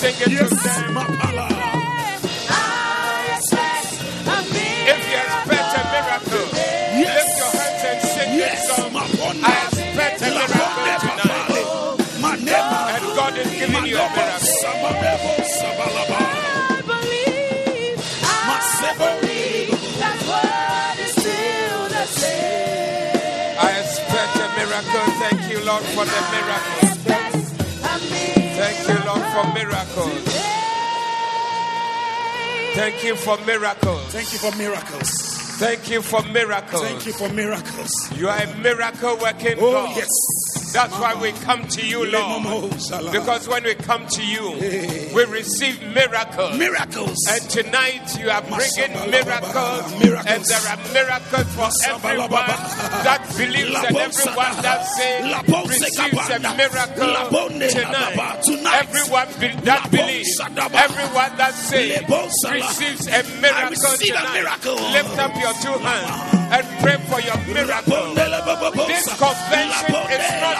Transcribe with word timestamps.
sing 0.00 0.16
it 0.16 0.32
to 0.32 0.48
them. 0.48 0.96
If 4.92 5.00
you 5.10 5.18
expect 5.20 5.76
a 5.76 5.82
miracle, 5.92 6.48
lift 7.04 7.32
your 7.40 7.52
hands 7.60 7.84
and 7.84 8.00
sing 8.08 8.32
this 8.40 8.60
song. 8.64 8.96
I 8.96 9.60
expect 9.68 10.22
a 10.22 10.30
miracle 10.32 10.68
tonight. 11.04 11.68
And 12.96 13.04
God 13.18 13.34
is 13.36 13.50
giving 13.60 13.86
you 13.86 13.98
a 13.98 14.08
miracle. 14.16 14.56
I 16.16 16.80
believe, 16.86 18.00
I 18.32 18.96
believe 18.96 19.68
that 20.00 20.18
word 20.30 20.98
is 21.04 21.12
still 21.12 21.80
the 21.92 22.04
same. 22.06 23.52
I 23.60 23.68
expect 23.84 24.34
a 24.36 24.48
miracle. 24.56 25.06
Thank 25.20 25.40
you, 25.52 25.58
Lord, 25.68 25.84
for 25.92 26.04
the 26.06 26.20
miracle. 26.32 26.88
Thank 28.60 28.88
you, 28.88 29.06
Lord, 29.06 29.24
for 29.32 29.44
miracles. 29.54 30.24
Thank 32.74 33.04
you 33.04 33.16
for 33.16 33.36
miracles. 33.46 34.06
Thank 34.12 34.32
you 34.32 34.38
for 34.38 34.56
miracles. 34.56 35.10
Thank 35.58 35.90
you 35.90 36.02
for 36.02 36.22
miracles. 36.22 36.82
Thank 36.82 37.06
you 37.06 37.12
for 37.12 37.28
miracles. 37.30 37.90
You 38.16 38.28
are 38.28 38.42
a 38.42 38.54
miracle 38.58 39.16
working 39.18 39.56
Oh, 39.58 39.72
God. 39.72 39.96
yes. 39.96 40.08
That's 40.72 40.94
why 40.98 41.14
we 41.20 41.32
come 41.32 41.66
to 41.66 41.86
you, 41.86 42.06
Lord. 42.10 42.70
Because 43.12 43.48
when 43.48 43.64
we 43.64 43.74
come 43.74 44.06
to 44.06 44.22
you, 44.24 44.52
we 45.14 45.24
receive 45.24 45.82
miracles. 45.94 46.56
miracles. 46.58 47.16
And 47.28 47.42
tonight 47.50 48.16
you 48.18 48.30
are 48.30 48.42
bringing 48.42 48.92
miracles, 49.10 49.82
Miracles. 50.00 50.26
and 50.26 50.44
there 50.44 50.66
are 50.70 50.78
miracles 50.94 51.48
for 51.54 51.70
everyone 51.90 52.30
that 53.02 53.22
believes 53.36 53.74
and 53.76 53.96
everyone 53.96 54.62
that 54.62 54.84
says 54.86 55.24
receives 55.68 56.30
a 56.30 56.38
miracle 56.56 57.14
tonight. 57.70 58.16
Everyone 58.80 59.28
that 59.64 59.90
believes, 59.90 60.40
everyone 60.40 61.36
that 61.36 61.54
says 61.54 62.02
receives 62.50 63.06
a 63.08 63.22
miracle 63.40 63.96
tonight. 63.98 64.64
Lift 64.92 65.18
up 65.18 65.34
your 65.40 65.54
two 65.60 65.76
hands 65.82 66.34
and 66.50 66.66
pray 66.82 66.96
for 67.08 67.20
your 67.20 67.38
miracle. 67.54 68.14
This 68.86 69.06
convention 69.18 69.94
is 70.10 70.30
not 70.40 70.59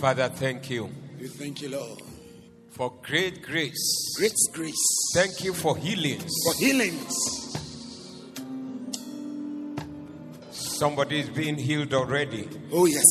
Father, 0.00 0.28
thank 0.30 0.70
you 0.70 0.88
We 1.20 1.28
thank 1.28 1.60
you, 1.62 1.68
Lord. 1.70 2.00
for 2.70 2.92
great 3.02 3.42
grace. 3.42 4.14
Great 4.16 4.32
grace 4.52 5.10
Thank 5.14 5.44
you 5.44 5.52
for 5.52 5.76
healings. 5.76 6.32
for 6.46 6.54
healings. 6.54 7.14
Somebody 10.50 11.20
is 11.20 11.28
being 11.28 11.56
healed 11.58 11.92
already. 11.92 12.48
Oh, 12.72 12.86
yes. 12.86 13.04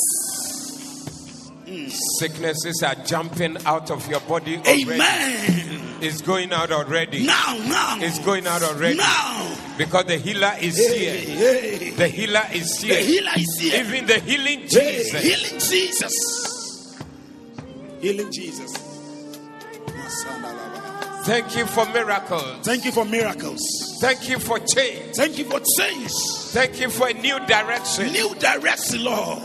Mm. 1.67 1.91
Sicknesses 2.19 2.81
are 2.83 2.95
jumping 3.05 3.57
out 3.67 3.91
of 3.91 4.07
your 4.09 4.21
body 4.21 4.57
already. 4.57 4.83
Amen. 4.91 5.97
It's 6.01 6.21
going 6.21 6.51
out 6.51 6.71
already. 6.71 7.27
Now, 7.27 7.55
now. 7.67 7.97
It's 7.99 8.17
going 8.19 8.47
out 8.47 8.63
already. 8.63 8.97
Now. 8.97 9.55
Because 9.77 10.05
the 10.05 10.17
healer 10.17 10.53
is 10.59 10.75
Hey, 10.77 10.97
here. 11.19 11.37
hey. 11.37 11.89
The 11.91 12.07
healer 12.07 12.43
is 12.53 12.79
here. 12.81 12.95
The 12.95 13.01
healer 13.01 13.31
is 13.37 13.57
here. 13.59 13.83
Even 13.85 14.05
the 14.07 14.19
healing 14.19 14.59
Hey, 14.61 15.03
Jesus. 15.03 15.21
healing 15.21 15.59
Jesus. 15.59 16.55
Healing 18.01 18.31
Jesus. 18.31 18.71
Thank 21.25 21.55
you 21.55 21.65
for 21.65 21.85
miracles. 21.87 22.65
Thank 22.65 22.85
you 22.85 22.91
for 22.91 23.05
miracles. 23.05 23.61
Thank 24.01 24.29
you 24.29 24.39
for 24.39 24.57
change. 24.59 25.15
Thank 25.15 25.37
you 25.37 25.45
for 25.45 25.59
change. 25.77 26.11
Thank 26.51 26.79
you 26.79 26.89
for 26.89 27.09
a 27.09 27.13
new 27.13 27.37
direction. 27.45 28.11
New 28.13 28.33
direction, 28.35 29.03
Lord. 29.03 29.39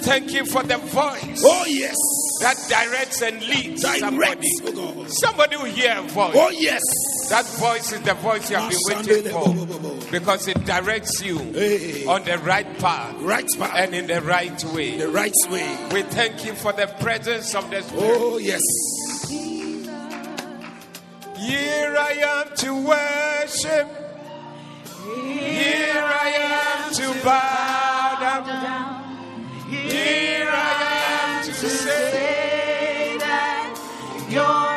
Thank 0.00 0.32
you 0.32 0.44
for 0.44 0.62
the 0.62 0.78
voice 0.78 1.42
Oh, 1.44 1.64
yes. 1.66 1.96
That 2.40 2.56
directs 2.68 3.22
and 3.22 3.42
leads 3.42 3.82
Direct, 3.82 4.00
somebody. 4.00 4.48
oh 4.78 5.04
Somebody 5.06 5.56
will 5.56 5.64
hear 5.66 5.94
a 5.98 6.02
voice. 6.02 6.32
Oh, 6.34 6.50
yes. 6.50 6.80
That 7.28 7.44
voice 7.58 7.92
is 7.92 8.00
the 8.02 8.14
voice 8.14 8.50
you 8.50 8.56
have 8.56 8.70
been 8.70 9.06
waiting 9.06 9.32
for 9.32 10.10
because 10.10 10.48
it 10.48 10.64
directs 10.64 11.22
you 11.22 11.38
Hey. 11.38 12.06
on 12.06 12.24
the 12.24 12.38
right 12.38 12.66
path 12.78 13.14
Right 13.20 13.46
path. 13.58 13.72
and 13.76 13.94
in 13.94 14.06
the 14.06 14.20
right 14.22 14.64
way. 14.74 14.96
the 14.98 15.08
right 15.08 15.32
way. 15.50 15.76
We 15.92 16.02
thank 16.02 16.44
you 16.44 16.54
for 16.54 16.72
the 16.72 16.86
presence 17.00 17.54
of 17.54 17.70
the 17.70 17.82
Spirit. 17.82 18.02
Oh, 18.20 18.38
yes. 18.38 18.60
Here 21.38 21.96
I 21.98 22.12
am 22.12 22.56
to 22.56 22.74
worship. 22.86 23.88
Here 25.14 26.02
I 26.04 26.28
am 26.36 26.92
to 26.94 27.24
bow 27.24 28.44
down. 28.44 29.04
Here 29.70 30.48
I 30.50 30.82
am 30.84 30.89
to 31.60 31.68
say 31.68 33.18
that 33.18 33.78
you're 34.30 34.69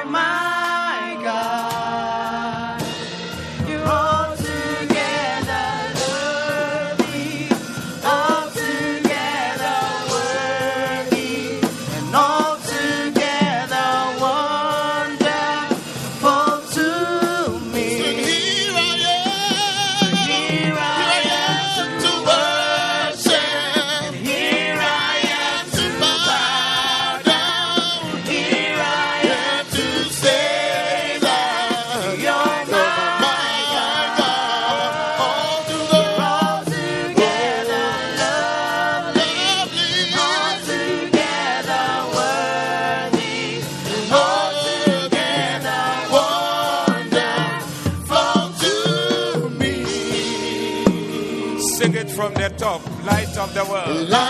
of 53.97 54.22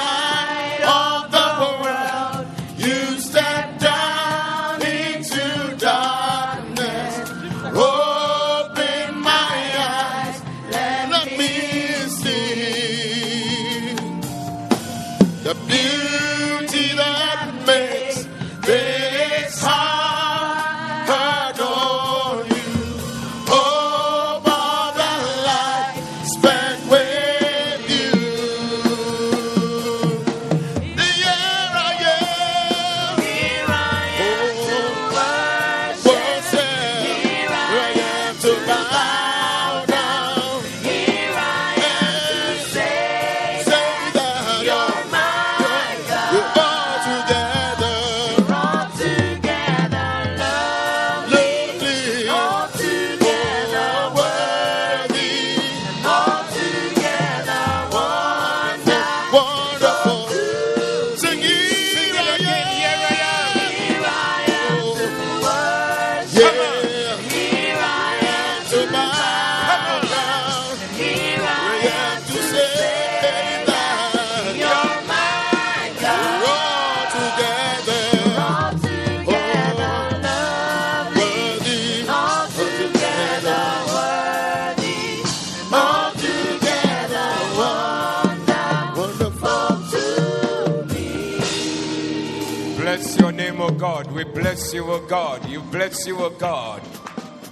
God. 95.94 96.08
You 96.08 96.20
O 96.20 96.30
God. 96.32 96.82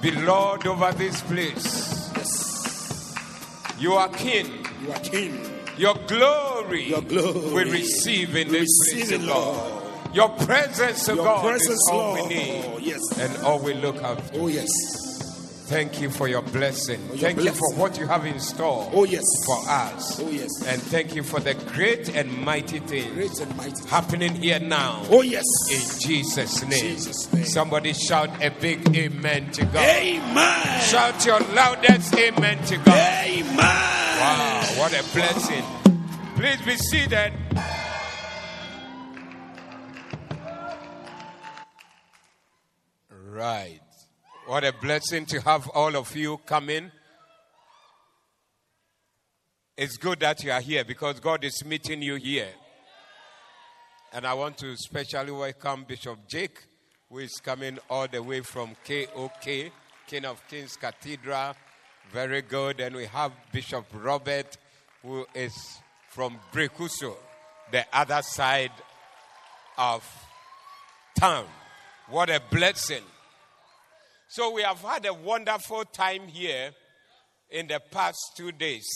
Be 0.02 0.12
Lord 0.12 0.66
over 0.66 0.92
this 0.94 1.22
place. 1.22 2.12
Yes. 2.16 3.16
You 3.80 3.94
are 3.94 4.10
King. 4.10 4.66
You 4.84 4.92
are 4.92 5.00
king. 5.00 5.40
Your 5.78 5.96
glory, 6.08 6.90
Your 6.90 7.02
glory 7.02 7.66
we 7.66 7.72
receive 7.72 8.36
in 8.36 8.52
this 8.52 8.68
receive 8.94 9.08
place, 9.20 9.22
O 9.24 9.28
God. 9.28 10.16
Your 10.16 10.30
presence, 10.30 11.08
Your 11.08 11.18
God, 11.18 11.42
presence, 11.44 11.70
is 11.70 11.90
all 11.92 12.14
we 12.14 12.20
Lord. 12.20 12.30
need 12.30 12.66
oh, 12.66 12.78
Yes. 12.80 13.02
and 13.20 13.46
all 13.46 13.60
we 13.60 13.74
look 13.76 13.96
after. 14.04 14.40
Oh, 14.40 14.48
yes. 14.48 14.68
Thank 15.70 16.02
you 16.02 16.10
for 16.10 16.28
your 16.28 16.42
blessing. 16.42 17.00
your 17.08 17.18
thank 17.18 17.42
you 17.44 17.52
for 17.52 17.74
what 17.76 17.98
you 17.98 18.06
have 18.06 18.26
in 18.26 18.40
store 18.40 18.90
Oh, 18.94 19.06
yes. 19.06 19.24
for 19.46 19.58
us. 19.70 20.20
Oh, 20.20 20.30
yes. 20.30 20.50
And 20.68 20.82
thank 20.82 21.16
you 21.16 21.24
for 21.24 21.40
the 21.40 21.56
great 21.74 22.10
and 22.16 22.32
mighty 22.44 22.80
things 22.80 23.14
Great 23.14 23.40
and 23.40 23.56
mighty. 23.58 23.88
happening 23.88 24.36
here 24.36 24.60
now. 24.60 25.04
Oh, 25.10 25.22
yes. 25.22 25.46
In 25.72 26.00
Jesus' 26.10 26.62
name. 26.64 26.72
Jesus' 26.96 27.32
name. 27.34 27.46
Somebody 27.46 27.94
shout 27.94 28.30
a 28.44 28.50
big 28.52 28.96
amen 28.96 29.52
to 29.52 29.66
God. 29.66 29.78
Amen. 29.78 30.82
Shout 30.82 31.26
your 31.26 31.40
loudest 31.54 32.14
amen 32.16 32.64
to 32.66 32.78
God. 32.78 33.26
Amen. 33.26 33.56
Wow, 33.58 34.66
what 34.78 34.92
a 34.94 35.04
blessing. 35.14 35.64
Please 36.36 36.62
be 36.62 36.76
seated. 36.78 37.34
Right. 43.10 43.80
What 44.46 44.64
a 44.64 44.74
blessing 44.74 45.26
to 45.28 45.42
have 45.42 45.68
all 45.70 45.96
of 45.96 46.16
you 46.16 46.40
come 46.46 46.70
in. 46.70 46.92
It's 49.78 49.96
good 49.96 50.20
that 50.20 50.44
you 50.44 50.52
are 50.52 50.60
here 50.60 50.84
because 50.84 51.20
God 51.22 51.46
is 51.46 51.64
meeting 51.66 52.02
you 52.02 52.16
here. 52.16 52.50
And 54.12 54.28
I 54.28 54.34
want 54.34 54.58
to 54.58 54.76
specially 54.76 55.32
welcome 55.32 55.86
Bishop 55.88 56.20
Jake, 56.28 56.60
who 57.10 57.20
is 57.20 57.40
coming 57.42 57.80
all 57.90 58.08
the 58.08 58.22
way 58.22 58.42
from 58.42 58.76
KOK, 58.86 59.72
King 60.08 60.26
of 60.26 60.46
Kings 60.50 60.76
Cathedral. 60.76 61.54
Very 62.12 62.42
good. 62.42 62.82
And 62.82 62.98
we 62.98 63.06
have 63.06 63.32
Bishop 63.54 63.86
Robert, 63.94 64.58
who 65.04 65.26
is 65.34 65.54
from 66.10 66.38
Brekuso, 66.52 67.16
the 67.72 67.86
other 67.94 68.22
side 68.22 68.74
of 69.78 70.04
town. 71.18 71.46
What 72.10 72.30
a 72.30 72.42
blessing. 72.52 73.04
So 74.28 74.52
we 74.52 74.64
have 74.64 74.82
had 74.82 75.06
a 75.06 75.14
wonderful 75.14 75.86
time 75.86 76.28
here 76.28 76.72
in 77.50 77.68
the 77.68 77.80
past 77.92 78.20
two 78.36 78.52
days, 78.52 78.88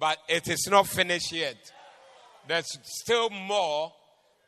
but 0.00 0.16
it 0.28 0.48
is 0.48 0.66
not 0.70 0.86
finished 0.86 1.30
yet. 1.30 1.58
There's 2.48 2.78
still 2.82 3.28
more 3.28 3.92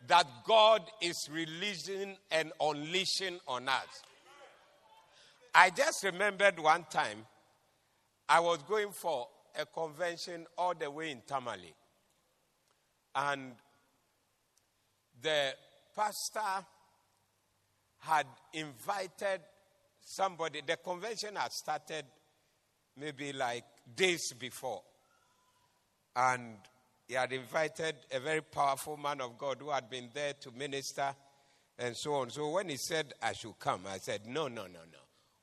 that 0.09 0.27
God 0.47 0.83
is 1.03 1.29
releasing 1.31 2.17
and 2.31 2.53
unleashing 2.59 3.39
on 3.47 3.69
us. 3.69 4.03
I 5.55 5.69
just 5.69 6.03
remembered 6.05 6.59
one 6.59 6.87
time 6.91 7.27
I 8.29 8.41
was 8.41 8.63
going 8.63 8.93
for 8.93 9.29
a 9.61 9.67
convention 9.67 10.47
all 10.57 10.73
the 10.75 10.91
way 10.91 11.11
in 11.11 11.21
Tamale. 11.27 11.75
And 13.15 13.53
the 15.21 15.53
pastor 15.95 16.65
had 17.99 18.27
invited 18.55 19.43
somebody. 20.01 20.63
The 20.67 20.79
convention 20.79 21.37
had 21.37 21.53
started 21.53 22.07
maybe 22.97 23.35
like 23.35 23.65
days 23.95 24.33
before. 24.33 24.83
And 26.15 26.57
he 27.09 27.15
had 27.15 27.33
invited 27.33 27.97
a 28.11 28.21
very 28.21 28.43
powerful 28.43 28.97
man 28.97 29.21
of 29.21 29.39
God 29.39 29.59
who 29.61 29.71
had 29.71 29.91
been 29.91 30.11
there 30.15 30.35
to 30.41 30.51
minister 30.53 31.15
and 31.79 31.97
so 31.97 32.15
on. 32.15 32.31
So 32.31 32.51
when 32.51 32.69
he 32.69 32.77
said 32.77 33.13
I 33.23 33.33
should 33.33 33.59
come, 33.59 33.83
I 33.89 33.99
said, 33.99 34.27
No, 34.27 34.49
no, 34.49 34.63
no, 34.63 34.81
no. 34.91 34.99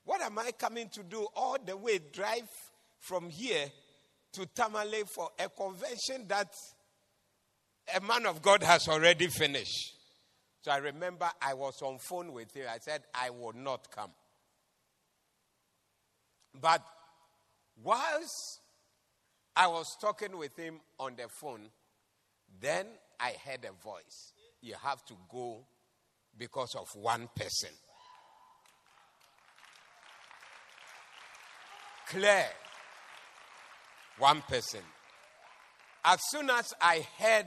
What 0.06 0.22
am 0.22 0.40
I 0.40 0.52
coming 0.58 0.90
to 0.90 1.04
do 1.04 1.28
all 1.36 1.58
the 1.64 1.78
way 1.78 2.00
drive 2.12 2.50
from 3.00 3.30
here 3.30 3.66
to 4.34 4.46
Tamale 4.48 5.04
for 5.06 5.30
a 5.38 5.50
convention 5.50 6.28
that 6.28 6.54
a 7.96 8.02
man 8.02 8.26
of 8.26 8.42
God 8.42 8.64
has 8.64 8.88
already 8.88 9.28
finished? 9.28 9.94
So 10.62 10.72
I 10.72 10.78
remember 10.78 11.30
I 11.42 11.54
was 11.54 11.82
on 11.82 12.00
phone 12.00 12.34
with 12.34 12.56
him. 12.56 12.66
I 12.70 12.80
said, 12.80 13.04
I 13.14 13.30
will 13.30 13.54
not 13.54 13.90
come. 13.92 14.12
But 16.60 16.84
whilst 17.84 18.59
I 19.56 19.68
was 19.68 19.98
talking 20.00 20.38
with 20.38 20.56
him 20.56 20.80
on 21.00 21.16
the 21.16 21.28
phone, 21.28 21.70
then 22.62 22.86
I 23.20 23.34
heard 23.46 23.66
a 23.66 23.72
voice. 23.84 24.34
You 24.62 24.76
have 24.82 25.04
to 25.06 25.14
go 25.32 25.66
because 26.38 26.76
of 26.76 26.88
one 26.96 27.30
person. 27.36 27.70
Claire, 32.10 32.50
One 34.18 34.42
person. 34.50 34.82
As 36.04 36.20
soon 36.30 36.50
as 36.50 36.74
I 36.82 37.06
heard 37.18 37.46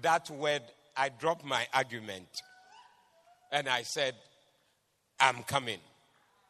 that 0.00 0.30
word, 0.30 0.62
I 0.96 1.10
dropped 1.10 1.44
my 1.44 1.66
argument. 1.74 2.28
And 3.52 3.68
I 3.68 3.82
said, 3.82 4.14
I'm 5.20 5.42
coming. 5.42 5.78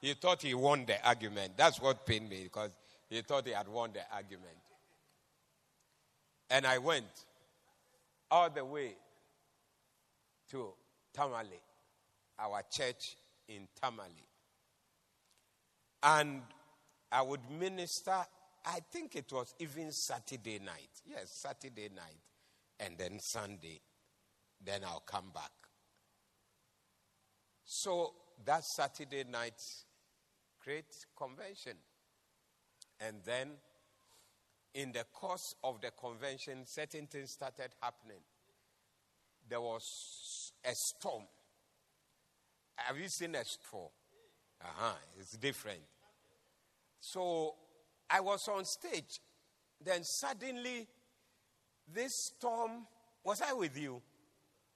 He 0.00 0.14
thought 0.14 0.42
he 0.42 0.54
won 0.54 0.86
the 0.86 1.04
argument. 1.06 1.54
That's 1.56 1.80
what 1.80 2.06
pained 2.06 2.28
me 2.28 2.44
because 2.44 2.70
he 3.12 3.20
thought 3.22 3.46
he 3.46 3.52
had 3.52 3.68
won 3.68 3.92
the 3.92 4.00
argument. 4.14 4.56
And 6.48 6.66
I 6.66 6.78
went 6.78 7.06
all 8.30 8.48
the 8.48 8.64
way 8.64 8.94
to 10.50 10.72
Tamale, 11.12 11.60
our 12.38 12.62
church 12.70 13.16
in 13.48 13.68
Tamale. 13.80 14.26
And 16.02 16.42
I 17.10 17.22
would 17.22 17.40
minister, 17.50 18.16
I 18.64 18.78
think 18.90 19.14
it 19.16 19.30
was 19.30 19.54
even 19.58 19.92
Saturday 19.92 20.58
night. 20.58 20.90
Yes, 21.06 21.32
Saturday 21.42 21.90
night. 21.94 22.16
And 22.80 22.96
then 22.96 23.18
Sunday. 23.20 23.80
Then 24.64 24.82
I'll 24.84 25.00
come 25.00 25.30
back. 25.34 25.52
So 27.64 28.14
that 28.44 28.64
Saturday 28.64 29.24
night, 29.30 29.60
great 30.64 30.86
convention. 31.16 31.74
And 33.06 33.16
then 33.24 33.48
in 34.74 34.92
the 34.92 35.04
course 35.12 35.54
of 35.64 35.80
the 35.80 35.90
convention, 35.90 36.64
certain 36.66 37.06
things 37.06 37.32
started 37.32 37.70
happening. 37.80 38.20
There 39.48 39.60
was 39.60 40.52
a 40.64 40.70
storm. 40.72 41.24
Have 42.76 42.98
you 42.98 43.08
seen 43.08 43.34
a 43.34 43.44
storm? 43.44 43.90
Uh-huh, 44.60 44.94
it's 45.18 45.36
different. 45.36 45.82
So 47.00 47.54
I 48.08 48.20
was 48.20 48.48
on 48.48 48.64
stage. 48.64 49.20
Then 49.84 50.04
suddenly, 50.04 50.86
this 51.92 52.12
storm. 52.36 52.86
Was 53.24 53.40
I 53.40 53.52
with 53.52 53.76
you? 53.78 54.02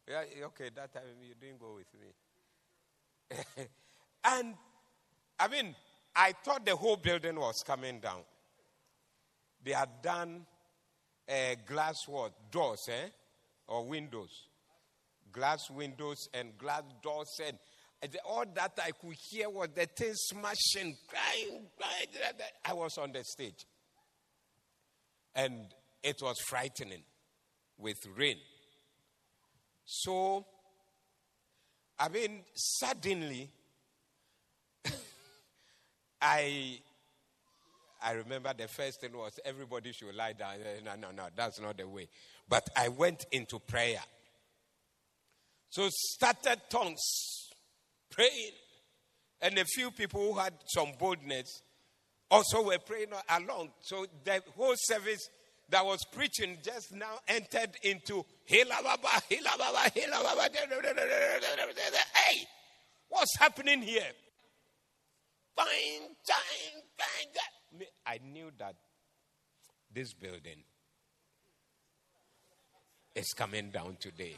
Yeah, 0.08 0.22
okay, 0.46 0.70
that 0.74 0.92
time 0.92 1.02
you 1.20 1.34
didn't 1.40 1.58
go 1.58 1.74
with 1.74 1.86
me. 2.00 3.66
and 4.24 4.54
I 5.38 5.48
mean, 5.48 5.74
I 6.16 6.32
thought 6.32 6.64
the 6.64 6.74
whole 6.74 6.96
building 6.96 7.38
was 7.38 7.62
coming 7.66 8.00
down. 8.00 8.20
They 9.62 9.72
had 9.72 10.02
done 10.02 10.46
uh, 11.28 11.56
glass 11.66 11.96
what? 12.06 12.32
Doors, 12.50 12.88
eh? 12.88 13.08
Or 13.68 13.84
windows. 13.84 14.30
Glass 15.30 15.70
windows 15.70 16.28
and 16.32 16.56
glass 16.56 16.82
doors 17.02 17.40
and 17.44 17.58
all 18.24 18.44
that 18.54 18.78
I 18.82 18.90
could 18.92 19.16
hear 19.30 19.48
was 19.48 19.68
the 19.74 19.86
thing 19.86 20.12
smashing, 20.14 20.96
crying, 21.08 21.66
crying. 21.76 22.34
I 22.64 22.72
was 22.72 22.98
on 22.98 23.12
the 23.12 23.24
stage. 23.24 23.66
And 25.34 25.66
it 26.02 26.16
was 26.22 26.38
frightening 26.40 27.02
with 27.78 27.98
rain. 28.16 28.36
So, 29.84 30.44
I 31.98 32.08
mean, 32.08 32.44
suddenly, 32.54 33.50
I 36.20 36.78
I 38.02 38.12
remember 38.12 38.52
the 38.56 38.68
first 38.68 39.00
thing 39.00 39.16
was 39.16 39.38
everybody 39.44 39.92
should 39.92 40.14
lie 40.14 40.32
down. 40.32 40.58
No, 40.84 40.94
no, 40.94 41.10
no, 41.10 41.24
that's 41.34 41.60
not 41.60 41.76
the 41.76 41.88
way. 41.88 42.08
But 42.48 42.68
I 42.76 42.88
went 42.88 43.26
into 43.32 43.58
prayer. 43.58 44.00
So 45.70 45.88
started 45.90 46.60
tongues, 46.70 47.50
praying. 48.10 48.52
And 49.40 49.58
a 49.58 49.64
few 49.64 49.90
people 49.90 50.32
who 50.32 50.38
had 50.38 50.54
some 50.66 50.92
boldness 50.98 51.62
also 52.30 52.62
were 52.62 52.78
praying 52.78 53.08
along. 53.28 53.70
So 53.80 54.06
the 54.24 54.42
whole 54.56 54.74
service 54.76 55.28
that 55.68 55.84
was 55.84 56.04
preaching 56.12 56.58
just 56.62 56.94
now 56.94 57.18
entered 57.28 57.76
into. 57.82 58.24
Hey, 58.44 58.62
what's 63.08 63.36
happening 63.36 63.82
here? 63.82 64.12
I 68.06 68.20
knew 68.24 68.50
that 68.58 68.74
this 69.92 70.12
building 70.12 70.62
is 73.14 73.32
coming 73.32 73.70
down 73.70 73.96
today. 73.98 74.36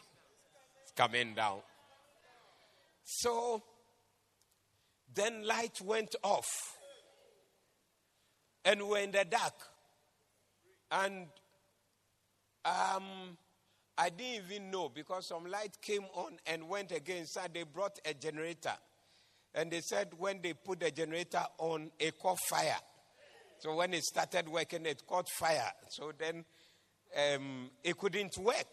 It's 0.82 0.92
coming 0.92 1.34
down. 1.34 1.58
So 3.04 3.62
then 5.14 5.46
light 5.46 5.80
went 5.80 6.14
off. 6.22 6.76
And 8.64 8.88
we're 8.88 8.98
in 9.00 9.12
the 9.12 9.24
dark. 9.24 9.54
And 10.90 11.26
um, 12.64 13.36
I 13.96 14.10
didn't 14.10 14.44
even 14.50 14.70
know 14.70 14.88
because 14.88 15.26
some 15.26 15.46
light 15.46 15.76
came 15.82 16.04
on 16.14 16.38
and 16.46 16.68
went 16.68 16.92
again. 16.92 17.26
So 17.26 17.40
they 17.52 17.64
brought 17.64 17.98
a 18.04 18.14
generator. 18.14 18.74
And 19.58 19.72
they 19.72 19.80
said 19.80 20.10
when 20.16 20.40
they 20.40 20.52
put 20.52 20.78
the 20.78 20.92
generator 20.92 21.42
on, 21.58 21.90
it 21.98 22.16
caught 22.16 22.38
fire. 22.48 22.78
So 23.58 23.74
when 23.74 23.92
it 23.92 24.04
started 24.04 24.48
working, 24.48 24.86
it 24.86 25.02
caught 25.04 25.28
fire. 25.28 25.72
So 25.90 26.12
then 26.16 26.44
um, 27.34 27.68
it 27.82 27.98
couldn't 27.98 28.38
work. 28.38 28.68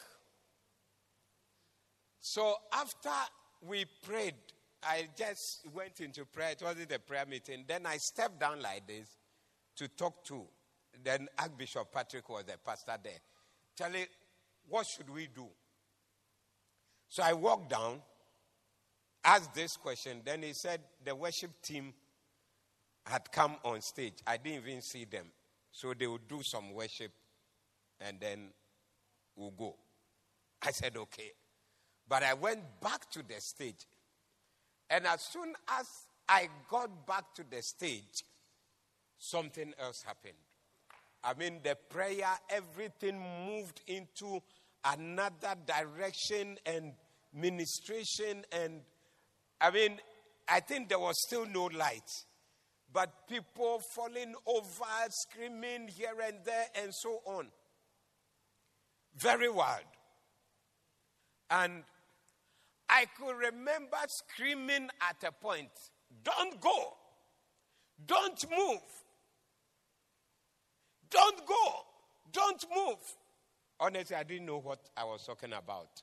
So 2.20 2.54
after 2.72 3.10
we 3.68 3.86
prayed, 4.04 4.36
I 4.84 5.08
just 5.18 5.66
went 5.74 6.02
into 6.02 6.24
prayer. 6.26 6.52
It 6.52 6.62
wasn't 6.64 6.92
a 6.92 7.00
prayer 7.00 7.26
meeting. 7.28 7.66
Then 7.68 7.88
I 7.88 7.98
stepped 7.98 8.40
down 8.40 8.62
like 8.62 8.86
this 8.86 9.08
to 9.78 9.88
talk 9.88 10.24
to. 10.26 10.46
Then 11.04 11.28
Archbishop 11.40 11.92
Patrick 11.92 12.30
was 12.30 12.44
the 12.44 12.60
pastor 12.64 12.96
there. 13.04 13.22
Charlie, 13.76 14.06
what 14.70 14.86
should 14.86 15.10
we 15.10 15.30
do? 15.34 15.48
So 17.10 17.24
I 17.24 17.34
walked 17.34 17.72
down 17.72 18.04
asked 19.26 19.54
this 19.54 19.76
question. 19.76 20.22
Then 20.24 20.44
he 20.44 20.54
said 20.54 20.80
the 21.04 21.16
worship 21.16 21.62
team 21.62 21.94
had 23.06 23.32
come 23.32 23.58
on 23.64 23.82
stage. 23.82 24.14
I 24.26 24.38
didn't 24.38 24.68
even 24.68 24.82
see 24.82 25.06
them. 25.06 25.26
So 25.72 25.94
they 25.94 26.08
would 26.08 26.28
do 26.28 26.42
some 26.42 26.74
worship 26.74 27.12
and 28.00 28.18
then 28.20 28.50
we'll 29.36 29.52
go. 29.52 29.76
I 30.62 30.72
said, 30.72 30.96
okay. 30.96 31.32
But 32.08 32.24
I 32.24 32.34
went 32.34 32.62
back 32.82 33.10
to 33.12 33.24
the 33.28 33.40
stage. 33.40 33.86
And 34.90 35.06
as 35.08 35.22
soon 35.22 35.54
as 35.68 35.88
I 36.30 36.48
got 36.70 37.08
back 37.08 37.34
to 37.36 37.44
the 37.50 37.62
stage, 37.62 38.24
something 39.18 39.74
else 39.80 40.04
happened. 40.04 40.34
I 41.24 41.34
mean, 41.34 41.60
the 41.64 41.76
prayer, 41.90 42.38
everything 42.50 43.20
moved 43.48 43.82
into 43.88 44.42
another 44.84 45.56
direction 45.66 46.58
and 46.66 46.94
ministration 47.34 48.46
and 48.52 48.82
I 49.62 49.72
mean, 49.72 50.00
I 50.48 50.60
think 50.60 50.90
there 50.90 51.00
was 51.00 51.16
still 51.28 51.46
no 51.46 51.66
light. 51.66 52.10
But 52.92 53.28
people 53.28 53.82
falling 53.94 54.34
over, 54.48 54.86
screaming 55.10 55.90
here 55.90 56.16
and 56.26 56.38
there, 56.46 56.68
and 56.82 56.94
so 56.94 57.20
on. 57.26 57.48
Very 59.18 59.50
wild. 59.50 59.84
And 61.50 61.84
I 62.90 63.06
could 63.18 63.36
remember 63.36 63.98
screaming 64.08 64.90
at 65.02 65.28
a 65.28 65.32
point, 65.32 65.72
Don't 66.24 66.60
go! 66.62 66.94
Don't 68.06 68.46
move! 68.50 68.82
Don't 71.10 71.46
go! 71.46 71.74
Don't 72.32 72.66
move! 72.76 72.98
Honestly, 73.80 74.16
I 74.16 74.24
didn't 74.24 74.46
know 74.46 74.60
what 74.60 74.80
I 74.96 75.04
was 75.04 75.26
talking 75.26 75.54
about. 75.54 76.02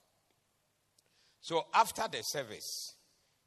So 1.40 1.66
after 1.75 2.04
the 2.11 2.23
service, 2.23 2.94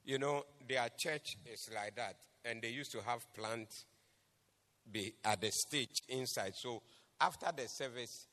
you 0.05 0.19
know, 0.19 0.43
their 0.67 0.87
church 0.97 1.37
is 1.51 1.69
like 1.73 1.95
that. 1.95 2.15
And 2.43 2.61
they 2.61 2.69
used 2.69 2.91
to 2.91 3.01
have 3.01 3.25
plants 3.33 3.85
be 4.91 5.15
at 5.23 5.41
the 5.41 5.51
stage 5.51 6.01
inside. 6.09 6.53
So 6.55 6.83
after 7.19 7.47
the 7.55 7.67
service, 7.67 8.27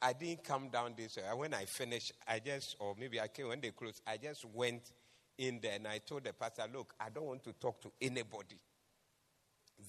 I 0.00 0.14
didn't 0.14 0.44
come 0.44 0.70
down 0.70 0.94
this 0.96 1.16
way. 1.16 1.24
When 1.34 1.52
I 1.52 1.66
finished, 1.66 2.12
I 2.26 2.38
just, 2.38 2.76
or 2.78 2.94
maybe 2.98 3.20
I 3.20 3.28
came 3.28 3.48
when 3.48 3.60
they 3.60 3.70
closed, 3.70 4.00
I 4.06 4.16
just 4.16 4.46
went 4.46 4.92
in 5.36 5.60
there 5.62 5.74
and 5.74 5.86
I 5.86 5.98
told 5.98 6.24
the 6.24 6.32
pastor, 6.32 6.64
look, 6.72 6.94
I 6.98 7.10
don't 7.10 7.26
want 7.26 7.44
to 7.44 7.52
talk 7.52 7.82
to 7.82 7.92
anybody. 8.00 8.58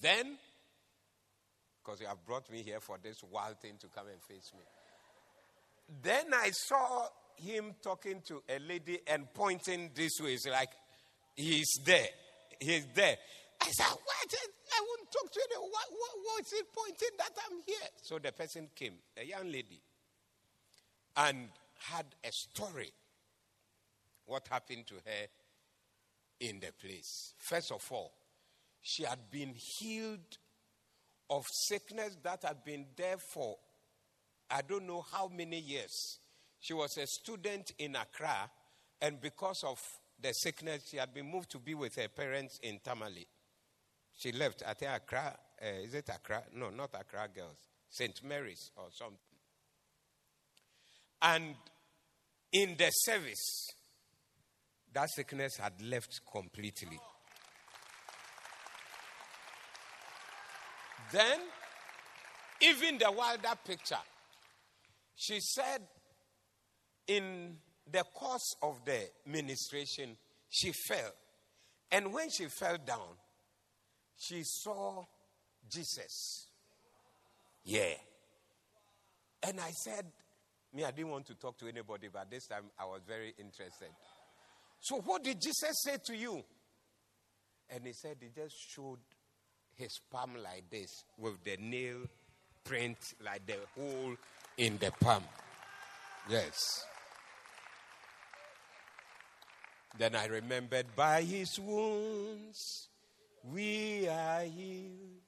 Then, 0.00 0.36
because 1.82 2.00
you 2.00 2.06
have 2.06 2.24
brought 2.26 2.50
me 2.50 2.62
here 2.62 2.80
for 2.80 2.98
this 3.02 3.16
wild 3.30 3.58
thing 3.60 3.74
to 3.80 3.86
come 3.88 4.06
and 4.08 4.22
face 4.22 4.52
me. 4.54 4.64
Then 6.02 6.26
I 6.34 6.50
saw 6.50 7.06
him 7.36 7.74
talking 7.82 8.22
to 8.26 8.42
a 8.48 8.58
lady 8.58 9.00
and 9.06 9.32
pointing 9.32 9.90
this 9.94 10.20
way. 10.20 10.34
It's 10.34 10.46
like, 10.46 10.70
He's 11.34 11.78
there. 11.84 12.08
He's 12.60 12.86
there. 12.94 13.16
I 13.60 13.70
said, 13.70 13.86
What? 13.86 14.34
I 14.74 14.80
won't 14.80 15.12
talk 15.12 15.32
to 15.32 15.40
you. 15.50 15.60
What, 15.60 15.70
what, 15.90 16.10
what's 16.24 16.52
it 16.52 16.66
pointing 16.74 17.16
that 17.18 17.30
I'm 17.46 17.58
here? 17.66 17.88
So 18.02 18.18
the 18.18 18.32
person 18.32 18.68
came, 18.74 18.94
a 19.16 19.24
young 19.24 19.46
lady, 19.46 19.80
and 21.16 21.48
had 21.78 22.06
a 22.24 22.32
story. 22.32 22.92
What 24.24 24.48
happened 24.48 24.86
to 24.86 24.94
her 24.94 25.26
in 26.40 26.60
the 26.60 26.72
place? 26.72 27.34
First 27.38 27.72
of 27.72 27.86
all, 27.90 28.12
she 28.80 29.04
had 29.04 29.30
been 29.30 29.54
healed 29.54 30.38
of 31.28 31.46
sickness 31.50 32.16
that 32.22 32.44
had 32.44 32.64
been 32.64 32.86
there 32.96 33.16
for 33.18 33.56
I 34.50 34.60
don't 34.60 34.86
know 34.86 35.04
how 35.10 35.28
many 35.28 35.58
years. 35.58 36.18
She 36.60 36.74
was 36.74 36.98
a 36.98 37.06
student 37.06 37.72
in 37.78 37.96
Accra, 37.96 38.50
and 39.00 39.20
because 39.20 39.64
of 39.64 39.80
the 40.22 40.32
sickness, 40.32 40.88
she 40.88 40.96
had 40.96 41.12
been 41.12 41.30
moved 41.30 41.50
to 41.50 41.58
be 41.58 41.74
with 41.74 41.96
her 41.96 42.08
parents 42.08 42.58
in 42.62 42.78
Tamale. 42.82 43.26
She 44.16 44.32
left, 44.32 44.62
at 44.62 44.80
Accra, 44.82 45.36
uh, 45.60 45.66
is 45.82 45.94
it 45.94 46.08
Accra? 46.08 46.44
No, 46.54 46.70
not 46.70 46.90
Accra 46.94 47.28
Girls, 47.34 47.56
St. 47.88 48.22
Mary's 48.24 48.70
or 48.76 48.86
something. 48.92 49.18
And 51.22 51.54
in 52.52 52.76
the 52.76 52.90
service, 52.90 53.68
that 54.92 55.08
sickness 55.10 55.56
had 55.56 55.80
left 55.82 56.20
completely. 56.30 57.00
Then, 61.10 61.40
even 62.60 62.98
the 62.98 63.10
wilder 63.10 63.54
picture, 63.64 63.96
she 65.14 65.40
said 65.40 65.82
in 67.06 67.56
the 67.92 68.04
course 68.14 68.56
of 68.62 68.84
the 68.84 69.00
ministration, 69.26 70.16
she 70.48 70.72
fell. 70.72 71.12
And 71.90 72.12
when 72.12 72.30
she 72.30 72.46
fell 72.46 72.78
down, 72.84 73.16
she 74.16 74.42
saw 74.44 75.04
Jesus. 75.70 76.46
Yeah. 77.64 77.94
And 79.42 79.60
I 79.60 79.70
said, 79.70 80.06
me, 80.74 80.84
I 80.84 80.90
didn't 80.90 81.10
want 81.10 81.26
to 81.26 81.34
talk 81.34 81.58
to 81.58 81.68
anybody, 81.68 82.08
but 82.12 82.30
this 82.30 82.46
time 82.46 82.64
I 82.78 82.84
was 82.84 83.02
very 83.06 83.34
interested. 83.38 83.88
So, 84.80 84.96
what 85.00 85.22
did 85.22 85.40
Jesus 85.40 85.82
say 85.84 85.96
to 86.06 86.16
you? 86.16 86.42
And 87.68 87.86
he 87.86 87.92
said, 87.92 88.16
he 88.20 88.28
just 88.34 88.54
showed 88.70 88.98
his 89.74 90.00
palm 90.10 90.34
like 90.42 90.64
this 90.70 91.04
with 91.18 91.42
the 91.44 91.56
nail 91.58 91.98
print, 92.64 92.98
like 93.24 93.46
the 93.46 93.56
hole 93.76 94.14
in 94.56 94.78
the 94.78 94.92
palm. 95.00 95.24
Yes. 96.28 96.84
Then 99.98 100.16
I 100.16 100.26
remembered 100.26 100.86
by 100.96 101.22
his 101.22 101.58
wounds 101.58 102.88
we 103.44 104.08
are 104.08 104.42
healed. 104.42 105.20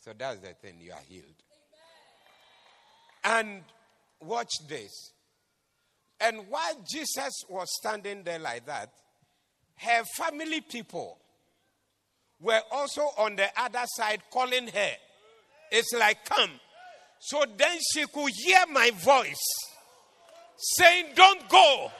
So 0.00 0.12
that's 0.16 0.40
the 0.40 0.54
thing, 0.54 0.76
you 0.80 0.92
are 0.92 1.02
healed. 1.08 1.26
And 3.22 3.62
watch 4.20 4.50
this. 4.68 5.12
And 6.20 6.48
while 6.48 6.84
Jesus 6.90 7.32
was 7.48 7.68
standing 7.80 8.22
there 8.22 8.38
like 8.38 8.64
that, 8.66 8.90
her 9.76 10.04
family 10.16 10.60
people 10.62 11.18
were 12.40 12.60
also 12.70 13.02
on 13.18 13.36
the 13.36 13.48
other 13.56 13.84
side 13.96 14.22
calling 14.30 14.68
her. 14.68 14.90
It's 15.70 15.92
like, 15.98 16.24
come. 16.24 16.50
So 17.18 17.44
then 17.56 17.78
she 17.92 18.06
could 18.06 18.30
hear 18.34 18.64
my 18.70 18.90
voice 18.90 19.69
saying, 20.60 21.06
Don't 21.14 21.48
go, 21.48 21.90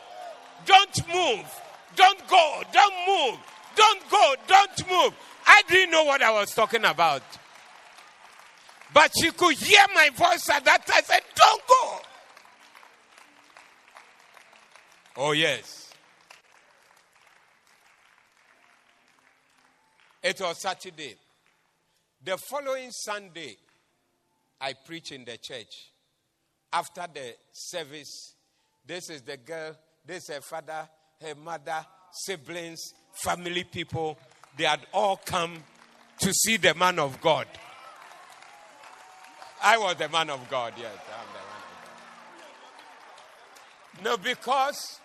don't 0.66 1.08
move, 1.08 1.46
don't 1.96 2.28
go, 2.28 2.62
don't 2.72 2.94
move, 3.06 3.38
don't 3.74 4.10
go, 4.10 4.34
don't 4.46 4.90
move. 4.90 5.14
I 5.46 5.62
didn't 5.68 5.90
know 5.90 6.04
what 6.04 6.22
I 6.22 6.30
was 6.30 6.54
talking 6.54 6.84
about. 6.84 7.22
But 8.92 9.12
she 9.20 9.30
could 9.30 9.56
hear 9.56 9.84
my 9.94 10.10
voice 10.10 10.48
at 10.50 10.64
that 10.64 10.86
time. 10.86 10.96
I 10.98 11.02
said, 11.02 11.22
Don't 11.34 11.62
go. 11.66 11.98
Oh, 15.16 15.32
yes. 15.32 15.92
It 20.22 20.40
was 20.40 20.60
Saturday. 20.60 21.16
The 22.22 22.36
following 22.36 22.90
Sunday, 22.90 23.56
I 24.60 24.74
preached 24.74 25.12
in 25.12 25.24
the 25.24 25.38
church. 25.38 25.92
After 26.72 27.06
the 27.12 27.34
service, 27.52 28.34
this 28.86 29.10
is 29.10 29.22
the 29.22 29.36
girl, 29.36 29.76
this 30.06 30.28
is 30.28 30.36
her 30.36 30.40
father, 30.40 30.88
her 31.20 31.34
mother, 31.34 31.84
siblings, 32.12 32.80
family 33.12 33.64
people. 33.64 34.18
They 34.56 34.64
had 34.64 34.80
all 34.92 35.16
come 35.16 35.62
to 36.18 36.32
see 36.32 36.56
the 36.56 36.74
man 36.74 36.98
of 36.98 37.20
God. 37.20 37.46
I 39.62 39.78
was 39.78 39.96
the 39.96 40.08
man 40.08 40.30
of 40.30 40.48
God, 40.48 40.72
yes, 40.76 40.92
I'm 40.94 41.26
the 41.28 41.34
man 41.34 41.62
of 43.92 44.02
God. 44.02 44.04
No, 44.04 44.16
because 44.16 45.00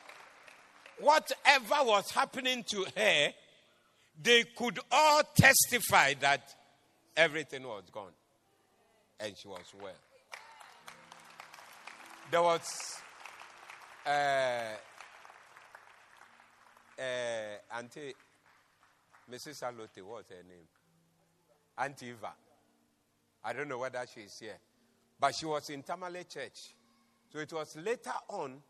whatever 0.99 1.83
was 1.83 2.09
happening 2.11 2.63
to 2.69 2.85
her, 2.95 3.33
they 4.21 4.43
could 4.55 4.79
all 4.91 5.21
testify 5.35 6.13
that 6.21 6.55
everything 7.17 7.63
was 7.63 7.83
gone 7.91 8.13
and 9.19 9.35
she 9.35 9.47
was 9.47 9.73
well. 9.81 9.91
There 12.31 12.41
was 12.41 12.61
uh, 14.05 14.75
uh, 16.99 17.77
Auntie 17.77 18.13
Mrs. 19.31 19.63
Alote, 19.63 20.03
what's 20.03 20.29
her 20.29 20.43
name? 20.47 20.67
Auntie 21.77 22.07
Eva. 22.07 22.31
I 23.43 23.53
don't 23.53 23.67
know 23.67 23.79
whether 23.79 24.03
she's 24.13 24.37
here. 24.39 24.57
But 25.19 25.33
she 25.35 25.45
was 25.45 25.69
in 25.69 25.83
Tamale 25.83 26.23
Church. 26.25 26.75
So 27.31 27.39
it 27.39 27.51
was 27.51 27.75
later 27.75 28.13
on, 28.29 28.61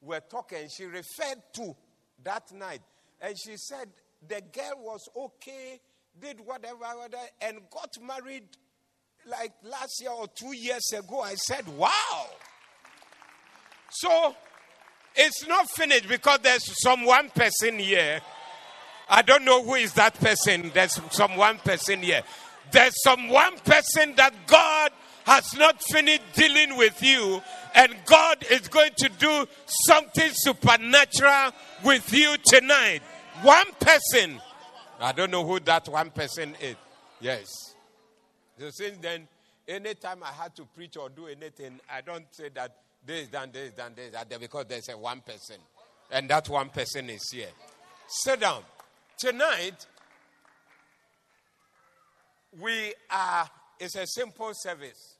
we're 0.00 0.20
talking, 0.20 0.68
she 0.74 0.84
referred 0.84 1.42
to 1.54 1.76
that 2.24 2.50
night. 2.52 2.82
And 3.20 3.34
she 3.38 3.56
said 3.56 3.88
the 4.26 4.40
girl 4.52 4.82
was 4.82 5.08
okay, 5.16 5.80
did 6.20 6.40
whatever, 6.44 6.76
whatever, 6.76 7.22
and 7.42 7.58
got 7.70 7.90
married 8.02 8.44
like 9.26 9.52
last 9.62 10.00
year 10.00 10.10
or 10.10 10.26
two 10.28 10.54
years 10.56 10.92
ago. 10.96 11.20
I 11.20 11.34
said, 11.34 11.68
wow. 11.68 12.26
So 13.90 14.34
it's 15.18 15.46
not 15.46 15.68
finished 15.68 16.08
because 16.08 16.38
there's 16.42 16.80
some 16.80 17.04
one 17.04 17.28
person 17.30 17.78
here. 17.78 18.20
I 19.08 19.22
don't 19.22 19.44
know 19.44 19.64
who 19.64 19.74
is 19.74 19.92
that 19.94 20.14
person. 20.14 20.70
There's 20.72 21.00
some 21.10 21.36
one 21.36 21.58
person 21.58 22.02
here. 22.02 22.22
There's 22.70 22.94
some 23.02 23.28
one 23.28 23.58
person 23.58 24.14
that 24.16 24.32
God 24.46 24.92
has 25.24 25.54
not 25.54 25.82
finished 25.82 26.22
dealing 26.34 26.76
with 26.76 27.02
you, 27.02 27.42
and 27.74 27.94
God 28.06 28.46
is 28.50 28.68
going 28.68 28.92
to 28.98 29.08
do 29.18 29.46
something 29.66 30.30
supernatural 30.32 31.52
with 31.84 32.12
you 32.12 32.36
tonight. 32.46 33.02
One 33.42 33.66
person. 33.80 34.40
I 35.00 35.12
don't 35.12 35.30
know 35.30 35.44
who 35.44 35.60
that 35.60 35.88
one 35.88 36.10
person 36.10 36.54
is. 36.60 36.76
Yes. 37.20 37.46
So 38.58 38.70
since 38.70 38.98
then, 38.98 39.28
anytime 39.66 40.22
I 40.22 40.32
had 40.32 40.54
to 40.56 40.64
preach 40.64 40.96
or 40.96 41.08
do 41.08 41.26
anything, 41.26 41.80
I 41.90 42.00
don't 42.00 42.26
say 42.30 42.50
that 42.54 42.76
this, 43.08 43.26
done 43.28 43.50
this, 43.52 43.72
done 43.72 43.92
this, 43.96 44.12
that 44.12 44.28
because 44.38 44.66
there's 44.68 44.88
a 44.90 44.96
one 44.96 45.22
person. 45.22 45.56
And 46.12 46.28
that 46.28 46.48
one 46.48 46.68
person 46.68 47.10
is 47.10 47.28
here. 47.32 47.48
Sit 48.06 48.40
down. 48.40 48.62
Tonight, 49.18 49.86
we 52.60 52.94
are, 53.10 53.48
it's 53.80 53.96
a 53.96 54.06
simple 54.06 54.52
service, 54.52 55.16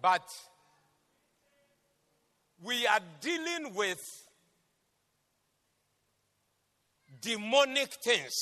but 0.00 0.22
we 2.62 2.86
are 2.86 3.00
dealing 3.20 3.74
with 3.74 4.00
demonic 7.20 7.92
things 8.02 8.34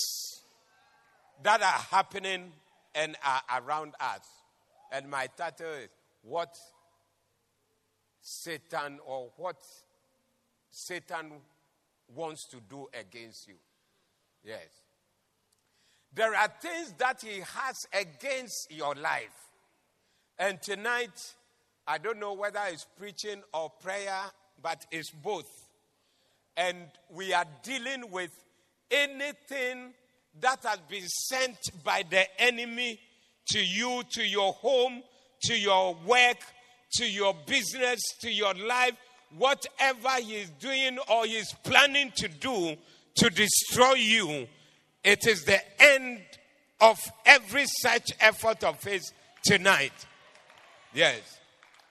that 1.43 1.63
are 1.63 1.97
happening 1.97 2.53
and 2.95 3.17
are 3.25 3.63
around 3.63 3.95
us. 3.99 4.21
And 4.93 5.11
my 5.11 5.27
title 5.37 5.73
is 5.73 5.89
What 6.23 6.55
Satan 8.27 8.99
or 9.07 9.31
What 9.37 9.57
Satan 10.69 11.31
Wants 12.13 12.49
to 12.49 12.57
Do 12.69 12.89
Against 12.93 13.47
You. 13.47 13.55
Yes. 14.43 14.67
There 16.13 16.35
are 16.35 16.49
things 16.61 16.93
that 16.99 17.23
he 17.23 17.39
has 17.39 17.87
against 17.93 18.67
your 18.71 18.95
life. 18.97 19.51
And 20.39 20.61
tonight, 20.61 21.35
I 21.87 21.99
don't 21.99 22.19
know 22.19 22.33
whether 22.33 22.61
it's 22.69 22.87
preaching 22.99 23.43
or 23.55 23.71
prayer, 23.71 24.23
but 24.61 24.85
it's 24.91 25.11
both. 25.11 25.69
And 26.57 26.79
we 27.11 27.33
are 27.33 27.47
dealing 27.63 28.11
with 28.11 28.33
anything 28.91 29.93
that 30.41 30.65
has 30.65 30.81
been 30.89 31.07
sent 31.07 31.59
by 31.85 32.03
the 32.11 32.25
enemy 32.41 32.99
to 33.51 33.65
you, 33.65 34.03
to 34.15 34.27
your 34.27 34.53
home, 34.55 35.03
to 35.43 35.57
your 35.57 35.97
work, 36.07 36.39
to 36.97 37.07
your 37.07 37.35
business, 37.47 38.01
to 38.21 38.31
your 38.31 38.55
life, 38.55 38.95
whatever 39.37 40.11
he 40.21 40.37
is 40.37 40.51
doing 40.61 40.99
or 41.11 41.27
he 41.27 41.37
is 41.37 41.55
planning 41.65 42.13
to 42.17 42.29
do 42.29 42.77
to 43.17 43.31
destroy 43.31 43.95
you 43.95 44.47
it 45.07 45.25
is 45.29 45.45
the 45.45 45.61
end 45.81 46.21
of 46.81 46.99
every 47.25 47.65
such 47.81 48.11
effort 48.19 48.65
of 48.65 48.83
his 48.83 49.13
tonight. 49.45 49.93
Yes, 50.93 51.21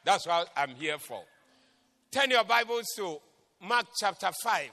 that's 0.04 0.28
what 0.28 0.50
I'm 0.58 0.76
here 0.76 0.98
for. 0.98 1.24
Turn 2.12 2.30
your 2.30 2.44
Bibles 2.44 2.84
to 2.98 3.18
Mark 3.62 3.86
chapter 3.98 4.32
5. 4.44 4.70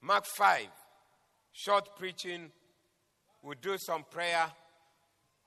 Mark 0.00 0.24
5. 0.24 0.66
Short 1.52 1.98
preaching. 1.98 2.50
We'll 3.42 3.58
do 3.60 3.76
some 3.76 4.04
prayer. 4.10 4.50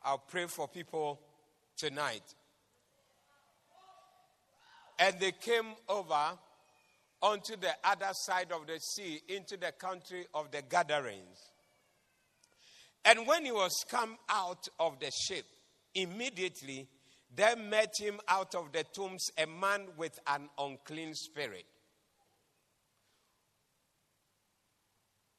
I'll 0.03 0.19
pray 0.19 0.45
for 0.45 0.67
people 0.67 1.19
tonight. 1.77 2.23
And 4.99 5.19
they 5.19 5.31
came 5.33 5.73
over 5.89 6.37
onto 7.21 7.55
the 7.55 7.71
other 7.83 8.09
side 8.13 8.51
of 8.51 8.67
the 8.67 8.77
sea 8.79 9.21
into 9.27 9.57
the 9.57 9.71
country 9.71 10.25
of 10.33 10.51
the 10.51 10.61
Gadarenes. 10.61 11.51
And 13.03 13.27
when 13.27 13.45
he 13.45 13.51
was 13.51 13.71
come 13.89 14.17
out 14.29 14.67
of 14.79 14.99
the 14.99 15.11
ship, 15.11 15.45
immediately 15.93 16.87
there 17.35 17.55
met 17.55 17.93
him 17.99 18.19
out 18.27 18.55
of 18.55 18.71
the 18.71 18.83
tombs 18.83 19.29
a 19.37 19.45
man 19.45 19.87
with 19.97 20.17
an 20.27 20.49
unclean 20.57 21.13
spirit. 21.13 21.65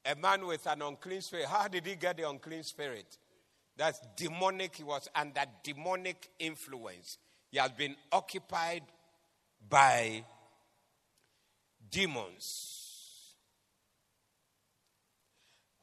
A 0.05 0.15
man 0.15 0.47
with 0.47 0.65
an 0.67 0.83
unclean 0.83 1.21
spirit. 1.23 1.47
How 1.47 1.67
did 1.67 1.87
he 1.87 1.97
get 1.97 2.19
the 2.19 2.29
unclean 2.29 2.63
spirit? 2.63 3.17
That's 3.77 4.01
demonic. 4.17 4.77
He 4.77 4.85
was 4.85 5.09
under 5.15 5.45
demonic 5.63 6.31
influence. 6.39 7.19
He 7.51 7.59
has 7.59 7.71
been 7.73 7.97
occupied 8.13 8.83
by 9.69 10.25
demons 11.91 12.77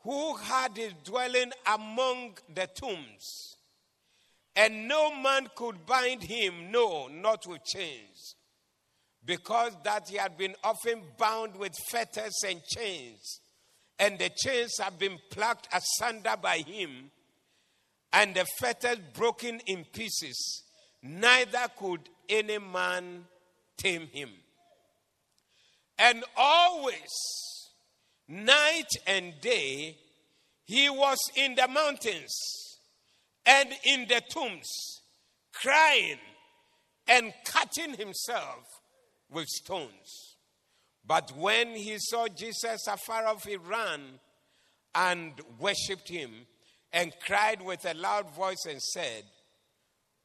who 0.03 0.35
had 0.35 0.75
his 0.75 0.93
dwelling 1.03 1.51
among 1.65 2.37
the 2.53 2.67
tombs, 2.67 3.55
and 4.55 4.87
no 4.87 5.15
man 5.15 5.47
could 5.55 5.85
bind 5.85 6.23
him, 6.23 6.71
no, 6.71 7.07
not 7.07 7.47
with 7.47 7.63
chains, 7.63 8.35
because 9.23 9.71
that 9.83 10.09
he 10.09 10.17
had 10.17 10.37
been 10.37 10.55
often 10.63 11.01
bound 11.17 11.55
with 11.55 11.73
fetters 11.89 12.37
and 12.45 12.61
chains, 12.65 13.39
and 13.97 14.19
the 14.19 14.29
chains 14.35 14.77
had 14.77 14.99
been 14.99 15.17
plucked 15.31 15.69
asunder 15.73 16.35
by 16.41 16.57
him, 16.57 17.09
and 18.13 18.35
the 18.35 18.45
fetters 18.59 18.99
broken 19.15 19.59
in 19.65 19.83
pieces, 19.85 20.63
neither 21.01 21.65
could 21.77 22.01
any 22.29 22.59
man 22.59 23.25
tame 23.75 24.07
him. 24.07 24.29
And 25.97 26.23
always, 26.37 27.11
night 28.27 28.89
and 29.07 29.33
day, 29.41 29.97
he 30.63 30.89
was 30.89 31.17
in 31.35 31.55
the 31.55 31.67
mountains 31.67 32.33
and 33.45 33.69
in 33.83 34.07
the 34.07 34.21
tombs, 34.29 35.01
crying 35.51 36.19
and 37.07 37.33
cutting 37.45 37.95
himself 37.95 38.63
with 39.29 39.47
stones. 39.47 40.37
But 41.05 41.35
when 41.35 41.69
he 41.75 41.97
saw 41.97 42.27
Jesus 42.27 42.87
afar 42.87 43.27
off, 43.27 43.43
he 43.43 43.57
ran 43.57 44.19
and 44.95 45.33
worshipped 45.59 46.07
him 46.07 46.45
and 46.93 47.11
cried 47.25 47.61
with 47.61 47.83
a 47.85 47.95
loud 47.95 48.29
voice 48.35 48.65
and 48.69 48.79
said, 48.81 49.23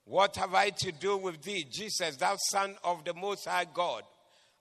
What 0.05 0.37
have 0.37 0.55
I 0.55 0.71
to 0.71 0.93
do 0.93 1.17
with 1.17 1.43
thee, 1.43 1.67
Jesus, 1.69 2.17
thou 2.17 2.37
Son 2.51 2.77
of 2.85 3.05
the 3.05 3.15
Most 3.15 3.47
High 3.47 3.67
God? 3.73 4.03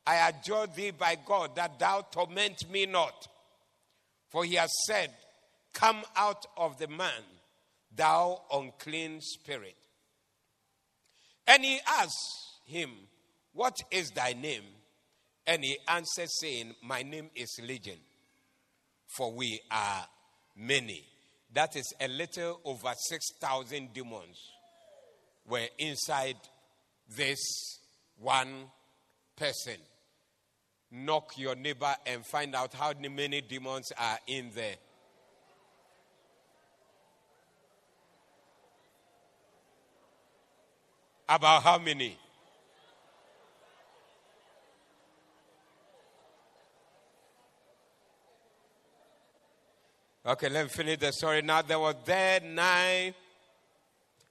I 0.05 0.29
adjure 0.29 0.67
thee 0.73 0.91
by 0.91 1.17
God 1.25 1.55
that 1.57 1.77
thou 1.77 2.01
torment 2.09 2.69
me 2.71 2.85
not. 2.85 3.27
For 4.29 4.45
he 4.45 4.55
has 4.55 4.71
said, 4.85 5.11
Come 5.73 6.03
out 6.15 6.45
of 6.55 6.79
the 6.79 6.87
man, 6.87 7.23
thou 7.93 8.41
unclean 8.53 9.19
spirit. 9.21 9.75
And 11.45 11.63
he 11.63 11.79
asked 11.87 12.61
him, 12.65 12.91
What 13.53 13.75
is 13.91 14.11
thy 14.11 14.31
name? 14.31 14.63
And 15.45 15.63
he 15.63 15.77
answered, 15.87 16.29
saying, 16.29 16.73
My 16.81 17.03
name 17.03 17.29
is 17.35 17.59
Legion, 17.61 17.99
for 19.17 19.31
we 19.33 19.59
are 19.69 20.05
many. 20.55 21.05
That 21.57 21.75
is 21.75 21.91
a 21.99 22.07
little 22.07 22.61
over 22.65 22.93
6,000 22.95 23.91
demons 23.91 24.37
were 25.49 25.65
inside 25.79 26.35
this 27.15 27.79
one 28.19 28.65
person. 29.35 29.77
Knock 30.91 31.35
your 31.35 31.55
neighbor 31.55 31.95
and 32.05 32.23
find 32.23 32.53
out 32.53 32.75
how 32.75 32.93
many 32.99 33.41
demons 33.41 33.91
are 33.97 34.19
in 34.27 34.51
there. 34.53 34.75
About 41.27 41.63
how 41.63 41.79
many? 41.79 42.19
Okay, 50.27 50.49
let 50.49 50.65
me 50.65 50.69
finish 50.69 50.97
the 50.97 51.13
story. 51.13 51.41
Now 51.41 51.61
there 51.61 51.79
were 51.79 51.95
there 52.03 52.41
nine, 52.41 53.13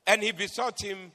and 0.07 0.23
he 0.23 0.31
besought 0.31 0.79
him 0.83 1.11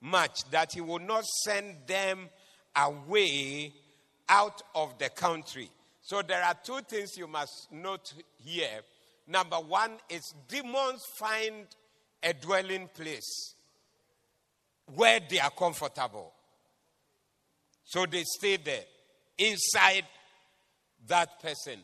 much 0.00 0.40
that 0.50 0.72
he 0.72 0.80
would 0.80 1.02
not 1.02 1.24
send 1.44 1.76
them 1.86 2.28
away 2.74 3.72
out 4.28 4.60
of 4.74 4.98
the 4.98 5.08
country. 5.10 5.70
So 6.02 6.20
there 6.22 6.42
are 6.42 6.56
two 6.64 6.80
things 6.88 7.16
you 7.16 7.28
must 7.28 7.70
note 7.70 8.12
here. 8.44 8.80
Number 9.28 9.56
one 9.56 9.92
is 10.10 10.34
demons 10.48 11.02
find 11.20 11.66
a 12.24 12.32
dwelling 12.32 12.88
place 12.92 13.54
where 14.96 15.20
they 15.30 15.38
are 15.38 15.50
comfortable. 15.50 16.32
So 17.84 18.04
they 18.04 18.24
stay 18.24 18.56
there 18.56 18.84
inside 19.38 20.06
that 21.06 21.40
person. 21.40 21.78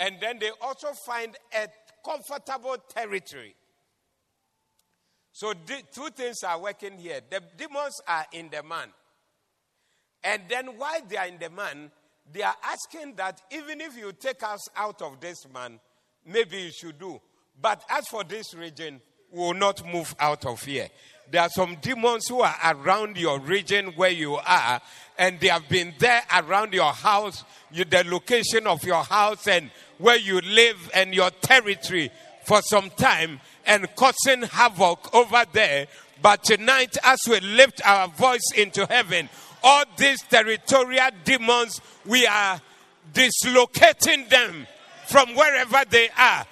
And 0.00 0.16
then 0.18 0.38
they 0.38 0.50
also 0.62 0.88
find 1.06 1.36
a 1.54 1.68
comfortable 2.04 2.76
territory. 2.88 3.54
So 5.32 5.52
two 5.92 6.08
things 6.16 6.42
are 6.42 6.58
working 6.58 6.98
here. 6.98 7.20
The 7.30 7.42
demons 7.56 8.00
are 8.08 8.24
in 8.32 8.48
the 8.50 8.62
man. 8.62 8.88
And 10.24 10.42
then 10.48 10.78
while 10.78 11.00
they 11.06 11.16
are 11.18 11.26
in 11.26 11.38
the 11.38 11.50
man, 11.50 11.90
they 12.32 12.42
are 12.42 12.56
asking 12.64 13.14
that 13.16 13.42
even 13.50 13.80
if 13.80 13.96
you 13.96 14.12
take 14.12 14.42
us 14.42 14.68
out 14.74 15.02
of 15.02 15.20
this 15.20 15.46
man, 15.52 15.78
maybe 16.26 16.56
you 16.62 16.70
should 16.72 16.98
do. 16.98 17.20
But 17.60 17.82
as 17.90 18.08
for 18.08 18.24
this 18.24 18.54
region, 18.54 19.00
we 19.30 19.38
will 19.38 19.54
not 19.54 19.86
move 19.86 20.14
out 20.18 20.46
of 20.46 20.62
here. 20.62 20.88
There 21.30 21.42
are 21.42 21.48
some 21.48 21.76
demons 21.80 22.26
who 22.26 22.40
are 22.40 22.56
around 22.64 23.16
your 23.16 23.38
region 23.38 23.92
where 23.96 24.10
you 24.10 24.34
are, 24.34 24.80
and 25.16 25.38
they 25.38 25.48
have 25.48 25.68
been 25.68 25.94
there 25.98 26.22
around 26.34 26.72
your 26.72 26.92
house, 26.92 27.44
the 27.70 28.04
location 28.06 28.66
of 28.66 28.82
your 28.82 29.04
house, 29.04 29.46
and 29.46 29.70
where 30.00 30.16
you 30.18 30.40
live, 30.40 30.90
and 30.94 31.14
your 31.14 31.30
territory 31.30 32.10
for 32.44 32.62
some 32.62 32.90
time, 32.90 33.40
and 33.66 33.86
causing 33.96 34.42
havoc 34.42 35.14
over 35.14 35.44
there. 35.52 35.86
But 36.22 36.42
tonight, 36.44 36.96
as 37.04 37.20
we 37.28 37.40
lift 37.40 37.80
our 37.86 38.08
voice 38.08 38.52
into 38.56 38.86
heaven, 38.86 39.28
all 39.62 39.84
these 39.96 40.22
territorial 40.22 41.10
demons, 41.24 41.80
we 42.04 42.26
are 42.26 42.60
dislocating 43.12 44.28
them 44.28 44.66
from 45.06 45.34
wherever 45.34 45.82
they 45.88 46.08
are. 46.18 46.46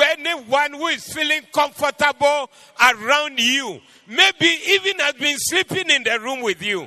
Anyone 0.00 0.74
who 0.74 0.86
is 0.88 1.04
feeling 1.12 1.42
comfortable 1.52 2.50
around 2.80 3.38
you, 3.38 3.80
maybe 4.06 4.58
even 4.68 4.98
has 4.98 5.14
been 5.14 5.36
sleeping 5.38 5.88
in 5.90 6.02
the 6.04 6.18
room 6.20 6.42
with 6.42 6.62
you, 6.62 6.86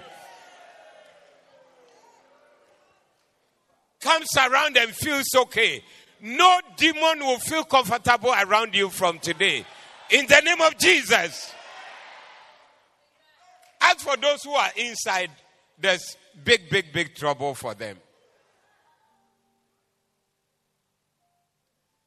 comes 4.00 4.30
around 4.38 4.78
and 4.78 4.91
feels 4.91 5.28
okay. 5.36 5.84
No 6.22 6.60
demon 6.78 7.20
will 7.20 7.40
feel 7.40 7.64
comfortable 7.64 8.32
around 8.32 8.76
you 8.76 8.90
from 8.90 9.18
today. 9.18 9.66
In 10.12 10.28
the 10.28 10.42
name 10.42 10.62
of 10.62 10.78
Jesus. 10.78 11.54
As 13.82 14.04
for 14.04 14.16
those 14.18 14.44
who 14.44 14.52
are 14.52 14.70
inside, 14.78 15.32
there's 15.80 16.16
big, 16.44 16.70
big, 16.70 16.94
big 16.94 17.16
trouble 17.16 17.56
for 17.56 17.74
them. 17.74 17.98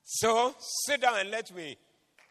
So 0.04 0.54
sit 0.86 1.00
down 1.00 1.18
and 1.18 1.30
let 1.30 1.52
me 1.52 1.76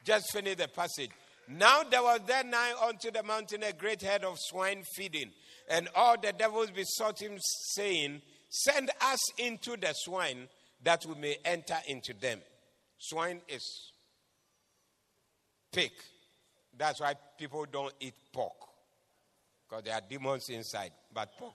just 0.05 0.31
finish 0.31 0.55
the 0.55 0.69
passage. 0.69 1.09
Now 1.49 1.83
there 1.83 2.01
was 2.01 2.21
there 2.25 2.45
nigh 2.45 2.73
unto 2.87 3.11
the 3.11 3.23
mountain 3.23 3.63
a 3.63 3.73
great 3.73 4.01
herd 4.01 4.23
of 4.23 4.37
swine 4.39 4.83
feeding, 4.95 5.31
and 5.69 5.89
all 5.93 6.15
the 6.17 6.31
devils 6.31 6.71
besought 6.71 7.21
him, 7.21 7.37
saying, 7.75 8.21
Send 8.47 8.89
us 9.01 9.19
into 9.37 9.75
the 9.75 9.91
swine 9.93 10.47
that 10.83 11.05
we 11.05 11.15
may 11.15 11.37
enter 11.45 11.77
into 11.87 12.13
them. 12.13 12.39
Swine 12.97 13.41
is 13.47 13.91
pig. 15.71 15.91
That's 16.77 16.99
why 17.01 17.13
people 17.37 17.65
don't 17.71 17.93
eat 17.99 18.15
pork. 18.31 18.53
Because 19.67 19.83
there 19.83 19.93
are 19.95 20.01
demons 20.07 20.49
inside. 20.49 20.91
But 21.13 21.37
pork, 21.37 21.53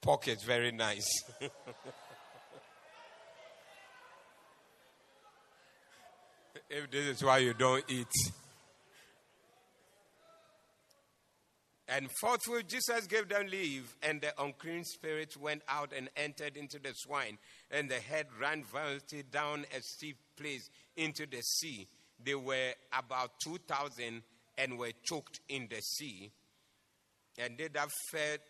pork 0.00 0.28
is 0.28 0.42
very 0.42 0.72
nice. 0.72 1.06
if 6.70 6.90
this 6.90 7.06
is 7.06 7.24
why 7.24 7.38
you 7.38 7.54
don't 7.54 7.84
eat. 7.88 8.08
And 11.88 12.10
forthwith 12.20 12.66
Jesus 12.66 13.06
gave 13.06 13.28
them 13.28 13.46
leave, 13.46 13.94
and 14.02 14.20
the 14.20 14.32
unclean 14.42 14.84
spirit 14.84 15.36
went 15.36 15.62
out 15.68 15.92
and 15.96 16.10
entered 16.16 16.56
into 16.56 16.80
the 16.80 16.92
swine, 16.94 17.38
and 17.70 17.90
the 17.90 17.94
head 17.94 18.26
ran 18.40 18.64
violently 18.64 19.22
down 19.22 19.64
a 19.76 19.82
steep 19.82 20.16
place 20.36 20.70
into 20.96 21.26
the 21.26 21.40
sea. 21.40 21.86
They 22.22 22.34
were 22.34 22.72
about 22.96 23.40
2,000 23.40 24.22
and 24.58 24.78
were 24.78 24.92
choked 25.02 25.40
in 25.48 25.68
the 25.68 25.80
sea. 25.80 26.30
And 27.38 27.58
they 27.58 27.68
that 27.68 27.90
fed 28.10 28.40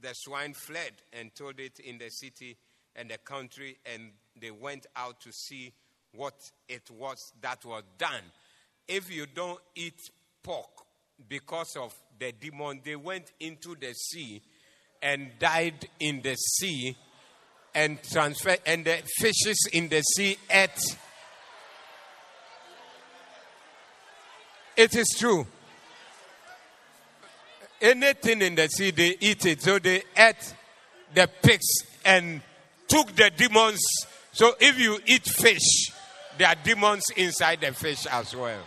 the 0.00 0.12
swine 0.14 0.54
fled 0.54 0.92
and 1.12 1.34
told 1.34 1.58
it 1.58 1.80
in 1.80 1.98
the 1.98 2.08
city 2.10 2.56
and 2.94 3.10
the 3.10 3.18
country, 3.18 3.78
and 3.86 4.10
they 4.40 4.50
went 4.50 4.86
out 4.96 5.20
to 5.20 5.32
see 5.32 5.72
what 6.14 6.34
it 6.68 6.90
was 6.90 7.32
that 7.40 7.64
was 7.64 7.82
done. 7.96 8.22
If 8.86 9.10
you 9.10 9.26
don't 9.26 9.60
eat 9.74 10.00
pork 10.42 10.70
because 11.28 11.76
of 11.76 11.94
the 12.18 12.32
demon, 12.32 12.80
they 12.84 12.96
went 12.96 13.32
into 13.40 13.74
the 13.74 13.92
sea 13.92 14.42
and 15.02 15.30
died 15.38 15.88
in 16.00 16.22
the 16.22 16.34
sea 16.34 16.96
and 17.78 18.02
transfer 18.02 18.56
and 18.66 18.84
the 18.84 18.98
fishes 19.18 19.68
in 19.72 19.88
the 19.88 20.00
sea 20.02 20.36
ate. 20.50 20.96
It 24.76 24.96
is 24.96 25.06
true. 25.16 25.46
Anything 27.80 28.42
in 28.42 28.56
the 28.56 28.66
sea, 28.66 28.90
they 28.90 29.16
eat 29.20 29.46
it. 29.46 29.62
So 29.62 29.78
they 29.78 30.02
ate 30.16 30.54
the 31.14 31.28
pigs 31.40 31.68
and 32.04 32.42
took 32.88 33.14
the 33.14 33.30
demons. 33.36 33.80
So 34.32 34.54
if 34.58 34.76
you 34.80 34.98
eat 35.06 35.24
fish, 35.24 35.92
there 36.36 36.48
are 36.48 36.56
demons 36.56 37.04
inside 37.16 37.60
the 37.60 37.72
fish 37.72 38.06
as 38.06 38.34
well. 38.34 38.60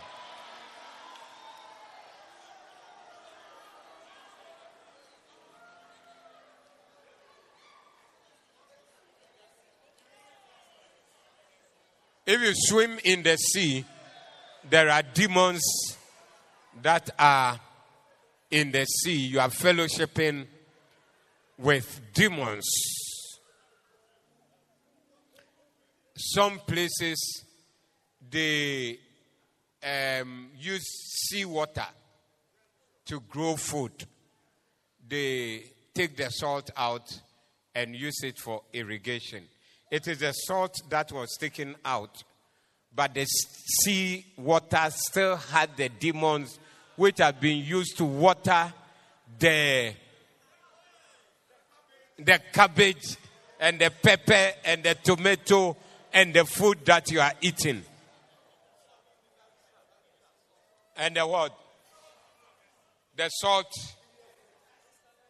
If 12.32 12.40
you 12.40 12.52
swim 12.54 12.98
in 13.04 13.22
the 13.22 13.36
sea, 13.36 13.84
there 14.70 14.88
are 14.88 15.02
demons 15.02 15.60
that 16.80 17.10
are 17.18 17.60
in 18.50 18.72
the 18.72 18.86
sea. 18.86 19.26
You 19.26 19.38
are 19.38 19.50
fellowshipping 19.50 20.46
with 21.58 22.00
demons. 22.14 22.64
Some 26.16 26.60
places 26.60 27.44
they 28.30 28.98
um, 29.84 30.52
use 30.58 31.28
seawater 31.28 31.88
to 33.04 33.20
grow 33.28 33.56
food. 33.56 34.06
They 35.06 35.64
take 35.92 36.16
the 36.16 36.30
salt 36.30 36.70
out 36.78 37.12
and 37.74 37.94
use 37.94 38.22
it 38.22 38.38
for 38.38 38.62
irrigation. 38.72 39.44
It 39.92 40.08
is 40.08 40.20
the 40.20 40.32
salt 40.32 40.80
that 40.88 41.12
was 41.12 41.36
taken 41.38 41.76
out, 41.84 42.24
but 42.96 43.12
the 43.12 43.26
sea 43.26 44.24
water 44.38 44.88
still 44.88 45.36
had 45.36 45.76
the 45.76 45.90
demons 45.90 46.58
which 46.96 47.18
had 47.18 47.38
been 47.38 47.58
used 47.62 47.98
to 47.98 48.06
water 48.06 48.72
the, 49.38 49.92
the 52.18 52.40
cabbage 52.54 53.18
and 53.60 53.78
the 53.78 53.90
pepper 53.90 54.52
and 54.64 54.82
the 54.82 54.94
tomato 54.94 55.76
and 56.10 56.32
the 56.32 56.46
food 56.46 56.78
that 56.86 57.10
you 57.10 57.20
are 57.20 57.34
eating. 57.42 57.82
And 60.96 61.16
the 61.16 61.26
what? 61.26 61.54
The 63.14 63.28
salt 63.28 63.70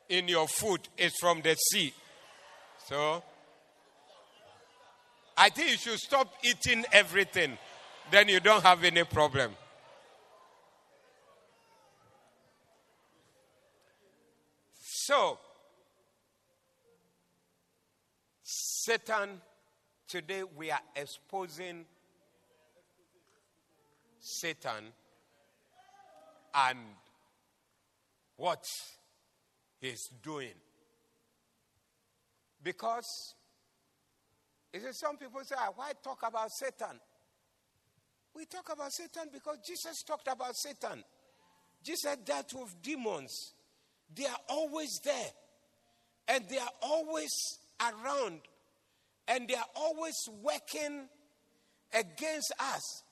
in 0.08 0.28
your 0.28 0.46
food 0.46 0.88
is 0.96 1.12
from 1.18 1.42
the 1.42 1.56
sea. 1.56 1.92
So, 2.86 3.24
I 5.36 5.48
think 5.48 5.70
you 5.70 5.76
should 5.76 5.98
stop 5.98 6.32
eating 6.42 6.84
everything. 6.92 7.58
Then 8.10 8.28
you 8.28 8.40
don't 8.40 8.62
have 8.62 8.84
any 8.84 9.04
problem. 9.04 9.52
So, 14.72 15.38
Satan, 18.42 19.40
today 20.06 20.42
we 20.56 20.70
are 20.70 20.80
exposing 20.94 21.86
Satan 24.20 24.92
and 26.54 26.78
what 28.36 28.64
he's 29.80 30.08
doing. 30.22 30.54
Because 32.62 33.34
you 34.72 34.80
see, 34.80 34.92
some 34.92 35.16
people 35.16 35.40
say, 35.44 35.54
ah, 35.58 35.70
why 35.74 35.92
talk 36.02 36.20
about 36.26 36.50
Satan? 36.50 36.98
We 38.34 38.46
talk 38.46 38.72
about 38.72 38.92
Satan 38.92 39.28
because 39.32 39.58
Jesus 39.66 40.02
talked 40.02 40.28
about 40.28 40.56
Satan. 40.56 41.04
Jesus 41.84 42.16
dealt 42.24 42.52
with 42.54 42.74
demons. 42.82 43.52
They 44.14 44.24
are 44.24 44.40
always 44.48 45.00
there. 45.04 45.30
And 46.28 46.48
they 46.48 46.58
are 46.58 46.70
always 46.80 47.30
around. 47.80 48.40
And 49.28 49.48
they 49.48 49.54
are 49.54 49.66
always 49.76 50.16
working 50.42 51.08
against 51.92 52.52
us. 52.58 53.02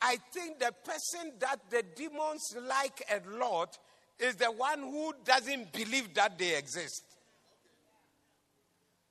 I 0.00 0.18
think 0.32 0.58
the 0.58 0.72
person 0.84 1.32
that 1.38 1.60
the 1.70 1.82
demons 1.94 2.42
like 2.68 3.02
a 3.10 3.38
lot 3.38 3.78
is 4.18 4.36
the 4.36 4.46
one 4.46 4.80
who 4.80 5.14
doesn't 5.24 5.72
believe 5.72 6.14
that 6.14 6.38
they 6.38 6.56
exist. 6.56 7.04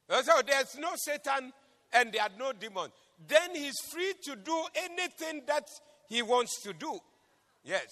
So 0.09 0.41
there's 0.45 0.77
no 0.77 0.89
Satan 0.95 1.51
and 1.93 2.11
there 2.11 2.23
are 2.23 2.29
no 2.37 2.53
demons. 2.53 2.91
Then 3.27 3.55
he's 3.55 3.79
free 3.91 4.13
to 4.25 4.35
do 4.35 4.63
anything 4.75 5.43
that 5.47 5.67
he 6.07 6.21
wants 6.21 6.61
to 6.63 6.73
do. 6.73 6.99
Yes. 7.63 7.87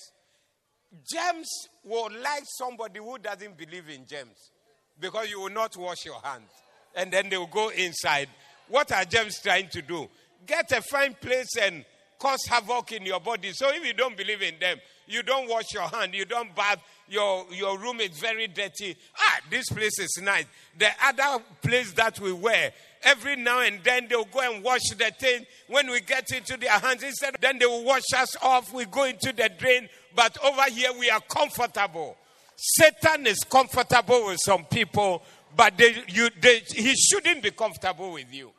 James 1.12 1.50
will 1.84 2.10
like 2.22 2.44
somebody 2.46 3.00
who 3.00 3.18
doesn't 3.18 3.58
believe 3.58 3.90
in 3.90 4.06
James 4.06 4.52
because 5.00 5.30
you 5.30 5.42
will 5.42 5.50
not 5.50 5.76
wash 5.78 6.06
your 6.06 6.20
hands. 6.22 6.52
And 6.96 7.12
then 7.12 7.30
they 7.30 7.38
will 7.38 7.48
go 7.48 7.70
inside. 7.70 8.30
What 8.68 8.92
are 8.92 9.04
James 9.06 9.40
trying 9.42 9.70
to 9.70 9.82
do? 9.82 10.08
Get 10.46 10.72
a 10.72 10.82
fine 10.82 11.16
place 11.20 11.58
and 11.60 11.84
cause 12.20 12.46
havoc 12.48 12.92
in 12.92 13.06
your 13.06 13.20
body. 13.20 13.52
So 13.52 13.70
if 13.70 13.86
you 13.86 13.94
don't 13.94 14.16
believe 14.16 14.42
in 14.42 14.56
them, 14.60 14.78
you 15.08 15.24
don't 15.24 15.50
wash 15.50 15.74
your 15.74 15.88
hand, 15.88 16.14
you 16.14 16.26
don't 16.26 16.56
bath, 16.56 16.80
your, 17.10 17.46
your 17.52 17.78
room 17.78 18.00
is 18.00 18.18
very 18.18 18.48
dirty. 18.48 18.96
Ah, 19.18 19.40
this 19.50 19.70
place 19.70 20.00
is 20.00 20.20
nice. 20.22 20.46
The 20.78 20.90
other 21.04 21.44
place 21.62 21.92
that 21.94 22.20
we 22.20 22.32
were, 22.32 22.72
every 23.04 23.36
now 23.36 23.60
and 23.62 23.84
then 23.84 24.08
they'll 24.10 24.26
go 24.26 24.40
and 24.40 24.64
wash 24.64 24.90
the 24.98 25.12
thing. 25.20 25.46
When 25.68 25.92
we 25.92 26.00
get 26.02 26.32
into 26.32 26.58
their 26.58 26.72
hands, 26.72 27.04
instead, 27.04 27.36
then 27.42 27.60
they 27.60 27.66
will 27.66 27.84
wash 27.84 28.04
us 28.16 28.36
off. 28.42 28.74
We 28.74 28.86
go 28.86 29.04
into 29.04 29.34
the 29.34 29.50
drain. 29.58 29.90
But 30.16 30.38
over 30.44 30.64
here, 30.72 30.92
we 30.98 31.10
are 31.10 31.22
comfortable. 31.22 32.18
Satan 32.56 33.28
is 33.28 33.40
comfortable 33.44 34.28
with 34.28 34.40
some 34.40 34.64
people, 34.66 35.22
but 35.56 35.78
they, 35.78 35.96
you, 36.08 36.30
they, 36.40 36.60
he 36.60 36.96
shouldn't 36.96 37.44
be 37.44 37.52
comfortable 37.52 38.14
with 38.14 38.34
you. 38.34 38.52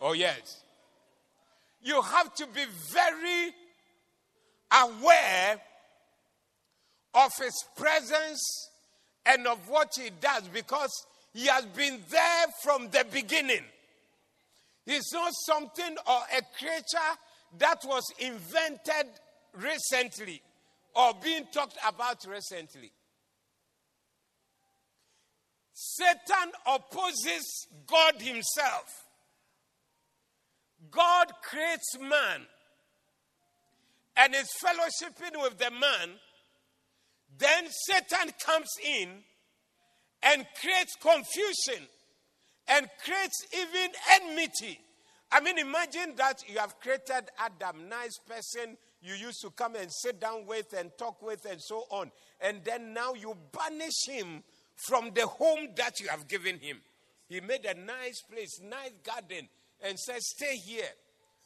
Oh, 0.00 0.12
yes. 0.12 0.59
You 1.82 2.02
have 2.02 2.34
to 2.36 2.46
be 2.46 2.64
very 2.92 3.52
aware 4.72 5.60
of 7.14 7.32
his 7.38 7.64
presence 7.76 8.68
and 9.26 9.46
of 9.46 9.68
what 9.68 9.88
he 9.96 10.10
does 10.20 10.42
because 10.52 10.90
he 11.32 11.46
has 11.46 11.64
been 11.66 12.00
there 12.10 12.46
from 12.62 12.88
the 12.90 13.04
beginning. 13.12 13.64
He's 14.86 15.10
not 15.12 15.32
something 15.46 15.96
or 16.06 16.20
a 16.36 16.42
creature 16.58 16.98
that 17.58 17.78
was 17.84 18.04
invented 18.18 19.06
recently 19.54 20.42
or 20.94 21.12
being 21.22 21.46
talked 21.52 21.78
about 21.86 22.24
recently. 22.26 22.92
Satan 25.72 26.52
opposes 26.66 27.66
God 27.86 28.20
himself. 28.20 28.99
God 30.90 31.32
creates 31.42 31.98
man 31.98 32.42
and 34.16 34.34
is 34.34 34.48
fellowshipping 34.62 35.40
with 35.42 35.58
the 35.58 35.70
man. 35.70 36.10
Then 37.38 37.64
Satan 37.86 38.32
comes 38.44 38.70
in 38.84 39.08
and 40.22 40.46
creates 40.60 40.94
confusion 41.00 41.86
and 42.68 42.88
creates 43.04 43.46
even 43.54 43.90
enmity. 44.20 44.78
I 45.32 45.40
mean, 45.40 45.58
imagine 45.58 46.14
that 46.16 46.42
you 46.48 46.58
have 46.58 46.78
created 46.80 47.30
Adam, 47.38 47.88
nice 47.88 48.18
person 48.26 48.76
you 49.02 49.14
used 49.14 49.40
to 49.42 49.50
come 49.50 49.76
and 49.76 49.90
sit 49.90 50.20
down 50.20 50.44
with 50.46 50.74
and 50.76 50.90
talk 50.98 51.22
with 51.22 51.46
and 51.50 51.60
so 51.60 51.84
on. 51.90 52.10
And 52.40 52.62
then 52.64 52.92
now 52.92 53.14
you 53.14 53.36
banish 53.52 54.06
him 54.06 54.42
from 54.76 55.10
the 55.14 55.26
home 55.26 55.68
that 55.76 56.00
you 56.00 56.08
have 56.08 56.28
given 56.28 56.58
him. 56.58 56.80
He 57.28 57.40
made 57.40 57.64
a 57.64 57.74
nice 57.74 58.22
place, 58.22 58.60
nice 58.62 58.92
garden, 59.04 59.48
and 59.84 59.98
said, 59.98 60.20
Stay 60.20 60.56
here. 60.56 60.88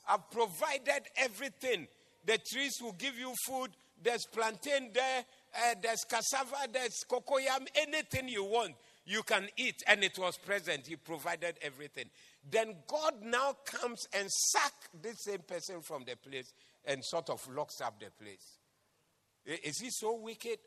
I've 0.09 0.31
provided 0.31 1.03
everything. 1.17 1.89
The 2.27 2.39
trees 2.39 2.79
will 2.83 2.93
give 2.93 3.19
you 3.19 3.35
food. 3.47 3.71
There's 4.03 4.27
plantain 4.33 4.91
there. 4.93 5.25
Uh, 5.57 5.75
there's 5.83 6.05
cassava. 6.09 6.69
There's 6.73 7.05
cocoyam. 7.09 7.67
Anything 7.75 8.29
you 8.29 8.45
want, 8.45 8.75
you 9.07 9.23
can 9.23 9.49
eat. 9.57 9.83
And 9.87 10.03
it 10.03 10.19
was 10.19 10.37
present. 10.39 10.87
He 10.87 10.97
provided 10.97 11.57
everything. 11.63 12.07
Then 12.51 12.77
God 12.87 13.15
now 13.23 13.57
comes 13.65 14.07
and 14.15 14.31
sack 14.31 14.73
this 15.03 15.17
same 15.25 15.41
person 15.41 15.81
from 15.81 16.05
the 16.05 16.17
place 16.17 16.53
and 16.85 17.03
sort 17.05 17.31
of 17.31 17.41
locks 17.55 17.81
up 17.81 17.99
the 17.99 18.11
place. 18.23 18.59
Is 19.47 19.79
he 19.79 19.91
so 19.91 20.17
wicked? 20.17 20.59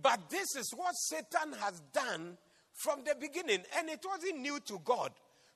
But 0.00 0.30
this 0.30 0.54
is 0.56 0.72
what 0.76 0.92
Satan 0.92 1.54
has 1.60 1.80
done 1.92 2.38
from 2.74 3.00
the 3.04 3.14
beginning. 3.18 3.62
And 3.76 3.88
it 3.88 4.00
wasn't 4.08 4.40
new 4.40 4.60
to 4.60 4.80
God. 4.84 5.12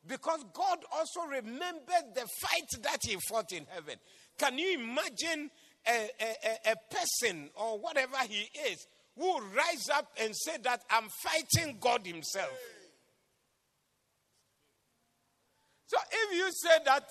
Because 0.06 0.44
God 0.52 0.78
also 0.92 1.20
remembered 1.30 2.14
the 2.14 2.26
fight 2.40 2.82
that 2.82 2.98
he 3.02 3.16
fought 3.28 3.52
in 3.52 3.66
heaven. 3.70 3.94
Can 4.38 4.58
you 4.58 4.74
imagine 4.74 5.50
a, 5.86 6.10
a, 6.20 6.72
a 6.72 6.76
person 6.94 7.50
or 7.54 7.78
whatever 7.78 8.16
he 8.28 8.48
is 8.70 8.86
who 9.16 9.40
rise 9.40 9.88
up 9.94 10.10
and 10.20 10.34
say 10.34 10.56
that 10.62 10.82
I'm 10.90 11.08
fighting 11.22 11.76
God 11.80 12.04
himself? 12.06 12.50
So 15.86 15.98
if 16.10 16.36
you 16.36 16.50
say 16.50 16.84
that 16.86 17.04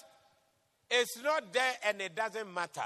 it's 0.90 1.22
not 1.24 1.54
there 1.54 1.74
and 1.86 2.02
it 2.02 2.16
doesn't 2.16 2.54
matter, 2.54 2.82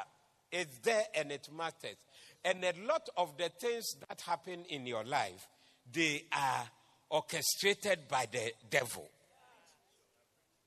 it's 0.51 0.77
there 0.79 1.05
and 1.15 1.31
it 1.31 1.47
matters. 1.55 1.95
And 2.43 2.63
a 2.63 2.73
lot 2.85 3.09
of 3.17 3.37
the 3.37 3.49
things 3.59 3.95
that 4.07 4.21
happen 4.21 4.65
in 4.69 4.85
your 4.85 5.03
life, 5.03 5.47
they 5.91 6.25
are 6.31 6.69
orchestrated 7.09 8.07
by 8.07 8.27
the 8.31 8.51
devil. 8.69 9.09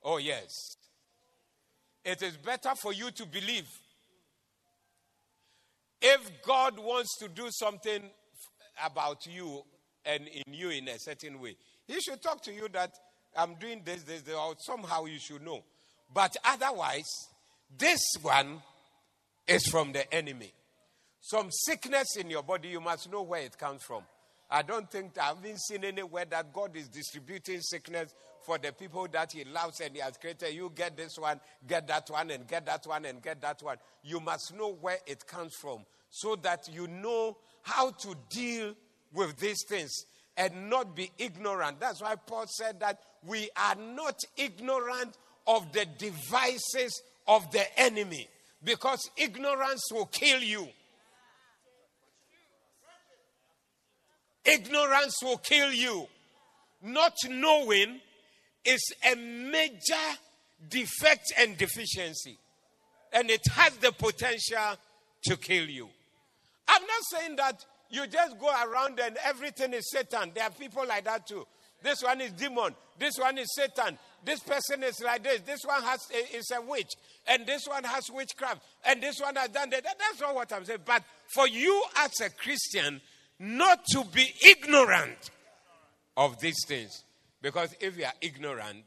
Oh, 0.02 0.18
yes. 0.18 0.76
it 2.04 2.22
is 2.22 2.36
better 2.36 2.70
for 2.80 2.92
you 2.92 3.10
to 3.10 3.26
believe. 3.26 3.68
If 6.00 6.42
God 6.42 6.78
wants 6.78 7.18
to 7.18 7.28
do 7.28 7.48
something 7.50 8.02
about 8.84 9.26
you 9.26 9.62
and 10.04 10.28
in 10.28 10.54
you 10.54 10.70
in 10.70 10.88
a 10.88 10.98
certain 10.98 11.40
way, 11.40 11.56
He 11.86 12.00
should 12.00 12.22
talk 12.22 12.42
to 12.44 12.52
you 12.52 12.68
that 12.72 12.92
I'm 13.36 13.54
doing 13.54 13.82
this, 13.84 14.02
this, 14.04 14.22
this, 14.22 14.34
or 14.34 14.54
somehow 14.58 15.04
you 15.06 15.18
should 15.18 15.44
know. 15.44 15.62
But 16.14 16.36
otherwise, 16.44 17.08
this 17.76 18.00
one 18.22 18.62
is 19.46 19.66
from 19.66 19.92
the 19.92 20.12
enemy. 20.14 20.52
Some 21.20 21.48
sickness 21.50 22.16
in 22.16 22.30
your 22.30 22.42
body, 22.42 22.68
you 22.68 22.80
must 22.80 23.10
know 23.10 23.22
where 23.22 23.42
it 23.42 23.58
comes 23.58 23.82
from. 23.82 24.02
I 24.50 24.62
don't 24.62 24.90
think 24.90 25.18
I 25.18 25.26
haven't 25.26 25.60
seen 25.60 25.84
anywhere 25.84 26.24
that 26.30 26.52
God 26.54 26.74
is 26.76 26.88
distributing 26.88 27.60
sickness 27.60 28.14
for 28.48 28.56
the 28.56 28.72
people 28.72 29.06
that 29.12 29.30
He 29.30 29.44
loves 29.44 29.78
and 29.80 29.94
He 29.94 30.00
has 30.00 30.16
created. 30.16 30.54
You 30.54 30.72
get 30.74 30.96
this 30.96 31.18
one, 31.18 31.38
get 31.66 31.86
that 31.88 32.08
one, 32.08 32.30
and 32.30 32.48
get 32.48 32.64
that 32.64 32.86
one, 32.86 33.04
and 33.04 33.22
get 33.22 33.42
that 33.42 33.62
one. 33.62 33.76
You 34.02 34.20
must 34.20 34.54
know 34.56 34.72
where 34.72 34.96
it 35.06 35.26
comes 35.26 35.52
from 35.60 35.84
so 36.08 36.34
that 36.36 36.66
you 36.72 36.86
know 36.86 37.36
how 37.60 37.90
to 37.90 38.14
deal 38.30 38.74
with 39.12 39.36
these 39.36 39.62
things 39.68 39.92
and 40.38 40.70
not 40.70 40.96
be 40.96 41.10
ignorant. 41.18 41.78
That's 41.78 42.00
why 42.00 42.14
Paul 42.14 42.46
said 42.46 42.80
that 42.80 43.00
we 43.26 43.50
are 43.54 43.74
not 43.74 44.18
ignorant 44.38 45.18
of 45.46 45.70
the 45.74 45.84
devices 45.98 47.02
of 47.26 47.50
the 47.50 47.64
enemy 47.78 48.28
because 48.64 49.10
ignorance 49.18 49.82
will 49.92 50.06
kill 50.06 50.42
you. 50.42 50.68
Ignorance 54.46 55.16
will 55.22 55.36
kill 55.36 55.70
you. 55.70 56.06
Not 56.80 57.12
knowing 57.28 58.00
is 58.68 58.92
a 59.10 59.14
major 59.14 59.94
defect 60.68 61.32
and 61.38 61.56
deficiency. 61.56 62.36
And 63.12 63.30
it 63.30 63.46
has 63.52 63.76
the 63.76 63.92
potential 63.92 64.76
to 65.24 65.36
kill 65.36 65.64
you. 65.64 65.88
I'm 66.68 66.82
not 66.82 67.02
saying 67.10 67.36
that 67.36 67.64
you 67.90 68.06
just 68.06 68.38
go 68.38 68.48
around 68.48 69.00
and 69.00 69.16
everything 69.24 69.72
is 69.72 69.90
Satan. 69.90 70.32
There 70.34 70.44
are 70.44 70.50
people 70.50 70.84
like 70.86 71.04
that 71.04 71.26
too. 71.26 71.46
This 71.82 72.02
one 72.02 72.20
is 72.20 72.32
demon. 72.32 72.74
This 72.98 73.14
one 73.18 73.38
is 73.38 73.54
Satan. 73.54 73.98
This 74.24 74.40
person 74.40 74.82
is 74.82 75.00
like 75.02 75.22
this. 75.22 75.40
This 75.42 75.60
one 75.64 75.82
has 75.82 76.00
eh, 76.12 76.36
is 76.36 76.50
a 76.50 76.60
witch, 76.60 76.92
and 77.28 77.46
this 77.46 77.66
one 77.68 77.84
has 77.84 78.10
witchcraft, 78.10 78.60
and 78.84 79.00
this 79.00 79.20
one 79.20 79.36
has 79.36 79.48
done 79.50 79.70
that. 79.70 79.84
That's 79.84 80.20
not 80.20 80.34
what 80.34 80.52
I'm 80.52 80.64
saying. 80.64 80.80
But 80.84 81.04
for 81.32 81.46
you 81.46 81.82
as 81.98 82.10
a 82.20 82.30
Christian, 82.30 83.00
not 83.38 83.84
to 83.92 84.04
be 84.12 84.34
ignorant 84.44 85.30
of 86.16 86.40
these 86.40 86.58
things. 86.66 87.04
Because 87.40 87.74
if 87.80 87.96
you 87.96 88.04
are 88.04 88.12
ignorant, 88.20 88.84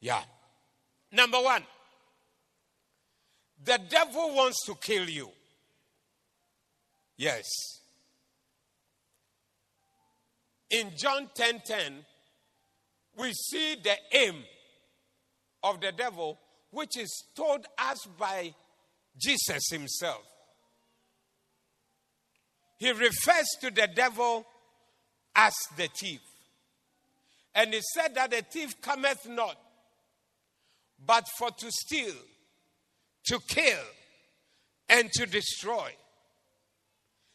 yeah. 0.00 0.22
Number 1.12 1.38
one, 1.38 1.62
the 3.64 3.78
devil 3.88 4.34
wants 4.34 4.64
to 4.66 4.74
kill 4.76 5.08
you. 5.08 5.28
Yes. 7.16 7.46
In 10.70 10.92
John 10.96 11.28
10:10, 11.34 11.34
10, 11.34 11.60
10, 11.66 12.06
we 13.18 13.32
see 13.32 13.74
the 13.82 13.96
aim 14.12 14.44
of 15.62 15.80
the 15.80 15.92
devil, 15.92 16.38
which 16.70 16.96
is 16.96 17.24
told 17.34 17.66
us 17.76 18.06
by 18.18 18.54
Jesus 19.18 19.68
himself. 19.70 20.22
He 22.78 22.90
refers 22.92 23.46
to 23.60 23.70
the 23.70 23.88
devil 23.94 24.46
as 25.34 25.54
the 25.76 25.88
thief. 25.88 26.20
And 27.54 27.74
he 27.74 27.80
said 27.94 28.14
that 28.14 28.30
the 28.30 28.42
thief 28.42 28.80
cometh 28.80 29.28
not, 29.28 29.56
but 31.04 31.24
for 31.38 31.50
to 31.50 31.70
steal, 31.70 32.14
to 33.26 33.38
kill, 33.48 33.84
and 34.88 35.10
to 35.12 35.26
destroy. 35.26 35.90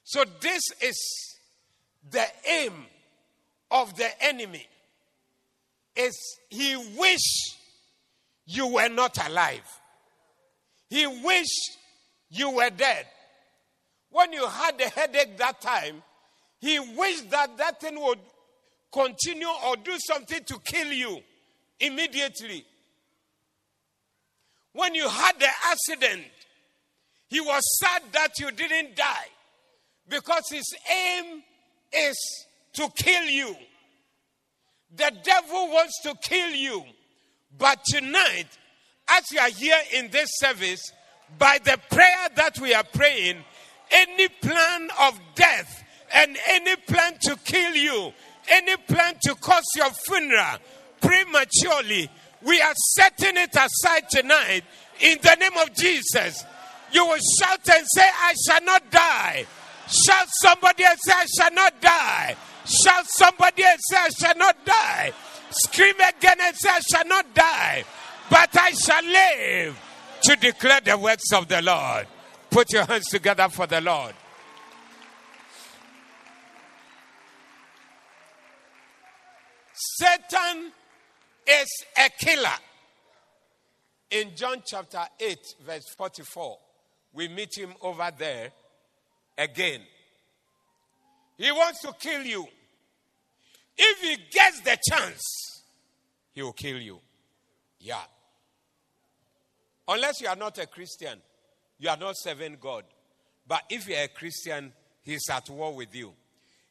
So, 0.03 0.23
this 0.39 0.61
is 0.81 1.37
the 2.09 2.25
aim 2.49 2.73
of 3.71 3.95
the 3.97 4.09
enemy 4.23 4.65
is 5.95 6.15
he 6.49 6.75
wish 6.97 7.55
you 8.45 8.67
were 8.67 8.89
not 8.89 9.17
alive 9.27 9.67
he 10.89 11.07
wish 11.07 11.47
you 12.29 12.51
were 12.51 12.69
dead 12.69 13.07
when 14.15 14.31
you 14.31 14.47
had 14.47 14.79
a 14.79 14.87
headache 14.87 15.37
that 15.39 15.59
time, 15.59 16.01
he 16.61 16.79
wished 16.79 17.29
that 17.31 17.57
that 17.57 17.81
thing 17.81 18.01
would 18.01 18.19
continue 18.95 19.47
or 19.67 19.75
do 19.75 19.91
something 20.07 20.43
to 20.45 20.57
kill 20.59 20.91
you 20.91 21.19
immediately. 21.79 22.65
When 24.71 24.95
you 24.95 25.07
had 25.07 25.37
the 25.39 25.49
accident, 25.69 26.23
he 27.27 27.41
was 27.41 27.61
sad 27.81 28.03
that 28.13 28.39
you 28.39 28.51
didn't 28.51 28.95
die 28.95 29.27
because 30.07 30.43
his 30.49 30.65
aim 30.89 31.43
is 31.91 32.45
to 32.73 32.89
kill 32.95 33.23
you. 33.25 33.55
The 34.95 35.11
devil 35.23 35.69
wants 35.71 36.01
to 36.03 36.15
kill 36.21 36.51
you. 36.51 36.83
But 37.57 37.79
tonight, 37.85 38.47
as 39.09 39.23
you 39.31 39.39
are 39.39 39.49
here 39.49 39.79
in 39.93 40.09
this 40.11 40.29
service, 40.35 40.91
by 41.37 41.57
the 41.63 41.77
prayer 41.89 42.29
that 42.35 42.59
we 42.59 42.73
are 42.73 42.83
praying, 42.83 43.43
any 43.91 44.27
plan 44.27 44.89
of 45.01 45.19
death 45.35 45.83
and 46.13 46.37
any 46.49 46.75
plan 46.75 47.17
to 47.23 47.35
kill 47.43 47.75
you, 47.75 48.13
any 48.49 48.75
plan 48.77 49.15
to 49.23 49.35
cause 49.35 49.63
your 49.75 49.89
funeral 49.91 50.57
prematurely, 51.01 52.09
we 52.41 52.61
are 52.61 52.73
setting 52.75 53.37
it 53.37 53.55
aside 53.55 54.09
tonight 54.09 54.63
in 54.99 55.17
the 55.21 55.35
name 55.35 55.57
of 55.61 55.73
Jesus. 55.75 56.43
You 56.91 57.05
will 57.05 57.19
shout 57.39 57.67
and 57.69 57.85
say, 57.87 58.03
I 58.03 58.33
shall 58.47 58.63
not 58.63 58.89
die. 58.89 59.45
Shout 59.87 60.27
somebody 60.41 60.83
and 60.83 60.97
say, 61.03 61.13
I 61.13 61.25
shall 61.25 61.51
not 61.51 61.81
die. 61.81 62.35
Shout 62.65 63.05
somebody 63.07 63.63
and 63.63 63.79
say, 63.89 63.97
I 63.97 64.09
shall 64.09 64.37
not 64.37 64.65
die. 64.65 65.11
Scream 65.51 65.95
again 65.95 66.37
and 66.41 66.55
say, 66.55 66.69
I 66.69 66.79
shall 66.79 67.05
not 67.05 67.33
die, 67.33 67.83
but 68.29 68.49
I 68.57 68.71
shall 68.71 69.03
live 69.03 69.79
to 70.23 70.35
declare 70.35 70.81
the 70.81 70.97
works 70.97 71.31
of 71.33 71.47
the 71.47 71.61
Lord. 71.61 72.07
Put 72.49 72.71
your 72.73 72.85
hands 72.85 73.05
together 73.05 73.47
for 73.49 73.67
the 73.67 73.81
Lord. 73.81 74.13
Satan 79.97 80.71
is 81.47 81.67
a 81.97 82.09
killer. 82.19 82.49
In 84.11 84.35
John 84.35 84.61
chapter 84.65 85.01
8, 85.19 85.37
verse 85.65 85.83
44, 85.97 86.57
we 87.13 87.27
meet 87.27 87.57
him 87.57 87.73
over 87.81 88.09
there 88.17 88.51
again. 89.37 89.81
He 91.37 91.51
wants 91.51 91.81
to 91.81 91.93
kill 91.99 92.23
you. 92.23 92.47
If 93.77 93.99
he 93.99 94.17
gets 94.31 94.61
the 94.61 94.77
chance, 94.89 95.23
he 96.33 96.41
will 96.41 96.53
kill 96.53 96.77
you. 96.77 96.99
Yeah. 97.79 98.03
Unless 99.87 100.21
you 100.21 100.27
are 100.27 100.35
not 100.35 100.57
a 100.57 100.67
Christian 100.67 101.19
you 101.77 101.89
are 101.89 101.97
not 101.97 102.15
serving 102.17 102.57
God. 102.59 102.83
But 103.47 103.63
if 103.69 103.87
you're 103.87 103.99
a 103.99 104.07
Christian, 104.07 104.71
he's 105.03 105.29
at 105.29 105.49
war 105.49 105.75
with 105.75 105.93
you. 105.95 106.13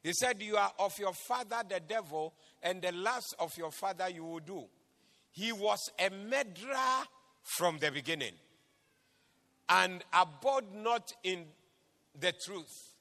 He 0.02 0.12
said, 0.12 0.42
You 0.42 0.56
are 0.56 0.72
of 0.78 0.98
your 0.98 1.12
father, 1.28 1.62
the 1.68 1.80
devil, 1.80 2.32
and 2.64 2.82
the 2.82 2.90
lust 2.92 3.36
of 3.38 3.56
your 3.56 3.70
father 3.70 4.08
you 4.08 4.24
will 4.24 4.40
do. 4.40 4.64
He 5.30 5.52
was 5.52 5.90
a 5.98 6.10
murderer 6.10 7.04
from 7.42 7.78
the 7.78 7.90
beginning 7.90 8.32
and 9.68 10.02
abode 10.12 10.74
not 10.74 11.12
in 11.22 11.44
the 12.18 12.32
truth 12.32 12.94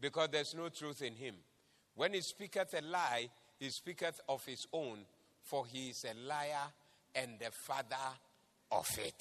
because 0.00 0.28
there's 0.32 0.54
no 0.54 0.68
truth 0.68 1.02
in 1.02 1.14
him. 1.14 1.36
When 1.94 2.14
he 2.14 2.20
speaketh 2.20 2.74
a 2.74 2.82
lie, 2.82 3.28
he 3.58 3.70
speaketh 3.70 4.20
of 4.28 4.44
his 4.44 4.66
own, 4.72 4.98
for 5.42 5.66
he 5.66 5.90
is 5.90 6.04
a 6.04 6.26
liar 6.26 6.72
and 7.14 7.38
the 7.38 7.50
father 7.66 7.96
of 8.72 8.86
it. 8.98 9.20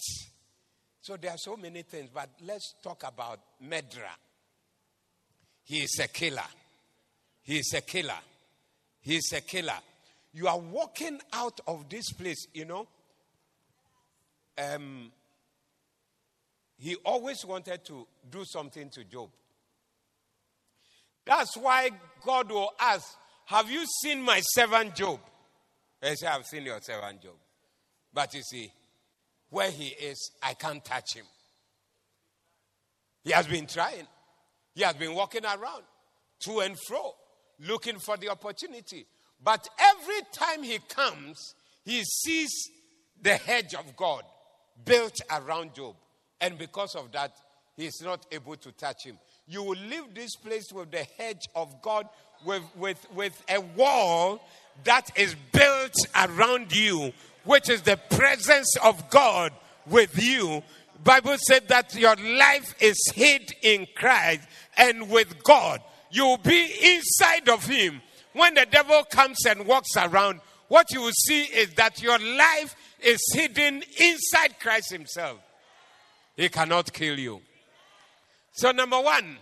So 1.01 1.17
there 1.17 1.31
are 1.31 1.37
so 1.37 1.57
many 1.57 1.81
things, 1.83 2.09
but 2.13 2.29
let's 2.45 2.75
talk 2.81 3.03
about 3.05 3.39
Medra. 3.63 4.15
He 5.65 5.79
is 5.79 5.99
a 6.01 6.07
killer. 6.07 6.41
He 7.43 7.57
is 7.57 7.73
a 7.75 7.81
killer. 7.81 8.19
He 9.01 9.15
is 9.15 9.31
a 9.35 9.41
killer. 9.41 9.79
You 10.33 10.47
are 10.47 10.59
walking 10.59 11.19
out 11.33 11.59
of 11.67 11.89
this 11.89 12.11
place, 12.11 12.47
you 12.53 12.65
know. 12.65 12.87
Um, 14.57 15.11
he 16.77 16.95
always 16.97 17.45
wanted 17.45 17.83
to 17.85 18.07
do 18.29 18.43
something 18.45 18.89
to 18.91 19.03
Job. 19.03 19.29
That's 21.25 21.55
why 21.57 21.89
God 22.25 22.51
will 22.51 22.71
ask, 22.79 23.05
Have 23.45 23.69
you 23.69 23.85
seen 24.01 24.21
my 24.21 24.39
servant 24.41 24.95
Job? 24.95 25.19
I 26.01 26.15
say, 26.15 26.27
I've 26.27 26.45
seen 26.45 26.63
your 26.63 26.79
servant 26.81 27.21
Job. 27.21 27.35
But 28.13 28.33
you 28.33 28.41
see, 28.41 28.71
where 29.49 29.69
he 29.69 29.87
is, 29.87 30.31
I 30.41 30.53
can't 30.53 30.83
touch 30.83 31.15
him. 31.15 31.25
He 33.23 33.31
has 33.31 33.47
been 33.47 33.67
trying, 33.67 34.07
he 34.73 34.83
has 34.83 34.95
been 34.95 35.13
walking 35.13 35.45
around 35.45 35.83
to 36.41 36.59
and 36.61 36.77
fro, 36.87 37.13
looking 37.67 37.99
for 37.99 38.17
the 38.17 38.29
opportunity. 38.29 39.05
But 39.43 39.67
every 39.79 40.21
time 40.31 40.63
he 40.63 40.79
comes, 40.89 41.55
he 41.85 42.03
sees 42.03 42.69
the 43.21 43.35
hedge 43.35 43.73
of 43.73 43.95
God 43.95 44.23
built 44.85 45.19
around 45.31 45.75
Job. 45.75 45.95
And 46.41 46.57
because 46.57 46.95
of 46.95 47.11
that, 47.11 47.35
he 47.75 47.85
is 47.85 48.01
not 48.03 48.25
able 48.31 48.55
to 48.57 48.71
touch 48.73 49.05
him. 49.05 49.17
You 49.47 49.63
will 49.63 49.77
leave 49.77 50.13
this 50.13 50.35
place 50.35 50.71
with 50.73 50.91
the 50.91 51.05
hedge 51.17 51.47
of 51.55 51.81
God, 51.81 52.07
with, 52.45 52.63
with, 52.75 53.05
with 53.13 53.41
a 53.49 53.59
wall 53.61 54.41
that 54.83 55.09
is 55.15 55.35
built 55.51 55.95
around 56.15 56.75
you, 56.75 57.13
which 57.43 57.69
is 57.69 57.81
the 57.81 57.97
presence 58.09 58.75
of 58.83 59.09
God 59.09 59.51
with 59.87 60.21
you. 60.21 60.61
Bible 61.03 61.37
said 61.47 61.67
that 61.69 61.95
your 61.95 62.15
life 62.15 62.75
is 62.81 62.97
hid 63.15 63.53
in 63.61 63.87
Christ 63.95 64.47
and 64.77 65.09
with 65.09 65.41
God. 65.43 65.81
You 66.11 66.25
will 66.25 66.37
be 66.37 66.95
inside 66.95 67.49
of 67.49 67.65
him. 67.65 68.01
When 68.33 68.53
the 68.53 68.65
devil 68.69 69.03
comes 69.03 69.45
and 69.45 69.65
walks 69.65 69.95
around, 69.97 70.41
what 70.67 70.91
you 70.91 71.01
will 71.01 71.11
see 71.11 71.43
is 71.43 71.73
that 71.75 72.01
your 72.01 72.19
life 72.19 72.75
is 73.01 73.19
hidden 73.33 73.83
inside 73.99 74.59
Christ 74.59 74.91
himself. 74.91 75.39
He 76.35 76.47
cannot 76.49 76.93
kill 76.93 77.17
you. 77.17 77.41
So, 78.53 78.71
number 78.71 78.99
one 78.99 79.37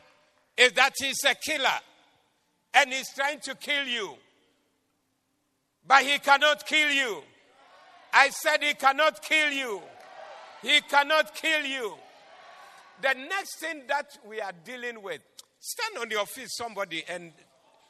is 0.56 0.72
that 0.74 0.94
he's 0.98 1.24
a 1.26 1.36
killer 1.36 1.80
and 2.74 2.92
he's 2.92 3.14
trying 3.14 3.40
to 3.42 3.56
kill 3.56 3.86
you. 3.86 4.16
But 5.86 6.04
he 6.04 6.18
cannot 6.20 6.66
kill 6.66 6.90
you. 6.92 7.24
I 8.14 8.30
said 8.30 8.64
he 8.64 8.74
cannot 8.74 9.22
kill 9.22 9.52
you. 9.52 9.82
He 10.62 10.82
cannot 10.82 11.36
kill 11.36 11.66
you. 11.66 11.94
The 13.02 13.14
next 13.14 13.60
thing 13.60 13.84
that 13.88 14.18
we 14.28 14.42
are 14.42 14.54
dealing 14.66 15.02
with, 15.02 15.22
stand 15.60 15.98
on 16.00 16.10
your 16.12 16.26
feet, 16.26 16.50
somebody, 16.50 17.04
and 17.10 17.32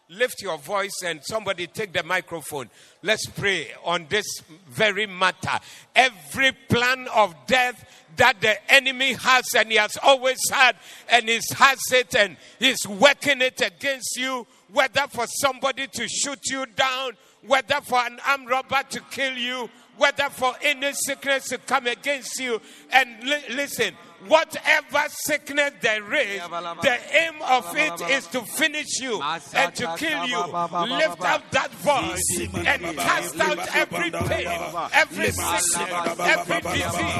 lift 0.09 0.41
your 0.41 0.57
voice 0.57 1.01
and 1.05 1.23
somebody 1.23 1.67
take 1.67 1.91
the 1.93 2.03
microphone. 2.03 2.69
Let's 3.03 3.25
pray 3.27 3.71
on 3.83 4.07
this 4.09 4.25
very 4.69 5.05
matter. 5.05 5.59
Every 5.95 6.51
plan 6.69 7.07
of 7.13 7.35
death 7.45 7.83
that 8.15 8.39
the 8.41 8.55
enemy 8.71 9.13
has 9.13 9.45
and 9.55 9.69
he 9.69 9.77
has 9.77 9.97
always 10.01 10.39
had 10.51 10.75
and 11.09 11.27
he 11.27 11.39
has 11.55 11.79
it 11.91 12.15
and 12.15 12.37
he's 12.59 12.87
working 12.87 13.41
it 13.41 13.61
against 13.61 14.17
you, 14.17 14.47
whether 14.71 15.05
for 15.09 15.25
somebody 15.27 15.87
to 15.87 16.07
shoot 16.07 16.39
you 16.49 16.65
down, 16.67 17.11
whether 17.45 17.81
for 17.81 17.99
an 17.99 18.19
armed 18.25 18.49
robber 18.49 18.83
to 18.89 19.01
kill 19.11 19.33
you, 19.33 19.69
whether 19.97 20.29
for 20.29 20.53
any 20.61 20.93
sickness 20.93 21.49
to 21.49 21.57
come 21.57 21.87
against 21.87 22.39
you. 22.39 22.61
And 22.91 23.23
li- 23.23 23.55
listen, 23.55 23.93
whatever 24.25 25.03
sickness 25.09 25.71
there 25.81 26.13
is, 26.13 26.41
the 26.81 26.97
aim 27.13 27.35
of 27.43 27.65
it 27.75 28.01
is 28.09 28.25
to 28.27 28.41
finish 28.41 28.99
you 28.99 29.21
and 29.21 29.75
to 29.75 29.95
kill 29.97 30.25
you. 30.25 30.37
Lift 30.37 31.21
up 31.21 31.49
that 31.51 31.71
voice 31.85 32.39
and 32.39 32.97
cast 32.97 33.39
out 33.39 33.59
every 33.75 34.11
pain, 34.11 34.47
every 34.93 35.31
sickness, 35.31 36.19
every 36.19 36.61
disease, 36.61 37.17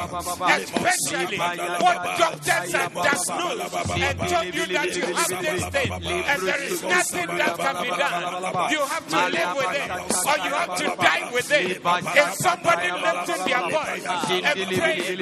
especially 0.58 1.38
what 1.38 2.04
doctors 2.18 2.74
and 2.74 2.94
diagnosed 2.94 3.90
and 3.98 4.20
told 4.20 4.56
you 4.56 4.66
that 4.74 4.96
you 4.96 5.06
have 5.06 5.42
this 5.42 5.66
thing 5.68 5.92
and 5.92 6.42
there 6.42 6.64
is 6.64 6.82
nothing 6.84 7.28
that 7.38 7.58
can 7.58 7.84
be 7.84 7.90
done. 7.90 8.72
You 8.72 8.82
have 8.86 9.08
to 9.08 9.28
live 9.28 9.56
with 9.56 9.76
it 9.76 9.92
or 10.28 10.38
you 10.46 10.54
have 10.56 10.78
to 10.78 10.86
die 11.02 11.30
with 11.32 11.52
it. 11.52 11.82
If 12.18 12.34
somebody 12.36 12.92
lifted 12.92 13.42
their 13.46 13.70
voice 13.70 14.06
and 14.32 14.58
prayed, 14.78 15.20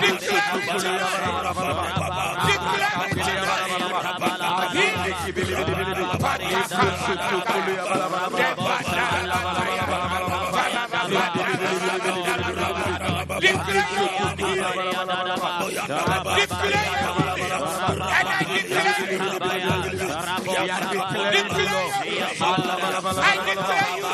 Declare 0.00 0.54
it 0.54 0.68
tonight. 0.80 1.63
I 23.16 23.36
declare 23.44 23.96
you 23.96 24.13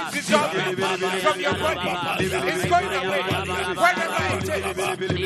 dissolving 0.11 0.75
from 1.21 1.39
your 1.39 1.53
body. 1.53 1.89
It's 2.21 2.65
going 2.65 2.93
away. 3.01 3.21
Wherever 3.81 4.23
it 4.31 4.49
is, 4.49 4.77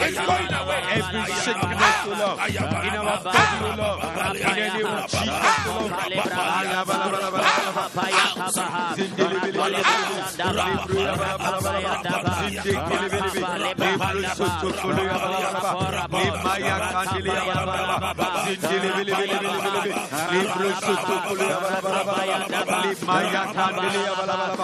it's 0.04 0.20
going 0.20 0.54
away. 0.54 0.82
Every 0.96 1.24
sickness, 1.46 1.98
O 2.06 2.14
Lord, 2.20 2.38
in 2.50 2.96
our 2.96 3.18
body, 3.24 3.58
O 3.62 3.76
Lord, 3.78 4.00
in 4.36 4.42
the 4.42 4.54
name 4.56 4.86
of 4.86 5.10
Jesus, 5.10 6.56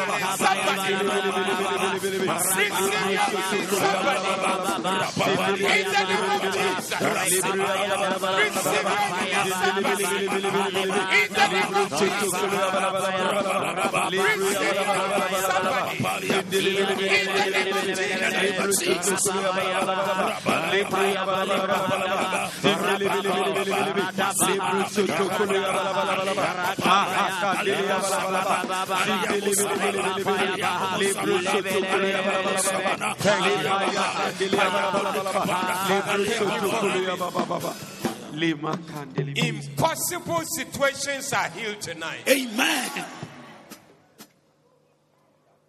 Impossible 39.37 40.43
situations 40.57 41.33
are 41.33 41.49
healed 41.51 41.81
tonight. 41.81 42.29
Amen. 42.29 42.91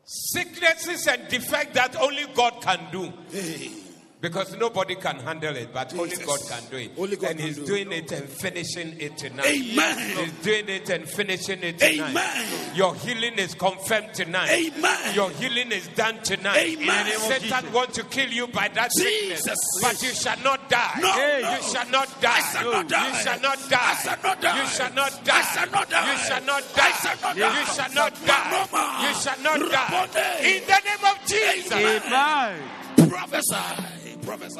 Sicknesses 0.03 1.07
and 1.07 1.27
defects 1.27 1.73
that 1.75 1.95
only 1.97 2.25
God 2.33 2.61
can 2.61 2.79
do. 2.91 3.13
Hey. 3.31 3.84
Because 4.25 4.57
nobody 4.57 4.95
can 4.95 5.19
handle 5.19 5.55
it, 5.55 5.71
but 5.71 5.93
only 5.93 6.09
Jesus. 6.09 6.25
God 6.25 6.39
can 6.49 6.71
do 6.71 6.77
it. 6.77 6.91
Only 6.97 7.15
God 7.15 7.29
and 7.29 7.39
He's 7.39 7.57
do 7.57 7.61
it. 7.61 7.67
doing 7.67 7.91
it 7.91 8.11
and 8.11 8.27
finishing 8.27 8.99
it 8.99 9.15
tonight. 9.19 9.45
Amen. 9.45 10.17
He's 10.17 10.31
doing 10.41 10.67
it 10.67 10.89
and 10.89 11.07
finishing 11.07 11.61
it 11.61 11.77
tonight. 11.77 12.09
Amen. 12.09 12.75
Your 12.75 12.95
healing 12.95 13.35
is 13.37 13.53
confirmed 13.53 14.15
tonight. 14.15 14.49
Amen. 14.49 15.13
Your 15.13 15.29
healing 15.29 15.71
is 15.71 15.87
done 15.89 16.17
tonight. 16.23 16.57
Amen. 16.57 16.79
In 16.81 16.87
the 16.87 17.03
name 17.03 17.15
of 17.15 17.21
Satan 17.21 17.71
wants 17.71 17.93
to 17.97 18.03
kill 18.05 18.29
you 18.29 18.47
by 18.47 18.67
that 18.69 18.89
Jesus. 18.97 19.43
sickness, 19.43 19.79
but 19.83 20.01
you 20.01 20.09
shall 20.09 20.39
not 20.43 20.69
die. 20.71 20.97
No, 21.01 21.11
Hey, 21.11 21.41
no. 21.43 21.51
You 21.51 21.61
shall 21.61 21.89
not 21.91 22.21
die. 22.21 22.31
I 22.33 22.41
shall 22.51 22.71
not 22.71 22.89
die. 22.89 23.07
You 23.07 23.15
shall 23.21 23.39
not 23.39 23.69
die. 23.69 23.77
I 23.79 23.93
shall 23.93 24.17
not 24.23 24.41
die. 24.41 24.61
You 24.61 24.67
shall 24.67 24.91
not 24.95 25.23
die. 25.23 25.33
I 25.35 25.41
shall 25.53 25.69
not 25.69 25.89
die. 25.91 26.11
You 26.11 26.17
shall 26.17 26.41
not 26.41 26.63
I 26.63 26.81
die. 26.81 26.91
shall 26.97 27.19
not 27.21 27.37
You 27.37 27.65
shall 27.77 27.93
not 27.93 28.25
die. 28.25 29.05
You 29.05 29.13
shall 29.21 29.39
not 29.43 29.59
die. 29.69 30.39
In 30.41 30.63
the 30.65 30.79
name 30.81 31.05
of 31.13 31.17
Jesus. 31.27 31.71
Amen. 31.71 33.09
Prophesy. 33.09 34.04
Prophesy. 34.25 34.59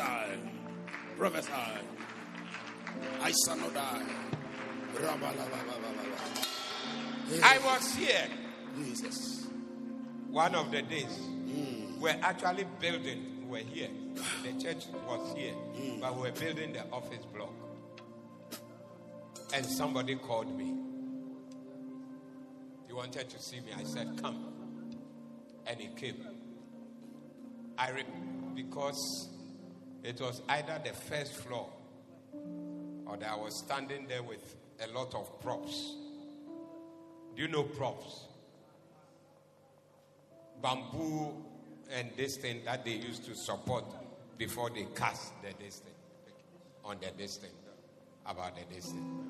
Prophesy. 1.18 1.51
I 3.22 3.34
shall 3.45 3.57
not 3.57 3.74
die. 3.74 4.03
I 7.43 7.57
was 7.66 7.95
here 7.95 8.28
Jesus. 8.78 9.47
one 10.30 10.53
of 10.53 10.72
the 10.72 10.84
days. 10.84 11.18
Hmm. 11.18 11.99
We're 11.99 12.20
actually 12.22 12.68
building. 12.80 13.47
We're 13.49 13.63
here. 13.63 13.89
The 14.43 14.51
ah. 14.55 14.61
church 14.61 14.86
was 15.07 15.36
here, 15.36 15.53
hmm. 15.53 15.99
but 15.99 16.16
we're 16.16 16.32
building 16.32 16.74
the 16.74 16.86
office 16.91 17.26
block. 17.34 17.53
And 19.53 19.66
somebody 19.66 20.16
called 20.16 20.55
me. 20.55 20.76
He 22.86 22.93
wanted 22.93 23.30
to 23.30 23.41
see 23.41 23.61
me. 23.61 23.72
I 23.76 23.84
said, 23.84 24.22
"Come," 24.22 24.53
and 25.66 25.80
he 25.80 25.88
came. 25.99 26.24
I 27.78 27.91
re- 27.91 28.03
because 28.53 29.30
it 30.06 30.22
was 30.22 30.41
either 30.49 30.80
the 30.84 30.93
first 30.93 31.34
floor 31.34 31.68
or 33.08 33.18
I 33.28 33.36
was 33.36 33.56
standing 33.56 34.08
there 34.08 34.22
with 34.22 34.56
a 34.84 34.91
lot 34.93 35.16
of 35.16 35.41
props. 35.41 35.95
Do 37.36 37.41
you 37.41 37.47
know 37.47 37.64
props? 37.64 38.26
Bamboo 40.62 41.34
and 41.91 42.10
this 42.16 42.38
thing 42.38 42.62
that 42.66 42.86
they 42.86 42.91
used 42.91 43.26
to 43.26 43.36
support 43.36 43.84
before 44.38 44.70
they 44.70 44.86
cast 44.95 45.34
the 45.41 45.49
this 45.64 45.78
thing 45.78 45.93
on 46.84 46.97
the 47.01 47.08
this 47.18 47.38
thing 47.38 47.51
about 48.26 48.56
the 48.56 48.62
this 48.74 48.86
thing. 48.86 49.26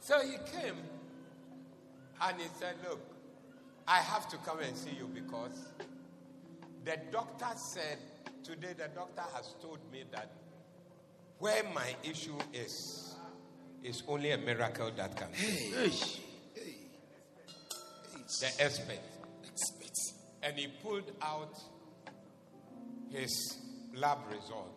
So 0.00 0.20
he 0.20 0.36
came 0.58 0.76
and 2.22 2.40
he 2.40 2.48
said, 2.58 2.74
Look, 2.88 3.00
I 3.86 3.96
have 3.96 4.28
to 4.30 4.36
come 4.38 4.60
and 4.60 4.76
see 4.76 4.96
you 4.98 5.08
because 5.12 5.68
the 6.84 6.96
doctor 7.10 7.46
said, 7.74 7.98
Today 8.44 8.72
the 8.76 8.88
doctor 8.94 9.24
has 9.34 9.54
told 9.60 9.78
me 9.92 10.04
that 10.12 10.30
where 11.38 11.62
my 11.74 11.94
issue 12.02 12.38
is, 12.52 13.14
is 13.82 14.02
only 14.08 14.30
a 14.30 14.38
miracle 14.38 14.90
that 14.96 15.16
can 15.16 15.28
fix 15.32 16.18
the 18.40 18.46
expert. 18.62 18.98
Expert. 19.44 20.14
And 20.42 20.56
he 20.56 20.68
pulled 20.82 21.10
out 21.22 21.58
his 23.10 23.58
lab 23.94 24.18
result. 24.30 24.74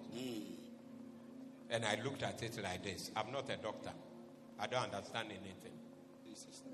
And 1.70 1.86
I 1.86 1.98
looked 2.04 2.24
at 2.24 2.44
it 2.44 2.62
like 2.62 2.84
this. 2.84 3.12
I'm 3.16 3.32
not 3.32 3.50
a 3.50 3.56
doctor. 3.58 3.92
I 4.60 4.68
don't 4.68 4.94
understand 4.94 5.30
anything. 5.30 5.72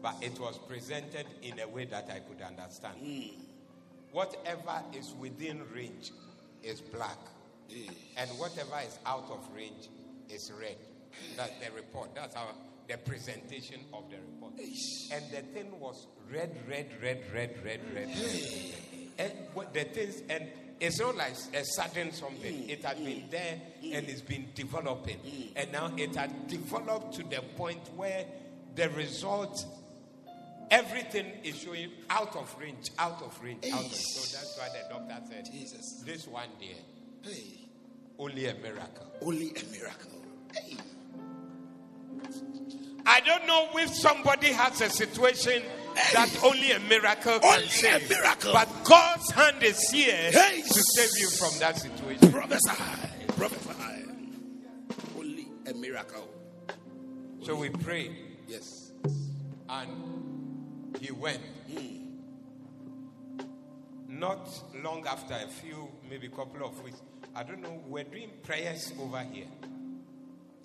But 0.01 0.15
it 0.21 0.39
was 0.39 0.57
presented 0.67 1.25
in 1.41 1.59
a 1.59 1.67
way 1.67 1.85
that 1.85 2.09
I 2.09 2.19
could 2.19 2.41
understand. 2.41 2.97
Whatever 4.11 4.81
is 4.93 5.13
within 5.19 5.61
range 5.73 6.11
is 6.63 6.81
black. 6.81 7.17
And 8.17 8.29
whatever 8.31 8.79
is 8.85 8.97
out 9.05 9.29
of 9.29 9.47
range 9.55 9.89
is 10.29 10.51
red. 10.59 10.77
That's 11.35 11.51
the 11.59 11.71
report. 11.75 12.15
That's 12.15 12.35
how 12.35 12.47
the 12.87 12.97
presentation 12.97 13.81
of 13.93 14.09
the 14.09 14.17
report. 14.17 14.53
And 15.11 15.25
the 15.31 15.41
thing 15.53 15.79
was 15.79 16.07
red, 16.31 16.55
red, 16.67 16.89
red, 17.01 17.21
red, 17.33 17.55
red, 17.63 17.81
red. 17.93 18.07
red. 18.07 18.73
And 19.19 19.33
what 19.53 19.73
the 19.73 19.83
things 19.83 20.21
and 20.29 20.47
it's 20.79 20.99
not 20.99 21.15
like 21.15 21.33
a 21.53 21.65
sudden 21.65 22.11
something. 22.11 22.53
Mm, 22.53 22.69
it 22.69 22.85
had 22.85 22.97
been 22.97 23.21
mm, 23.21 23.31
there 23.31 23.59
mm. 23.83 23.97
and 23.97 24.07
it's 24.07 24.21
been 24.21 24.47
developing. 24.53 25.17
And 25.55 25.71
now 25.71 25.91
it 25.97 26.15
had 26.15 26.47
developed 26.47 27.15
to 27.15 27.23
the 27.23 27.41
point 27.55 27.81
where 27.95 28.25
the 28.75 28.89
result 28.89 29.65
everything 30.71 31.25
is 31.43 31.55
showing 31.57 31.89
out 32.09 32.35
of 32.35 32.55
range, 32.59 32.89
out 32.99 33.21
of 33.21 33.37
range, 33.43 33.65
out 33.71 33.85
of 33.85 33.93
so 33.93 34.37
that's 34.37 34.57
why 34.57 34.67
the 34.69 34.93
doctor 34.93 35.25
said 35.31 35.45
Jesus. 35.51 36.03
this 36.05 36.27
one 36.27 36.49
day, 36.59 36.75
Hey. 37.23 37.67
only 38.19 38.47
a 38.47 38.53
miracle. 38.55 39.07
Only 39.21 39.51
a 39.51 39.71
miracle. 39.71 40.11
Hey. 40.53 40.77
I 43.05 43.21
don't 43.21 43.47
know 43.47 43.69
if 43.75 43.89
somebody 43.93 44.47
has 44.47 44.81
a 44.81 44.89
situation 44.89 45.63
that 46.13 46.29
only 46.43 46.71
a 46.73 46.79
miracle 46.81 47.39
can 47.39 47.61
Only 47.61 48.05
a 48.05 48.09
miracle. 48.09 48.51
But 48.53 48.69
God's 48.83 49.31
hand 49.31 49.63
is 49.63 49.89
here 49.89 50.29
Hey. 50.31 50.61
to 50.61 50.83
save 50.95 51.09
you 51.21 51.29
from 51.29 51.57
that 51.59 51.77
situation. 51.77 52.31
Prophesy. 52.31 52.71
Prophesy. 53.27 54.05
Only 55.17 55.47
a 55.67 55.73
miracle. 55.73 56.27
So 57.43 57.55
we 57.55 57.69
pray. 57.69 58.11
Yes. 58.47 58.91
and 59.69 60.36
he 60.99 61.11
went. 61.11 61.41
Not 64.07 64.49
long 64.83 65.05
after, 65.05 65.35
a 65.35 65.47
few, 65.47 65.89
maybe 66.09 66.25
a 66.27 66.31
couple 66.31 66.65
of 66.65 66.81
weeks, 66.83 67.01
I 67.35 67.43
don't 67.43 67.61
know, 67.61 67.83
we're 67.85 68.03
doing 68.03 68.31
prayers 68.41 68.91
over 68.99 69.19
here. 69.19 69.45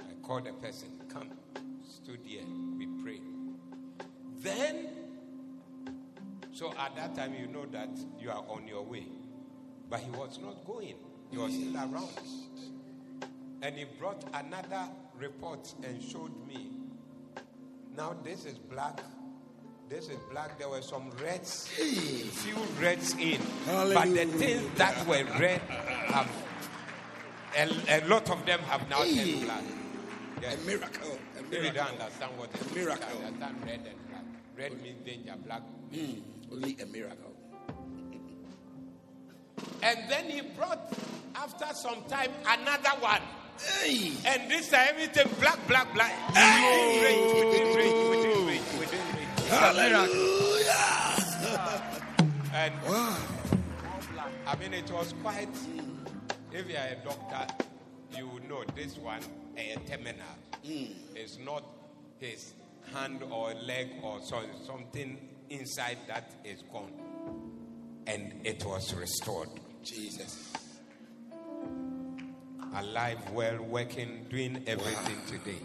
I 0.00 0.26
called 0.26 0.46
a 0.46 0.54
person, 0.54 0.88
come, 1.12 1.30
stood 1.86 2.20
here, 2.24 2.44
we 2.78 2.86
prayed. 3.02 3.22
Then, 4.38 4.88
so 6.52 6.72
at 6.78 6.96
that 6.96 7.14
time, 7.14 7.34
you 7.34 7.46
know 7.46 7.66
that 7.72 7.90
you 8.18 8.30
are 8.30 8.42
on 8.48 8.66
your 8.66 8.82
way. 8.84 9.06
But 9.90 10.00
he 10.00 10.10
was 10.12 10.38
not 10.42 10.64
going, 10.64 10.94
he 11.30 11.36
was 11.36 11.52
still 11.52 11.76
around. 11.76 12.08
And 13.60 13.76
he 13.76 13.84
brought 13.98 14.24
another 14.32 14.88
report 15.18 15.74
and 15.84 16.02
showed 16.02 16.34
me. 16.46 16.70
Now, 17.94 18.16
this 18.24 18.46
is 18.46 18.56
black. 18.56 18.98
This 19.92 20.08
is 20.08 20.16
black. 20.30 20.58
There 20.58 20.70
were 20.70 20.80
some 20.80 21.10
reds, 21.22 21.66
few 21.68 22.56
reds 22.80 23.14
in. 23.18 23.38
But 23.66 24.08
the 24.14 24.24
things 24.24 24.66
that 24.78 25.06
were 25.06 25.22
red 25.38 25.60
have, 26.08 26.30
a, 27.54 27.68
a 27.98 28.08
lot 28.08 28.30
of 28.30 28.46
them 28.46 28.60
have 28.60 28.88
now 28.88 29.04
turned 29.04 29.44
black. 29.44 29.62
Yes. 30.40 30.54
A 30.54 30.66
miracle. 30.66 31.18
A 31.38 31.42
miracle. 31.42 31.74
don't 31.74 32.00
understand 32.00 32.32
what 32.38 32.54
is, 32.54 32.74
miracle. 32.74 33.18
understand 33.18 33.56
red 33.66 33.80
and 33.86 34.08
black. 34.08 34.24
Red 34.56 34.82
means 34.82 35.06
danger, 35.06 35.34
black. 35.44 35.62
Means 35.90 36.24
hmm. 36.48 36.54
only 36.54 36.76
a 36.80 36.86
miracle. 36.86 37.36
And 39.82 39.98
then 40.08 40.30
he 40.30 40.40
brought, 40.40 40.90
after 41.36 41.66
some 41.74 42.02
time, 42.08 42.30
another 42.46 42.96
one. 43.00 43.20
Hey. 43.60 44.12
And 44.24 44.50
this 44.50 44.70
time, 44.70 44.88
everything 44.88 45.28
black, 45.38 45.58
black, 45.68 45.92
black. 45.92 46.12
Within 46.28 47.02
range, 47.04 47.34
within 47.34 47.44
range, 47.44 47.44
within 47.44 47.74
range, 47.74 47.74
within 47.74 47.76
range. 47.76 48.01
Hallelujah. 49.52 50.72
And 52.54 52.72
I 54.46 54.56
mean, 54.58 54.74
it 54.74 54.90
was 54.90 55.14
quite. 55.22 55.48
If 56.52 56.68
you 56.68 56.76
are 56.76 56.88
a 56.88 56.96
doctor, 57.04 57.54
you 58.16 58.26
will 58.28 58.42
know 58.48 58.64
this 58.74 58.98
one, 58.98 59.22
a 59.56 59.76
terminal, 59.88 60.22
hmm. 60.64 61.16
is 61.16 61.38
not 61.38 61.64
his 62.18 62.54
hand 62.92 63.22
or 63.30 63.54
leg 63.54 63.88
or 64.02 64.20
so, 64.22 64.42
something 64.66 65.18
inside 65.48 65.98
that 66.08 66.30
is 66.44 66.62
gone. 66.72 66.92
And 68.06 68.34
it 68.44 68.64
was 68.64 68.94
restored. 68.94 69.48
Jesus. 69.82 70.52
Alive, 72.74 73.18
well, 73.32 73.62
working, 73.62 74.26
doing 74.30 74.62
everything 74.66 75.18
today. 75.26 75.58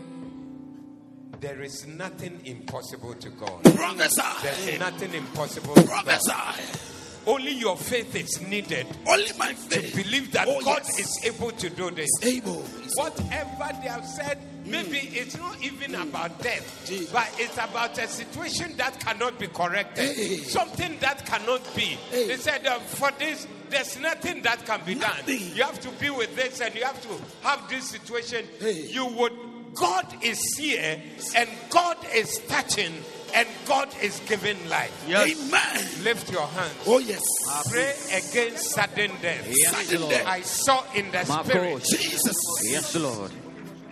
There 1.39 1.61
is 1.61 1.85
nothing 1.85 2.39
impossible 2.45 3.13
to 3.15 3.29
God. 3.29 3.63
Prophesy. 3.75 4.21
There's 4.43 4.79
nothing 4.79 5.13
impossible. 5.13 5.75
Prophesy. 5.75 6.83
Only 7.27 7.51
your 7.51 7.75
faith 7.75 8.15
is 8.15 8.39
needed 8.41 8.87
Only 9.05 9.27
my 9.37 9.53
faith. 9.53 9.91
to 9.91 9.97
believe 10.03 10.31
that 10.31 10.47
Oh, 10.47 10.61
God 10.63 10.81
yes. 10.85 10.99
is 10.99 11.25
able 11.25 11.51
to 11.51 11.69
do 11.69 11.91
this. 11.91 12.09
able. 12.23 12.61
Whatever 12.95 13.69
they 13.81 13.89
have 13.89 14.05
said, 14.05 14.39
maybe 14.65 14.97
it's 14.97 15.37
not 15.37 15.61
even 15.61 15.93
about 15.95 16.41
death, 16.41 16.85
Jesus. 16.87 17.11
but 17.11 17.29
it's 17.37 17.55
about 17.55 17.97
a 17.97 18.07
situation 18.07 18.77
that 18.77 18.97
cannot 19.01 19.37
be 19.37 19.47
corrected, 19.47 20.15
Hey. 20.15 20.37
something 20.37 20.97
that 21.01 21.25
cannot 21.25 21.61
be. 21.75 21.97
Hey. 22.11 22.27
They 22.27 22.37
said, 22.37 22.65
uh, 22.65 22.79
for 22.79 23.11
this, 23.19 23.45
there's 23.69 23.99
nothing 23.99 24.41
that 24.43 24.65
can 24.65 24.79
be 24.85 24.95
done. 24.95 25.19
You 25.27 25.63
have 25.63 25.81
to 25.81 25.89
be 25.99 26.09
with 26.09 26.33
this 26.37 26.61
and 26.61 26.73
you 26.73 26.85
have 26.85 27.01
to 27.01 27.09
have 27.45 27.67
this 27.69 27.89
situation. 27.89 28.45
Hey. 28.57 28.87
You 28.87 29.05
would, 29.05 29.33
God 29.79 30.05
is 30.23 30.39
here 30.57 31.01
and 31.35 31.49
God 31.69 31.97
is 32.13 32.39
touching 32.47 32.93
and 33.35 33.47
God 33.67 33.89
is 34.01 34.19
giving 34.27 34.57
life. 34.69 35.05
Yes. 35.07 35.29
Amen. 35.47 36.03
Lift 36.03 36.31
your 36.31 36.47
hands. 36.47 36.73
Oh, 36.87 36.99
yes. 36.99 37.21
Pray 37.69 37.93
against 38.13 38.71
sudden 38.71 39.11
death. 39.21 39.45
Yes, 39.47 39.87
Sudden 39.87 40.01
Lord. 40.01 40.13
death. 40.13 40.27
I 40.27 40.41
saw 40.41 40.83
in 40.93 41.11
the 41.11 41.23
spirit 41.25 41.83
Jesus. 41.83 42.35
Yes, 42.63 42.95
Lord. 42.95 43.31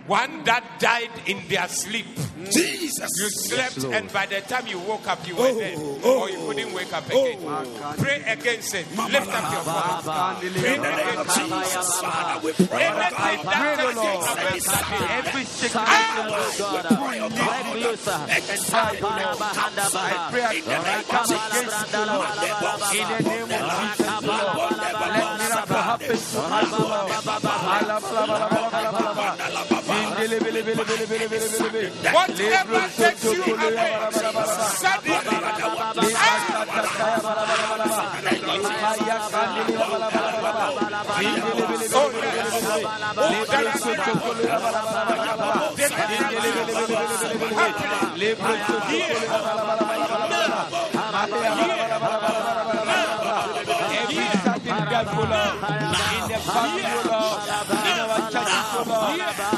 One 0.08 0.44
that 0.46 0.80
died 0.80 1.10
in 1.26 1.42
their 1.50 1.68
sleep. 1.68 2.06
Jesus. 2.52 3.10
You 3.18 3.30
slept, 3.30 3.78
Lord. 3.82 3.96
and 3.96 4.14
by 4.14 4.26
the 4.28 4.42
time 4.42 4.68
you 4.68 4.78
woke 4.80 5.08
up, 5.08 5.26
you 5.28 5.36
were 5.36 5.48
Oh, 5.50 5.60
dead, 5.60 5.74
oh, 5.78 6.22
or 6.22 6.30
you 6.30 6.38
couldn't 6.46 6.74
wake 6.74 6.94
up 6.94 7.04
oh. 7.12 7.26
again. 7.26 7.98
Pray 7.98 8.22
against 8.28 8.74
it. 8.76 8.86
Lift 8.96 9.34
up 9.34 9.52
your 9.52 9.66
voice. 9.66 10.06
The 10.06 10.50
name 10.62 11.26
Jesus, 11.26 11.90
Father, 12.02 12.40
we 12.46 12.52
pray. 12.54 12.86
oh 12.86 13.02
Anything 13.02 13.42
God. 13.42 13.46
that 13.46 13.62
Pray, 13.66 13.76
tells 13.82 13.96
you 13.96 14.02
Lord. 14.02 14.22
about 14.22 14.62
sudden 14.62 15.00
death, 15.02 15.26
Every 15.26 15.46
sickness, 15.46 15.90
Lord 15.90 16.54
God. 16.60 16.86
pray, 16.86 17.18
oh 17.20 17.30
Break 17.30 17.40
God. 17.40 17.76
loose. 17.76 18.06
Ah! 18.08 18.26
Excited, 18.30 19.02
Lord. 19.02 19.16
I 19.16 20.30
pray 20.30 20.46
In 20.60 20.66
the 20.66 20.70
name 20.86 21.00
of 21.00 21.08
come 21.10 21.26
Jesus. 21.26 21.50
against 21.50 21.82
you, 21.90 22.06
In 23.02 23.08
the 23.10 23.20
name 23.26 23.50
of 23.50 23.66
Jesus, 23.98 24.22
Lord. 24.22 24.76
Let 24.76 25.30
miracle 25.40 25.82
happen 25.82 26.14
to 26.14 26.40
us, 26.46 26.70
Lord. 26.78 27.10
Whatever 32.14 32.82
takes 32.98 33.24
you 33.24 33.44
away, 33.44 33.76
suddenly, 34.82 35.46
Total 48.36 48.82
healing, 48.88 49.30
Lord. 57.08 57.46
the 58.86 59.55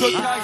Fire! 0.00 0.40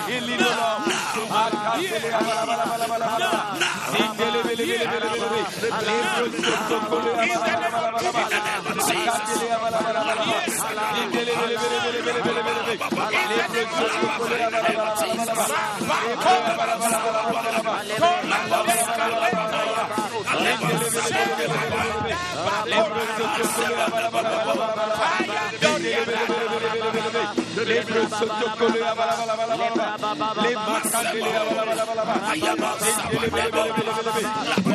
lebre 27.66 28.02
soto 28.18 28.46
kole 28.58 28.80
abala 28.90 29.14
bala 29.18 29.34
bala 29.38 29.54
bala 29.56 30.42
le 30.42 30.50
makandele 30.66 31.30
abala 31.40 31.62
bala 31.68 31.84
bala 31.88 32.04
bala 32.08 32.26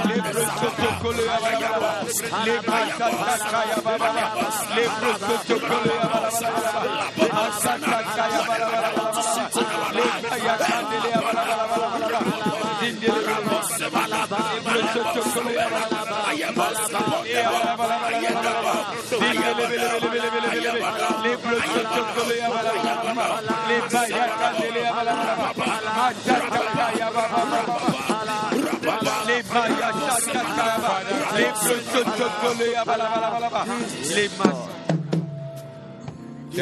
lebre 0.09 0.43
soto 0.59 0.89
kole 1.01 1.23
abala 1.35 1.69
bala 1.73 1.91
le 2.45 2.55
makanda 2.67 3.33
kaya 3.51 3.77
bala 3.85 3.97
bala 4.03 4.23
lebre 4.75 5.11
soto 5.25 5.55
kole 5.67 5.93
abala 6.05 6.29
bala 6.35 6.71
bala 6.75 6.93
le 7.17 7.27
makanda 7.37 7.99
kaya 8.15 8.41
bala 8.49 8.67
bala 8.73 8.89
le 9.95 10.05
kaya 10.29 10.55
kandele 10.67 11.11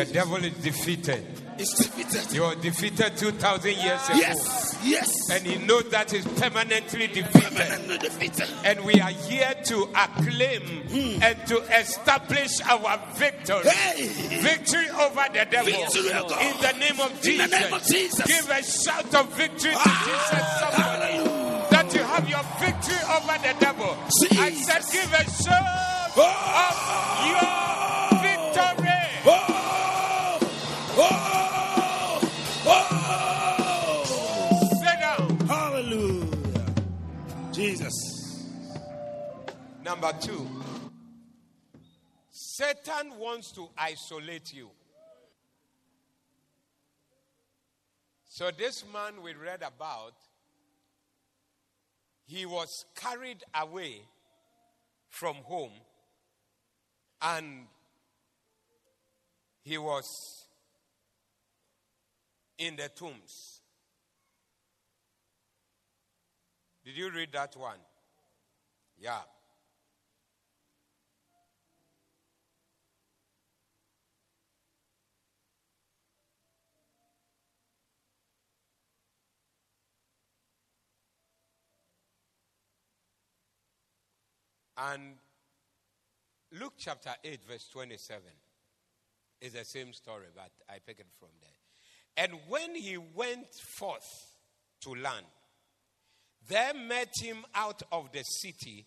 devil 0.05 0.37
is 0.43 0.53
defeated. 0.53 1.25
It's 1.57 1.75
defeated. 1.77 2.33
You 2.33 2.43
were 2.43 2.55
defeated 2.55 3.17
2,000 3.17 3.71
years 3.71 4.09
ago. 4.09 4.17
Yes. 4.17 4.79
Yes. 4.81 5.29
And 5.29 5.45
he 5.45 5.57
knows 5.65 5.89
that 5.89 6.09
he's 6.09 6.25
permanently 6.25 7.07
defeated. 7.07 7.51
Permanently 7.51 7.97
defeated. 7.97 8.47
And 8.63 8.85
we 8.85 8.93
are 9.01 9.09
here 9.09 9.53
to 9.65 9.83
acclaim 9.93 10.83
and 11.21 11.47
to 11.47 11.57
establish 11.77 12.61
our 12.61 12.97
victory. 13.15 13.67
Hey. 13.69 14.07
Victory 14.41 14.87
over 14.89 15.25
the 15.33 15.45
devil. 15.51 15.65
Victory, 15.73 16.11
oh 16.13 16.39
In 16.39 16.61
the 16.61 16.79
name 16.79 16.99
of 17.01 17.11
In 17.11 17.21
Jesus. 17.21 17.49
the 17.49 17.59
name 17.59 17.73
of 17.73 17.83
Jesus. 17.85 18.25
Give 18.25 18.49
a 18.49 18.63
shout 18.63 19.15
of 19.15 19.33
victory 19.35 19.71
to 19.71 19.77
Ah, 19.79 20.03
Jesus. 20.05 20.47
Somebody. 20.59 21.11
hallelujah. 21.13 21.38
That 21.89 21.97
you 21.97 22.03
have 22.03 22.29
your 22.29 22.43
victory 22.59 23.01
over 23.09 23.37
the 23.41 23.53
devil. 23.59 23.97
I 24.39 24.51
said, 24.51 24.83
give 24.91 25.11
a 25.11 25.23
shout 25.41 26.11
Oh. 26.15 26.69
of 26.69 26.77
your 27.25 27.49
victory. 28.21 29.01
Oh. 29.25 30.37
Oh. 31.01 32.21
Oh. 32.67 32.83
Sit 34.83 34.97
down. 34.99 35.39
Hallelujah. 35.47 36.75
Jesus. 37.51 37.97
Number 39.83 40.13
two, 40.21 40.47
Satan 42.29 43.17
wants 43.17 43.51
to 43.53 43.67
isolate 43.75 44.53
you. 44.53 44.69
So, 48.25 48.51
this 48.51 48.85
man 48.93 49.23
we 49.23 49.33
read 49.33 49.63
about, 49.63 50.13
he 52.29 52.45
was 52.45 52.85
carried 52.95 53.43
away 53.59 54.01
from 55.09 55.35
home 55.37 55.71
and 57.23 57.65
he 59.63 59.79
was 59.79 60.05
in 62.59 62.75
the 62.75 62.87
tombs. 62.95 63.61
Did 66.85 66.97
you 66.97 67.09
read 67.09 67.29
that 67.33 67.55
one? 67.57 67.79
Yeah. 68.99 69.21
And 84.79 85.15
Luke 86.53 86.73
chapter 86.77 87.11
8, 87.23 87.39
verse 87.47 87.67
27 87.71 88.21
is 89.41 89.53
the 89.53 89.63
same 89.65 89.93
story, 89.93 90.27
but 90.33 90.51
I 90.69 90.77
pick 90.85 90.99
it 90.99 91.07
from 91.19 91.29
there. 91.41 92.25
And 92.25 92.39
when 92.47 92.75
he 92.75 92.97
went 92.97 93.47
forth 93.77 94.07
to 94.81 94.95
land, 94.95 95.25
there 96.47 96.73
met 96.73 97.13
him 97.21 97.45
out 97.53 97.83
of 97.91 98.11
the 98.11 98.23
city 98.23 98.85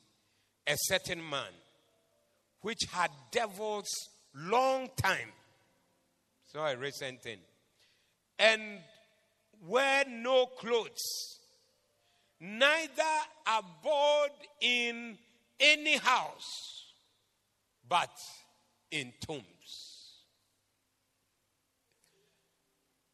a 0.66 0.74
certain 0.76 1.28
man 1.28 1.53
which 2.62 2.80
had 2.90 3.11
devils 3.30 3.88
long 4.34 4.88
time. 4.97 5.32
So 6.47 6.61
a 6.61 6.76
recent 6.76 7.22
thing. 7.22 7.38
And 8.38 8.78
wear 9.66 10.05
no 10.09 10.47
clothes, 10.47 11.38
neither 12.40 13.03
abode 13.47 14.30
in 14.61 15.18
any 15.63 15.97
house, 15.97 16.93
but 17.89 18.11
in 18.91 19.13
tombs. 19.25 19.45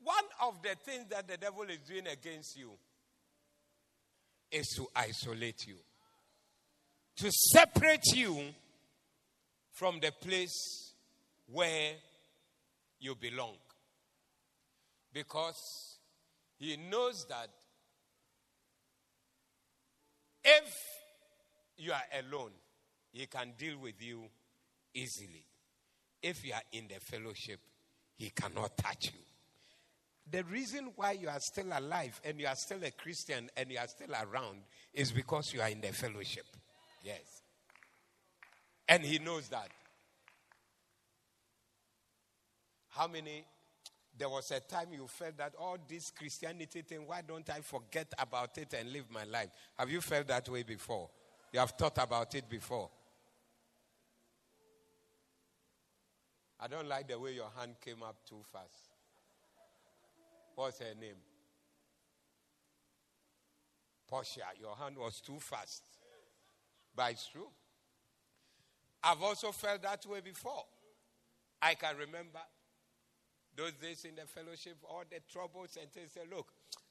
One 0.02 0.24
of 0.42 0.62
the 0.62 0.74
things 0.90 1.04
that 1.10 1.28
the 1.28 1.36
devil 1.36 1.64
is 1.64 1.78
doing 1.86 2.06
against 2.06 2.56
you 2.56 2.70
is 4.50 4.66
to 4.76 4.86
isolate 4.96 5.66
you, 5.66 5.76
to 7.18 7.30
separate 7.30 8.06
you 8.14 8.40
from 9.72 10.00
the 10.00 10.10
place 10.10 10.94
where 11.52 11.92
you 12.98 13.14
belong. 13.14 13.56
Because 15.12 15.98
he 16.58 16.76
knows 16.90 17.26
that 17.28 17.48
if 20.42 20.97
you 21.78 21.92
are 21.92 22.02
alone, 22.20 22.50
he 23.12 23.26
can 23.26 23.52
deal 23.56 23.78
with 23.78 24.02
you 24.02 24.24
easily. 24.92 25.46
If 26.22 26.44
you 26.44 26.52
are 26.52 26.62
in 26.72 26.88
the 26.88 27.00
fellowship, 27.00 27.60
he 28.16 28.30
cannot 28.30 28.76
touch 28.76 29.06
you. 29.06 29.20
the 30.30 30.44
reason 30.44 30.90
why 30.96 31.12
you 31.12 31.28
are 31.28 31.40
still 31.40 31.66
alive 31.72 32.20
and 32.24 32.38
you 32.38 32.46
are 32.46 32.56
still 32.56 32.82
a 32.84 32.90
Christian 32.90 33.48
and 33.56 33.70
you 33.70 33.78
are 33.78 33.86
still 33.88 34.10
around 34.12 34.58
is 34.92 35.10
because 35.12 35.54
you 35.54 35.60
are 35.60 35.68
in 35.68 35.80
the 35.80 35.88
fellowship. 35.88 36.44
Yes. 37.02 37.42
And 38.88 39.02
he 39.02 39.18
knows 39.18 39.48
that. 39.48 39.68
How 42.88 43.06
many? 43.06 43.44
There 44.18 44.28
was 44.28 44.50
a 44.50 44.58
time 44.60 44.88
you 44.92 45.06
felt 45.06 45.36
that 45.38 45.54
all 45.58 45.78
this 45.88 46.10
Christianity 46.10 46.82
thing, 46.82 47.06
why 47.06 47.22
don't 47.26 47.48
I 47.48 47.60
forget 47.60 48.12
about 48.18 48.58
it 48.58 48.74
and 48.76 48.92
live 48.92 49.04
my 49.10 49.22
life? 49.24 49.48
Have 49.78 49.90
you 49.90 50.00
felt 50.00 50.26
that 50.26 50.48
way 50.48 50.64
before? 50.64 51.08
You 51.52 51.60
have 51.60 51.70
thought 51.70 51.98
about 51.98 52.34
it 52.34 52.48
before. 52.48 52.90
I 56.60 56.66
don't 56.66 56.88
like 56.88 57.08
the 57.08 57.18
way 57.18 57.34
your 57.34 57.50
hand 57.56 57.76
came 57.80 58.02
up 58.02 58.16
too 58.28 58.42
fast. 58.52 58.90
What's 60.56 60.80
her 60.80 60.94
name? 61.00 61.14
Portia. 64.08 64.40
Your 64.60 64.74
hand 64.74 64.96
was 64.98 65.20
too 65.20 65.38
fast. 65.38 65.84
But 66.96 67.12
it's 67.12 67.28
true. 67.28 67.48
I've 69.04 69.22
also 69.22 69.52
felt 69.52 69.82
that 69.82 70.04
way 70.06 70.20
before. 70.20 70.64
I 71.62 71.74
can 71.74 71.96
remember 71.96 72.40
those 73.56 73.72
days 73.72 74.04
in 74.04 74.16
the 74.16 74.26
fellowship, 74.26 74.78
all 74.88 75.04
the 75.08 75.20
troubles, 75.30 75.78
and 75.80 75.88
they 75.94 76.08
say, 76.08 76.26
Look, 76.28 76.48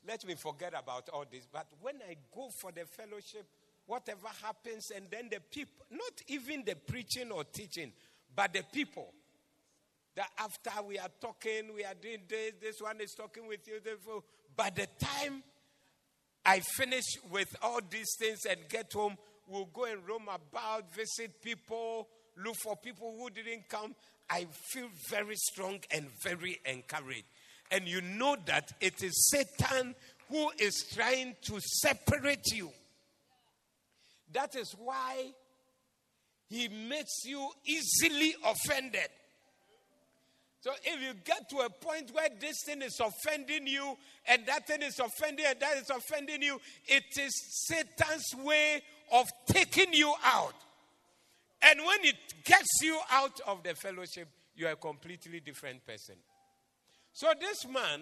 let 0.08 0.26
me 0.26 0.36
forget 0.36 0.74
about 0.78 1.10
all 1.10 1.26
this. 1.30 1.48
But 1.52 1.68
when 1.82 1.96
I 2.10 2.16
go 2.34 2.50
for 2.50 2.72
the 2.72 2.86
fellowship, 2.86 3.48
whatever 3.88 4.28
happens, 4.44 4.92
and 4.96 5.06
then 5.10 5.30
the 5.32 5.40
people, 5.52 5.86
not 5.90 6.22
even 6.28 6.64
the 6.66 6.76
preaching 6.76 7.32
or 7.32 7.44
teaching, 7.46 7.92
but 8.36 8.54
the 8.54 8.64
people, 8.72 9.14
that 10.16 10.30
after 10.40 10.72
we 10.88 11.00
are 11.00 11.10
talking, 11.22 11.74
we 11.76 11.84
are 11.84 11.94
doing 12.00 12.20
this, 12.28 12.54
this 12.62 12.76
one 12.82 13.00
is 13.02 13.14
talking 13.14 13.48
with 13.48 13.68
you. 13.68 13.80
Therefore, 13.84 14.24
by 14.56 14.72
the 14.72 14.88
time 15.00 15.44
I 16.46 16.60
finish 16.60 17.04
with 17.32 17.56
all 17.62 17.80
these 17.90 18.16
things 18.20 18.40
and 18.50 18.60
get 18.68 18.92
home, 18.94 19.16
we'll 19.48 19.66
go 19.66 19.86
and 19.86 20.06
roam 20.08 20.24
about, 20.24 20.94
visit 20.94 21.42
people, 21.42 22.08
look 22.44 22.56
for 22.64 22.76
people 22.76 23.16
who 23.18 23.30
didn't 23.30 23.70
come. 23.70 23.96
I 24.30 24.48
feel 24.72 24.88
very 25.10 25.36
strong 25.36 25.80
and 25.92 26.08
very 26.24 26.60
encouraged. 26.66 27.26
And 27.70 27.88
you 27.88 28.02
know 28.02 28.38
that 28.46 28.72
it 28.82 29.04
is 29.04 29.30
Satan 29.30 29.94
who 30.30 30.50
is 30.58 30.86
trying 30.94 31.36
to 31.44 31.60
separate 31.60 32.52
you. 32.54 32.72
That 34.34 34.56
is 34.56 34.76
why 34.78 35.32
he 36.50 36.68
makes 36.68 37.26
you 37.26 37.50
easily 37.66 38.36
offended. 38.46 39.10
So 40.62 40.72
if 40.84 41.02
you 41.02 41.14
get 41.24 41.50
to 41.52 41.58
a 41.60 41.70
point 41.70 42.12
where 42.14 42.30
this 42.42 42.58
thing 42.66 42.82
is 42.82 43.00
offending 43.00 43.68
you 43.68 43.96
and 44.28 44.46
that 44.48 44.68
thing 44.68 44.82
is 44.82 45.00
offending 45.00 45.46
and 45.46 45.60
that 45.60 45.78
is 45.78 45.90
offending 45.90 46.42
you, 46.42 46.60
it 46.88 47.04
is 47.20 47.32
Satan's 47.68 48.26
way 48.44 48.82
of 49.14 49.28
taking 49.46 49.94
you 49.94 50.14
out. 50.26 50.56
And 51.62 51.80
when 51.80 52.04
it 52.04 52.16
gets 52.44 52.82
you 52.82 53.00
out 53.12 53.40
of 53.48 53.64
the 53.64 53.76
fellowship, 53.76 54.28
you 54.56 54.68
are 54.68 54.72
a 54.72 54.76
completely 54.76 55.40
different 55.40 55.86
person. 55.86 56.16
So 57.14 57.28
this 57.40 57.66
man, 57.68 58.02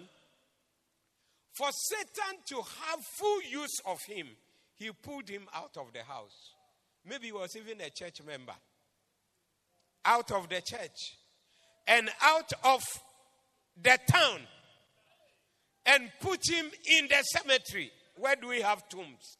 for 1.56 1.68
Satan 1.70 2.40
to 2.48 2.56
have 2.56 3.00
full 3.18 3.42
use 3.42 3.80
of 3.86 3.98
him, 4.08 4.28
he 4.76 4.90
pulled 4.90 5.28
him 5.28 5.46
out 5.54 5.76
of 5.76 5.92
the 5.92 6.02
house. 6.02 6.52
Maybe 7.04 7.26
he 7.26 7.32
was 7.32 7.56
even 7.56 7.80
a 7.80 7.90
church 7.90 8.20
member. 8.26 8.54
Out 10.04 10.30
of 10.30 10.48
the 10.48 10.60
church 10.60 11.16
and 11.86 12.08
out 12.22 12.52
of 12.64 12.82
the 13.82 13.98
town 14.10 14.40
and 15.86 16.10
put 16.20 16.40
him 16.48 16.66
in 16.90 17.08
the 17.08 17.22
cemetery. 17.22 17.90
Where 18.16 18.36
do 18.36 18.48
we 18.48 18.60
have 18.60 18.88
tombs? 18.88 19.38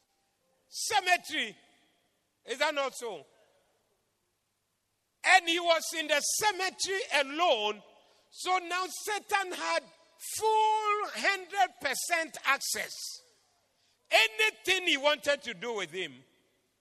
Cemetery. 0.69 1.55
Is 2.45 2.57
that 2.59 2.73
not 2.73 2.93
so? 2.95 3.25
And 5.35 5.47
he 5.47 5.59
was 5.59 5.83
in 5.99 6.07
the 6.07 6.19
cemetery 6.19 6.99
alone. 7.21 7.81
So 8.31 8.57
now 8.69 8.85
Satan 9.05 9.51
had 9.51 9.83
full 10.37 10.97
100% 11.15 12.37
access. 12.45 12.93
Anything 14.11 14.87
he 14.87 14.97
wanted 14.97 15.41
to 15.43 15.53
do 15.53 15.75
with 15.75 15.91
him, 15.91 16.13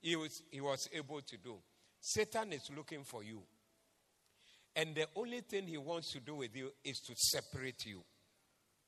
he 0.01 0.17
was, 0.17 0.43
he 0.51 0.61
was 0.61 0.89
able 0.93 1.21
to 1.23 1.37
do. 1.37 1.57
Satan 2.01 2.53
is 2.53 2.71
looking 2.77 3.03
for 3.03 3.25
you. 3.25 3.43
And 4.77 4.95
the 4.95 5.07
only 5.17 5.41
thing 5.41 5.67
he 5.67 5.79
wants 5.79 6.13
to 6.13 6.21
do 6.21 6.37
with 6.37 6.55
you 6.55 6.71
is 6.85 7.01
to 7.01 7.15
separate 7.17 7.87
you. 7.87 8.03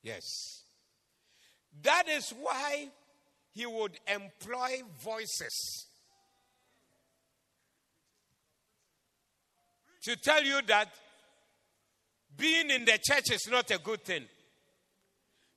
Yes. 0.03 0.63
That 1.81 2.07
is 2.07 2.33
why 2.39 2.89
he 3.51 3.65
would 3.65 3.99
employ 4.07 4.81
voices 5.01 5.87
to 10.03 10.15
tell 10.15 10.43
you 10.43 10.61
that 10.67 10.89
being 12.37 12.69
in 12.69 12.85
the 12.85 12.97
church 13.03 13.31
is 13.31 13.47
not 13.51 13.69
a 13.71 13.79
good 13.79 14.03
thing. 14.03 14.23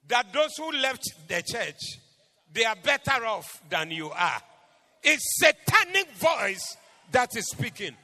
That 0.09 0.33
those 0.33 0.57
who 0.57 0.73
left 0.73 1.05
the 1.29 1.43
church, 1.43 1.81
they 2.53 2.65
are 2.65 2.77
better 2.77 3.25
off 3.27 3.63
than 3.69 3.91
you 3.91 4.11
are. 4.11 4.41
It's 5.03 5.41
satanic 5.41 6.13
voice 6.13 6.77
that 7.11 7.37
is 7.37 7.49
speaking. 7.51 7.97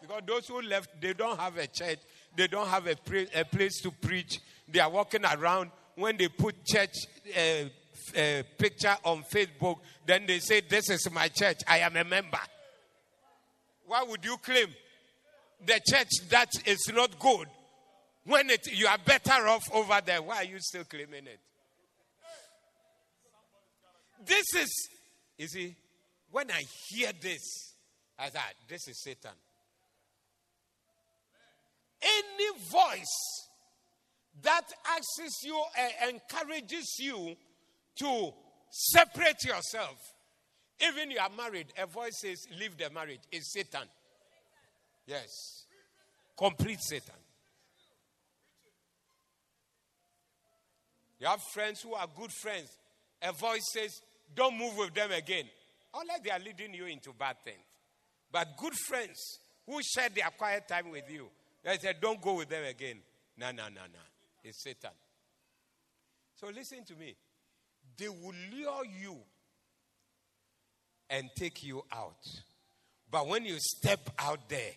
Because 0.00 0.22
those 0.26 0.46
who 0.46 0.60
left, 0.62 1.00
they 1.00 1.14
don't 1.14 1.38
have 1.38 1.56
a 1.56 1.66
church, 1.66 1.98
they 2.36 2.46
don't 2.46 2.68
have 2.68 2.86
a, 2.86 2.96
pre- 2.96 3.28
a 3.34 3.44
place 3.44 3.80
to 3.82 3.90
preach. 3.90 4.38
They 4.68 4.80
are 4.80 4.90
walking 4.90 5.24
around. 5.24 5.70
When 5.96 6.16
they 6.16 6.28
put 6.28 6.64
church 6.64 6.94
uh, 7.36 8.18
uh, 8.18 8.42
picture 8.58 8.96
on 9.04 9.22
Facebook, 9.22 9.78
then 10.04 10.26
they 10.26 10.40
say, 10.40 10.60
This 10.60 10.90
is 10.90 11.08
my 11.10 11.28
church, 11.28 11.60
I 11.66 11.78
am 11.78 11.96
a 11.96 12.04
member. 12.04 12.40
Why 13.86 14.02
would 14.02 14.24
you 14.24 14.36
claim 14.38 14.68
the 15.64 15.80
church 15.88 16.10
that 16.30 16.48
is 16.66 16.90
not 16.92 17.18
good 17.18 17.48
when 18.24 18.50
it, 18.50 18.66
you 18.72 18.86
are 18.86 18.98
better 18.98 19.46
off 19.48 19.62
over 19.72 20.00
there? 20.04 20.20
Why 20.22 20.36
are 20.38 20.44
you 20.44 20.58
still 20.58 20.84
claiming 20.84 21.26
it? 21.26 21.40
This 24.26 24.54
is, 24.56 24.88
you 25.38 25.46
see, 25.48 25.76
when 26.30 26.50
I 26.50 26.62
hear 26.88 27.10
this, 27.20 27.74
I 28.18 28.28
thought, 28.28 28.42
ah, 28.46 28.52
this 28.68 28.88
is 28.88 29.02
Satan 29.02 29.32
any 32.04 32.58
voice 32.70 33.48
that 34.42 34.64
asks 34.88 35.44
you 35.44 35.60
and 35.78 36.14
encourages 36.14 36.96
you 36.98 37.36
to 37.96 38.32
separate 38.70 39.42
yourself, 39.44 39.96
even 40.80 41.10
you 41.10 41.18
are 41.18 41.30
married, 41.36 41.66
a 41.80 41.86
voice 41.86 42.20
says, 42.20 42.38
Leave 42.58 42.76
the 42.76 42.90
marriage, 42.90 43.20
is 43.30 43.52
Satan. 43.52 43.88
Yes. 45.06 45.28
Complete 46.36 46.80
Satan. 46.80 47.14
You 51.20 51.28
have 51.28 51.40
friends 51.52 51.80
who 51.80 51.94
are 51.94 52.08
good 52.16 52.32
friends. 52.32 52.68
A 53.22 53.32
voice 53.32 53.62
says, 53.72 54.00
Don't 54.34 54.58
move 54.58 54.76
with 54.76 54.94
them 54.94 55.12
again. 55.12 55.44
Unless 55.94 56.20
they 56.20 56.30
are 56.30 56.38
leading 56.38 56.74
you 56.74 56.86
into 56.86 57.12
bad 57.12 57.36
things. 57.44 57.58
But 58.32 58.56
good 58.56 58.74
friends 58.74 59.38
who 59.66 59.80
share 59.82 60.08
their 60.08 60.30
quiet 60.36 60.66
time 60.66 60.90
with 60.90 61.08
you, 61.08 61.28
they 61.62 61.76
said, 61.78 61.96
Don't 62.00 62.20
go 62.20 62.34
with 62.34 62.48
them 62.48 62.64
again. 62.64 62.98
No, 63.36 63.50
no, 63.50 63.64
no, 63.64 63.82
no. 63.92 64.00
It's 64.42 64.62
Satan. 64.62 64.90
So 66.34 66.48
listen 66.48 66.84
to 66.84 66.94
me. 66.94 67.14
They 67.96 68.08
will 68.08 68.34
lure 68.52 68.84
you 69.00 69.16
and 71.08 71.30
take 71.36 71.62
you 71.62 71.84
out. 71.92 72.26
But 73.10 73.28
when 73.28 73.44
you 73.44 73.56
step 73.58 74.10
out 74.18 74.48
there, 74.48 74.72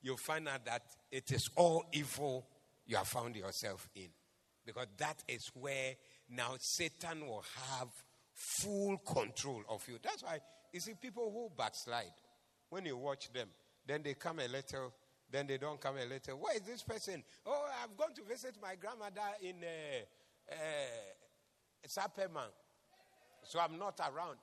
you'll 0.00 0.16
find 0.16 0.48
out 0.48 0.64
that 0.66 0.82
it 1.10 1.32
is 1.32 1.48
all 1.56 1.84
evil 1.92 2.46
you 2.86 2.96
have 2.96 3.08
found 3.08 3.36
yourself 3.36 3.88
in. 3.94 4.08
Because 4.64 4.86
that 4.98 5.22
is 5.26 5.50
where 5.54 5.94
now 6.30 6.54
Satan 6.60 7.26
will 7.26 7.44
have 7.70 7.88
full 8.60 8.98
control 8.98 9.62
of 9.68 9.86
you. 9.88 9.98
That's 10.02 10.22
why 10.22 10.40
you 10.72 10.80
see 10.80 10.94
people 10.94 11.30
who 11.32 11.50
backslide. 11.56 12.12
When 12.70 12.86
you 12.86 12.96
watch 12.96 13.32
them, 13.32 13.48
then 13.86 14.02
they 14.02 14.14
come 14.14 14.38
a 14.38 14.48
little 14.48 14.92
then 15.32 15.46
they 15.46 15.56
don't 15.56 15.80
come 15.80 15.96
a 15.96 16.04
later. 16.04 16.36
Where 16.36 16.54
is 16.54 16.60
this 16.60 16.82
person? 16.82 17.24
Oh, 17.46 17.66
I've 17.82 17.96
gone 17.96 18.12
to 18.14 18.22
visit 18.22 18.56
my 18.60 18.74
grandmother 18.76 19.22
in 19.40 19.56
uh, 19.64 20.52
uh, 20.52 21.88
Sapperman. 21.88 22.52
So 23.44 23.58
I'm 23.58 23.78
not 23.78 23.98
around. 23.98 24.36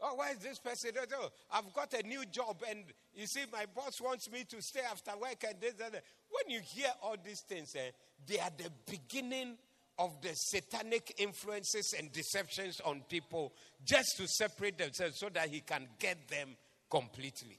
Oh, 0.00 0.16
where 0.16 0.32
is 0.32 0.38
this 0.38 0.58
person? 0.58 0.92
Oh, 1.14 1.28
I've 1.52 1.72
got 1.74 1.92
a 1.92 2.02
new 2.04 2.24
job, 2.24 2.56
and 2.68 2.84
you 3.14 3.26
see, 3.26 3.42
my 3.52 3.66
boss 3.72 4.00
wants 4.00 4.32
me 4.32 4.44
to 4.48 4.60
stay 4.60 4.80
after 4.90 5.12
work 5.20 5.44
and 5.46 5.60
this 5.60 5.74
and 5.84 5.94
that. 5.94 6.02
When 6.30 6.52
you 6.52 6.60
hear 6.60 6.88
all 7.02 7.16
these 7.22 7.40
things, 7.40 7.76
eh, 7.76 7.90
they 8.26 8.40
are 8.40 8.50
the 8.56 8.70
beginning 8.90 9.58
of 9.98 10.20
the 10.22 10.30
satanic 10.34 11.14
influences 11.18 11.94
and 11.98 12.10
deceptions 12.12 12.80
on 12.84 13.02
people 13.08 13.52
just 13.84 14.16
to 14.16 14.26
separate 14.26 14.78
themselves 14.78 15.18
so 15.18 15.28
that 15.28 15.48
he 15.48 15.60
can 15.60 15.86
get 15.98 16.28
them 16.28 16.56
completely. 16.90 17.58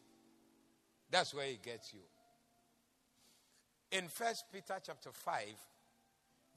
That's 1.10 1.34
where 1.34 1.46
he 1.46 1.60
gets 1.64 1.94
you. 1.94 2.00
In 3.92 4.08
First 4.08 4.46
Peter 4.52 4.76
chapter 4.84 5.12
5, 5.12 5.44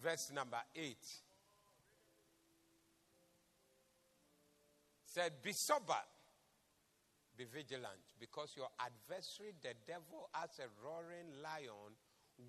verse 0.03 0.31
number 0.35 0.59
8. 0.75 0.97
Said, 5.05 5.33
Be 5.43 5.53
sober, 5.53 6.01
be 7.37 7.45
vigilant, 7.45 8.01
because 8.19 8.53
your 8.57 8.69
adversary, 8.81 9.53
the 9.63 9.75
devil, 9.87 10.31
as 10.43 10.59
a 10.59 10.69
roaring 10.83 11.43
lion, 11.43 11.93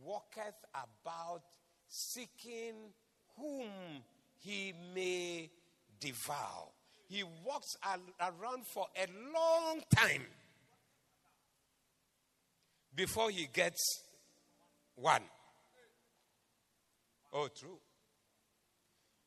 walketh 0.01 0.63
about 0.73 1.43
seeking 1.87 2.93
whom 3.37 3.69
he 4.39 4.73
may 4.93 5.49
devour. 5.99 6.69
He 7.09 7.23
walks 7.45 7.77
around 8.19 8.65
for 8.73 8.87
a 8.95 9.07
long 9.33 9.81
time 9.95 10.25
before 12.95 13.29
he 13.29 13.47
gets 13.53 14.03
one. 14.95 15.21
Oh, 17.31 17.47
true. 17.47 17.77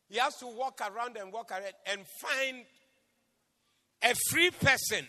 He 0.08 0.18
has 0.18 0.36
to 0.38 0.46
walk 0.46 0.80
around 0.80 1.16
and 1.16 1.32
walk 1.32 1.52
around 1.52 1.72
and 1.86 2.00
find 2.20 2.64
a 4.02 4.14
free 4.28 4.50
person, 4.50 5.06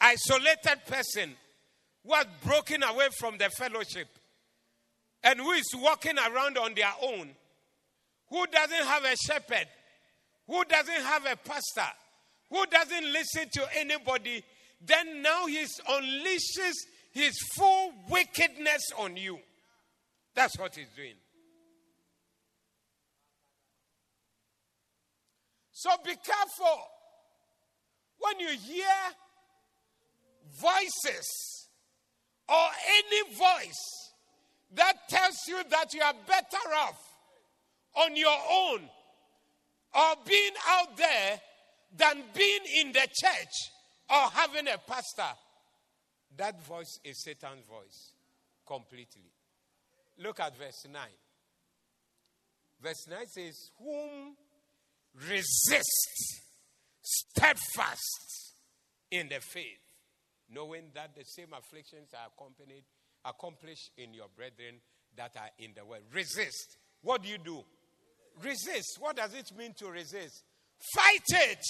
isolated 0.00 0.84
person 0.86 1.36
who 2.04 2.14
has 2.14 2.26
broken 2.44 2.82
away 2.82 3.08
from 3.18 3.38
the 3.38 3.48
fellowship 3.50 4.08
and 5.26 5.40
who 5.40 5.50
is 5.50 5.66
walking 5.74 6.16
around 6.16 6.56
on 6.56 6.72
their 6.74 6.92
own, 7.02 7.28
who 8.30 8.46
doesn't 8.46 8.86
have 8.86 9.04
a 9.04 9.16
shepherd, 9.16 9.66
who 10.46 10.64
doesn't 10.66 11.02
have 11.02 11.26
a 11.26 11.34
pastor, 11.36 11.92
who 12.48 12.64
doesn't 12.66 13.12
listen 13.12 13.48
to 13.52 13.66
anybody, 13.76 14.44
then 14.80 15.22
now 15.22 15.46
he 15.46 15.64
unleashes 15.90 16.74
his 17.10 17.36
full 17.56 17.92
wickedness 18.08 18.82
on 18.96 19.16
you. 19.16 19.40
That's 20.36 20.56
what 20.58 20.76
he's 20.76 20.86
doing. 20.94 21.14
So 25.72 25.90
be 26.04 26.14
careful 26.14 26.78
when 28.18 28.38
you 28.38 28.56
hear 28.56 28.84
voices 30.60 31.68
or 32.48 32.68
any 32.88 33.34
voice 33.34 34.05
that 34.74 35.08
tells 35.08 35.36
you 35.48 35.62
that 35.70 35.94
you 35.94 36.02
are 36.02 36.14
better 36.26 36.74
off 36.78 37.00
on 37.94 38.16
your 38.16 38.36
own 38.50 38.80
or 39.94 40.14
being 40.26 40.52
out 40.68 40.96
there 40.96 41.40
than 41.96 42.22
being 42.34 42.60
in 42.80 42.92
the 42.92 43.06
church 43.14 43.70
or 44.10 44.30
having 44.32 44.68
a 44.68 44.78
pastor, 44.78 45.36
that 46.36 46.62
voice 46.64 46.98
is 47.04 47.22
Satan's 47.22 47.64
voice 47.68 48.12
completely. 48.66 49.32
Look 50.18 50.40
at 50.40 50.56
verse 50.56 50.86
9. 50.90 51.02
Verse 52.82 53.06
9 53.08 53.26
says, 53.26 53.70
Whom 53.78 54.36
resist 55.28 56.42
steadfast 57.00 58.54
in 59.10 59.28
the 59.28 59.40
faith, 59.40 59.80
knowing 60.50 60.90
that 60.94 61.14
the 61.14 61.24
same 61.24 61.52
afflictions 61.56 62.10
are 62.12 62.28
accompanied, 62.36 62.84
accomplished 63.26 63.90
in 63.96 64.14
your 64.14 64.26
brethren 64.34 64.76
that 65.16 65.36
are 65.36 65.50
in 65.58 65.72
the 65.76 65.84
world. 65.84 66.02
Resist. 66.12 66.76
What 67.02 67.22
do 67.22 67.28
you 67.28 67.38
do? 67.38 67.64
Resist. 68.42 68.98
What 69.00 69.16
does 69.16 69.34
it 69.34 69.50
mean 69.56 69.74
to 69.78 69.86
resist? 69.88 70.44
Fight 70.94 71.24
it. 71.30 71.64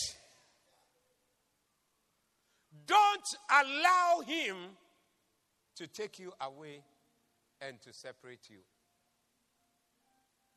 Don't 2.86 3.26
allow 3.50 4.20
him 4.20 4.56
to 5.76 5.86
take 5.86 6.18
you 6.18 6.32
away 6.40 6.82
and 7.60 7.80
to 7.82 7.92
separate 7.92 8.48
you 8.48 8.58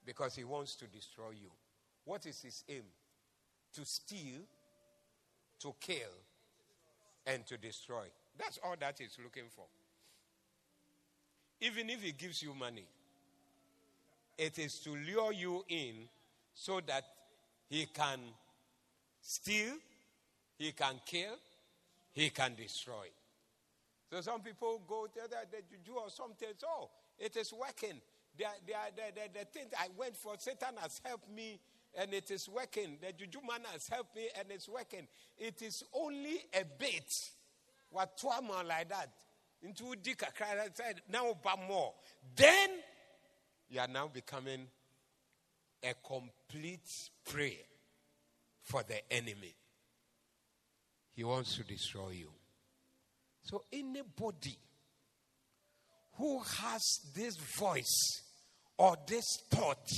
because 0.06 0.36
he 0.36 0.44
wants 0.44 0.76
to 0.78 0.88
destroy 0.88 1.32
you. 1.32 1.52
What 2.06 2.26
is 2.26 2.42
his 2.42 2.64
aim? 2.70 2.84
To 3.74 3.86
steal, 3.86 4.42
to 5.60 5.76
kill, 5.80 6.10
and 7.28 7.46
to 7.46 7.58
destroy. 7.58 8.06
That's 8.38 8.58
all 8.64 8.76
that 8.80 8.98
he's 8.98 9.18
looking 9.24 9.50
for. 9.56 9.66
Even 11.62 11.90
if 11.90 12.02
he 12.02 12.12
gives 12.12 12.42
you 12.42 12.54
money, 12.54 12.86
it 14.38 14.58
is 14.58 14.80
to 14.80 14.92
lure 14.92 15.34
you 15.34 15.66
in 15.68 16.08
so 16.54 16.80
that 16.88 17.04
he 17.70 17.86
can 17.86 18.20
steal, 19.22 19.74
he 20.58 20.72
can 20.72 21.00
kill, 21.06 21.36
he 22.14 22.30
can 22.30 22.56
destroy. 22.56 23.08
So 24.10 24.22
some 24.22 24.42
people 24.42 24.82
go 24.88 25.06
to 25.06 25.30
the, 25.30 25.38
the 25.52 25.62
juju 25.70 26.00
or 26.00 26.10
something. 26.10 26.48
Oh, 26.66 26.90
it 27.18 27.36
is 27.36 27.54
working. 27.54 28.02
The, 28.38 28.46
the, 28.66 28.74
the, 28.96 29.22
the, 29.22 29.40
the 29.40 29.46
thing 29.46 29.66
I 29.78 29.88
went 29.98 30.16
for, 30.16 30.34
Satan 30.40 30.76
has 30.82 31.02
helped 31.04 31.30
me 31.30 31.60
and 31.96 32.14
it 32.14 32.32
is 32.32 32.48
working. 32.48 32.98
The 33.02 33.12
juju 33.12 33.40
man 33.48 33.62
has 33.72 33.88
helped 33.88 34.16
me 34.16 34.30
and 34.38 34.48
it's 34.52 34.70
working. 34.70 35.08
It 35.38 35.62
is 35.62 35.84
only 35.94 36.46
a 36.54 36.64
bit. 36.78 37.30
What 37.92 38.18
trauma 38.18 38.64
like 38.66 38.90
that? 38.90 39.10
Into 39.62 39.84
Dika 40.02 40.28
said, 40.74 41.02
now 41.12 41.36
but 41.44 41.60
more. 41.68 41.94
Then 42.36 42.70
you 43.70 43.80
are 43.80 43.88
now 43.88 44.08
becoming 44.08 44.68
a 45.84 45.94
complete 46.06 46.88
prey 47.26 47.60
for 48.64 48.84
the 48.84 49.12
enemy. 49.12 49.56
He 51.14 51.24
wants 51.24 51.58
to 51.58 51.64
destroy 51.64 52.12
you. 52.12 52.32
So 53.44 53.64
anybody 53.72 54.58
who 56.14 56.40
has 56.40 56.82
this 57.14 57.36
voice 57.58 58.22
or 58.78 58.96
this 59.08 59.26
thought 59.50 59.90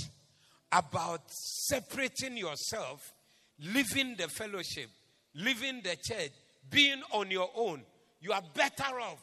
about 0.71 1.21
separating 1.29 2.37
yourself, 2.37 3.13
leaving 3.59 4.15
the 4.17 4.27
fellowship, 4.27 4.89
leaving 5.35 5.81
the 5.83 5.95
church, 6.03 6.31
being 6.69 7.01
on 7.11 7.29
your 7.29 7.49
own. 7.55 7.83
You 8.21 8.31
are 8.31 8.43
better 8.53 8.99
off 8.99 9.19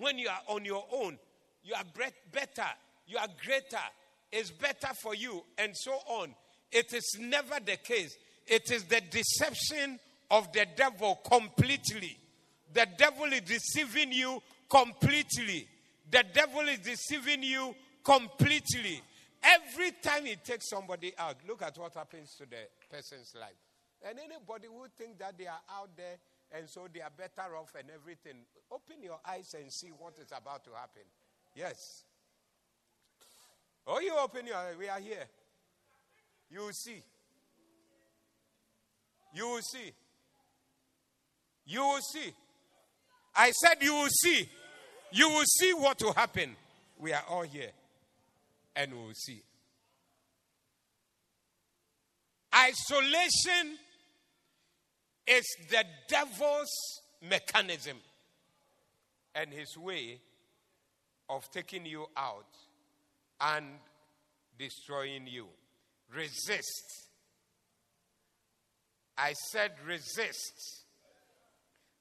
when 0.00 0.18
you 0.18 0.28
are 0.28 0.54
on 0.54 0.64
your 0.64 0.84
own. 0.92 1.18
You 1.62 1.74
are 1.74 1.84
better. 2.32 2.68
You 3.06 3.18
are 3.18 3.28
greater. 3.44 3.84
It's 4.32 4.50
better 4.50 4.88
for 5.02 5.14
you, 5.14 5.42
and 5.58 5.76
so 5.76 5.92
on. 6.06 6.34
It 6.72 6.92
is 6.92 7.16
never 7.20 7.58
the 7.64 7.76
case. 7.76 8.16
It 8.46 8.70
is 8.70 8.84
the 8.84 9.00
deception 9.10 9.98
of 10.30 10.52
the 10.52 10.66
devil 10.76 11.20
completely. 11.28 12.16
The 12.72 12.86
devil 12.96 13.26
is 13.26 13.42
deceiving 13.42 14.12
you 14.12 14.40
completely. 14.68 15.68
The 16.10 16.24
devil 16.32 16.62
is 16.68 16.78
deceiving 16.78 17.42
you 17.42 17.74
completely. 18.04 19.02
Every 19.42 19.92
time 20.02 20.26
he 20.26 20.36
takes 20.36 20.68
somebody 20.68 21.12
out, 21.18 21.36
look 21.48 21.62
at 21.62 21.76
what 21.78 21.94
happens 21.94 22.34
to 22.36 22.46
the 22.46 22.68
person's 22.90 23.34
life. 23.34 23.56
And 24.08 24.18
anybody 24.18 24.68
who 24.68 24.86
thinks 24.96 25.18
that 25.18 25.36
they 25.36 25.46
are 25.46 25.60
out 25.70 25.90
there 25.96 26.16
and 26.56 26.68
so 26.68 26.88
they 26.92 27.00
are 27.00 27.10
better 27.16 27.56
off 27.56 27.74
and 27.78 27.88
everything, 27.90 28.42
open 28.70 29.02
your 29.02 29.20
eyes 29.26 29.54
and 29.58 29.72
see 29.72 29.88
what 29.98 30.14
is 30.20 30.32
about 30.36 30.64
to 30.64 30.70
happen. 30.70 31.02
Yes. 31.54 32.04
Oh, 33.86 34.00
you 34.00 34.12
open 34.16 34.46
your 34.46 34.56
eyes. 34.56 34.76
We 34.78 34.88
are 34.88 35.00
here. 35.00 35.24
You 36.50 36.60
will 36.60 36.72
see. 36.72 37.02
You 39.34 39.48
will 39.48 39.62
see. 39.62 39.92
You 41.66 41.80
will 41.80 42.00
see. 42.00 42.32
I 43.34 43.52
said, 43.52 43.76
You 43.80 43.94
will 43.94 44.08
see. 44.08 44.48
You 45.12 45.28
will 45.28 45.44
see 45.44 45.72
what 45.74 46.02
will 46.02 46.12
happen. 46.12 46.56
We 46.98 47.12
are 47.12 47.24
all 47.28 47.42
here 47.42 47.70
and 48.76 48.92
we'll 48.92 49.14
see. 49.14 49.42
Isolation 52.54 53.78
is 55.30 55.44
the 55.70 55.84
devil's 56.08 57.00
mechanism 57.22 57.96
and 59.34 59.52
his 59.52 59.78
way 59.78 60.18
of 61.28 61.48
taking 61.52 61.86
you 61.86 62.06
out 62.16 62.48
and 63.40 63.66
destroying 64.58 65.28
you. 65.28 65.46
Resist. 66.14 67.06
I 69.16 69.32
said 69.52 69.70
resist. 69.86 70.84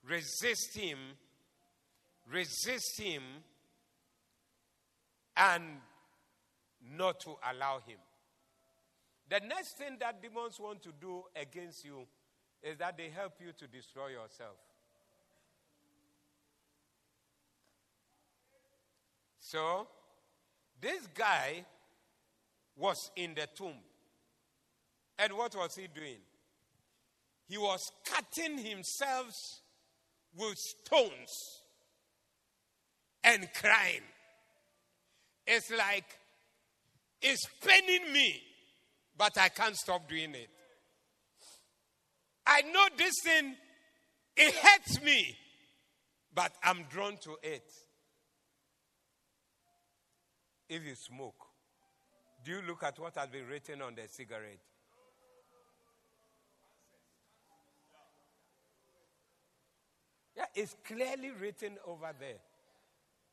Resist 0.08 0.76
him. 0.76 0.98
Resist 2.32 3.00
him 3.00 3.22
and 5.38 5.64
not 6.98 7.20
to 7.20 7.36
allow 7.54 7.80
him. 7.86 7.98
The 9.30 9.40
next 9.48 9.78
thing 9.78 9.98
that 10.00 10.22
demons 10.22 10.60
want 10.60 10.82
to 10.84 10.90
do 11.00 11.24
against 11.40 11.86
you 11.86 12.08
is 12.64 12.78
that 12.78 12.98
they 12.98 13.10
help 13.10 13.34
you 13.40 13.52
to 13.54 13.68
destroy 13.68 14.08
yourself. 14.08 14.56
So, 19.40 19.88
this 20.80 21.08
guy 21.08 21.66
was 22.78 23.12
in 23.16 23.34
the 23.34 23.48
tomb. 23.56 23.80
And 25.18 25.34
what 25.34 25.56
was 25.56 25.76
he 25.76 25.88
doing? 25.88 26.20
He 27.48 27.58
was 27.58 27.82
cutting 28.06 28.58
himself 28.58 29.34
with 30.38 30.56
stones 30.56 31.64
and 33.24 33.48
crying. 33.54 34.04
It's 35.48 35.72
like 35.72 36.06
it's 37.22 37.46
paining 37.66 38.14
me, 38.14 38.40
but 39.18 39.38
I 39.38 39.50
can't 39.50 39.76
stop 39.76 40.08
doing 40.08 40.36
it. 40.36 40.50
I 42.46 42.62
know 42.62 42.88
this 42.98 43.14
thing, 43.24 43.56
it 44.36 44.54
hurts 44.56 45.02
me, 45.02 45.36
but 46.34 46.52
I'm 46.64 46.84
drawn 46.90 47.18
to 47.18 47.38
it. 47.44 47.64
If 50.68 50.84
you 50.84 50.96
smoke, 50.96 51.46
do 52.44 52.52
you 52.52 52.62
look 52.68 52.84
at 52.84 52.98
what 53.00 53.16
has 53.16 53.30
been 53.30 53.48
written 53.48 53.82
on 53.82 53.96
the 53.96 54.08
cigarette? 54.08 54.60
Yeah, 60.38 60.46
it's 60.56 60.76
clearly 60.86 61.32
written 61.32 61.78
over 61.86 62.12
there 62.18 62.40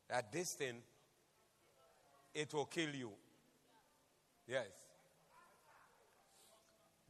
that 0.09 0.32
this 0.32 0.54
thing, 0.54 0.82
it 2.34 2.52
will 2.52 2.64
kill 2.64 2.90
you. 2.90 3.11
Yes. 4.48 4.66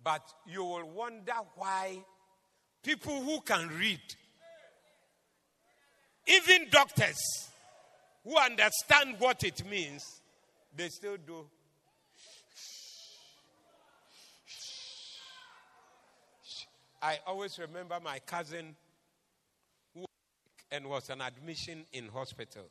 But 0.06 0.22
you 0.46 0.62
will 0.62 0.88
wonder 0.88 1.32
why 1.56 1.98
people 2.80 3.22
who 3.22 3.40
can 3.40 3.66
read, 3.76 3.98
even 6.28 6.68
doctors 6.70 7.18
who 8.22 8.38
understand 8.38 9.16
what 9.18 9.42
it 9.42 9.68
means, 9.68 10.04
they 10.76 10.90
still 10.90 11.16
do. 11.16 11.44
I 17.02 17.18
always 17.26 17.58
remember 17.58 17.98
my 18.00 18.20
cousin 18.20 18.76
who 19.92 20.04
and 20.70 20.86
was 20.86 21.10
on 21.10 21.20
admission 21.20 21.84
in 21.92 22.10
hospital. 22.10 22.66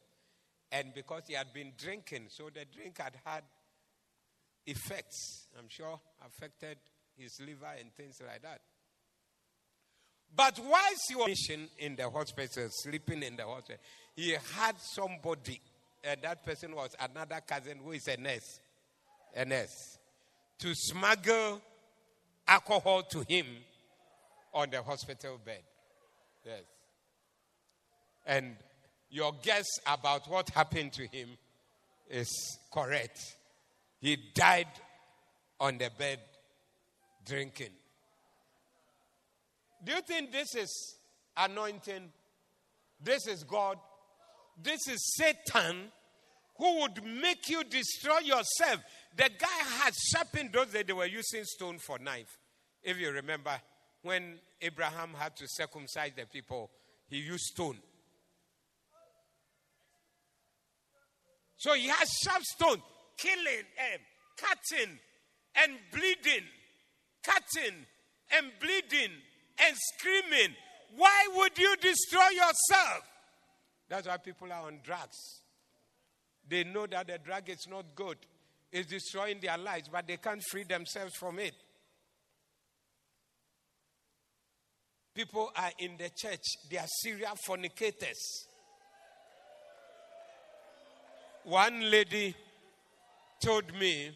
And 0.71 0.93
because 0.93 1.23
he 1.27 1.33
had 1.33 1.51
been 1.51 1.73
drinking, 1.77 2.27
so 2.29 2.45
the 2.45 2.63
drink 2.63 2.97
had 2.97 3.17
had 3.25 3.43
effects, 4.65 5.47
I'm 5.59 5.67
sure, 5.67 5.99
affected 6.25 6.77
his 7.17 7.39
liver 7.39 7.71
and 7.79 7.93
things 7.93 8.21
like 8.25 8.41
that. 8.41 8.61
But 10.35 10.59
whilst 10.59 11.03
he 11.07 11.15
was 11.15 11.49
in 11.77 11.95
the 11.95 12.09
hospital, 12.09 12.67
sleeping 12.69 13.23
in 13.23 13.37
the 13.37 13.45
hospital, 13.45 13.81
he 14.15 14.31
had 14.31 14.75
somebody, 14.79 15.61
and 16.03 16.21
that 16.21 16.45
person 16.45 16.75
was 16.75 16.95
another 16.99 17.41
cousin 17.47 17.79
who 17.83 17.91
is 17.91 18.07
a 18.07 18.17
nurse, 18.17 18.59
a 19.35 19.45
nurse, 19.45 19.97
to 20.59 20.73
smuggle 20.73 21.61
alcohol 22.47 23.03
to 23.03 23.21
him 23.27 23.45
on 24.53 24.69
the 24.69 24.81
hospital 24.81 25.39
bed. 25.43 25.61
Yes. 26.45 26.63
And 28.25 28.55
your 29.09 29.33
guess 29.41 29.65
about 29.85 30.29
what 30.29 30.49
happened 30.49 30.93
to 30.93 31.07
him 31.07 31.29
is 32.09 32.29
correct. 32.73 33.19
He 33.99 34.17
died 34.33 34.67
on 35.59 35.77
the 35.77 35.89
bed 35.97 36.19
drinking. 37.25 37.71
Do 39.83 39.93
you 39.93 40.01
think 40.01 40.31
this 40.31 40.55
is 40.55 40.95
anointing? 41.37 42.11
This 43.01 43.27
is 43.27 43.43
God? 43.43 43.77
This 44.61 44.87
is 44.87 45.15
Satan 45.15 45.91
who 46.57 46.81
would 46.81 47.03
make 47.03 47.49
you 47.49 47.63
destroy 47.63 48.19
yourself. 48.19 48.81
The 49.15 49.29
guy 49.37 49.83
had 49.83 49.93
sharpened 50.11 50.51
those 50.53 50.67
days, 50.67 50.85
they 50.87 50.93
were 50.93 51.05
using 51.05 51.43
stone 51.43 51.77
for 51.79 51.99
knife. 51.99 52.37
If 52.83 52.97
you 52.99 53.11
remember, 53.11 53.51
when 54.01 54.39
Abraham 54.61 55.11
had 55.17 55.35
to 55.37 55.45
circumcise 55.47 56.11
the 56.15 56.25
people, 56.25 56.69
he 57.07 57.17
used 57.17 57.43
stone. 57.45 57.77
So 61.57 61.73
he 61.73 61.87
has 61.87 62.09
sharp 62.23 62.43
stone, 62.43 62.81
killing 63.17 63.65
and 63.91 64.01
cutting 64.37 64.99
and 65.55 65.77
bleeding, 65.91 66.45
cutting 67.25 67.85
and 68.31 68.51
bleeding 68.59 69.11
and 69.65 69.75
screaming. 69.75 70.55
Why 70.95 71.27
would 71.35 71.57
you 71.57 71.75
destroy 71.77 72.29
yourself? 72.29 73.03
That's 73.89 74.07
why 74.07 74.17
people 74.17 74.51
are 74.51 74.67
on 74.67 74.79
drugs. 74.83 75.41
They 76.47 76.63
know 76.63 76.85
that 76.87 77.07
the 77.07 77.17
drug 77.17 77.49
is 77.49 77.65
not 77.69 77.85
good, 77.95 78.17
it's 78.71 78.89
destroying 78.89 79.39
their 79.41 79.57
lives, 79.57 79.89
but 79.91 80.07
they 80.07 80.17
can't 80.17 80.41
free 80.51 80.63
themselves 80.63 81.15
from 81.15 81.39
it. 81.39 81.53
People 85.13 85.49
are 85.55 85.71
in 85.79 85.97
the 85.97 86.09
church, 86.15 86.43
they 86.69 86.77
are 86.77 86.87
serial 86.87 87.35
fornicators. 87.45 88.47
One 91.45 91.89
lady 91.89 92.35
told 93.39 93.73
me, 93.79 94.11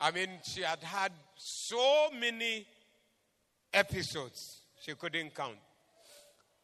I 0.00 0.10
mean, 0.10 0.28
she 0.44 0.62
had 0.62 0.82
had 0.82 1.12
so 1.36 2.10
many 2.18 2.66
episodes, 3.72 4.62
she 4.80 4.94
couldn't 4.94 5.34
count. 5.34 5.56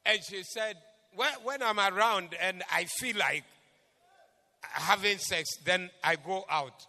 And 0.04 0.18
she 0.22 0.42
said, 0.42 0.76
when, 1.14 1.62
I'm 1.62 1.78
around 1.78 2.30
and 2.40 2.62
I 2.72 2.84
feel 2.84 3.16
like 3.16 3.44
having 4.62 5.18
sex, 5.18 5.48
then 5.64 5.90
I 6.02 6.16
go 6.16 6.44
out. 6.50 6.86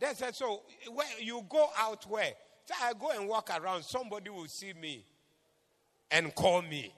They 0.00 0.14
said, 0.14 0.34
So 0.34 0.62
where 0.92 1.06
you 1.20 1.44
go 1.48 1.68
out 1.78 2.08
where? 2.08 2.32
So 2.64 2.74
I 2.82 2.92
go 2.98 3.10
and 3.10 3.28
walk 3.28 3.50
around. 3.50 3.82
Somebody 3.84 4.30
will 4.30 4.46
see 4.46 4.72
me 4.72 5.04
and 6.10 6.34
call 6.34 6.62
me. 6.62 6.92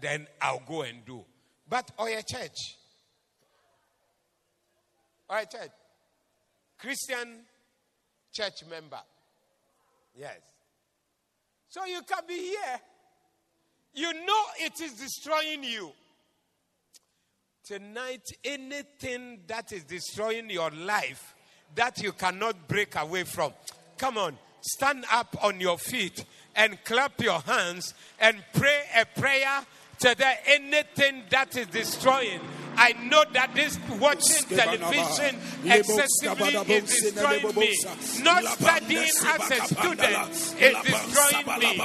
Then 0.00 0.26
I'll 0.40 0.62
go 0.66 0.82
and 0.82 1.04
do. 1.04 1.24
But 1.68 1.90
oh, 1.98 2.04
or 2.04 2.08
a 2.08 2.22
church. 2.22 2.76
Oh, 5.28 5.34
or 5.34 5.38
a 5.38 5.46
church. 5.46 5.70
Christian 6.78 7.40
church 8.34 8.64
member. 8.68 9.00
Yes. 10.18 10.40
So 11.68 11.84
you 11.86 12.02
can 12.02 12.24
be 12.26 12.34
here. 12.34 12.80
You 13.94 14.12
know 14.12 14.42
it 14.58 14.80
is 14.80 14.92
destroying 14.94 15.62
you. 15.62 15.92
Tonight, 17.64 18.28
anything 18.44 19.38
that 19.46 19.72
is 19.72 19.84
destroying 19.84 20.50
your 20.50 20.70
life 20.70 21.34
that 21.74 22.02
you 22.02 22.12
cannot 22.12 22.68
break 22.68 22.94
away 22.96 23.22
from, 23.22 23.52
come 23.96 24.18
on, 24.18 24.36
stand 24.60 25.04
up 25.10 25.34
on 25.42 25.60
your 25.60 25.78
feet 25.78 26.24
and 26.54 26.82
clap 26.84 27.20
your 27.22 27.40
hands 27.40 27.94
and 28.20 28.36
pray 28.52 28.82
a 28.96 29.06
prayer 29.18 29.64
to 30.00 30.14
the 30.14 30.32
anything 30.46 31.22
that 31.30 31.56
is 31.56 31.66
destroying 31.68 32.40
I 32.76 32.92
know 33.08 33.24
that 33.32 33.54
this 33.54 33.78
watching 34.00 34.44
television 34.56 35.38
excessively 35.64 36.54
is 36.74 36.84
destroying 37.02 37.54
me. 37.56 37.74
Not 38.22 38.44
studying 38.44 39.10
as 39.26 39.50
a 39.50 39.60
student 39.66 40.28
is 40.30 40.76
destroying 40.84 41.46
me. 41.60 41.76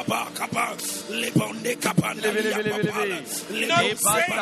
Not 3.67 3.81
praying 4.01 4.39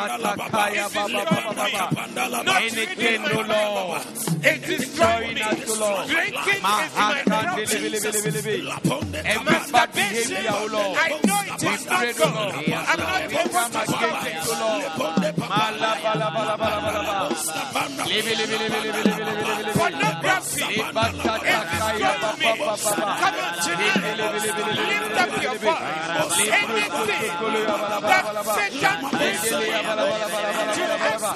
Not 2.46 2.62
reading 2.62 3.24
the 3.24 3.44
Bible 3.48 4.02
is 4.44 4.60
destroying 4.68 5.34
me. 5.34 5.42
Drinking 6.08 6.56
is 6.56 6.62
my 6.64 7.22
problem. 7.26 7.58
And 9.26 9.46
masturbation, 9.46 10.48
I 10.48 11.20
know 11.26 11.42
it 11.46 11.64
is 11.64 11.86
not 11.86 12.18
God. 12.18 12.54
I'm 12.68 13.00
not 13.00 13.30
supposed 13.30 13.74
to 13.74 13.82
stop 13.88 14.26
it. 14.26 15.17
Pornography 19.78 20.64
is 20.78 20.90
destroying 20.94 22.38
me. 22.40 22.50
Come 22.58 23.38
on 23.38 23.54
tonight. 23.64 24.18
Lift 24.78 25.18
up 25.22 25.34
your 25.44 25.56
voice. 25.58 26.38
Anything 26.48 27.08
that 28.02 28.26
Satan 28.56 28.98
puts 29.12 29.42
to 29.50 29.56
have 29.78 29.98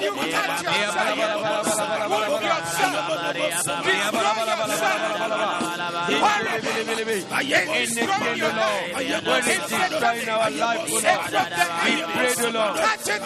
you 0.02 0.12
cut 0.14 0.62
yourself, 0.62 1.16
wound 2.10 2.42
yourself, 2.42 3.06
destroy 3.34 4.02
yourself. 4.52 5.00
Destroy 7.72 8.32
your 8.34 8.52
life. 8.52 8.92
When 9.22 9.42
it's 9.46 9.68
destroying 9.68 10.28
our 10.28 10.50
life, 10.50 10.82
we 10.84 10.98
pray 12.12 12.34
the 12.34 12.50
Lord. 12.52 12.76
Touch 12.76 13.08
it 13.08 13.22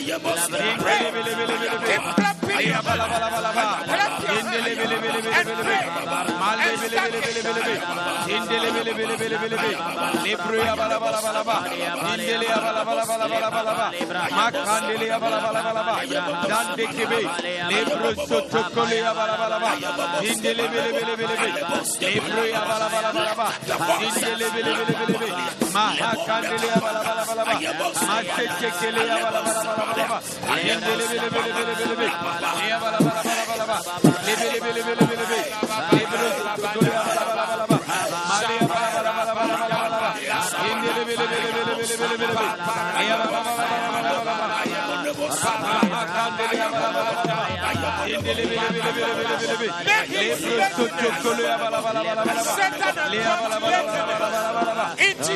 up. 0.00 2.47
Malia 2.58 2.82
bala 2.82 3.06
bala 3.06 3.28
bala 3.30 3.50
ba. 3.54 3.66
Indele 4.34 4.72
bele 4.78 4.96
bele 5.02 5.20
bele 5.22 5.42
bele 5.46 5.62
be. 5.68 5.78
Malle 6.42 6.70
bele 6.80 6.96
bele 7.04 7.18
bele 7.22 7.40
bele 7.46 7.62
be. 7.66 7.74
Indele 8.34 8.68
bele 8.74 8.92
bele 8.98 9.14
bele 9.20 9.36
bele 9.42 9.56
be. 9.62 9.70
Lebruya 10.26 10.74
bala 10.80 10.96
bala 10.98 11.18
bala 11.22 11.42
ba. 11.48 11.56
Indele 12.10 12.46
ya 12.50 12.58
bala 12.64 12.82
bala 12.88 13.04
bala 13.10 13.26
bala 13.32 13.48
bala 13.54 13.72
ba. 13.78 13.86
Makandele 14.38 15.06
ya 15.06 15.18
bala 15.22 15.38
bala 15.44 15.60
bala 15.66 15.82
ba. 15.86 15.94
Dande 16.50 16.84
kebe. 16.94 17.20
Lebru 17.70 18.10
soto 18.26 18.60
kole 18.74 18.98
ya 19.06 19.12
bala 19.14 19.34
bala 19.38 19.58
ba. 19.62 19.70
Indele 20.30 20.64
bele 20.72 20.90
bele 20.98 21.14
bele 21.20 21.34
be. 21.40 21.48
Lebruya 22.02 22.60
bala 22.70 22.86
bala 22.94 23.10
bala 23.14 23.34
ba. 23.38 23.46
Indele 24.02 24.46
bele 24.54 24.72
bele 24.78 24.94
bele 24.98 25.16
be. 25.22 25.28
Mahakandele 25.74 26.66
ya 26.74 26.78
bala 26.82 27.00
bala 27.06 27.22
bala 27.28 27.42
ba. 27.46 27.54
Masekekele 28.08 29.02
ya 29.06 29.16
bala 29.22 29.40
bala 29.46 29.62
bala 29.78 30.04
ba. 30.10 30.18
Indele 30.58 31.04
bele 31.10 31.28
bele 31.34 31.50
bele 31.54 31.74
bele 31.78 31.96
be. 32.02 32.08
Into 54.98 55.34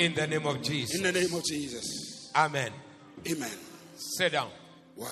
in 0.00 0.14
the 0.14 0.26
name 0.26 0.46
of 0.46 0.62
Jesus. 0.62 0.96
In 0.96 1.02
the 1.02 1.12
name 1.12 1.34
of 1.34 1.44
Jesus. 1.44 2.32
Amen. 2.34 2.72
Amen. 3.28 3.50
Sit 3.96 4.32
down. 4.32 4.50
Wow. 4.96 5.08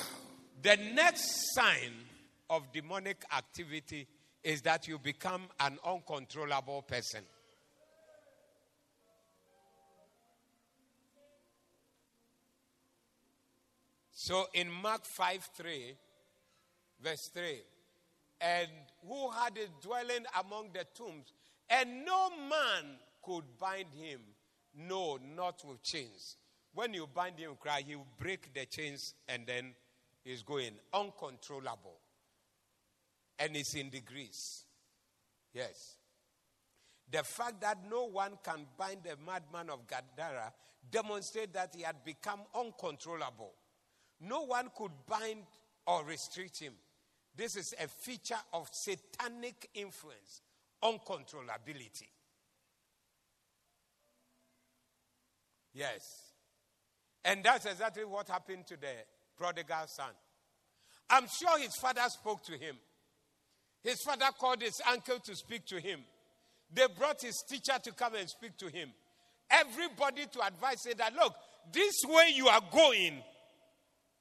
The 0.63 0.77
next 0.95 1.55
sign 1.55 1.93
of 2.49 2.73
demonic 2.73 3.23
activity 3.37 4.09
is 4.49 4.63
that 4.63 4.89
you 4.89 4.99
become 4.99 5.43
an 5.61 5.79
uncontrollable 5.85 6.81
person. 6.81 7.21
So 14.11 14.47
in 14.55 14.71
Mark 14.71 15.05
5 15.05 15.51
3, 15.55 15.95
verse 16.99 17.31
3, 17.35 17.61
and 18.41 18.69
who 19.07 19.31
had 19.33 19.53
a 19.59 19.87
dwelling 19.87 20.25
among 20.43 20.71
the 20.73 20.87
tombs, 20.95 21.35
and 21.69 22.07
no 22.07 22.31
man 22.49 22.97
could 23.23 23.45
bind 23.59 23.93
him, 23.93 24.21
no, 24.75 25.19
not 25.37 25.63
with 25.69 25.83
chains. 25.83 26.39
When 26.73 26.95
you 26.95 27.07
bind 27.07 27.39
him, 27.39 27.51
cry, 27.61 27.83
he 27.87 27.97
will 27.97 28.07
break 28.19 28.55
the 28.55 28.65
chains 28.65 29.13
and 29.29 29.47
then 29.47 29.75
he's 30.25 30.43
going 30.43 30.73
uncontrollable. 30.95 32.01
And 33.39 33.57
it's 33.57 33.75
in 33.75 33.91
degrees. 33.91 34.65
Yes. 35.53 35.97
The 37.11 37.23
fact 37.23 37.61
that 37.63 37.79
no 37.91 38.05
one 38.07 38.33
can 38.43 38.67
bind 38.77 39.05
the 39.05 39.17
madman 39.25 39.71
of 39.71 39.87
Gadara 39.87 40.53
demonstrates 40.91 41.53
that 41.55 41.75
he 41.75 41.83
had 41.83 42.05
become 42.05 42.41
uncontrollable. 42.55 43.53
No 44.21 44.43
one 44.43 44.69
could 44.77 44.93
bind 45.07 45.45
or 45.87 46.05
restrict 46.05 46.59
him. 46.59 46.75
This 47.35 47.57
is 47.57 47.75
a 47.81 47.87
feature 47.87 48.35
of 48.53 48.69
satanic 48.73 49.71
influence, 49.75 50.43
uncontrollability. 50.83 52.09
Yes. 55.73 56.33
And 57.25 57.45
that's 57.45 57.67
exactly 57.67 58.05
what 58.05 58.29
happened 58.29 58.67
to 58.67 58.77
the 58.77 58.93
prodigal 59.37 59.87
son. 59.87 60.11
I'm 61.09 61.27
sure 61.29 61.59
his 61.59 61.77
father 61.77 62.03
spoke 62.09 62.43
to 62.45 62.53
him. 62.53 62.77
His 63.89 64.03
father 64.03 64.27
called 64.39 64.61
his 64.61 64.79
uncle 64.87 65.19
to 65.19 65.35
speak 65.35 65.65
to 65.69 65.81
him. 65.81 66.01
They 66.71 66.87
brought 66.99 67.23
his 67.23 67.43
teacher 67.49 67.79
to 67.83 67.93
come 67.93 68.17
and 68.17 68.29
speak 68.29 68.55
to 68.59 68.69
him. 68.69 68.91
Everybody 69.51 70.27
to 70.31 70.47
advise 70.47 70.83
said 70.83 70.99
that, 70.99 71.15
look, 71.15 71.35
this 71.73 71.95
way 72.05 72.33
you 72.35 72.49
are 72.49 72.61
going 72.71 73.23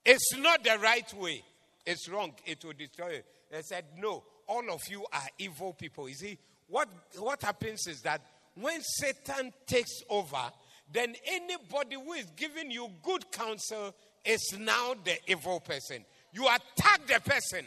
is 0.05 0.35
not 0.37 0.63
the 0.63 0.77
right 0.81 1.13
way. 1.15 1.43
It's 1.85 2.07
wrong. 2.07 2.31
It 2.45 2.63
will 2.63 2.71
destroy 2.77 3.09
you. 3.09 3.21
They 3.51 3.61
said, 3.61 3.83
no, 3.97 4.23
all 4.47 4.71
of 4.71 4.79
you 4.89 5.05
are 5.11 5.27
evil 5.37 5.73
people. 5.73 6.07
You 6.07 6.15
see, 6.15 6.37
what, 6.67 6.87
what 7.17 7.41
happens 7.41 7.87
is 7.87 7.99
that 8.03 8.21
when 8.55 8.79
Satan 8.81 9.51
takes 9.65 10.01
over, 10.09 10.49
then 10.93 11.13
anybody 11.25 11.97
who 11.97 12.13
is 12.13 12.27
giving 12.37 12.71
you 12.71 12.87
good 13.03 13.29
counsel 13.33 13.93
is 14.23 14.55
now 14.57 14.95
the 15.03 15.17
evil 15.27 15.59
person. 15.59 16.05
You 16.31 16.47
attack 16.47 17.05
the 17.05 17.19
person. 17.19 17.65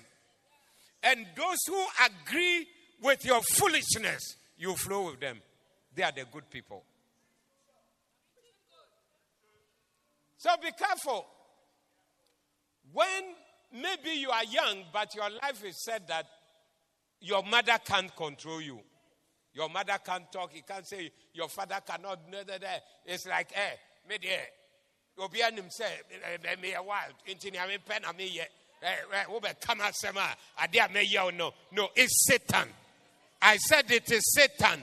And 1.03 1.27
those 1.37 1.59
who 1.67 1.83
agree 2.05 2.67
with 3.03 3.25
your 3.25 3.41
foolishness, 3.43 4.37
you 4.59 4.75
flow 4.75 5.11
with 5.11 5.21
them. 5.21 5.41
They 5.95 6.03
are 6.03 6.13
the 6.13 6.25
good 6.31 6.49
people. 6.51 6.85
So 10.37 10.51
be 10.63 10.71
careful. 10.73 11.27
When 12.93 13.35
maybe 13.73 14.11
you 14.19 14.31
are 14.31 14.45
young, 14.45 14.85
but 14.93 15.15
your 15.15 15.29
life 15.31 15.65
is 15.65 15.83
said 15.85 16.09
that 16.09 16.27
your 17.21 17.43
mother 17.43 17.77
can't 17.85 18.15
control 18.17 18.61
you. 18.61 18.81
Your 19.53 19.69
mother 19.69 19.99
can't 20.05 20.31
talk. 20.33 20.53
He 20.53 20.63
can't 20.63 20.87
say 20.87 21.11
your 21.35 21.49
father 21.49 21.79
cannot. 21.87 22.21
It's 23.05 23.27
like, 23.27 23.53
eh, 23.55 23.77
me 24.09 24.17
there. 24.23 24.47
Obi 25.19 25.43
anim 25.43 25.69
say, 25.69 26.01
me 26.63 26.73
a 26.73 26.83
wild. 26.83 27.15
Ni 27.27 27.59
ame 27.59 27.79
pen 27.85 28.03
ye. 28.19 28.41
Eh, 28.41 28.45
Eh, 28.83 28.95
eh, 29.13 31.01
ye 31.03 31.31
no. 31.37 31.53
No, 31.73 31.89
it's 31.95 32.27
Satan. 32.27 32.69
I 33.43 33.57
said 33.59 33.91
it 33.91 34.11
is 34.11 34.23
Satan. 34.35 34.81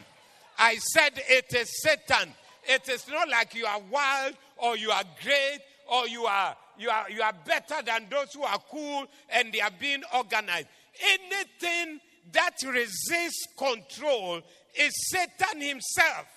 I 0.57 0.75
said 0.75 1.13
it 1.15 1.53
is 1.53 1.81
Satan. 1.81 2.33
It 2.63 2.87
is 2.89 3.07
not 3.07 3.29
like 3.29 3.55
you 3.55 3.65
are 3.65 3.79
wild 3.91 4.35
or 4.57 4.77
you 4.77 4.91
are 4.91 5.03
great 5.23 5.59
or 5.91 6.07
you 6.07 6.25
are 6.25 6.55
you 6.77 6.89
are 6.89 7.09
you 7.09 7.21
are 7.21 7.33
better 7.45 7.81
than 7.85 8.07
those 8.09 8.33
who 8.33 8.43
are 8.43 8.59
cool 8.69 9.05
and 9.29 9.51
they 9.53 9.61
are 9.61 9.71
being 9.79 10.03
organized. 10.15 10.67
Anything 11.01 11.99
that 12.33 12.55
resists 12.65 13.47
control 13.57 14.41
is 14.75 14.93
Satan 15.09 15.61
himself. 15.61 16.27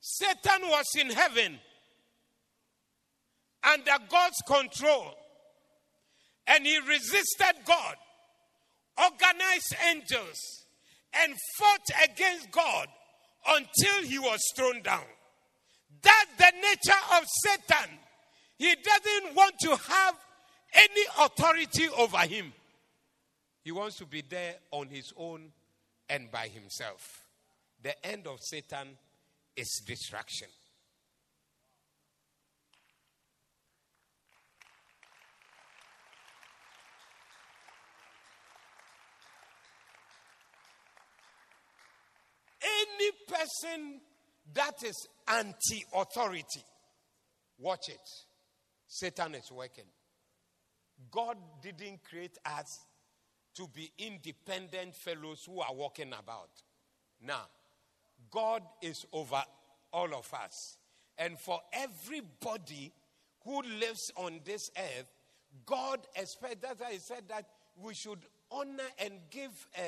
Satan 0.00 0.68
was 0.68 0.86
in 0.98 1.10
heaven 1.10 1.58
under 3.62 3.92
God's 4.08 4.40
control 4.46 5.14
and 6.50 6.66
he 6.66 6.78
resisted 6.78 7.54
God, 7.64 7.94
organized 8.98 9.74
angels, 9.88 10.36
and 11.14 11.32
fought 11.56 12.10
against 12.10 12.50
God 12.50 12.88
until 13.48 14.02
he 14.02 14.18
was 14.18 14.40
thrown 14.56 14.82
down. 14.82 15.04
That's 16.02 16.30
the 16.38 16.52
nature 16.60 17.00
of 17.16 17.24
Satan. 17.44 17.98
He 18.58 18.74
doesn't 18.74 19.34
want 19.34 19.54
to 19.60 19.76
have 19.76 20.14
any 20.74 21.02
authority 21.20 21.88
over 21.96 22.18
him. 22.18 22.52
He 23.62 23.72
wants 23.72 23.96
to 23.98 24.06
be 24.06 24.22
there 24.22 24.54
on 24.70 24.88
his 24.88 25.12
own 25.16 25.52
and 26.08 26.30
by 26.30 26.48
himself. 26.48 27.24
The 27.82 28.06
end 28.06 28.26
of 28.26 28.38
Satan 28.40 28.88
is 29.56 29.82
destruction. 29.86 30.48
Any 42.62 43.10
person 43.26 44.00
that 44.54 44.82
is 44.84 45.06
anti 45.28 45.84
authority, 45.94 46.64
watch 47.58 47.88
it. 47.88 48.08
Satan 48.86 49.34
is 49.34 49.50
working. 49.52 49.84
God 51.10 51.36
didn't 51.62 52.02
create 52.04 52.36
us 52.44 52.66
to 53.56 53.66
be 53.74 53.90
independent 53.98 54.94
fellows 54.94 55.42
who 55.46 55.60
are 55.60 55.74
walking 55.74 56.08
about. 56.08 56.50
Now, 57.22 57.46
God 58.30 58.62
is 58.82 59.04
over 59.12 59.42
all 59.92 60.14
of 60.14 60.32
us. 60.34 60.76
And 61.18 61.38
for 61.38 61.60
everybody 61.72 62.92
who 63.44 63.62
lives 63.62 64.10
on 64.16 64.40
this 64.44 64.70
earth, 64.76 65.06
God 65.66 66.00
expects, 66.14 66.62
that's 66.62 66.80
why 66.80 66.92
He 66.92 66.98
said 66.98 67.24
that 67.28 67.46
we 67.76 67.94
should 67.94 68.20
honor 68.50 68.88
and 68.98 69.14
give 69.30 69.50
uh, 69.76 69.80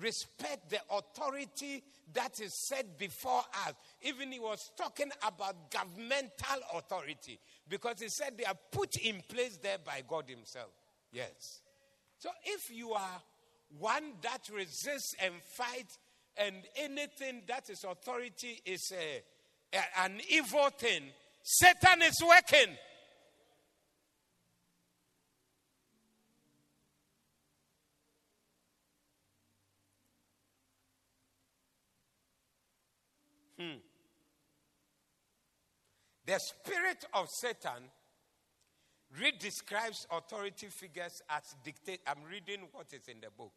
respect 0.00 0.70
the 0.70 0.80
authority 0.90 1.82
that 2.12 2.40
is 2.40 2.52
set 2.68 2.98
before 2.98 3.42
us. 3.66 3.74
Even 4.02 4.32
He 4.32 4.38
was 4.38 4.70
talking 4.76 5.10
about 5.26 5.70
governmental 5.70 6.60
authority 6.74 7.38
because 7.68 8.00
He 8.00 8.08
said 8.08 8.38
they 8.38 8.44
are 8.44 8.58
put 8.70 8.96
in 8.96 9.22
place 9.28 9.58
there 9.62 9.78
by 9.84 10.02
God 10.06 10.24
Himself. 10.28 10.70
Yes. 11.12 11.60
So 12.18 12.30
if 12.44 12.70
you 12.74 12.92
are 12.92 13.22
one 13.78 14.12
that 14.22 14.48
resists 14.52 15.14
and 15.22 15.34
fights, 15.42 15.98
and 16.36 16.54
anything 16.76 17.42
that 17.48 17.68
is 17.68 17.84
authority 17.84 18.60
is 18.64 18.92
a, 18.92 19.76
a, 19.76 20.04
an 20.04 20.20
evil 20.30 20.68
thing, 20.70 21.02
Satan 21.42 22.02
is 22.02 22.22
working. 22.22 22.76
The 36.28 36.38
spirit 36.38 37.06
of 37.14 37.28
Satan 37.30 37.90
Read 39.16 39.38
describes 39.38 40.06
authority 40.10 40.66
figures 40.66 41.22
as 41.30 41.42
dictate. 41.64 42.00
I'm 42.06 42.22
reading 42.30 42.68
what 42.72 42.86
is 42.92 43.08
in 43.08 43.20
the 43.20 43.30
book. 43.30 43.52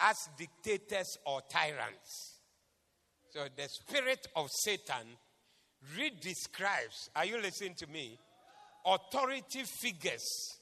As 0.00 0.28
dictators 0.36 1.18
or 1.24 1.40
tyrants. 1.48 2.40
So 3.30 3.46
the 3.56 3.68
spirit 3.68 4.26
of 4.34 4.48
Satan 4.50 5.16
read 5.96 6.20
describes. 6.20 7.10
Are 7.14 7.24
you 7.24 7.40
listening 7.40 7.74
to 7.78 7.86
me? 7.86 8.18
Authority 8.84 9.62
figures 9.62 10.58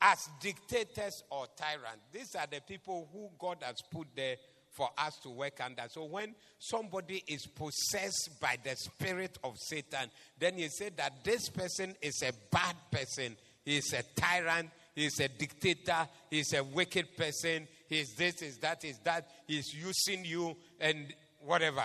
as 0.00 0.26
dictators 0.40 1.22
or 1.30 1.46
tyrants. 1.54 2.06
These 2.10 2.34
are 2.34 2.46
the 2.50 2.60
people 2.66 3.08
who 3.12 3.28
God 3.38 3.58
has 3.60 3.76
put 3.92 4.08
there 4.16 4.36
for 4.72 4.88
us 4.98 5.18
to 5.22 5.30
work 5.30 5.60
under. 5.64 5.82
So 5.88 6.04
when 6.04 6.34
somebody 6.58 7.22
is 7.26 7.46
possessed 7.46 8.30
by 8.40 8.56
the 8.64 8.74
spirit 8.74 9.38
of 9.44 9.56
Satan, 9.58 10.10
then 10.38 10.58
you 10.58 10.68
say 10.70 10.90
that 10.96 11.24
this 11.24 11.48
person 11.50 11.94
is 12.00 12.22
a 12.22 12.32
bad 12.50 12.76
person, 12.90 13.36
he 13.64 13.76
is 13.76 13.92
a 13.92 14.02
tyrant, 14.18 14.70
he 14.94 15.06
is 15.06 15.20
a 15.20 15.28
dictator, 15.28 16.08
he 16.30 16.40
is 16.40 16.52
a 16.54 16.64
wicked 16.64 17.16
person, 17.16 17.68
he 17.88 18.00
is 18.00 18.14
this, 18.16 18.42
is 18.42 18.58
that, 18.58 18.84
is 18.84 18.98
that, 19.04 19.28
he's 19.46 19.74
using 19.74 20.24
you 20.24 20.56
and 20.80 21.14
whatever. 21.40 21.84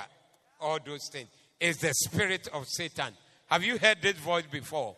All 0.59 0.79
those 0.83 1.09
things. 1.11 1.27
Is 1.59 1.77
the 1.77 1.93
spirit 1.93 2.47
of 2.53 2.65
Satan. 2.67 3.13
Have 3.47 3.63
you 3.63 3.77
heard 3.77 3.97
this 4.01 4.17
voice 4.17 4.45
before? 4.49 4.95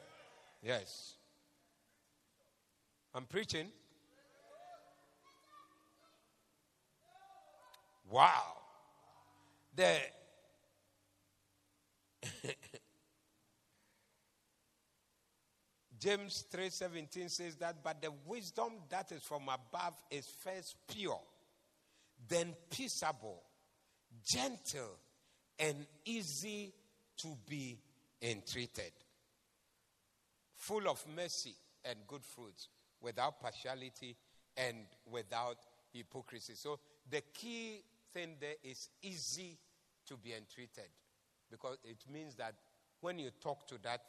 Yes. 0.61 1.15
I'm 3.13 3.25
preaching. 3.25 3.67
Wow. 8.09 8.57
The 9.75 9.97
James 15.99 16.45
3:17 16.51 17.29
says 17.29 17.55
that 17.57 17.83
but 17.83 18.01
the 18.01 18.11
wisdom 18.25 18.73
that 18.89 19.11
is 19.11 19.21
from 19.23 19.43
above 19.43 19.95
is 20.09 20.25
first 20.43 20.75
pure 20.87 21.19
then 22.27 22.55
peaceable 22.69 23.43
gentle 24.25 24.97
and 25.59 25.85
easy 26.05 26.73
to 27.17 27.37
be 27.47 27.77
entreated 28.21 28.91
full 30.55 30.87
of 30.89 31.05
mercy 31.15 31.55
and 31.85 31.97
good 32.07 32.23
fruits 32.23 32.69
without 33.01 33.39
partiality 33.41 34.15
and 34.57 34.77
without 35.09 35.57
hypocrisy 35.93 36.53
so 36.55 36.79
the 37.09 37.21
key 37.33 37.81
thing 38.13 38.35
there 38.39 38.55
is 38.63 38.89
easy 39.01 39.57
to 40.07 40.17
be 40.17 40.33
entreated 40.33 40.89
because 41.49 41.77
it 41.83 41.97
means 42.11 42.35
that 42.35 42.55
when 43.01 43.19
you 43.19 43.29
talk 43.41 43.67
to 43.67 43.75
that 43.83 44.01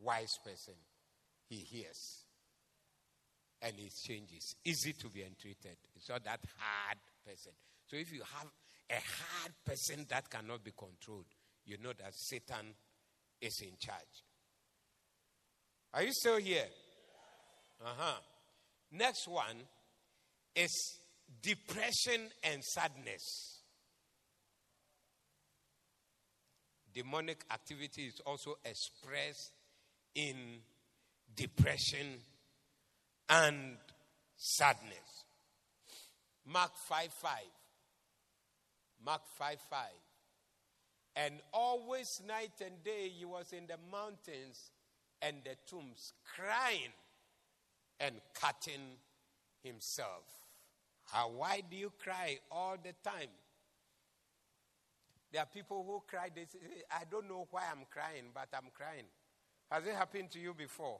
wise 0.00 0.38
person, 0.44 0.74
he 1.48 1.56
hears 1.56 2.24
and 3.62 3.74
he 3.76 3.88
changes. 3.88 4.56
Easy 4.64 4.92
to 4.92 5.08
be 5.08 5.22
entreated. 5.22 5.76
It's 5.94 6.08
not 6.08 6.24
that 6.24 6.40
hard 6.58 6.98
person. 7.26 7.52
So 7.86 7.96
if 7.96 8.12
you 8.12 8.20
have 8.20 8.48
a 8.90 8.94
hard 8.94 9.52
person 9.64 10.06
that 10.08 10.28
cannot 10.30 10.64
be 10.64 10.72
controlled, 10.76 11.26
you 11.64 11.78
know 11.78 11.92
that 11.98 12.14
Satan 12.14 12.74
is 13.40 13.60
in 13.62 13.76
charge. 13.78 14.24
Are 15.94 16.02
you 16.02 16.12
still 16.12 16.36
here? 16.38 16.66
Uh 17.84 17.88
huh. 17.96 18.20
Next 18.92 19.26
one 19.28 19.56
is 20.54 20.98
depression 21.42 22.30
and 22.42 22.62
sadness. 22.64 23.60
Demonic 26.94 27.44
activity 27.50 28.02
is 28.02 28.20
also 28.24 28.56
expressed 28.64 29.52
in 30.14 30.36
depression 31.34 32.18
and 33.28 33.76
sadness. 34.36 35.24
Mark 36.46 36.70
5 36.88 37.12
5. 37.12 37.30
Mark 39.04 39.22
5 39.38 39.56
5. 39.70 39.88
And 41.16 41.34
always 41.52 42.20
night 42.26 42.52
and 42.64 42.82
day 42.84 43.08
he 43.08 43.24
was 43.24 43.52
in 43.52 43.66
the 43.66 43.76
mountains 43.90 44.70
and 45.22 45.36
the 45.44 45.56
tombs 45.68 46.12
crying 46.36 46.92
and 48.00 48.16
cutting 48.34 48.98
himself. 49.62 50.43
Why 51.22 51.62
do 51.68 51.76
you 51.76 51.92
cry 51.98 52.38
all 52.50 52.76
the 52.82 52.92
time? 53.08 53.28
There 55.32 55.42
are 55.42 55.46
people 55.46 55.84
who 55.86 56.02
cry, 56.06 56.28
they 56.34 56.42
say, 56.42 56.58
I 56.90 57.04
don't 57.10 57.28
know 57.28 57.46
why 57.50 57.62
I'm 57.70 57.84
crying, 57.90 58.30
but 58.32 58.48
I'm 58.54 58.70
crying. 58.72 59.06
Has 59.70 59.86
it 59.86 59.94
happened 59.94 60.30
to 60.32 60.38
you 60.38 60.54
before? 60.54 60.98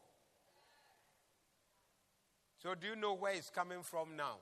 So, 2.63 2.75
do 2.75 2.87
you 2.87 2.97
know 2.97 3.15
where 3.15 3.35
it's 3.35 3.51
coming 3.51 3.83
from 3.83 4.17
now? 4.17 4.39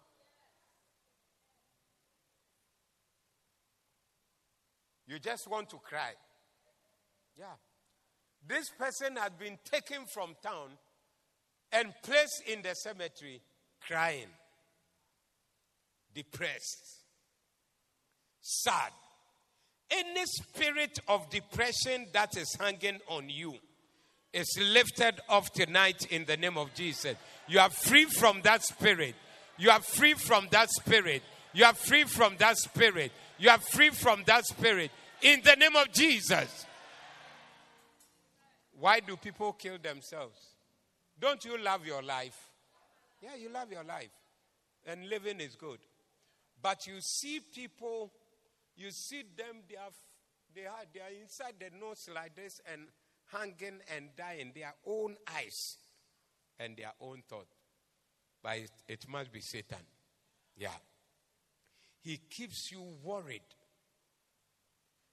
You 5.07 5.19
just 5.19 5.49
want 5.49 5.69
to 5.71 5.77
cry. 5.77 6.13
Yeah. 7.39 7.57
This 8.47 8.71
person 8.71 9.17
had 9.17 9.39
been 9.39 9.59
taken 9.71 10.07
from 10.07 10.35
town 10.43 10.71
and 11.73 11.93
placed 12.03 12.43
in 12.47 12.63
the 12.63 12.75
cemetery 12.75 13.43
crying, 13.87 14.29
depressed, 16.15 17.05
sad. 18.41 18.91
Any 19.91 20.25
spirit 20.25 20.99
of 21.09 21.29
depression 21.29 22.07
that 22.13 22.37
is 22.37 22.57
hanging 22.59 22.99
on 23.09 23.29
you 23.29 23.55
is 24.33 24.59
lifted 24.59 25.21
off 25.29 25.53
tonight 25.53 26.07
in 26.11 26.25
the 26.25 26.37
name 26.37 26.57
of 26.57 26.73
Jesus. 26.75 27.15
You 27.47 27.59
are 27.61 27.71
free 27.71 28.07
from 28.07 28.41
that 28.43 28.63
spirit. 28.63 29.15
You 29.59 29.71
are 29.71 29.81
free 29.81 30.15
from 30.15 30.49
that 30.51 30.71
spirit. 30.71 31.23
You 31.53 31.65
are 31.67 31.75
free 31.75 32.05
from 32.05 32.37
that 32.39 32.57
spirit. 32.57 33.13
You 33.39 33.51
are 33.51 33.59
free 33.59 33.91
from 33.91 34.23
that 34.27 34.45
spirit 34.47 34.91
in 35.21 35.41
the 35.45 35.55
name 35.57 35.77
of 35.77 35.93
Jesus. 35.93 36.67
Why 38.79 39.01
do 39.01 39.17
people 39.17 39.53
kill 39.53 39.79
themselves? 39.79 40.39
Don't 41.21 41.45
you 41.45 41.63
love 41.63 41.87
your 41.87 42.03
life? 42.03 42.37
Yeah, 43.23 43.37
you 43.39 43.49
love 43.51 43.71
your 43.71 43.85
life. 43.85 44.11
And 44.87 45.09
living 45.09 45.41
is 45.41 45.55
good. 45.55 45.79
But 46.63 46.87
you 46.87 47.01
see 47.01 47.41
people, 47.41 48.13
you 48.77 48.93
see 48.93 49.25
them, 49.37 49.63
they, 49.69 49.77
have, 49.77 49.95
they, 50.55 50.67
are, 50.67 50.85
they 50.95 51.01
are 51.01 51.21
inside 51.21 51.55
the 51.59 51.77
nose 51.77 52.09
like 52.15 52.37
this 52.37 52.61
and 52.73 52.83
hanging 53.33 53.81
and 53.97 54.11
dying, 54.17 54.53
their 54.55 54.75
own 54.87 55.17
eyes 55.37 55.79
and 56.61 56.77
their 56.77 56.93
own 57.01 57.23
thought. 57.29 57.49
But 58.43 58.59
it, 58.59 58.71
it 58.89 59.09
must 59.09 59.33
be 59.33 59.41
Satan. 59.41 59.85
Yeah. 60.57 60.69
He 62.03 62.17
keeps 62.17 62.71
you 62.71 62.85
worried, 63.03 63.43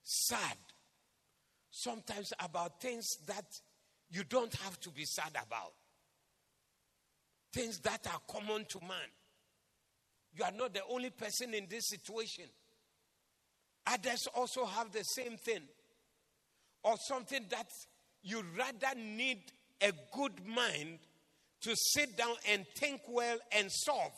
sad, 0.03 0.57
sometimes 1.71 2.33
about 2.39 2.81
things 2.81 3.07
that 3.27 3.45
you 4.11 4.23
don't 4.23 4.53
have 4.55 4.79
to 4.81 4.89
be 4.89 5.05
sad 5.05 5.31
about. 5.31 5.73
Things 7.53 7.79
that 7.79 8.05
are 8.07 8.19
common 8.27 8.65
to 8.65 8.79
man. 8.81 9.09
You 10.39 10.45
are 10.45 10.51
not 10.57 10.73
the 10.73 10.81
only 10.89 11.09
person 11.09 11.53
in 11.53 11.67
this 11.69 11.89
situation. 11.89 12.45
Others 13.87 14.29
also 14.33 14.65
have 14.65 14.89
the 14.93 15.03
same 15.03 15.35
thing. 15.35 15.63
Or 16.81 16.95
something 17.09 17.45
that 17.49 17.67
you 18.23 18.41
rather 18.57 18.97
need 18.97 19.39
a 19.81 19.91
good 20.13 20.45
mind 20.47 20.99
to 21.63 21.75
sit 21.75 22.17
down 22.17 22.35
and 22.49 22.65
think 22.77 23.01
well 23.09 23.37
and 23.51 23.69
solve 23.69 24.13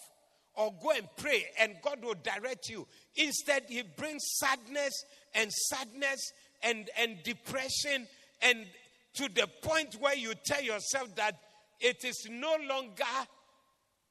or 0.53 0.72
go 0.84 0.91
and 0.91 1.07
pray 1.18 1.45
and 1.60 1.73
God 1.81 2.03
will 2.03 2.15
direct 2.22 2.69
you. 2.69 2.85
Instead, 3.15 3.64
He 3.68 3.81
brings 3.81 4.22
sadness 4.35 4.93
and 5.34 5.52
sadness 5.52 6.19
and, 6.61 6.88
and 6.99 7.18
depression 7.23 8.06
and 8.43 8.68
to 9.15 9.27
the 9.27 9.48
point 9.64 9.95
where 9.95 10.15
you 10.15 10.34
tell 10.45 10.61
yourself 10.61 11.15
that 11.15 11.35
it 11.80 12.06
is 12.06 12.27
no 12.30 12.57
longer 12.69 13.03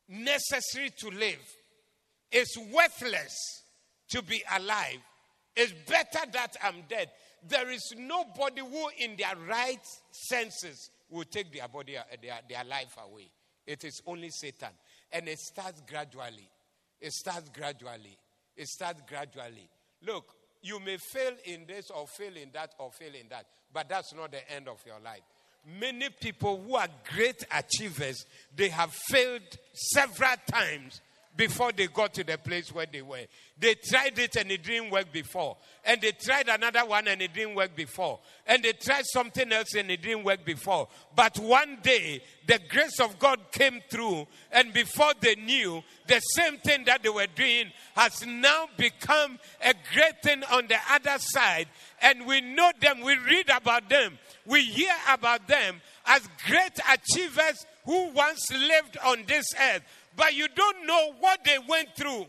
necessary 0.09 0.91
to 0.99 1.11
live. 1.11 1.39
It's 2.33 2.57
worthless 2.57 3.63
to 4.11 4.23
be 4.23 4.43
alive. 4.57 4.99
It's 5.57 5.73
better 5.89 6.31
that 6.33 6.57
I'm 6.63 6.83
dead. 6.89 7.11
There 7.49 7.71
is 7.71 7.95
nobody 7.97 8.61
who, 8.61 8.89
in 8.99 9.17
their 9.17 9.35
right 9.49 9.85
senses, 10.11 10.91
will 11.11 11.25
take 11.25 11.53
their 11.53 11.69
body, 11.69 11.97
uh, 11.97 12.03
their, 12.23 12.39
their 12.49 12.65
life 12.65 12.97
away. 13.05 13.31
It 13.67 13.85
is 13.85 14.01
only 14.07 14.31
Satan. 14.31 14.71
And 15.13 15.29
it 15.29 15.39
starts 15.39 15.83
gradually. 15.89 16.49
It 17.01 17.13
starts 17.13 17.49
gradually. 17.51 18.17
It 18.57 18.69
starts 18.69 19.01
gradually. 19.09 19.69
Look, 20.07 20.35
you 20.63 20.79
may 20.81 20.99
fail 20.99 21.33
in 21.45 21.65
this 21.67 21.91
or 21.91 22.07
fail 22.07 22.37
in 22.37 22.51
that 22.53 22.75
or 22.79 22.91
fail 22.93 23.15
in 23.15 23.29
that, 23.31 23.47
but 23.73 23.89
that's 23.89 24.15
not 24.15 24.33
the 24.33 24.51
end 24.53 24.69
of 24.69 24.79
your 24.87 25.01
life. 25.01 25.23
Many 25.79 26.09
people 26.21 26.63
who 26.63 26.77
are 26.77 26.89
great 27.15 27.45
achievers, 27.53 28.25
they 28.55 28.69
have 28.69 28.93
failed 28.93 29.43
several 29.73 30.35
times 30.51 31.01
before 31.37 31.73
they 31.73 31.87
got 31.87 32.13
to 32.15 32.25
the 32.25 32.37
place 32.39 32.73
where 32.73 32.87
they 32.91 33.03
were. 33.03 33.25
They 33.59 33.75
tried 33.75 34.19
it 34.19 34.37
and 34.37 34.51
it 34.51 34.63
didn't 34.63 34.91
work 34.91 35.13
before. 35.13 35.57
And 35.85 36.01
they 36.01 36.13
tried 36.13 36.49
another 36.49 36.85
one 36.85 37.09
and 37.09 37.23
it 37.23 37.33
didn't 37.33 37.55
work 37.55 37.77
before. 37.77 38.19
And 38.47 38.63
they 38.63 38.73
tried 38.73 39.05
something 39.07 39.53
else 39.53 39.75
and 39.75 39.91
it 39.91 40.03
didn't 40.03 40.25
work 40.25 40.45
before. 40.45 40.89
But 41.15 41.39
one 41.39 41.79
day, 41.83 42.23
the 42.47 42.59
grace 42.69 42.99
of 43.01 43.19
God 43.19 43.39
came 43.53 43.81
through, 43.91 44.27
and 44.51 44.73
before 44.73 45.13
they 45.21 45.37
knew, 45.37 45.83
the 46.09 46.19
same 46.21 46.57
thing 46.59 46.85
that 46.87 47.03
they 47.03 47.09
were 47.09 47.29
doing 47.35 47.67
has 47.95 48.27
now 48.27 48.67
become 48.77 49.39
a 49.63 49.75
great 49.95 50.23
thing 50.23 50.43
on 50.51 50.67
the 50.67 50.79
other 50.91 51.17
side. 51.19 51.69
And 52.03 52.27
we 52.27 52.41
know 52.41 52.73
them, 52.81 53.03
we 53.03 53.17
read 53.17 53.51
about 53.51 53.89
them, 53.89 54.19
we 54.47 54.63
hear 54.63 54.95
about 55.09 55.47
them 55.47 55.81
as 56.07 56.29
great 56.47 56.79
achievers 56.93 57.67
who 57.85 58.09
once 58.11 58.51
lived 58.53 58.99
on 59.05 59.25
this 59.27 59.45
earth 59.75 59.83
but 60.17 60.35
you 60.35 60.49
don't 60.49 60.87
know 60.87 61.13
what 61.21 61.45
they 61.45 61.59
went 61.69 61.95
through 61.97 62.27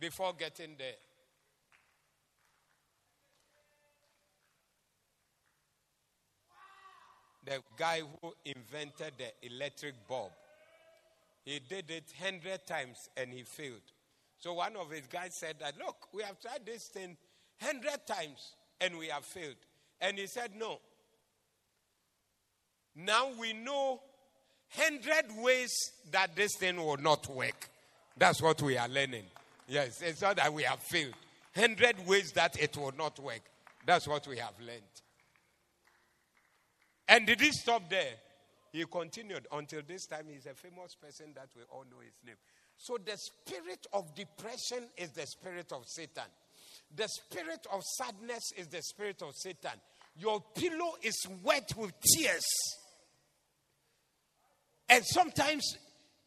before 0.00 0.32
getting 0.38 0.70
there. 0.78 0.94
The 7.44 7.62
guy 7.76 8.00
who 8.00 8.34
invented 8.44 9.12
the 9.18 9.32
electric 9.46 9.94
bulb, 10.08 10.32
he 11.44 11.60
did 11.60 11.90
it 11.90 12.12
100 12.18 12.66
times 12.66 13.08
and 13.16 13.32
he 13.32 13.44
failed. 13.44 13.92
So 14.38 14.54
one 14.54 14.76
of 14.76 14.90
his 14.90 15.06
guys 15.06 15.34
said 15.34 15.56
that, 15.60 15.78
look, 15.78 16.08
we 16.12 16.22
have 16.22 16.40
tried 16.40 16.66
this 16.66 16.86
thing 16.86 17.16
100 17.60 18.06
times 18.06 18.56
and 18.80 18.98
we 18.98 19.06
have 19.08 19.24
failed. 19.24 19.54
And 20.00 20.18
he 20.18 20.26
said, 20.26 20.50
no. 20.58 20.80
Now 22.96 23.30
we 23.38 23.52
know 23.52 24.00
hundred 24.70 25.26
ways 25.42 25.72
that 26.10 26.34
this 26.36 26.52
thing 26.58 26.76
will 26.76 26.96
not 26.96 27.28
work. 27.28 27.68
That's 28.16 28.40
what 28.40 28.62
we 28.62 28.76
are 28.78 28.88
learning. 28.88 29.24
Yes, 29.68 30.00
it's 30.02 30.22
not 30.22 30.36
that 30.36 30.52
we 30.52 30.62
have 30.62 30.80
failed. 30.80 31.14
Hundred 31.54 32.06
ways 32.06 32.32
that 32.32 32.60
it 32.60 32.76
will 32.76 32.94
not 32.96 33.18
work. 33.18 33.42
That's 33.84 34.06
what 34.06 34.26
we 34.26 34.38
have 34.38 34.54
learned. 34.60 34.82
And 37.08 37.26
did 37.26 37.40
he 37.40 37.50
stop 37.52 37.88
there? 37.88 38.14
He 38.72 38.84
continued 38.84 39.46
until 39.52 39.80
this 39.86 40.06
time 40.06 40.26
he's 40.28 40.46
a 40.46 40.54
famous 40.54 40.94
person 40.94 41.32
that 41.34 41.48
we 41.56 41.62
all 41.70 41.84
know 41.90 42.00
his 42.00 42.14
name. 42.26 42.36
So 42.76 42.98
the 43.02 43.16
spirit 43.16 43.86
of 43.92 44.14
depression 44.14 44.88
is 44.96 45.10
the 45.10 45.26
spirit 45.26 45.72
of 45.72 45.84
Satan. 45.86 46.28
The 46.94 47.08
spirit 47.08 47.66
of 47.72 47.82
sadness 47.82 48.52
is 48.56 48.66
the 48.68 48.82
spirit 48.82 49.22
of 49.22 49.34
Satan. 49.34 49.78
Your 50.18 50.42
pillow 50.54 50.94
is 51.02 51.26
wet 51.42 51.72
with 51.76 51.92
tears. 52.00 52.44
And 54.88 55.04
sometimes 55.04 55.76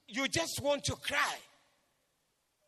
you 0.07 0.27
just 0.27 0.59
want 0.61 0.83
to 0.85 0.95
cry. 0.95 1.35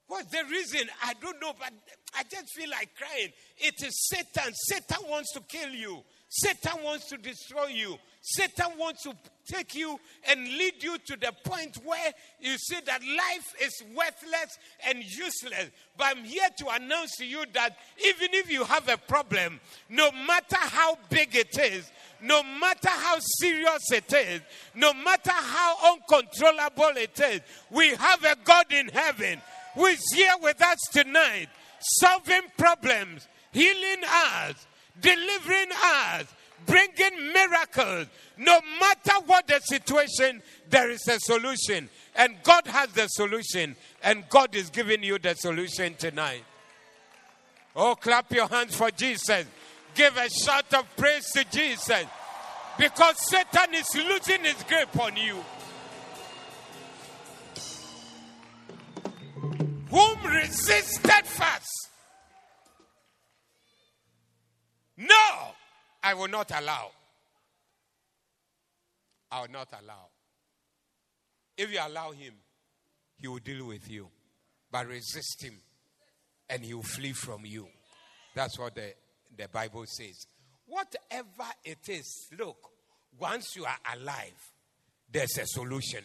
What's 0.07 0.29
the 0.31 0.43
reason? 0.49 0.89
I 1.03 1.13
don't 1.21 1.39
know, 1.41 1.53
but 1.57 1.71
I 2.17 2.23
just 2.23 2.53
feel 2.53 2.69
like 2.69 2.89
crying. 2.95 3.29
It 3.57 3.75
is 3.81 4.09
Satan. 4.09 4.53
Satan 4.53 5.09
wants 5.09 5.31
to 5.33 5.41
kill 5.41 5.69
you. 5.69 6.03
Satan 6.33 6.81
wants 6.81 7.09
to 7.09 7.17
destroy 7.17 7.65
you. 7.65 7.97
Satan 8.21 8.77
wants 8.77 9.03
to 9.03 9.13
take 9.45 9.75
you 9.75 9.99
and 10.29 10.41
lead 10.41 10.81
you 10.81 10.97
to 10.97 11.17
the 11.17 11.33
point 11.43 11.75
where 11.83 12.13
you 12.39 12.57
see 12.57 12.77
that 12.85 13.01
life 13.01 13.53
is 13.61 13.83
worthless 13.93 14.57
and 14.87 15.03
useless. 15.03 15.69
But 15.97 16.15
I'm 16.15 16.23
here 16.23 16.47
to 16.59 16.69
announce 16.69 17.17
to 17.17 17.25
you 17.25 17.43
that 17.51 17.75
even 18.05 18.29
if 18.31 18.49
you 18.49 18.63
have 18.63 18.87
a 18.87 18.95
problem, 18.95 19.59
no 19.89 20.09
matter 20.13 20.55
how 20.55 20.97
big 21.09 21.35
it 21.35 21.57
is, 21.59 21.91
no 22.21 22.41
matter 22.43 22.89
how 22.89 23.17
serious 23.41 23.91
it 23.91 24.13
is, 24.13 24.39
no 24.73 24.93
matter 24.93 25.33
how 25.33 25.93
uncontrollable 25.93 26.95
it 26.95 27.19
is, 27.19 27.41
we 27.69 27.89
have 27.95 28.23
a 28.23 28.37
God 28.45 28.71
in 28.71 28.87
heaven 28.87 29.41
who 29.75 29.87
is 29.87 30.01
here 30.15 30.35
with 30.41 30.61
us 30.61 30.79
tonight, 30.93 31.49
solving 31.81 32.43
problems, 32.57 33.27
healing 33.51 34.03
us, 34.07 34.65
delivering 35.01 35.71
us, 35.83 36.25
bringing 36.65 37.33
miracles. 37.33 38.07
No 38.37 38.59
matter 38.79 39.25
what 39.25 39.47
the 39.47 39.59
situation, 39.59 40.41
there 40.69 40.89
is 40.89 41.07
a 41.07 41.19
solution. 41.19 41.89
And 42.15 42.35
God 42.43 42.67
has 42.67 42.91
the 42.91 43.07
solution. 43.07 43.75
And 44.03 44.27
God 44.29 44.55
is 44.55 44.69
giving 44.69 45.03
you 45.03 45.19
the 45.19 45.35
solution 45.35 45.95
tonight. 45.95 46.43
Oh, 47.75 47.95
clap 47.95 48.31
your 48.31 48.47
hands 48.47 48.75
for 48.75 48.91
Jesus. 48.91 49.45
Give 49.93 50.15
a 50.17 50.29
shout 50.29 50.73
of 50.73 50.95
praise 50.95 51.29
to 51.31 51.43
Jesus. 51.51 52.05
Because 52.77 53.15
Satan 53.27 53.73
is 53.73 53.87
losing 53.95 54.43
his 54.43 54.63
grip 54.63 54.97
on 54.99 55.15
you. 55.15 55.37
Whom 59.89 60.23
resisted 60.23 61.25
first? 61.25 61.90
No, 65.01 65.55
I 66.03 66.13
will 66.13 66.27
not 66.27 66.51
allow. 66.55 66.91
I 69.31 69.41
will 69.41 69.51
not 69.51 69.69
allow. 69.81 70.09
If 71.57 71.71
you 71.71 71.79
allow 71.81 72.11
him, 72.11 72.33
he 73.17 73.27
will 73.27 73.39
deal 73.39 73.65
with 73.65 73.89
you. 73.89 74.09
But 74.71 74.87
resist 74.87 75.43
him, 75.43 75.55
and 76.49 76.63
he 76.63 76.73
will 76.73 76.83
flee 76.83 77.13
from 77.13 77.45
you. 77.45 77.67
That's 78.35 78.57
what 78.59 78.75
the, 78.75 78.93
the 79.35 79.47
Bible 79.47 79.85
says. 79.87 80.27
Whatever 80.67 81.51
it 81.65 81.89
is, 81.89 82.27
look, 82.37 82.57
once 83.19 83.55
you 83.55 83.65
are 83.65 83.77
alive, 83.95 84.51
there's 85.11 85.37
a 85.37 85.45
solution. 85.45 86.03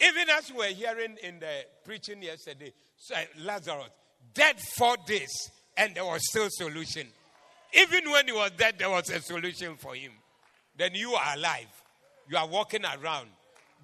Even 0.00 0.30
as 0.30 0.50
we 0.50 0.58
were 0.58 0.64
hearing 0.64 1.16
in 1.22 1.40
the 1.40 1.64
preaching 1.84 2.22
yesterday, 2.22 2.72
Lazarus, 3.38 3.88
dead 4.34 4.60
four 4.60 4.96
days, 5.06 5.50
and 5.76 5.94
there 5.94 6.04
was 6.04 6.20
still 6.28 6.48
solution. 6.50 7.06
Even 7.72 8.10
when 8.10 8.26
he 8.26 8.32
was 8.32 8.50
dead, 8.56 8.74
there 8.78 8.90
was 8.90 9.08
a 9.10 9.20
solution 9.20 9.76
for 9.76 9.94
him. 9.94 10.12
Then 10.76 10.94
you 10.94 11.12
are 11.14 11.34
alive. 11.34 11.68
You 12.28 12.36
are 12.36 12.46
walking 12.46 12.84
around. 12.84 13.28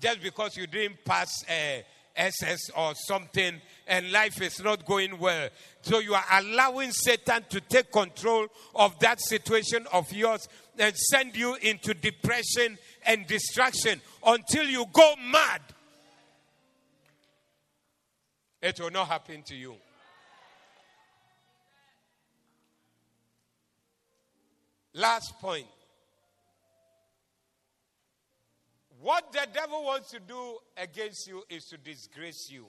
Just 0.00 0.22
because 0.22 0.56
you 0.56 0.66
didn't 0.66 1.04
pass 1.04 1.44
uh, 1.48 1.82
SS 2.16 2.70
or 2.76 2.94
something 2.94 3.60
and 3.86 4.10
life 4.10 4.40
is 4.40 4.60
not 4.62 4.84
going 4.84 5.18
well. 5.18 5.48
So 5.82 6.00
you 6.00 6.14
are 6.14 6.24
allowing 6.32 6.90
Satan 6.90 7.44
to 7.50 7.60
take 7.60 7.92
control 7.92 8.46
of 8.74 8.98
that 9.00 9.20
situation 9.20 9.86
of 9.92 10.10
yours 10.12 10.48
and 10.78 10.96
send 10.96 11.36
you 11.36 11.54
into 11.56 11.94
depression 11.94 12.78
and 13.04 13.26
distraction 13.26 14.00
until 14.26 14.64
you 14.64 14.86
go 14.92 15.14
mad. 15.30 15.60
It 18.66 18.80
will 18.80 18.90
not 18.90 19.06
happen 19.06 19.44
to 19.44 19.54
you. 19.54 19.76
Last 24.92 25.38
point. 25.40 25.68
What 29.00 29.30
the 29.32 29.46
devil 29.54 29.84
wants 29.84 30.10
to 30.10 30.18
do 30.18 30.56
against 30.76 31.28
you 31.28 31.44
is 31.48 31.66
to 31.66 31.78
disgrace 31.78 32.50
you. 32.50 32.66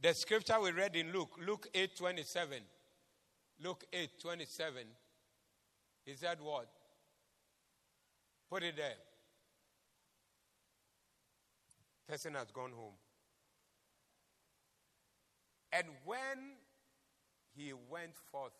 The 0.00 0.14
scripture 0.14 0.60
we 0.60 0.70
read 0.70 0.94
in 0.94 1.12
Luke, 1.12 1.32
Luke 1.44 1.66
8 1.74 1.96
27. 1.96 2.58
Luke 3.64 3.84
8 3.92 4.10
27. 4.20 4.82
He 6.04 6.14
said 6.14 6.38
what? 6.40 6.68
Put 8.48 8.62
it 8.62 8.76
there. 8.76 8.94
Person 12.08 12.34
has 12.34 12.50
gone 12.50 12.72
home. 12.72 12.94
And 15.72 15.86
when 16.04 16.56
he 17.56 17.72
went 17.72 18.14
forth 18.30 18.52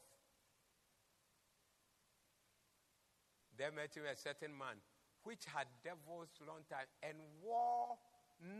There 3.56 3.70
met 3.70 3.94
him 3.94 4.04
a 4.10 4.16
certain 4.16 4.50
man 4.56 4.76
which 5.22 5.44
had 5.46 5.66
devils 5.82 6.28
long 6.46 6.62
time 6.68 6.86
and 7.02 7.16
wore 7.42 7.96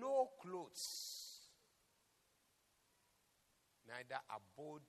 no 0.00 0.30
clothes, 0.40 1.40
neither 3.86 4.20
abode 4.30 4.82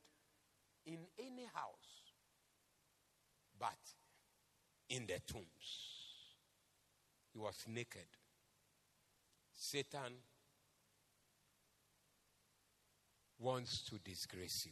in 0.86 1.00
any 1.20 1.46
house, 1.54 2.14
but 3.60 3.80
in 4.90 5.08
the 5.08 5.20
tombs. 5.26 5.46
He 7.34 7.40
was 7.40 7.66
naked. 7.68 8.08
Satan 9.56 10.14
wants 13.40 13.84
to 13.90 13.98
disgrace 14.00 14.66
you. 14.66 14.72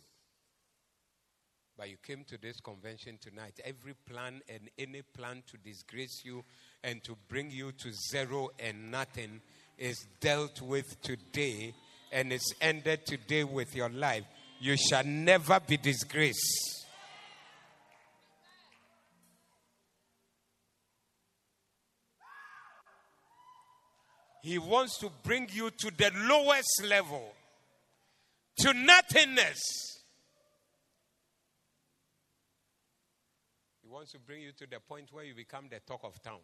But 1.77 1.89
you 1.89 1.97
came 2.05 2.23
to 2.25 2.37
this 2.37 2.59
convention 2.59 3.17
tonight. 3.19 3.59
Every 3.65 3.95
plan 4.07 4.41
and 4.47 4.69
any 4.77 5.01
plan 5.01 5.43
to 5.47 5.57
disgrace 5.57 6.21
you 6.23 6.43
and 6.83 7.03
to 7.03 7.17
bring 7.27 7.49
you 7.49 7.71
to 7.71 7.91
zero 8.11 8.49
and 8.59 8.91
nothing 8.91 9.41
is 9.77 10.05
dealt 10.19 10.61
with 10.61 11.01
today 11.01 11.73
and 12.11 12.31
it's 12.31 12.53
ended 12.61 13.05
today 13.05 13.43
with 13.43 13.75
your 13.75 13.89
life. 13.89 14.23
You 14.59 14.77
shall 14.77 15.03
never 15.03 15.59
be 15.59 15.77
disgraced. 15.77 16.82
He 24.43 24.57
wants 24.57 24.97
to 24.97 25.09
bring 25.23 25.47
you 25.53 25.69
to 25.71 25.89
the 25.97 26.11
lowest 26.27 26.83
level, 26.85 27.31
to 28.57 28.73
nothingness. 28.73 30.03
He 33.81 33.87
wants 33.87 34.11
to 34.11 34.19
bring 34.19 34.41
you 34.41 34.51
to 34.51 34.67
the 34.67 34.81
point 34.81 35.13
where 35.13 35.23
you 35.23 35.33
become 35.33 35.69
the 35.69 35.79
talk 35.79 36.01
of 36.03 36.21
town. 36.21 36.39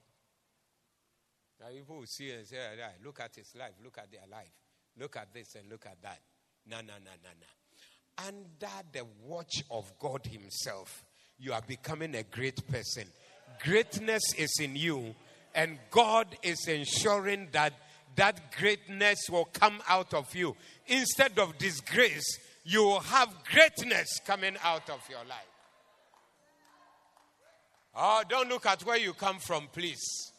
Now, 1.60 1.68
people 1.76 1.98
will 1.98 2.06
see 2.06 2.32
and 2.32 2.48
say, 2.48 2.56
ah, 2.82 2.88
look 3.04 3.20
at 3.20 3.36
his 3.36 3.54
life, 3.60 3.74
look 3.84 3.98
at 3.98 4.10
their 4.10 4.22
life, 4.32 4.54
look 4.98 5.18
at 5.18 5.34
this 5.34 5.56
and 5.56 5.70
look 5.70 5.86
at 5.86 6.02
that. 6.02 6.22
No, 6.68 6.78
no, 6.78 6.94
no, 7.04 7.12
no, 7.22 7.30
no. 7.38 8.26
Under 8.26 8.74
the 8.94 9.06
watch 9.26 9.64
of 9.70 9.92
God 10.00 10.26
Himself, 10.26 11.04
you 11.38 11.52
are 11.52 11.62
becoming 11.68 12.16
a 12.16 12.24
great 12.24 12.66
person. 12.66 13.04
Greatness 13.62 14.34
is 14.38 14.58
in 14.62 14.78
you, 14.78 15.16
and 15.54 15.80
God 15.92 16.28
is 16.44 16.66
ensuring 16.70 17.50
that 17.52 17.74
that 18.16 18.52
greatness 18.58 19.30
will 19.30 19.46
come 19.46 19.82
out 19.88 20.14
of 20.14 20.34
you. 20.36 20.56
Instead 20.88 21.38
of 21.40 21.58
disgrace, 21.58 22.40
you 22.64 22.84
will 22.84 23.00
have 23.00 23.30
greatness 23.52 24.20
coming 24.26 24.56
out 24.64 24.90
of 24.90 25.02
your 25.10 25.20
life. 25.20 25.46
Oh, 27.96 28.24
don't 28.28 28.50
look 28.50 28.66
at 28.66 28.86
where 28.86 28.98
you 28.98 29.14
come 29.14 29.40
from, 29.40 29.68
please. 29.74 30.32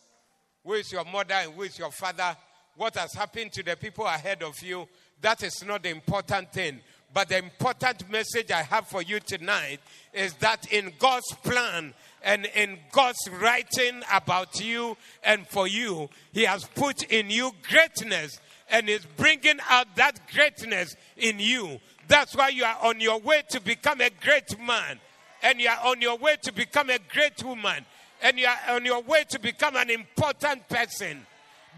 Who 0.65 0.75
is 0.75 0.93
your 0.93 1.05
mother 1.05 1.35
and 1.35 1.53
who 1.53 1.63
is 1.63 1.79
your 1.79 1.91
father? 1.91 2.37
What 2.77 2.97
has 2.97 3.13
happened 3.15 3.53
to 3.53 3.63
the 3.63 3.77
people 3.77 4.07
ahead 4.07 4.43
of 4.43 4.61
you? 4.63 4.89
That 5.21 5.43
is 5.43 5.63
not 5.67 5.83
the 5.83 5.91
important 5.91 6.53
thing. 6.53 6.81
But 7.13 7.29
the 7.29 7.39
important 7.39 8.09
message 8.11 8.51
I 8.51 8.63
have 8.63 8.87
for 8.87 9.03
you 9.03 9.19
tonight 9.21 9.81
is 10.13 10.35
that 10.35 10.73
in 10.73 10.93
God's 10.99 11.33
plan 11.43 11.93
and 12.23 12.47
in 12.55 12.79
God's 12.93 13.19
writing 13.41 14.03
about 14.13 14.61
you 14.61 14.97
and 15.25 15.47
for 15.47 15.67
you, 15.67 16.09
He 16.33 16.45
has 16.45 16.65
put 16.65 17.03
in 17.05 17.31
you 17.31 17.53
greatness 17.69 18.39
and 18.71 18.89
is 18.89 19.05
bringing 19.17 19.59
out 19.69 19.97
that 19.97 20.21
greatness 20.33 20.95
in 21.17 21.39
you. 21.39 21.81
That's 22.09 22.35
why 22.37 22.49
you 22.49 22.65
are 22.65 22.79
on 22.83 23.01
your 23.01 23.21
way 23.21 23.43
to 23.51 23.61
become 23.61 24.01
a 24.01 24.11
great 24.11 24.59
man 24.61 24.99
and 25.43 25.61
you 25.61 25.69
are 25.69 25.87
on 25.87 26.01
your 26.01 26.17
way 26.19 26.37
to 26.43 26.53
become 26.53 26.91
a 26.91 26.99
great 27.13 27.43
woman 27.45 27.85
and 28.23 28.39
you 28.39 28.47
are 28.47 28.75
on 28.75 28.85
your 28.85 29.03
way 29.03 29.25
to 29.31 29.39
become 29.39 29.77
an 29.77 29.91
important 29.91 30.69
person. 30.69 31.27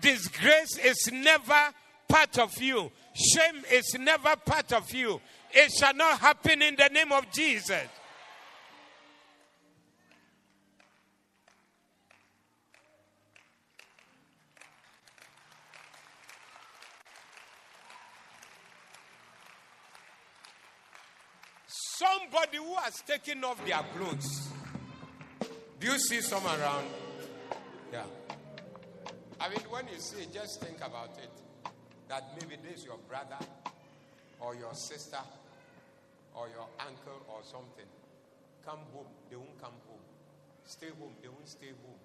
Disgrace 0.01 0.79
is 0.83 1.11
never 1.13 1.69
part 2.09 2.39
of 2.39 2.61
you. 2.61 2.91
Shame 3.15 3.63
is 3.71 3.95
never 3.99 4.35
part 4.37 4.73
of 4.73 4.93
you. 4.93 5.21
It 5.53 5.71
shall 5.79 5.95
not 5.95 6.19
happen 6.19 6.63
in 6.63 6.77
the 6.77 6.89
name 6.89 7.13
of 7.13 7.31
Jesus. 7.31 7.85
Somebody 22.03 22.59
who 22.59 22.75
has 22.83 23.01
taken 23.03 23.45
off 23.45 23.65
their 23.65 23.79
clothes. 23.95 24.49
Do 25.79 25.87
you 25.87 25.99
see 25.99 26.21
some 26.21 26.45
around? 26.45 26.87
Yeah. 27.93 28.03
I 29.39 29.49
mean, 29.49 29.63
when 29.71 29.87
you 29.87 30.01
see 30.01 30.27
just 30.33 30.61
think 30.63 30.79
about 30.79 31.17
it 31.23 31.31
that 32.09 32.25
maybe 32.41 32.57
this 32.61 32.81
is 32.81 32.85
your 32.87 32.99
brother 33.09 33.39
or 34.41 34.57
your 34.57 34.75
sister 34.75 35.23
or 36.35 36.49
your 36.49 36.67
uncle 36.81 37.23
or 37.29 37.39
something. 37.45 37.87
Come 38.67 38.81
home, 38.93 39.07
they 39.31 39.37
won't 39.37 39.63
come 39.63 39.79
home. 39.87 40.03
Stay 40.65 40.89
home, 40.99 41.15
they 41.23 41.29
won't 41.29 41.49
stay 41.49 41.71
home. 41.71 42.03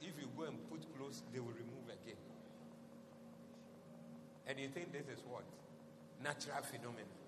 If 0.00 0.16
you 0.18 0.28
go 0.36 0.44
and 0.44 0.56
put 0.70 0.80
clothes, 0.96 1.22
they 1.32 1.40
will 1.40 1.52
remove 1.52 1.88
again. 1.88 2.20
And 4.46 4.58
you 4.58 4.68
think 4.68 4.92
this 4.92 5.04
is 5.12 5.22
what? 5.28 5.44
Natural 6.22 6.62
phenomenon. 6.62 7.27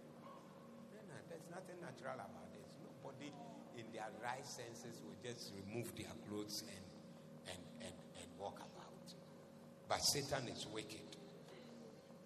There's 1.31 1.47
nothing 1.49 1.79
natural 1.81 2.19
about 2.19 2.51
this. 2.51 2.75
Nobody 2.83 3.31
in 3.79 3.87
their 3.95 4.11
right 4.23 4.45
senses 4.45 5.01
will 5.01 5.15
just 5.23 5.53
remove 5.55 5.95
their 5.95 6.11
clothes 6.27 6.65
and, 6.67 7.55
and, 7.55 7.63
and, 7.87 7.95
and 8.19 8.27
walk 8.37 8.59
about. 8.59 9.15
But 9.89 10.03
Satan 10.03 10.49
is 10.49 10.67
wicked. 10.75 11.07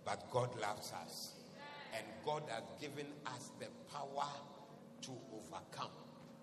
But 0.04 0.30
God 0.30 0.48
loves 0.58 0.90
us. 0.92 1.34
And 1.94 2.04
God 2.24 2.42
has 2.48 2.64
given 2.80 3.06
us 3.26 3.50
the 3.60 3.66
power 3.92 4.28
to 5.02 5.10
overcome. 5.36 5.92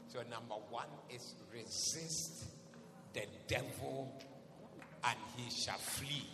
So, 0.07 0.19
number 0.29 0.55
one 0.69 0.88
is 1.09 1.33
resist 1.51 2.45
the 3.13 3.23
devil 3.47 4.13
and 5.03 5.17
he 5.35 5.49
shall 5.49 5.77
flee 5.77 6.27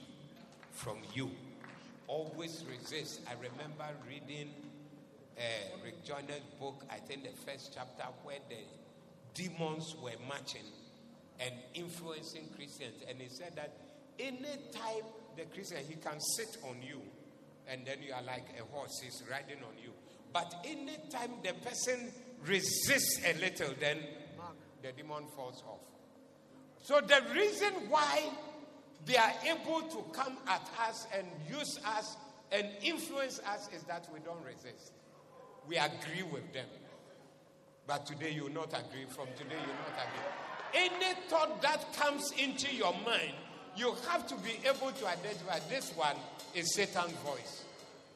from 0.71 0.97
you. 1.13 1.31
Always 2.07 2.63
resist. 2.69 3.21
I 3.27 3.33
remember 3.33 3.85
reading 4.07 4.49
uh, 5.37 5.77
Rick 5.83 6.03
Joyner's 6.03 6.41
book, 6.59 6.83
I 6.89 6.97
think 6.97 7.23
the 7.23 7.35
first 7.45 7.71
chapter, 7.73 8.03
where 8.23 8.39
the 8.49 8.57
demons 9.33 9.95
were 10.01 10.11
marching 10.27 10.65
and 11.39 11.53
influencing 11.73 12.49
Christians. 12.55 13.03
And 13.07 13.19
he 13.19 13.29
said 13.29 13.53
that 13.55 13.73
anytime 14.19 15.05
the 15.35 15.45
Christian, 15.53 15.77
he 15.87 15.95
can 15.95 16.19
sit 16.19 16.57
on 16.63 16.81
you 16.81 17.01
and 17.69 17.85
then 17.85 17.97
you 18.01 18.13
are 18.13 18.23
like 18.23 18.45
a 18.59 18.63
horse, 18.73 18.99
he's 19.03 19.23
riding 19.29 19.57
on 19.57 19.77
you. 19.81 19.91
But 20.33 20.53
anytime 20.65 21.31
the 21.43 21.53
person 21.53 22.11
resists 22.45 23.19
a 23.25 23.33
little, 23.39 23.73
then 23.79 23.97
the 24.81 24.91
demon 24.91 25.25
falls 25.35 25.63
off. 25.67 25.81
So 26.83 27.01
the 27.01 27.21
reason 27.33 27.73
why 27.89 28.29
they 29.05 29.17
are 29.17 29.33
able 29.45 29.81
to 29.89 30.03
come 30.13 30.37
at 30.47 30.67
us 30.87 31.07
and 31.15 31.27
use 31.49 31.79
us 31.85 32.17
and 32.51 32.67
influence 32.81 33.39
us 33.39 33.69
is 33.75 33.83
that 33.83 34.07
we 34.13 34.19
don't 34.19 34.43
resist. 34.43 34.93
We 35.67 35.77
agree 35.77 36.23
with 36.31 36.53
them. 36.53 36.65
But 37.85 38.05
today 38.05 38.31
you 38.31 38.43
will 38.43 38.51
not 38.51 38.69
agree. 38.69 39.05
From 39.09 39.27
today 39.37 39.55
you 39.55 39.67
will 39.67 39.91
not 39.91 39.99
agree. 40.07 40.27
Any 40.73 41.15
thought 41.29 41.61
that 41.61 41.93
comes 41.93 42.31
into 42.31 42.73
your 42.75 42.93
mind, 43.05 43.33
you 43.75 43.93
have 44.09 44.27
to 44.27 44.35
be 44.35 44.59
able 44.65 44.91
to 44.91 45.07
identify 45.07 45.59
this 45.69 45.91
one 45.95 46.15
is 46.53 46.73
Satan's 46.73 47.13
voice. 47.23 47.63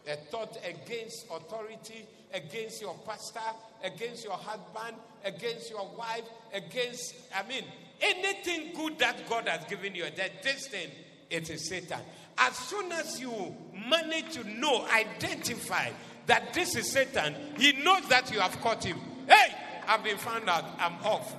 A 0.08 0.16
thought 0.16 0.58
against 0.66 1.26
authority, 1.32 2.06
against 2.34 2.82
your 2.82 2.96
pastor, 3.06 3.40
against 3.84 4.24
your 4.24 4.34
husband, 4.34 4.98
against 5.24 5.70
your 5.70 5.88
wife, 5.98 6.24
against, 6.54 7.14
I 7.36 7.48
mean, 7.48 7.64
anything 8.02 8.74
good 8.76 8.98
that 9.00 9.30
God 9.30 9.48
has 9.48 9.64
given 9.66 9.94
you, 9.94 10.04
that 10.04 10.44
this 10.44 10.68
thing, 10.68 10.90
it 11.30 11.50
is 11.50 11.70
Satan. 11.70 12.00
As 12.38 12.58
soon 12.58 12.92
as 12.92 13.22
you 13.22 13.56
manage 13.88 14.34
to 14.34 14.44
know, 14.44 14.86
identify 14.88 15.90
that 16.28 16.54
this 16.54 16.76
is 16.76 16.92
Satan, 16.92 17.36
he 17.58 17.74
knows 17.74 18.08
that 18.10 18.32
you 18.32 18.40
have 18.40 18.60
caught 18.62 18.84
him. 18.84 19.00
Hey, 19.28 19.56
I've 19.88 20.04
been 20.04 20.18
found 20.18 20.50
out. 20.50 20.66
I'm 20.80 20.94
off. 21.04 21.36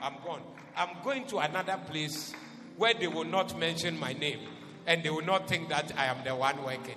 I'm 0.00 0.14
gone. 0.24 0.42
I'm 0.76 0.90
going 1.02 1.26
to 1.28 1.38
another 1.38 1.78
place 1.90 2.32
where 2.76 2.94
they 2.94 3.08
will 3.08 3.24
not 3.24 3.58
mention 3.58 3.98
my 3.98 4.12
name 4.12 4.40
and 4.86 5.02
they 5.02 5.10
will 5.10 5.24
not 5.24 5.48
think 5.48 5.68
that 5.68 5.92
I 5.98 6.06
am 6.06 6.24
the 6.24 6.34
one 6.34 6.62
working. 6.64 6.96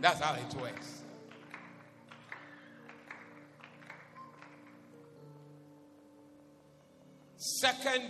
That's 0.00 0.20
how 0.20 0.34
it 0.34 0.54
works. 0.60 1.02
Second 7.36 8.08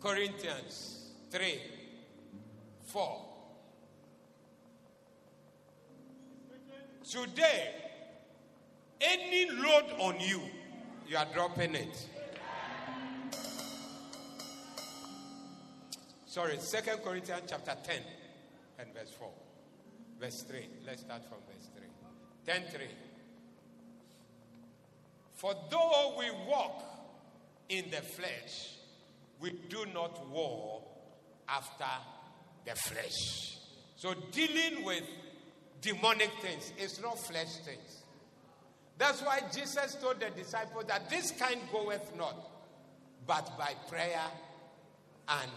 Corinthians 0.00 1.12
3 1.30 1.60
4. 2.86 3.25
Today, 7.08 7.72
any 9.00 9.48
load 9.48 9.84
on 10.00 10.18
you, 10.18 10.40
you 11.06 11.16
are 11.16 11.26
dropping 11.32 11.76
it. 11.76 12.06
Sorry, 16.26 16.58
Second 16.58 16.98
Corinthians 17.04 17.42
chapter 17.46 17.76
10 17.84 17.96
and 18.80 18.92
verse 18.92 19.12
4. 19.12 19.30
Verse 20.20 20.42
3. 20.42 20.66
Let's 20.84 21.02
start 21.02 21.22
from 21.28 21.38
verse 21.46 21.70
3. 21.76 21.86
10 22.44 22.62
3. 22.72 22.86
For 25.34 25.54
though 25.70 26.16
we 26.18 26.30
walk 26.48 26.82
in 27.68 27.88
the 27.90 28.02
flesh, 28.02 28.72
we 29.38 29.52
do 29.68 29.86
not 29.94 30.28
war 30.28 30.82
after 31.48 31.84
the 32.64 32.74
flesh. 32.74 33.58
So 33.94 34.12
dealing 34.32 34.84
with 34.84 35.04
demonic 35.86 36.30
things 36.42 36.72
it's 36.76 37.00
not 37.00 37.18
flesh 37.18 37.56
things. 37.64 38.02
That's 38.98 39.22
why 39.22 39.40
Jesus 39.54 39.94
told 39.96 40.20
the 40.20 40.30
disciples 40.30 40.86
that 40.88 41.08
this 41.10 41.30
kind 41.32 41.60
goeth 41.70 42.16
not, 42.16 42.34
but 43.26 43.56
by 43.58 43.72
prayer 43.88 44.22
and 45.28 45.50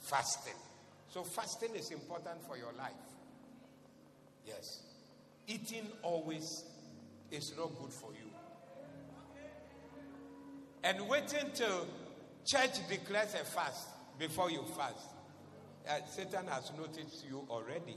fasting. 0.00 0.52
So 1.08 1.22
fasting 1.22 1.74
is 1.74 1.90
important 1.90 2.46
for 2.46 2.56
your 2.56 2.72
life. 2.78 2.92
Yes. 4.46 4.82
Eating 5.46 5.86
always 6.02 6.64
is 7.30 7.52
not 7.56 7.70
good 7.80 7.92
for 7.92 8.12
you. 8.12 8.30
And 10.82 11.08
waiting 11.08 11.50
till 11.54 11.86
church 12.44 12.86
declares 12.88 13.34
a 13.34 13.44
fast 13.44 13.88
before 14.18 14.50
you 14.50 14.62
fast. 14.76 15.08
uh, 15.88 15.98
Satan 16.06 16.46
has 16.48 16.70
noticed 16.78 17.24
you 17.26 17.46
already 17.48 17.96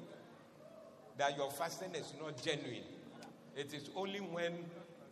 that 1.18 1.38
your 1.38 1.52
fasting 1.52 1.94
is 1.96 2.14
not 2.22 2.42
genuine. 2.42 2.84
It 3.56 3.74
is 3.74 3.90
only 3.96 4.20
when 4.20 4.54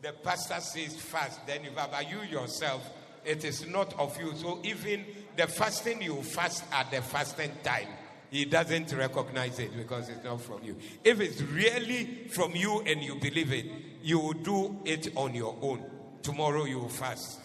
the 0.02 0.14
pastor 0.14 0.60
says 0.60 0.96
fast, 0.96 1.46
then 1.48 1.64
you 1.64 1.72
have, 1.76 1.94
you 2.10 2.22
yourself, 2.22 2.88
it 3.26 3.44
is 3.44 3.66
not 3.68 3.98
of 4.00 4.20
you. 4.20 4.36
So 4.36 4.60
even 4.64 5.04
the 5.36 5.48
fasting 5.48 6.02
you 6.02 6.22
fast 6.22 6.64
at 6.72 6.92
the 6.92 7.02
fasting 7.02 7.52
time, 7.64 7.88
he 8.30 8.46
doesn't 8.46 8.94
recognize 8.94 9.60
it 9.60 9.76
because 9.76 10.10
it's 10.10 10.24
not 10.24 10.42
from 10.42 10.64
you. 10.64 10.78
If 11.04 11.20
it's 11.22 11.42
really 11.42 12.28
from 12.30 12.56
you 12.56 12.82
and 12.86 13.02
you 13.02 13.16
believe 13.16 13.52
it, 13.52 13.66
you 14.04 14.20
will 14.20 14.34
do 14.34 14.80
it 14.86 15.08
on 15.16 15.34
your 15.34 15.58
own. 15.62 15.84
Tomorrow 16.22 16.66
you 16.66 16.80
will 16.80 16.90
fast. 16.90 17.40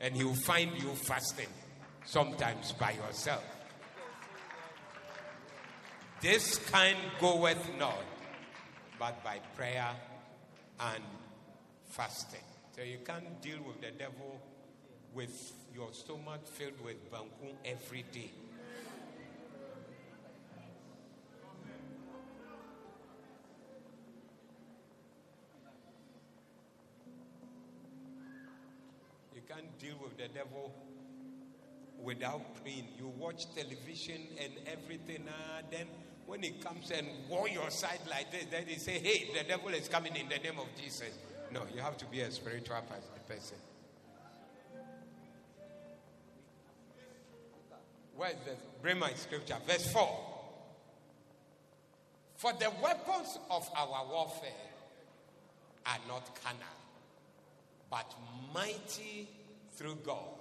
And 0.00 0.14
he 0.14 0.24
will 0.24 0.34
find 0.34 0.70
you 0.82 0.88
fasting, 0.94 1.48
sometimes 2.04 2.72
by 2.72 2.92
yourself. 2.92 3.44
This 6.22 6.56
kind 6.70 6.96
goeth 7.20 7.68
not, 7.80 8.04
but 8.96 9.24
by 9.24 9.40
prayer 9.56 9.90
and 10.78 11.02
fasting. 11.88 12.44
So 12.76 12.82
you 12.82 12.98
can't 13.04 13.42
deal 13.42 13.58
with 13.66 13.80
the 13.80 13.90
devil 13.90 14.40
with 15.12 15.52
your 15.74 15.92
stomach 15.92 16.46
filled 16.46 16.80
with 16.84 17.10
banku 17.10 17.52
every 17.64 18.04
day. 18.12 18.30
You 29.34 29.40
can't 29.48 29.76
deal 29.80 29.96
with 30.00 30.16
the 30.18 30.28
devil 30.28 30.72
without 32.00 32.62
praying. 32.62 32.86
You 32.96 33.08
watch 33.18 33.52
television 33.56 34.20
and 34.40 34.52
everything, 34.68 35.26
uh, 35.26 35.62
then 35.68 35.88
when 36.26 36.42
he 36.42 36.50
comes 36.50 36.90
and 36.90 37.06
war 37.28 37.48
your 37.48 37.70
side 37.70 38.00
like 38.08 38.30
this, 38.30 38.44
then 38.50 38.64
he 38.66 38.78
say, 38.78 38.98
hey, 38.98 39.28
the 39.36 39.44
devil 39.46 39.68
is 39.70 39.88
coming 39.88 40.14
in 40.16 40.28
the 40.28 40.38
name 40.38 40.58
of 40.58 40.66
Jesus. 40.80 41.10
No, 41.50 41.62
you 41.74 41.80
have 41.80 41.96
to 41.98 42.06
be 42.06 42.20
a 42.20 42.30
spiritual 42.30 42.76
person. 43.28 43.58
Where's 48.16 48.34
the 48.44 48.52
bring 48.80 48.98
my 48.98 49.12
scripture? 49.14 49.56
Verse 49.66 49.90
4. 49.92 50.08
For 52.36 52.52
the 52.52 52.70
weapons 52.82 53.38
of 53.50 53.68
our 53.76 54.06
warfare 54.10 54.50
are 55.86 55.98
not 56.08 56.28
carnal, 56.42 56.62
but 57.90 58.12
mighty 58.54 59.28
through 59.74 59.96
God 60.04 60.38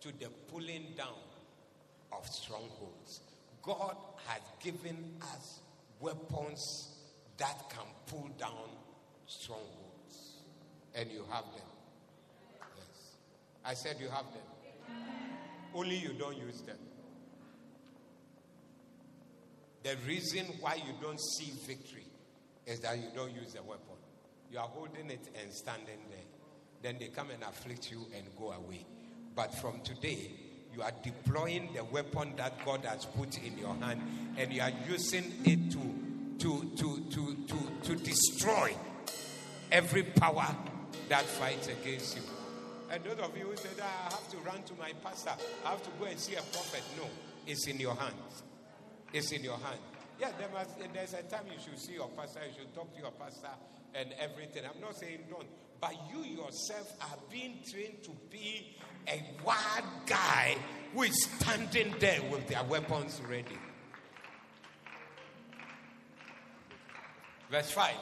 to 0.00 0.08
the 0.18 0.28
pulling 0.50 0.86
down 0.96 1.08
of 2.12 2.26
strongholds. 2.26 3.20
God 3.62 3.96
has 4.26 4.40
given 4.62 4.96
us 5.22 5.60
weapons 6.00 6.96
that 7.38 7.70
can 7.70 7.86
pull 8.06 8.28
down 8.38 8.68
strongholds. 9.26 10.42
And 10.94 11.10
you 11.10 11.24
have 11.30 11.44
them. 11.44 11.68
Yes. 12.76 13.16
I 13.64 13.74
said 13.74 13.96
you 14.00 14.08
have 14.08 14.24
them. 14.32 14.96
Only 15.74 15.96
you 15.96 16.12
don't 16.14 16.36
use 16.36 16.62
them. 16.62 16.78
The 19.82 19.96
reason 20.06 20.46
why 20.60 20.74
you 20.74 20.92
don't 21.00 21.20
see 21.20 21.52
victory 21.66 22.06
is 22.66 22.80
that 22.80 22.98
you 22.98 23.08
don't 23.14 23.32
use 23.32 23.54
the 23.54 23.62
weapon. 23.62 23.96
You 24.50 24.58
are 24.58 24.68
holding 24.68 25.10
it 25.10 25.28
and 25.40 25.52
standing 25.52 26.00
there. 26.10 26.18
Then 26.82 26.96
they 26.98 27.08
come 27.08 27.30
and 27.30 27.42
afflict 27.42 27.90
you 27.90 28.06
and 28.14 28.24
go 28.36 28.52
away. 28.52 28.84
But 29.34 29.54
from 29.54 29.80
today, 29.82 30.32
you 30.74 30.82
are 30.82 30.92
deploying 31.02 31.70
the 31.74 31.84
weapon 31.84 32.34
that 32.36 32.64
God 32.64 32.84
has 32.84 33.04
put 33.04 33.38
in 33.38 33.58
your 33.58 33.74
hand 33.76 34.00
and 34.36 34.52
you 34.52 34.62
are 34.62 34.72
using 34.88 35.32
it 35.44 35.70
to, 35.72 35.78
to, 36.38 36.70
to, 36.76 37.00
to, 37.10 37.36
to, 37.48 37.58
to 37.84 37.96
destroy 37.96 38.74
every 39.72 40.02
power 40.02 40.46
that 41.08 41.22
fights 41.24 41.68
against 41.68 42.16
you. 42.16 42.22
And 42.90 43.04
those 43.04 43.18
of 43.18 43.36
you 43.36 43.44
who 43.44 43.56
said, 43.56 43.76
ah, 43.80 44.08
I 44.08 44.10
have 44.14 44.30
to 44.30 44.36
run 44.38 44.62
to 44.64 44.74
my 44.74 44.92
pastor, 45.02 45.30
I 45.64 45.70
have 45.70 45.82
to 45.82 45.90
go 45.98 46.06
and 46.06 46.18
see 46.18 46.34
a 46.34 46.42
prophet. 46.42 46.82
No, 46.96 47.04
it's 47.46 47.66
in 47.68 47.78
your 47.78 47.94
hands. 47.94 48.42
It's 49.12 49.32
in 49.32 49.44
your 49.44 49.58
hand. 49.58 49.78
Yeah, 50.18 50.30
there 50.38 50.48
must, 50.52 50.70
there's 50.92 51.14
a 51.14 51.22
time 51.22 51.44
you 51.46 51.58
should 51.62 51.78
see 51.78 51.94
your 51.94 52.08
pastor, 52.08 52.40
you 52.46 52.52
should 52.58 52.74
talk 52.74 52.94
to 52.94 53.00
your 53.00 53.12
pastor 53.12 53.48
and 53.94 54.12
everything. 54.20 54.64
I'm 54.64 54.80
not 54.80 54.96
saying 54.96 55.20
don't, 55.30 55.46
but 55.80 55.94
you 56.12 56.22
yourself 56.24 56.92
are 57.00 57.18
being 57.30 57.58
trained 57.70 58.02
to 58.04 58.10
be 58.30 58.76
a 59.08 59.22
wild 59.44 59.84
guy 60.06 60.56
who 60.94 61.02
is 61.02 61.24
standing 61.38 61.94
there 61.98 62.20
with 62.30 62.46
their 62.48 62.64
weapons 62.64 63.20
ready. 63.28 63.58
Verse 67.50 67.70
5 67.72 67.94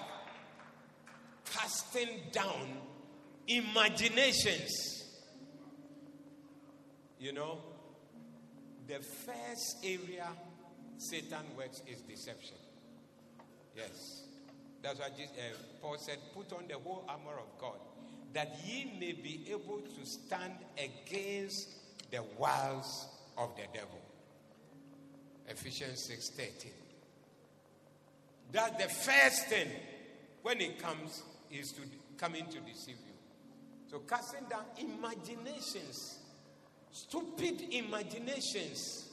casting 1.52 2.08
down 2.32 2.68
imaginations. 3.46 5.04
You 7.18 7.32
know, 7.32 7.58
the 8.86 9.00
first 9.26 9.78
area 9.84 10.28
Satan 10.98 11.44
works 11.56 11.82
is 11.86 12.00
deception. 12.02 12.56
Yes. 13.76 14.24
That's 14.82 15.00
why 15.00 15.06
uh, 15.06 15.40
Paul 15.82 15.96
said, 15.98 16.18
Put 16.34 16.52
on 16.52 16.68
the 16.68 16.74
whole 16.74 17.04
armor 17.08 17.38
of 17.38 17.58
God, 17.58 17.78
that 18.38 18.56
ye 18.64 18.92
may 19.00 19.10
be 19.10 19.44
able 19.50 19.80
to 19.80 20.06
stand 20.06 20.52
against 20.78 21.70
the 22.12 22.22
wiles 22.38 23.08
of 23.36 23.50
the 23.56 23.64
devil. 23.74 24.00
Ephesians 25.48 26.04
6 26.04 26.30
13. 26.36 26.70
That's 28.52 28.80
the 28.80 28.88
first 28.88 29.46
thing 29.46 29.66
when 30.42 30.60
it 30.60 30.78
comes 30.78 31.24
is 31.50 31.72
to 31.72 31.80
come 32.16 32.36
in 32.36 32.46
to 32.46 32.60
deceive 32.60 32.94
you. 33.08 33.14
So 33.90 33.98
casting 34.08 34.44
down 34.48 34.66
imaginations, 34.78 36.20
stupid 36.92 37.60
imaginations, 37.72 39.08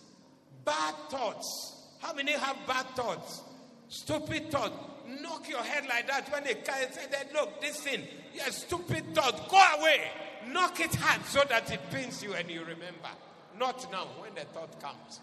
bad 0.63 0.93
thoughts. 1.09 1.87
How 1.99 2.13
many 2.13 2.33
have 2.33 2.57
bad 2.67 2.85
thoughts? 2.95 3.41
Stupid 3.89 4.51
thought. 4.51 4.94
Knock 5.07 5.47
your 5.49 5.63
head 5.63 5.85
like 5.87 6.07
that 6.07 6.31
when 6.31 6.43
they 6.43 6.53
and 6.53 6.93
say 6.93 7.05
that 7.11 7.31
look, 7.33 7.61
this 7.61 7.79
thing, 7.81 8.07
yeah, 8.33 8.49
stupid 8.49 9.13
thought, 9.13 9.49
go 9.49 9.61
away. 9.79 10.09
Knock 10.47 10.79
it 10.79 10.95
hard 10.95 11.25
so 11.25 11.43
that 11.47 11.71
it 11.71 11.79
pains 11.91 12.23
you 12.23 12.33
and 12.33 12.49
you 12.49 12.61
remember. 12.61 13.09
Not 13.57 13.91
now 13.91 14.07
when 14.19 14.33
the 14.35 14.41
thought 14.41 14.79
comes. 14.81 15.19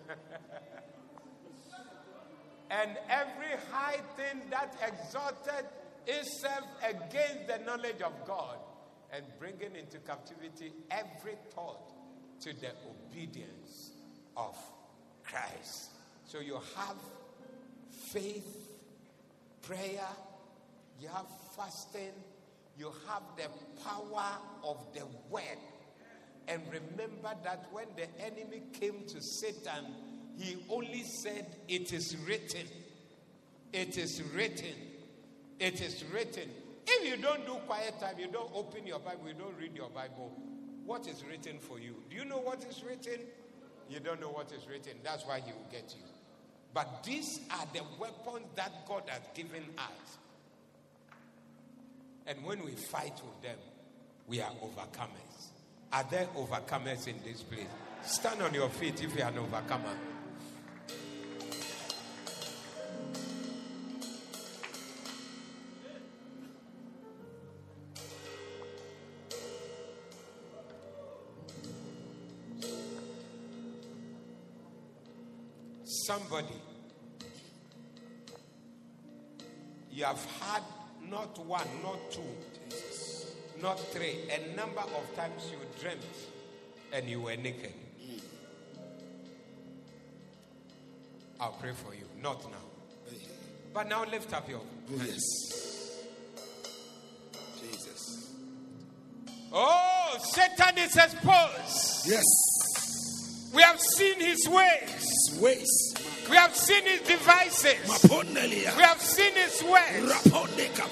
and 2.70 2.97
every 3.10 3.56
high 3.70 4.01
thing 4.16 4.43
that 4.51 4.74
exalted 4.86 5.66
itself 6.06 6.64
against 6.82 7.47
the 7.48 7.59
knowledge 7.66 8.01
of 8.02 8.12
God, 8.27 8.56
and 9.12 9.24
bringing 9.39 9.77
into 9.77 9.98
captivity 9.98 10.73
every 10.90 11.36
thought 11.51 11.93
to 12.40 12.52
the 12.55 12.70
obedience 12.89 13.93
of 14.36 14.56
Christ. 15.33 15.91
So 16.27 16.41
you 16.41 16.55
have 16.77 16.97
faith, 17.91 18.69
prayer, 19.63 20.09
you 21.01 21.09
have 21.09 21.27
fasting, 21.57 22.13
you 22.79 22.93
have 23.09 23.23
the 23.37 23.49
power 23.83 24.33
of 24.63 24.79
the 24.95 25.05
word. 25.31 25.59
And 26.49 26.63
remember 26.67 27.31
that 27.45 27.67
when 27.71 27.87
the 27.97 28.07
enemy 28.25 28.63
came 28.73 29.05
to 29.09 29.23
Satan, 29.23 29.87
he 30.37 30.57
only 30.69 31.03
said, 31.05 31.47
It 31.69 31.93
is 31.93 32.17
written. 32.27 32.67
It 33.73 33.97
is 33.97 34.23
written. 34.35 34.75
It 35.61 35.81
is 35.81 36.05
written. 36.13 36.51
If 36.87 37.09
you 37.09 37.23
don't 37.23 37.47
do 37.47 37.55
quiet 37.67 38.01
time, 38.01 38.17
you 38.19 38.27
don't 38.27 38.51
open 38.55 38.87
your 38.87 38.99
Bible, 38.99 39.29
you 39.29 39.35
don't 39.35 39.57
read 39.59 39.75
your 39.75 39.89
Bible, 39.91 40.33
what 40.85 41.07
is 41.07 41.23
written 41.25 41.59
for 41.59 41.79
you? 41.79 41.95
Do 42.11 42.17
you 42.17 42.25
know 42.25 42.39
what 42.39 42.65
is 42.69 42.83
written? 42.83 43.21
You 43.93 44.01
don't 44.01 44.23
know 44.23 44.31
what 44.31 44.51
is 44.52 44.66
written. 44.66 44.94
That's 45.05 45.27
why 45.27 45.40
he 45.40 45.52
will 45.52 45.69
get 45.70 45.94
you. 45.94 46.02
But 46.73 47.05
these 47.05 47.40
are 47.51 47.66
the 47.74 47.82
weapons 48.01 48.47
that 48.56 48.86
God 48.89 49.02
has 49.09 49.20
given 49.35 49.64
us. 49.77 50.19
And 52.27 52.43
when 52.43 52.64
we 52.64 52.70
fight 52.73 53.20
with 53.23 53.43
them, 53.43 53.59
we 54.27 54.40
are 54.40 54.51
overcomers. 54.64 55.48
Are 55.93 56.06
there 56.10 56.27
overcomers 56.35 57.06
in 57.06 57.16
this 57.23 57.43
place? 57.43 57.66
Stand 58.02 58.40
on 58.40 58.55
your 58.55 58.70
feet 58.70 59.02
if 59.02 59.14
you 59.14 59.23
are 59.23 59.28
an 59.28 59.39
overcomer. 59.39 59.94
Somebody, 76.13 76.61
you 79.91 80.05
have 80.05 80.23
had 80.41 80.63
not 81.09 81.39
one, 81.47 81.67
not 81.83 82.11
two, 82.11 82.21
not 83.63 83.79
three, 83.79 84.19
a 84.31 84.55
number 84.55 84.81
of 84.81 85.17
times 85.17 85.51
you 85.51 85.57
dreamt 85.81 86.03
and 86.93 87.09
you 87.09 87.21
were 87.23 87.37
naked. 87.37 87.73
I'll 91.41 91.53
pray 91.53 91.73
for 91.73 91.95
you. 91.95 92.05
Not 92.23 92.45
now. 92.45 92.59
But 93.73 93.89
now 93.89 94.05
lift 94.05 94.35
up 94.35 94.49
your 94.49 94.61
hands. 94.91 95.07
yes. 95.07 96.05
Jesus. 97.59 98.35
Oh, 99.51 100.19
Satan 100.21 100.77
is 100.79 100.95
exposed. 100.95 102.07
Yes. 102.07 102.62
We 103.55 103.62
have 103.62 103.81
seen 103.81 104.19
his 104.19 104.49
ways. 104.49 104.91
His 105.31 105.39
ways. 105.41 105.95
We 106.31 106.37
have 106.37 106.57
seen 106.57 106.85
his 106.85 107.01
devices. 107.03 107.77
We 108.03 108.83
have 108.83 109.01
seen 109.01 109.33
his 109.35 109.62
ways. 109.62 110.11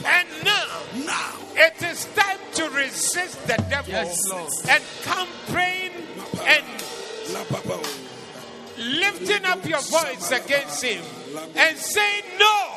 And 0.05 0.28
now 0.45 0.82
Now. 1.07 1.35
it 1.55 1.82
is 1.82 2.05
time 2.15 2.39
to 2.55 2.69
resist 2.70 3.47
the 3.47 3.57
devil 3.70 3.93
Yes, 3.93 4.20
and 4.69 4.82
come 5.05 5.28
praying 5.49 5.93
and 6.45 6.65
lifting 8.78 9.45
up 9.45 9.65
your 9.66 9.81
voice 9.81 10.31
against 10.31 10.82
him 10.82 11.05
and 11.57 11.77
saying 11.78 12.24
no 12.39 12.70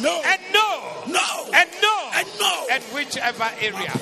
No. 0.00 0.22
and 0.24 0.40
no 0.52 0.68
no. 1.06 1.20
and 1.52 1.70
no 1.82 2.10
And 2.14 2.28
no. 2.40 2.66
and 2.70 2.82
whichever 2.94 3.48
area. 3.60 3.92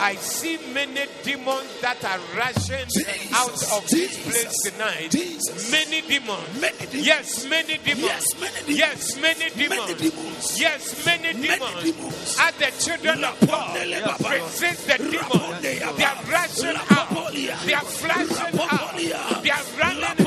I 0.00 0.14
see 0.16 0.58
many 0.72 1.06
demons 1.24 1.80
that 1.80 2.04
are 2.04 2.20
rushing 2.36 2.86
Jesus, 2.88 3.32
out 3.34 3.78
of 3.82 3.88
this 3.88 4.22
place 4.22 4.62
tonight. 4.72 5.10
Jesus. 5.10 5.70
Many 5.72 6.02
demons. 6.02 6.60
Many 6.60 6.86
demons. 6.86 7.06
Yes, 7.06 7.46
many 7.48 7.78
demons. 7.78 8.02
Yes, 8.04 8.34
many 8.40 8.60
demons. 8.66 8.78
Yes, 8.78 9.16
many 9.16 9.38
Many 9.40 9.68
demons. 9.68 10.00
demons. 10.00 10.60
Yes, 10.60 11.06
many 11.06 11.22
Many 11.32 11.48
demons. 11.48 11.82
demons. 11.82 12.36
As 12.40 12.54
the 12.54 12.70
children 12.84 13.24
of 13.24 13.40
God 13.48 13.76
resist 14.30 14.86
the 14.86 14.98
demons, 14.98 15.62
they 15.62 15.80
are 15.82 16.22
rushing 16.30 16.76
out. 16.90 17.32
They 17.32 17.74
are 17.74 17.80
flashing 17.80 18.60
out. 18.60 19.42
They 19.42 19.50
are 19.50 19.64
running 19.80 20.21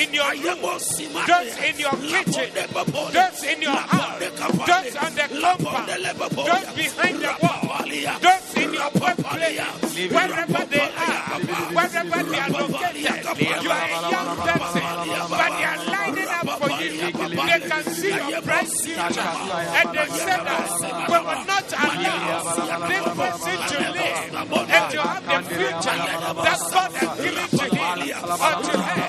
in 0.00 0.14
your 0.14 0.30
room, 0.30 0.58
Ayamosimane. 0.58 1.68
in 1.68 1.76
your 1.78 1.96
kitchen, 2.00 2.50
Raponde 2.74 3.44
in 3.52 3.62
your 3.62 3.76
house, 3.76 4.22
kapale. 4.40 5.04
on 5.04 5.14
the 5.14 5.26
compound, 5.40 5.88
Rapondele 6.20 6.74
behind 6.76 7.18
the 7.20 7.32
wall, 7.42 7.60
Rapapalia. 7.60 8.12
in 8.56 8.72
your 8.72 8.90
workplace, 9.00 9.60
wherever 10.10 10.64
they 10.66 10.80
are, 10.80 11.40
wherever 11.76 12.20
they 12.30 12.38
are 12.38 12.50
located. 12.50 13.24
You 13.62 13.70
are 13.70 13.84
a 13.84 14.10
young 14.10 14.36
person, 14.36 14.86
but 15.30 15.50
they 15.58 15.64
are 15.64 15.79
They 16.80 17.60
can 17.68 17.84
see 17.92 18.08
your 18.08 18.40
bright 18.42 18.68
future, 18.68 19.20
and 19.20 19.88
they 19.92 20.08
said 20.16 20.40
that 20.48 20.64
we 20.80 21.18
will 21.20 21.44
not 21.44 21.68
allow 21.76 22.40
this 22.88 23.04
person 23.20 23.56
to 23.68 23.76
live 23.92 24.32
and 24.32 24.84
to 24.92 25.00
have 25.00 25.24
the 25.28 25.38
future 25.54 25.98
that 26.40 26.60
God 26.72 26.92
has 26.96 27.12
given 27.20 27.48
to 27.52 27.66
him 27.76 28.00
or 28.32 28.54
to 28.64 28.74
her, 28.80 29.04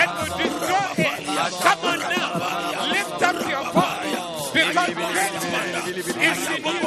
and 0.00 0.10
to 0.18 0.26
destroy 0.38 0.88
it. 1.02 1.18
Come 1.66 1.82
on 1.86 1.98
now, 1.98 2.30
lift 2.94 3.22
up 3.26 3.38
your 3.50 3.64
voice 3.74 4.46
because 4.54 4.94
greatness 4.94 5.86
is 5.86 6.06
in 6.14 6.62
you. 6.62 6.86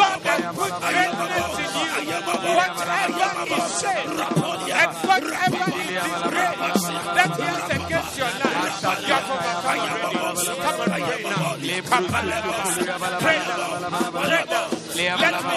God 0.00 0.20
has 0.24 0.42
put 0.56 0.72
greatness 0.88 1.52
in 1.60 1.70
you. 2.08 2.18
Whatever 2.56 3.30
is 3.46 3.68
shame 3.80 4.10
and 4.80 4.92
whatever 5.04 5.68
is 5.76 5.88
disgrace 6.00 6.79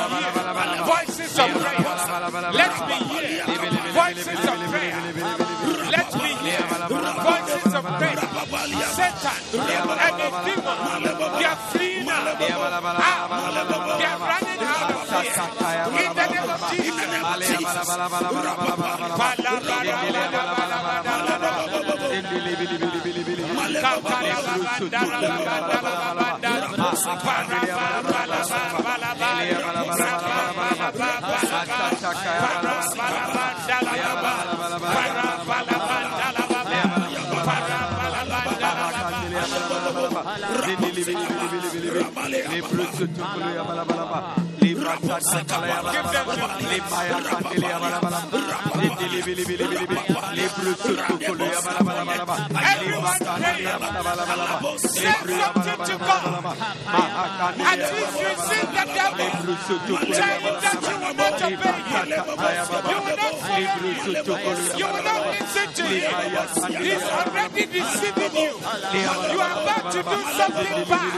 voices 0.04 1.40
of 1.40 1.52
prayer. 1.54 1.82
Let 2.54 2.74
me 2.88 2.96
hear 3.10 3.46
voices 3.94 4.44
of 4.44 4.60
prayer. 4.72 4.98
Let 5.92 6.10
me 6.16 6.32
hear 6.44 6.64
voices 7.24 7.74
of 7.74 7.86
prayer. 8.00 8.20
Satan 8.98 9.38
and 10.04 10.16
the 10.20 10.28
demon, 10.46 10.78
they 11.40 11.46
are 11.46 11.60
fleeing. 11.72 12.10
Out. 12.10 12.20
They 14.00 14.06
are 14.06 14.20
running 14.20 14.62
out 14.64 14.92
of 14.92 15.02
fear. 15.08 15.36
In 16.04 16.12
the 16.16 16.26
name 16.34 16.50
of 16.50 16.62
Jesus. 16.72 17.94
Say 31.44 31.93
At 56.54 57.80
least 57.94 58.20
you 58.20 58.32
see 58.48 58.66
the 58.68 58.86
devil. 58.94 59.28
Tell 60.14 60.40
him 60.40 60.56
that 60.62 60.78
will 61.04 61.14
not 61.16 61.42
obey 61.42 61.80
him. 61.92 62.08
You 62.10 63.00
will 63.04 63.18
not 63.18 63.36
follow 63.44 63.74
him. 63.74 64.08
You 64.78 64.88
will 64.88 65.04
not 65.04 65.22
listen 65.28 65.68
to 65.74 65.84
him. 65.84 66.14
He's 66.84 67.04
already 67.04 67.66
deceiving 67.66 68.36
you. 68.44 68.52
You 69.34 69.40
are 69.42 69.56
about 69.64 69.86
to 69.92 70.00
do 70.04 70.18
something 70.38 70.84
bad. 70.90 71.14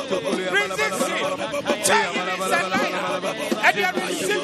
Resist 0.53 1.09
him. 1.09 1.39
Tell 1.85 2.13
him 2.13 2.29
it's 2.31 2.47
a 2.47 2.69
liar. 2.73 3.35
And 3.65 3.77
you 3.77 3.85
are 3.85 3.93
receiving 3.95 4.44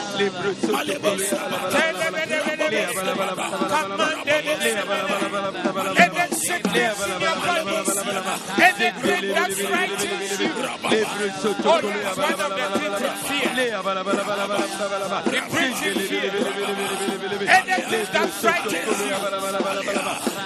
Any 17.47 17.81
sickness 17.89 18.41
frightens 18.41 19.01
you, 19.01 19.17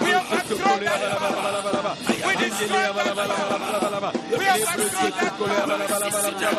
We 0.00 0.12
overthrow 0.14 0.76
that 0.84 1.00
power. 1.16 1.96
We 2.26 2.32
destroy 2.36 2.88
that 2.92 3.10
power. 3.16 4.12
We 4.26 4.44
overthrow 4.46 5.08
that 5.16 5.32
power. 5.36 5.62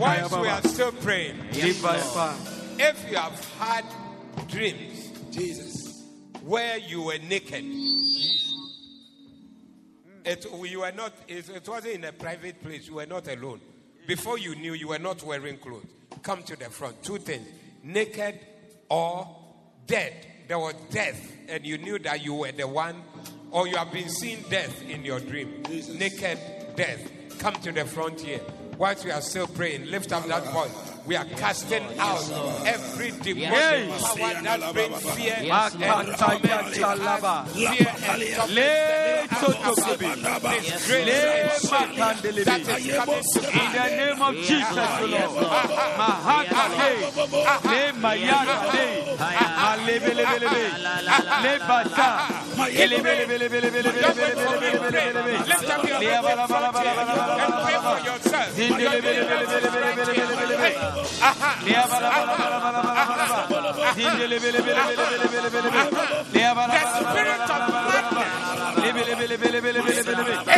Whilst 0.00 0.38
we 0.40 0.48
are 0.48 0.62
still 0.62 0.92
praying, 0.92 1.36
if 1.52 3.10
you 3.10 3.16
have 3.16 3.54
had 3.58 3.84
dreams 4.48 5.10
Jesus. 5.30 6.04
where 6.42 6.78
you 6.78 7.02
were 7.02 7.18
naked, 7.18 7.64
it, 10.24 10.46
you 10.64 10.80
were 10.80 10.92
not, 10.92 11.12
it, 11.28 11.48
it 11.50 11.68
wasn't 11.68 11.94
in 11.94 12.04
a 12.04 12.12
private 12.12 12.62
place, 12.62 12.88
you 12.88 12.94
were 12.94 13.06
not 13.06 13.28
alone. 13.28 13.60
Before 14.06 14.38
you 14.38 14.54
knew, 14.54 14.72
you 14.72 14.88
were 14.88 14.98
not 14.98 15.22
wearing 15.22 15.58
clothes. 15.58 15.84
Come 16.22 16.42
to 16.44 16.56
the 16.56 16.70
front. 16.70 17.02
Two 17.02 17.18
things 17.18 17.46
naked 17.84 18.38
or 18.88 19.36
dead. 19.86 20.26
There 20.48 20.58
was 20.58 20.74
death, 20.90 21.30
and 21.46 21.66
you 21.66 21.76
knew 21.76 21.98
that 21.98 22.24
you 22.24 22.32
were 22.32 22.52
the 22.52 22.66
one, 22.66 23.02
or 23.50 23.66
you 23.66 23.76
have 23.76 23.92
been 23.92 24.08
seeing 24.08 24.42
death 24.50 24.82
in 24.88 25.04
your 25.04 25.20
dream. 25.20 25.62
Naked 25.68 26.38
death. 26.76 27.10
Come 27.38 27.54
to 27.54 27.72
the 27.72 27.84
front 27.84 28.20
here. 28.20 28.40
Whilst 28.76 29.04
we 29.04 29.10
are 29.10 29.20
still 29.20 29.46
praying, 29.46 29.86
lift 29.86 30.12
up 30.12 30.26
that 30.26 30.44
voice. 30.52 30.97
We 31.08 31.16
are 31.16 31.24
casting 31.24 31.82
out 31.98 32.20
every 32.66 33.10
demonic 33.22 33.88
power 33.88 34.34
that 34.44 34.60
brings 34.74 35.02
fear 35.16 35.36
and 35.40 36.16
torment. 36.18 36.68
Fear 37.54 37.88
and. 38.04 38.38
That 42.44 42.60
is 42.60 42.88
coming 42.92 43.22
In 43.48 43.72
the 43.72 43.88
name 43.96 44.20
of 44.22 44.34
Jesus, 44.34 44.90
Lord. 45.00 45.32
Lift 55.48 55.70
up 55.70 55.84
your 55.88 56.00
hands 56.00 56.26
and 57.40 57.54
pray 57.64 57.78
for 57.80 57.98
yourself. 58.08 58.48
The 66.68 67.04
spirit 67.12 67.50
of 67.50 67.72
madness. 70.46 70.57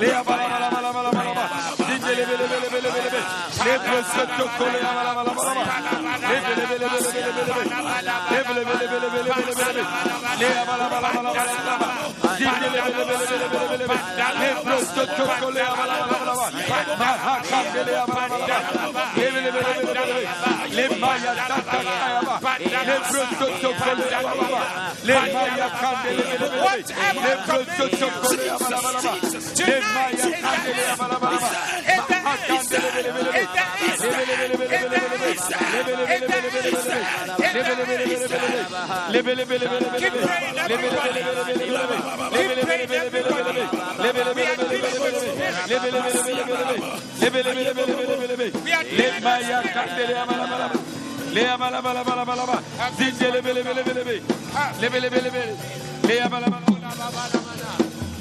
Lea 0.00 0.22
Whatever. 2.08 2.48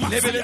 Lebele 0.10 0.42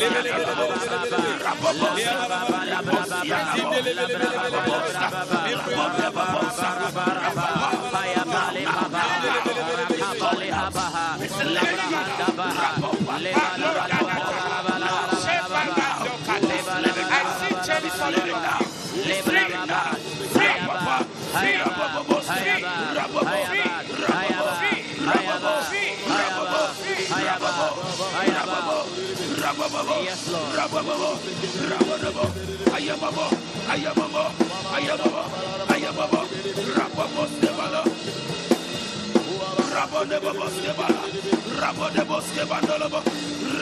Rabababo, 30.66 31.22
Rabababo, 31.70 32.26
Ayababo, 32.74 33.30
Ayababo, 33.70 34.26
Ayababo, 34.74 35.22
Ayababo, 35.70 36.26
Rababo 36.74 37.22
Stebala, 37.30 37.86
Rabo 39.76 40.00
de 40.10 40.18
Babo 40.20 40.48
Stebala, 40.50 41.02
Rabo 41.62 41.86
de 41.94 42.02
Babo 42.02 42.18
Stebala, 42.26 42.98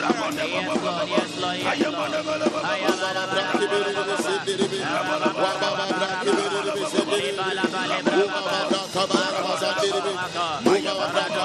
Rabo 0.00 0.26
de 0.32 0.44
Babo 0.48 0.72
Babo, 0.80 1.20
Ayabana 1.68 2.24
Babo, 2.24 2.40
Ayabana 2.40 2.40
Babo, 2.48 2.72
Ayabana 2.72 3.28
Babo, 3.28 3.52
Ayabana 4.80 5.28
Babo, 5.28 5.44
Ayabana 5.44 6.64
Babo, 6.64 6.80
Ayabana 10.72 11.28
Babo, 11.28 11.44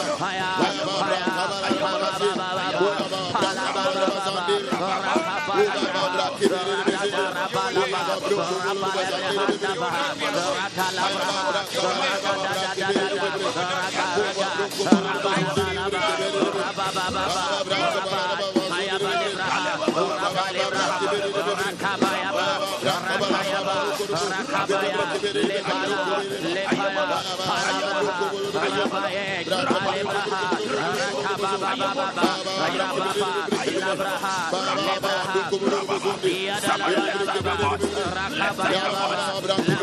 Somebody 36.59 36.95
lift 36.95 37.29
up 37.29 37.43
your 37.43 37.77
voice. 37.77 39.80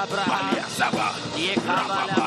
Abraham. 0.00 0.56
Yekabala. 1.36 2.19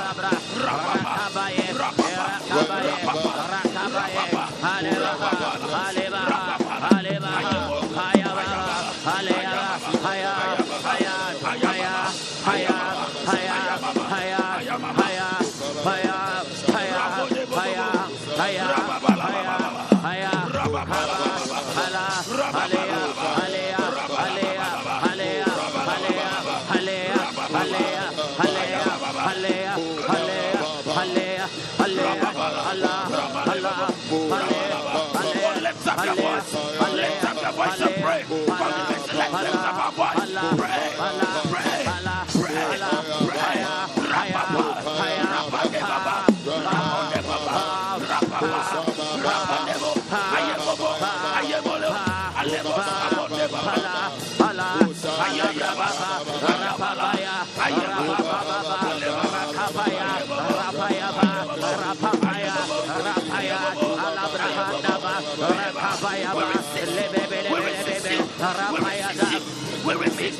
Pala, 40.98 41.44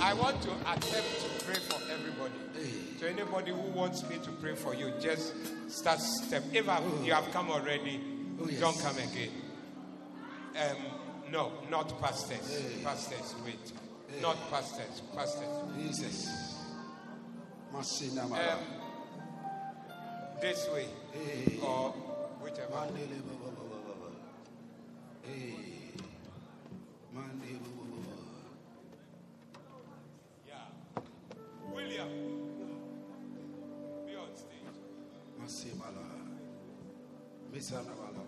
I 0.00 0.14
want 0.14 0.42
to 0.42 0.50
attempt 0.50 1.10
to 1.22 1.44
pray 1.44 1.60
for 1.68 1.80
everybody. 1.92 2.34
So 3.00 3.06
anybody 3.06 3.52
who 3.52 3.60
wants 3.78 4.02
me 4.08 4.16
to 4.24 4.30
pray 4.40 4.54
for 4.54 4.74
you, 4.74 4.92
just 5.00 5.32
start 5.68 6.00
step. 6.00 6.42
If 6.52 6.68
I- 6.68 6.82
you 7.04 7.12
have 7.12 7.30
come 7.32 7.50
already, 7.50 8.00
don't 8.60 8.78
come 8.80 8.96
again. 8.98 9.30
Um, 10.58 10.76
no, 11.30 11.52
not 11.70 12.00
pastors. 12.00 12.50
Hey. 12.50 12.82
Pastors, 12.82 13.34
wait. 13.44 13.72
Hey. 14.08 14.20
Not 14.20 14.36
pastors. 14.50 15.02
Pastors. 15.14 15.48
Jesus. 15.76 16.56
Um, 17.72 18.58
this 20.40 20.68
way. 20.72 20.86
Hey. 21.12 21.58
Or 21.62 21.90
whichever. 22.42 22.88
Yeah. 30.46 30.54
William. 31.72 32.08
Be 34.06 34.16
on 34.16 34.34
stage. 34.34 34.78
Masimala. 35.40 36.06
Misanabala. 37.52 38.27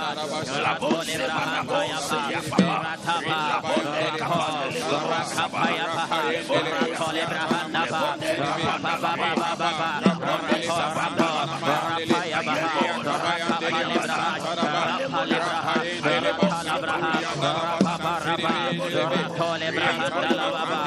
Abraham, 16.71 17.90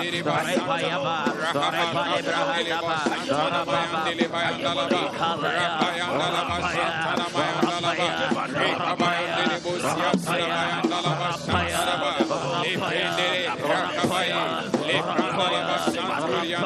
Rapaya, 0.04 0.98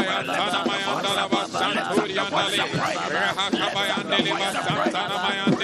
Santana 0.00 0.64
Mayan, 0.64 0.96
Santana 4.92 5.16
Mayan, 5.22 5.59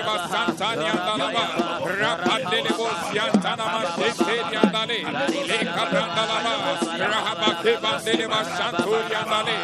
Leva 0.00 0.16
Santania 0.28 0.92
Dalaba, 0.96 1.44
Rapandelebo 1.84 2.88
Siantana 3.12 3.64
Mashekeria 3.68 4.64
Dale, 4.72 4.98
Lekabandalaba, 5.44 6.72
Rahabakeba 6.96 7.92
Deleba 8.04 8.40
Santuria 8.44 9.22
Dale, 9.28 9.56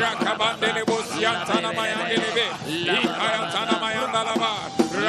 Rakabandelebo 0.00 0.96
Siantana 1.06 1.70
Mayandelebe, 1.72 2.46
Likayantana 2.66 3.74
Mayandalaba, 3.78 4.50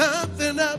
Something 0.00 0.58
I 0.58 0.76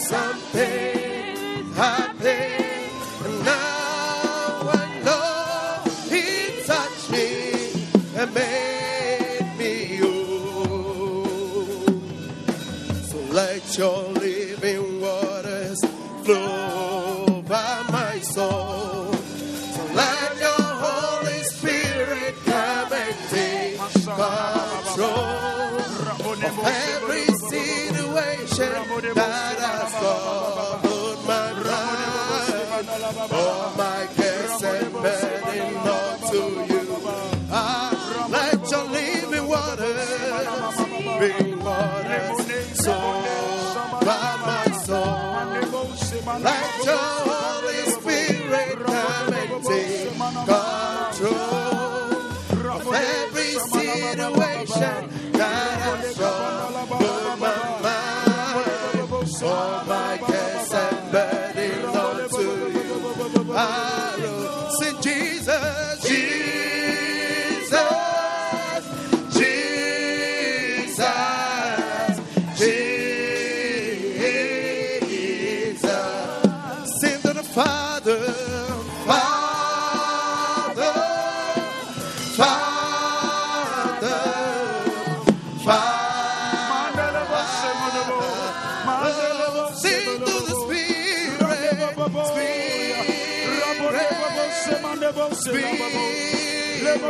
something 0.00 1.72
I. 1.74 2.90
And 3.24 3.44
now 3.44 4.62
I 4.80 5.00
know 5.04 5.84
He 6.10 6.26
touched 6.66 7.08
me 7.12 7.28
and 8.16 8.34
made 8.34 9.48
me 9.56 10.02
old. 10.02 11.22
So 13.10 13.18
let 13.30 13.78
your 13.78 14.11
주신 28.62 29.14
나라서 29.14 30.51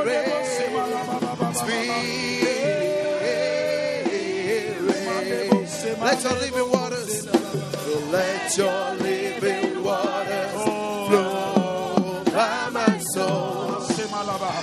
Spirit. 0.03 1.93
Let 6.01 6.23
your 6.25 6.33
living 6.35 6.71
waters, 6.71 7.27
let 8.11 8.57
your 8.59 8.95
living 8.97 9.85
waters 9.85 10.53
flow 10.53 12.23
by 12.25 12.71
my 12.71 12.99
soul. 12.99 13.79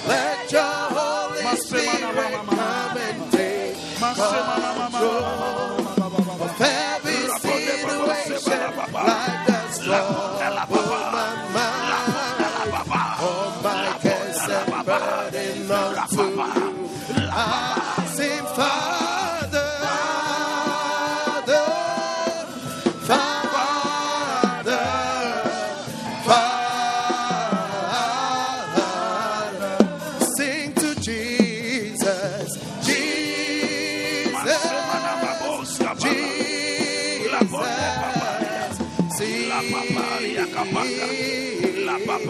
Let 0.07 0.52
your 0.52 0.61
Holy 0.61 1.57
Spirit 1.57 2.02
come 2.02 2.98
and 2.98 3.32
take 3.32 3.78
control. 3.98 5.89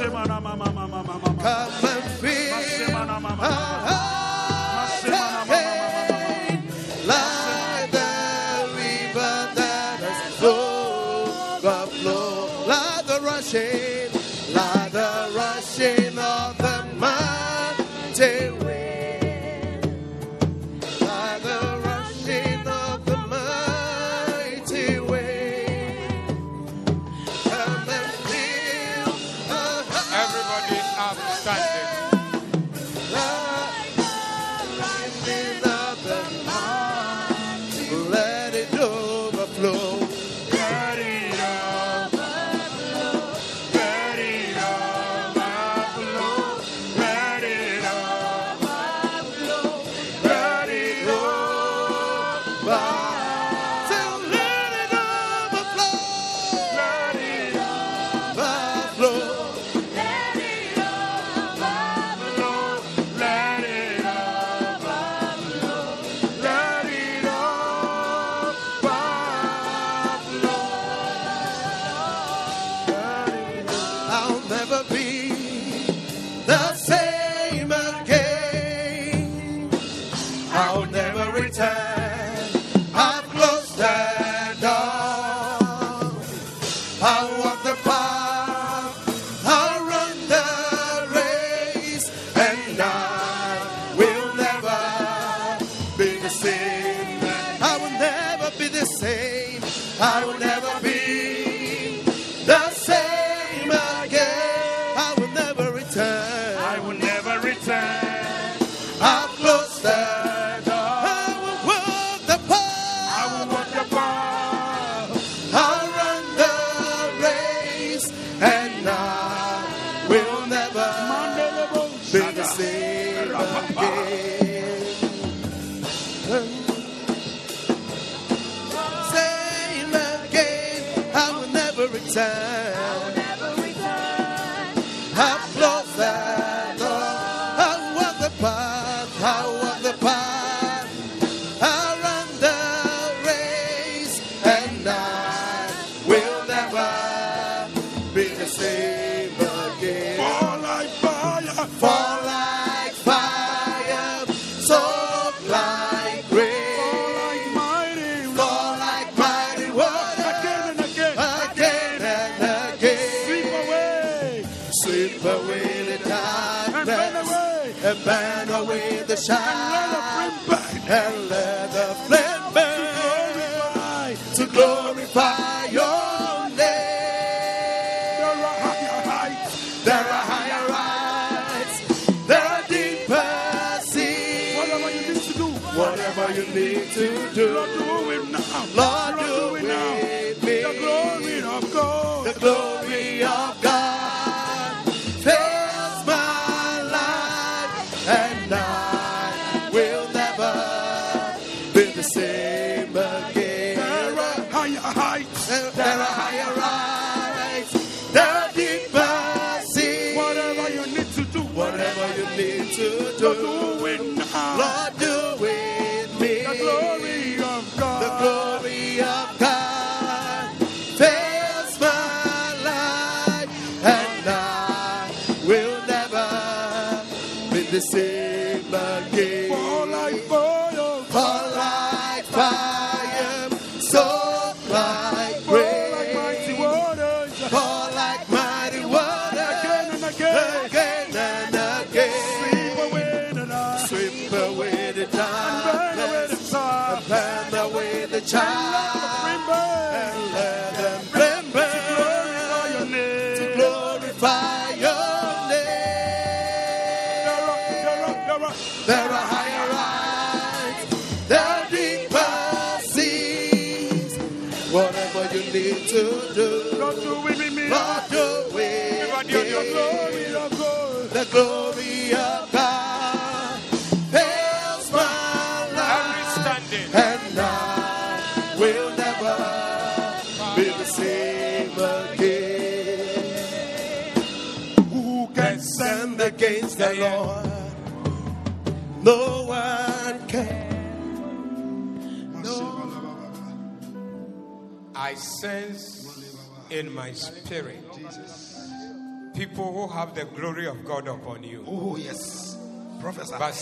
overflowed. 0.00 1.38
Come 1.40 1.84
and 1.84 2.10
feel 2.20 3.83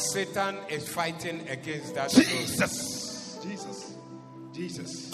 Satan 0.03 0.57
is 0.69 0.89
fighting 0.89 1.47
against 1.49 1.95
that. 1.95 2.11
Jesus. 2.11 3.39
Jesus. 3.43 3.95
Jesus. 4.53 5.13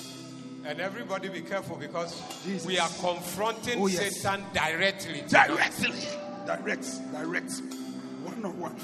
And 0.65 0.81
everybody 0.81 1.28
be 1.28 1.40
careful 1.43 1.77
because 1.77 2.20
Jesus. 2.44 2.66
we 2.66 2.78
are 2.78 2.89
confronting 3.01 3.81
Oh, 3.81 3.86
yes. 3.86 4.16
Satan 4.16 4.44
directly. 4.52 5.23
Directly. 5.28 5.93
Direct. 6.47 7.12
Direct. 7.12 7.52
One 8.24 8.44
on 8.44 8.59
one. 8.59 8.77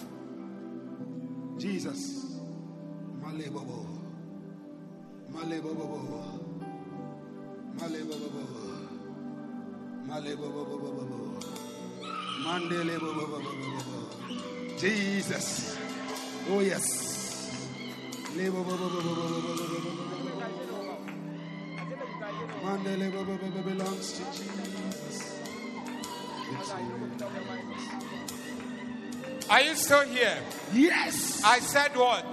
Jesus. 1.58 2.38
Male 3.22 3.50
bobo. 3.50 3.86
Male 5.30 5.60
bobo. 5.60 6.40
Male 7.80 8.04
bobo. 8.04 8.28
Male 10.06 10.36
bobo. 10.36 11.34
Mandele. 12.44 12.94
Jesus. 14.78 15.83
Oh 16.50 16.60
yes. 16.60 17.68
Le. 18.36 18.50
Mandele 22.64 23.10
belongs 23.64 24.12
to 24.12 24.24
Jesus. 24.32 25.40
Are 29.50 29.60
you 29.60 29.74
still 29.74 30.02
here? 30.02 30.38
Yes. 30.72 31.42
I 31.44 31.58
said 31.60 31.94
what? 31.96 32.24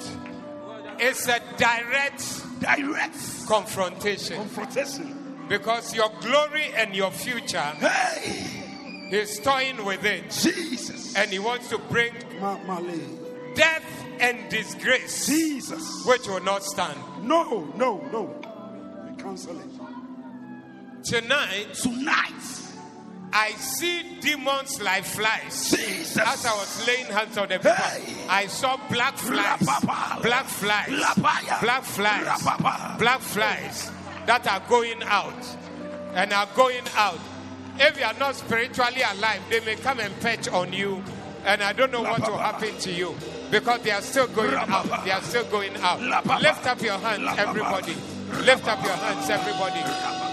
It's 0.99 1.27
a 1.27 1.39
direct 1.57 2.37
Direct 2.61 3.47
confrontation 3.47 4.37
confrontation. 4.37 5.45
because 5.49 5.95
your 5.95 6.09
glory 6.21 6.65
and 6.77 6.95
your 6.95 7.09
future, 7.09 7.57
Hey, 7.59 9.07
he's 9.09 9.39
toying 9.39 9.83
with 9.83 10.05
it 10.05 10.29
Jesus. 10.29 11.15
and 11.15 11.31
he 11.31 11.39
wants 11.39 11.69
to 11.69 11.79
bring 11.79 12.13
death 13.55 14.00
and 14.21 14.49
disgrace, 14.49 15.25
Jesus. 15.27 16.05
which 16.05 16.27
will 16.27 16.43
not 16.43 16.63
stand. 16.63 16.97
No, 17.23 17.65
no, 17.75 17.97
no. 18.11 18.23
We 19.09 19.21
cancel 19.21 19.59
it. 19.59 19.65
Tonight, 21.03 21.73
Tonight. 21.73 22.33
I 23.33 23.51
see 23.51 24.03
demons 24.19 24.81
like 24.81 25.05
flies. 25.05 25.71
Jesus. 25.71 26.17
As 26.17 26.45
I 26.45 26.53
was 26.53 26.85
laying 26.87 27.05
hands 27.05 27.37
on 27.37 27.47
the 27.47 27.55
people, 27.55 27.71
Hey. 27.71 28.13
I 28.29 28.45
saw 28.47 28.77
black 28.89 29.15
flies, 29.17 29.59
black 30.21 30.45
flies, 30.45 30.89
black 31.61 31.83
flies, 31.83 32.43
black 32.99 33.21
flies 33.21 33.91
that 34.25 34.45
are 34.47 34.59
going 34.69 35.01
out 35.03 35.57
and 36.13 36.33
are 36.33 36.47
going 36.55 36.83
out. 36.95 37.19
If 37.79 37.97
you 37.97 38.03
are 38.03 38.13
not 38.19 38.35
spiritually 38.35 39.01
alive, 39.15 39.41
they 39.49 39.61
may 39.61 39.75
come 39.77 40.01
and 40.01 40.13
perch 40.19 40.49
on 40.49 40.73
you, 40.73 41.01
and 41.45 41.63
I 41.63 41.71
don't 41.71 41.91
know 41.91 42.01
what 42.01 42.19
will 42.19 42.37
happen 42.37 42.77
to 42.79 42.91
you 42.91 43.15
because 43.51 43.81
they 43.81 43.91
are 43.91 44.01
still 44.01 44.27
going 44.27 44.53
out. 44.53 45.03
They 45.05 45.11
are 45.11 45.21
still 45.21 45.43
going 45.45 45.75
out. 45.77 45.99
Lift 46.41 46.65
up 46.65 46.81
your 46.81 46.97
hands, 46.97 47.37
everybody. 47.37 47.95
Lift 48.45 48.67
up 48.67 48.83
your 48.83 48.95
hands, 48.95 49.29
everybody. 49.29 49.83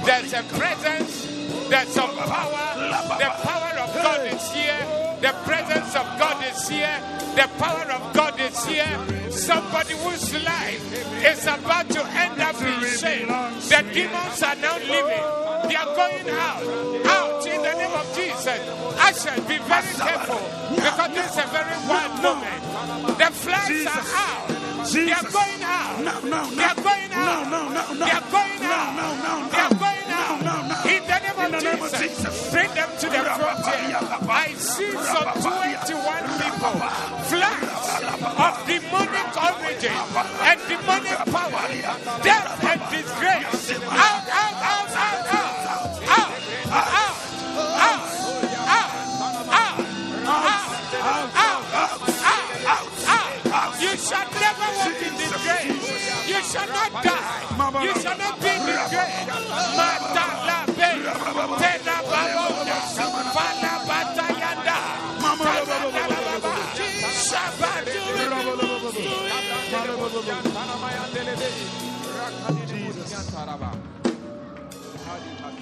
There's 0.06 0.32
a 0.32 0.42
presence. 0.56 1.26
There's 1.68 1.88
some 1.88 2.10
power. 2.16 3.18
The 3.18 3.30
power 3.42 3.78
of 3.80 3.94
God 3.94 4.26
is 4.26 4.50
here. 4.52 4.78
The 5.20 5.32
presence 5.44 5.94
of 5.96 6.06
God 6.18 6.44
is 6.46 6.68
here. 6.68 6.96
The 7.34 7.48
power 7.58 7.90
of 7.90 8.14
God 8.14 8.27
is 8.48 8.64
here. 8.66 9.30
Somebody 9.30 9.94
whose 9.94 10.32
life 10.44 10.82
is 11.24 11.42
about 11.44 11.88
to 11.90 12.04
end 12.04 12.40
up 12.40 12.60
in 12.60 12.80
shame. 12.96 13.28
The 13.28 13.80
demons 13.92 14.42
are 14.42 14.56
now 14.56 14.78
leaving. 14.78 15.24
They 15.68 15.76
are 15.76 15.92
going 15.94 16.28
out. 16.30 16.62
Out 17.06 17.46
in 17.46 17.62
the 17.62 17.72
name 17.74 17.92
of 17.92 18.06
Jesus. 18.14 18.60
I 18.98 19.12
shall 19.12 19.40
be 19.46 19.58
very 19.58 19.92
careful 19.94 20.42
because 20.74 21.10
this 21.14 21.30
is 21.32 21.38
a 21.38 21.46
very 21.48 21.78
wild 21.88 22.22
moment. 22.22 23.18
The 23.18 23.28
flies 23.32 23.86
are 23.86 24.06
out. 24.16 24.58
They 24.92 25.12
are 25.12 25.30
going 25.30 25.62
out. 25.62 26.00
No, 26.00 26.20
no, 26.20 26.48
no. 26.48 26.54
They 26.54 26.64
are 26.64 26.74
going 26.74 27.12
out. 27.12 27.50
No, 27.50 27.68
no, 27.68 27.68
no, 27.68 27.92
no. 27.92 28.04
They 28.06 28.12
are 28.12 28.30
going 28.30 28.62
out. 28.62 28.96
No, 28.96 29.08
no, 29.18 29.42
no, 29.42 29.48
They 29.50 29.58
are 29.58 29.76
going 29.76 30.08
out. 30.08 30.40
No, 30.40 30.54
no, 30.54 30.68
no. 30.68 30.76
In 30.88 31.02
the 31.04 31.18
name 31.18 31.38
of, 31.38 31.50
the 31.52 31.60
name 31.60 31.82
of 31.82 31.90
Jesus. 31.92 32.24
Jesus. 32.24 32.50
Bring 32.52 32.70
them 32.74 32.90
to 33.00 33.06
the 33.10 33.20
frontier. 33.36 34.00
I 34.30 34.54
see 34.56 34.92
some 34.92 35.28
21 35.44 36.24
people, 36.40 36.76
flags 37.28 37.77
of 38.38 38.54
demonic 38.66 39.36
origin 39.36 39.92
and 40.46 40.60
demonic 40.68 41.18
power, 41.34 41.66
death 42.22 42.64
and 42.64 42.80
disgrace. 42.92 43.57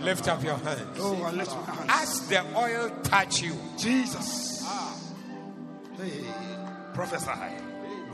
Lift 0.06 0.28
up 0.28 0.44
your 0.44 0.56
hands. 0.58 0.98
Oh, 1.00 1.20
I 1.24 1.32
lift 1.32 1.50
my 1.50 1.74
hands. 1.74 1.90
As 1.90 2.28
the 2.28 2.40
oil 2.56 2.90
touch 3.02 3.42
you, 3.42 3.54
Jesus. 3.76 4.64
Hey, 5.98 6.24
prophesy. 6.94 7.30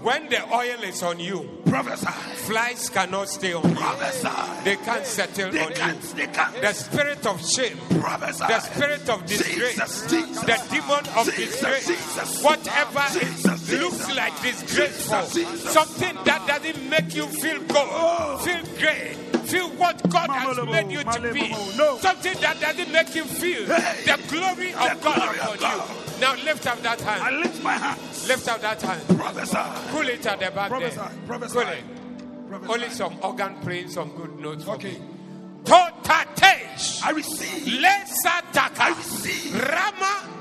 when 0.01 0.28
the 0.31 0.43
oil 0.55 0.82
is 0.85 1.02
on 1.02 1.20
you, 1.20 1.60
Prophesy. 1.66 2.06
flies 2.47 2.89
cannot 2.89 3.28
stay 3.28 3.52
on 3.52 3.69
you. 3.69 3.74
Prophesy. 3.77 4.64
They 4.64 4.77
can't 4.77 5.05
settle 5.05 5.51
They 5.51 5.60
on 5.66 5.73
can't. 5.74 6.02
you. 6.02 6.14
They 6.14 6.27
can't. 6.28 6.60
The 6.62 6.73
spirit 6.73 7.27
of 7.27 7.47
shame, 7.47 7.77
Prophesy. 8.01 8.47
the 8.47 8.60
spirit 8.60 9.09
of 9.10 9.27
disgrace, 9.27 9.74
Jesus, 9.74 10.10
Jesus. 10.10 10.40
the 10.44 10.66
demon 10.70 11.05
of 11.19 11.27
Jesus, 11.27 11.60
disgrace, 11.60 11.86
Jesus. 11.89 12.43
whatever 12.43 13.05
Jesus, 13.20 13.69
it 13.70 13.81
looks 13.81 14.16
like 14.16 14.40
disgraceful, 14.40 15.23
something 15.24 16.16
that 16.24 16.47
doesn't 16.47 16.89
make 16.89 17.14
you 17.14 17.27
feel 17.27 17.59
good, 17.59 17.77
oh. 17.77 18.39
feel 18.44 18.62
great, 18.78 19.16
feel 19.53 19.69
what 19.70 20.11
God 20.11 20.31
has 20.31 20.57
made 20.66 20.91
you 20.91 21.05
to 21.05 21.33
be, 21.33 21.53
something 22.01 22.41
that 22.41 22.59
doesn't 22.61 22.91
make 22.91 23.15
you 23.15 23.24
feel 23.24 23.66
the 23.66 24.19
glory 24.29 24.73
of 24.73 25.01
God 25.03 25.37
upon 25.37 25.59
you. 25.61 26.20
Now 26.20 26.35
lift 26.45 26.66
up 26.66 26.81
that 26.83 27.01
hand. 27.01 27.23
I 27.23 27.31
hand. 27.31 27.41
lift 27.41 27.62
my 27.62 27.73
hands. 27.73 28.29
Lift 28.29 28.49
up 28.49 28.61
that 28.61 28.81
hand. 28.81 29.19
Prophesy. 29.19 29.91
Pull 29.91 30.09
it 30.09 30.24
at 30.24 30.39
the 30.39 30.51
back 30.53 30.69
Prophesy. 30.70 30.97
there. 30.97 31.11
Prophesy. 31.27 31.53
Pull 31.53 31.69
it. 31.69 31.85
Prophesy. 32.49 32.73
Only 32.73 32.89
some 32.91 33.19
organ 33.23 33.57
praying 33.62 33.89
some 33.89 34.11
good 34.16 34.39
notes 34.39 34.69
Okay. 34.69 34.97
Totatesh. 35.65 37.03
I 37.05 37.11
receive. 37.11 37.83
Lesataka. 37.83 38.81
I 38.81 38.89
receive. 38.97 39.55
Rama 39.55 40.33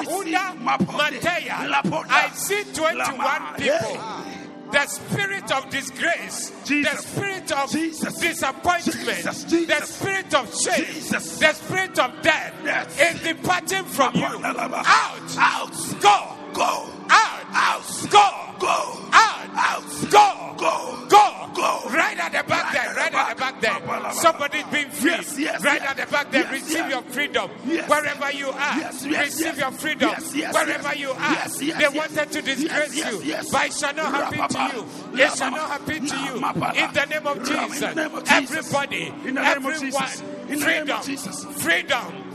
receive. 0.00 0.34
Mateya. 0.60 1.70
I 2.10 2.30
see 2.34 2.64
21 2.74 3.54
people. 3.56 4.37
The 4.70 4.86
spirit 4.86 5.50
of 5.50 5.70
disgrace, 5.70 6.52
Jesus. 6.64 6.92
the 6.92 7.02
spirit 7.08 7.52
of 7.52 7.70
Jesus. 7.70 8.14
disappointment, 8.18 8.96
Jesus. 9.06 9.44
The 9.44 9.86
spirit 9.86 10.34
of 10.34 10.54
shame, 10.54 10.84
the 11.10 11.52
spirit 11.54 11.98
of 11.98 12.22
death 12.22 13.00
is 13.00 13.22
departing 13.22 13.84
from 13.84 14.14
you. 14.14 14.24
Out, 14.24 15.36
Out. 15.38 15.72
go, 16.00 16.34
Go. 16.52 16.86
out, 17.08 17.44
Out. 17.50 18.06
go, 18.10 18.28
Go. 18.58 19.08
out, 19.12 19.37
Out. 19.58 19.82
go, 20.10 20.54
Go. 20.58 21.06
go, 21.08 21.34
Go. 21.54 21.90
Right 21.90 22.16
at 22.18 22.30
the 22.32 22.42
back 22.48 22.64
Right 22.64 22.72
there, 22.72 22.94
right 22.94 23.14
at 23.14 23.28
the 23.36 23.40
back. 23.40 23.60
back 23.60 23.82
there. 23.82 24.12
Somebody's 24.12 24.64
being 24.66 24.90
free. 24.90 25.10
Yes, 25.10 25.38
yes, 25.38 25.64
right 25.64 25.80
yes. 25.80 25.90
at 25.90 25.96
the 26.06 26.12
back 26.12 26.30
there. 26.30 26.46
Receive 26.52 26.88
your 26.88 27.02
freedom 27.02 27.50
wherever 27.88 28.30
you 28.32 28.50
are. 28.50 28.76
Receive 28.78 29.58
your 29.58 29.70
freedom 29.72 30.10
wherever 30.10 30.94
you 30.94 31.10
are. 31.10 31.48
They 31.48 31.88
wanted 31.88 32.30
to 32.32 32.42
disgrace 32.42 32.94
you, 32.94 33.34
but 33.50 33.66
it 33.66 33.72
shall 33.74 33.94
not 33.94 34.14
happen 34.14 34.48
to 34.48 34.76
you. 34.76 35.20
It 35.20 35.32
shall 35.36 35.50
not 35.50 35.70
happen 35.70 36.06
to 36.06 36.16
you. 36.16 36.34
In 36.36 36.92
the 36.94 37.06
name 37.10 37.26
of 37.26 37.48
Ram, 37.48 37.64
in 37.64 37.70
the 37.70 37.74
Jesus, 37.74 37.94
name 37.96 38.14
of 38.14 38.24
Jesus. 38.24 38.56
everybody, 38.56 39.06
In 39.26 39.34
the 39.34 39.42
name 39.42 39.66
of 39.66 39.72
everyone. 39.74 40.06
Freedom, 40.48 40.86
name 40.86 40.90
of 40.90 41.04
Jesus. 41.04 41.44
freedom, 41.62 42.27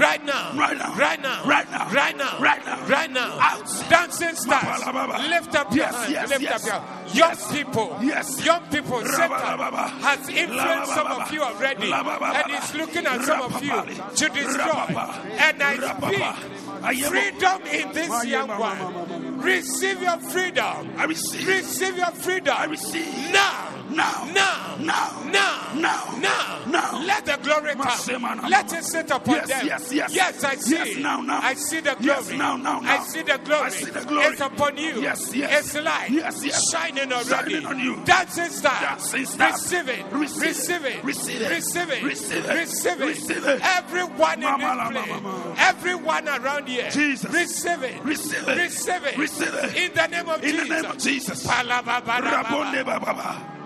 Right 0.00 0.24
now. 0.24 0.52
Right 0.56 0.78
now. 0.78 0.94
Right 0.96 1.20
now. 1.20 1.44
Right 1.44 1.70
now. 1.70 1.92
Right 1.92 2.16
now. 2.16 2.38
Right 2.40 2.64
now. 2.64 2.86
Right 2.86 3.10
now. 3.10 3.38
Out. 3.38 3.66
Dancing 3.90 4.34
stars. 4.34 4.80
Lift 5.28 5.54
up 5.54 5.74
your 5.74 5.86
hands. 5.86 6.10
yes, 6.10 6.30
Lift 6.30 6.42
yes. 6.42 6.68
up 6.70 7.06
your 7.12 7.14
young 7.14 7.36
people. 7.52 7.98
Yes. 8.00 8.44
Young 8.44 8.62
people. 8.68 9.04
Satan 9.04 9.30
has 9.30 10.28
influenced 10.28 10.94
some 10.94 11.06
of 11.06 11.30
you 11.32 11.42
already. 11.42 11.92
And 11.92 12.50
he's 12.50 12.74
looking 12.74 13.06
at 13.06 13.24
some 13.24 13.42
of 13.42 13.62
you 13.62 13.70
to 14.16 14.28
destroy. 14.28 14.96
And 15.38 15.62
I 15.62 15.76
speak 15.76 17.04
freedom 17.06 17.62
in 17.66 17.92
this 17.92 18.24
young 18.24 18.48
one. 18.48 19.40
Receive 19.42 20.02
your 20.02 20.18
freedom. 20.18 20.92
I 20.96 21.04
receive. 21.04 21.46
Receive 21.46 21.96
your 21.96 22.12
freedom. 22.12 22.54
I 22.56 22.64
receive. 22.64 23.32
Now 23.32 23.79
now, 23.90 24.24
now, 24.32 24.76
now, 24.78 25.22
now, 25.24 25.72
now, 25.74 26.18
now. 26.18 26.64
now. 26.66 27.04
Let 27.04 27.26
the 27.26 27.38
glory 27.42 27.74
come. 27.74 28.48
Let 28.48 28.72
it 28.72 28.84
sit 28.84 29.10
upon 29.10 29.34
yes, 29.34 29.48
them. 29.48 29.66
Yes, 29.66 29.92
yes, 29.92 30.14
yes. 30.14 30.44
I 30.44 30.54
see. 30.56 30.74
Yes, 30.74 30.96
now, 30.98 31.20
now. 31.20 31.40
I 31.42 31.54
see 31.54 31.80
the 31.80 31.94
glory. 31.94 32.04
Yes, 32.06 32.30
now, 32.30 32.56
now, 32.56 32.80
now. 32.80 33.00
I 33.00 33.04
see 33.04 33.22
the 33.22 33.38
glory. 33.44 33.62
I 33.62 33.68
see 33.70 33.90
the 33.90 34.04
glory. 34.04 34.26
It's 34.26 34.40
upon 34.40 34.76
you. 34.76 35.00
Yes, 35.02 35.34
yes. 35.34 35.66
It's 35.66 35.84
light. 35.84 36.10
Yes, 36.10 36.44
yes. 36.44 36.70
Shining 36.70 37.12
already. 37.12 37.28
Shining 37.54 37.66
on 37.66 37.78
you. 37.78 38.02
Dancing 38.04 38.50
star. 38.50 38.80
Dancing 38.80 39.26
star. 39.26 39.50
Receive 39.52 39.88
it. 39.88 40.06
Receive, 40.12 40.84
it. 40.84 41.04
Receive 41.04 41.40
it. 41.40 41.52
Receive 41.52 41.90
it. 41.90 42.02
Receive 42.02 42.44
it. 42.44 42.54
Receive 42.54 43.00
it. 43.00 43.06
Receive 43.06 43.46
it. 43.46 43.60
Everyone 43.64 44.40
mama, 44.40 44.88
in 44.88 44.94
this 44.94 45.02
place. 45.02 45.22
Mama. 45.22 45.54
Everyone 45.58 46.28
around 46.28 46.68
here. 46.68 46.90
Jesus. 46.90 47.32
Receive 47.32 47.82
it. 47.82 48.04
Receive 48.04 48.48
it. 48.48 48.56
Receive 48.56 49.04
it. 49.04 49.18
Receive 49.18 49.54
it. 49.54 49.76
In 49.76 49.94
the 49.94 50.06
name 50.06 50.28
of 50.28 50.42
in 50.44 50.50
Jesus. 50.50 50.62
In 50.62 50.68
the 50.68 50.82
name 50.82 50.90
of 50.90 50.98
Jesus. 50.98 51.46
Rabone 51.46 52.84
Baba. 52.84 53.59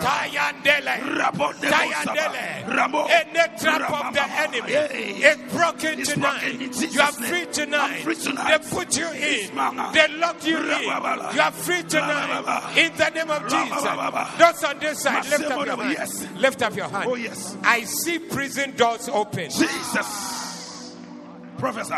Tayandele. 0.00 1.00
Tayandele. 1.70 2.66
Any 3.10 3.58
trap 3.58 3.90
of 4.06 4.14
the 4.14 4.22
enemy 4.22 4.72
is 5.22 5.36
broken 5.52 6.04
tonight. 6.04 6.42
you 6.92 7.00
are 7.00 7.12
free 7.12 7.46
tonight. 7.46 7.90
I'm 7.96 8.02
free 8.02 8.14
tonight. 8.16 8.62
They 8.62 8.70
put 8.70 8.96
you 8.96 9.06
in. 9.10 9.50
They 9.92 10.08
lock 10.18 10.46
you 10.46 10.58
in. 10.58 10.82
You 11.34 11.40
are 11.40 11.52
free 11.52 11.82
tonight. 11.82 12.76
In 12.76 12.92
the 12.96 13.08
name 13.10 13.30
of 13.30 13.42
Jesus. 13.48 13.82
Those 14.38 14.64
on 14.64 14.78
this 14.78 15.02
side, 15.02 15.24
lift 15.30 15.50
up 15.50 15.66
your 15.66 15.76
hand. 15.76 16.40
Lift 16.40 16.62
up 16.62 16.76
your 16.76 16.88
hand. 16.88 17.10
Oh, 17.10 17.14
yes. 17.16 17.56
I 17.64 17.82
see 17.84 18.18
prison 18.18 18.76
doors 18.76 19.08
open. 19.08 19.50
Jesus. 19.50 20.96
Prophesy. 21.58 21.94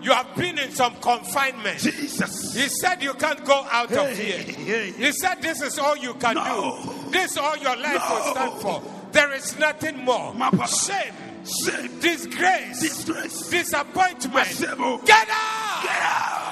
You 0.00 0.12
have 0.12 0.34
been 0.36 0.58
in 0.58 0.70
some 0.70 0.94
confinement. 0.96 1.78
Jesus. 1.80 2.54
He 2.54 2.68
said 2.68 3.02
you 3.02 3.14
can't 3.14 3.44
go 3.44 3.66
out 3.70 3.90
of 3.92 4.16
here. 4.16 4.38
hey. 4.38 4.92
He 4.92 5.12
said 5.12 5.42
this 5.42 5.60
is 5.60 5.78
all 5.78 5.96
you 5.96 6.14
can 6.14 6.34
No. 6.34 6.78
do. 7.04 7.10
This 7.10 7.36
all 7.36 7.56
your 7.56 7.76
life 7.76 8.02
will 8.08 8.24
No. 8.24 8.30
stand 8.32 8.60
for. 8.62 8.82
There 9.12 9.32
is 9.34 9.58
nothing 9.58 10.04
more. 10.04 10.32
Shame, 10.66 11.12
Shame. 11.64 11.98
disgrace, 12.00 12.80
Disgrace. 12.80 13.48
disappointment. 13.48 14.46
Masebo. 14.46 14.76
Oh. 14.80 14.98
Get 15.04 15.28
out! 15.30 15.67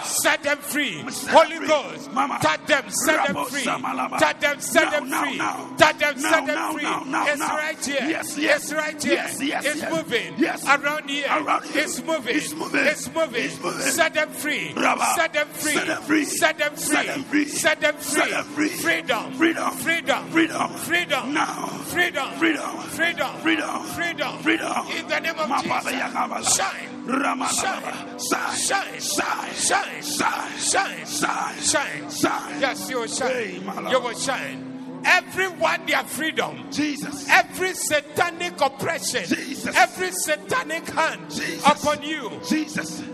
Set 0.07 0.43
them 0.43 0.59
free. 0.59 1.05
Holy. 1.29 1.67
Ghost. 1.67 2.13
Mama. 2.13 2.39
Touch 2.41 2.67
them. 2.67 2.85
Set 2.91 3.27
them 3.27 3.45
free. 3.47 3.65
Touch 3.65 4.41
them. 4.41 4.61
Set 4.61 4.91
them 4.91 5.09
free. 5.09 5.37
now. 5.37 5.75
Touch 5.77 5.99
them. 5.99 6.19
Set 6.19 6.47
them 6.47 6.73
free. 6.73 6.85
it's 6.87 7.41
right 7.41 7.85
here. 7.85 8.09
Yes, 8.09 8.39
yes. 8.39 8.63
It's 8.63 8.73
right 8.73 9.03
here. 9.03 9.13
Yes, 9.15 9.43
yes, 9.43 9.65
it's 9.65 9.91
moving. 9.91 10.35
Yes. 10.39 10.65
Around 10.67 11.11
here. 11.11 11.27
Around 11.29 11.65
here. 11.67 11.83
It's 11.83 12.03
moving. 12.03 12.37
It's 12.37 12.55
moving. 12.55 12.87
It's 12.87 13.13
moving. 13.13 13.45
It's 13.45 13.61
moving. 13.61 13.81
Set 13.81 14.15
them 14.15 14.31
free. 14.31 14.73
Set 14.75 15.33
them 15.33 15.49
free. 15.49 15.73
Set 15.75 15.87
them 15.87 16.03
free. 16.03 16.25
Set 16.25 16.59
them 16.59 16.77
free. 16.77 16.85
Set 16.85 17.07
them 17.07 17.23
free. 17.23 17.49
Set 17.49 17.81
them 17.81 17.95
free. 17.97 18.19
Set 18.21 18.31
them 18.31 18.45
free. 18.45 18.69
Freedom. 18.69 19.33
Freedom. 19.35 19.71
Freedom. 19.73 20.29
Freedom. 20.31 20.71
Freedom. 20.75 21.35
Now. 21.35 21.67
Freedom. 21.87 22.31
Freedom. 22.33 22.79
Freedom. 22.79 23.37
Freedom. 23.41 23.83
Freedom. 23.85 24.39
Freedom. 24.39 24.87
In 24.97 25.09
the 25.09 25.21
name 25.21 25.39
of 25.39 25.63
Jesus. 25.63 26.57
Shine. 26.57 26.96
Shine, 27.07 28.99
shine, 29.01 29.01
shine, 29.01 29.55
shine, 29.55 30.03
shine, 30.03 31.07
shine, 31.07 31.61
shine, 31.61 32.11
shine. 32.11 32.61
Yes, 32.61 32.91
you 32.91 32.99
will 33.01 33.07
shine. 33.07 33.91
You 33.91 34.01
will 34.01 34.15
shine. 34.15 35.03
Everyone 35.05 35.87
their 35.87 36.03
freedom. 36.03 36.67
Jesus. 36.73 37.29
Every 37.31 37.75
satanic 37.75 38.61
oppression. 38.61 39.25
Jesus. 39.25 39.77
Every 39.77 40.11
satanic 40.11 40.85
hand 40.89 41.31
Jesus. 41.31 41.65
upon 41.65 42.03
you. 42.03 42.41
Jesus. 42.49 43.05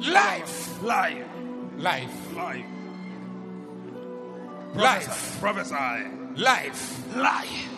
Life. 0.00 0.82
Life. 0.82 1.24
Life. 1.78 2.34
Life. 2.34 2.64
Life. 4.74 5.40
Prophesy. 5.40 6.10
Life. 6.36 7.16
Life. 7.16 7.68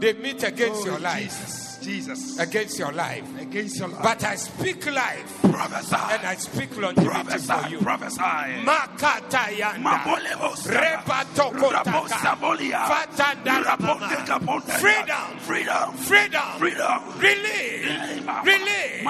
They 0.00 0.12
meet 0.14 0.42
against 0.42 0.82
oh, 0.82 0.86
your 0.86 0.98
life. 0.98 1.22
Jesus. 1.22 1.65
Jesus. 1.86 2.38
Against 2.40 2.78
your 2.80 2.90
life. 2.90 3.22
Against 3.40 3.78
your 3.78 3.86
life. 3.88 4.02
But 4.02 4.24
I 4.24 4.34
speak 4.34 4.84
life 4.86 5.38
prophesy. 5.40 5.94
and 6.10 6.26
I 6.26 6.34
speak 6.34 6.76
longevity 6.76 7.38
for 7.38 7.68
you. 7.68 7.78
Prophesy. 7.78 8.18
Makatayanda. 8.66 10.02
Repatokotaka. 10.66 11.84
Rabosabolia. 11.84 12.86
Fatanda 12.90 13.62
Raponte 13.62 14.00
Mama. 14.00 14.24
kaponte. 14.26 14.72
Freedom. 14.80 15.38
Freedom. 15.38 15.96
Freedom. 15.96 16.58
Freedom. 16.58 17.20
Release. 17.20 17.86
Release. 18.44 19.06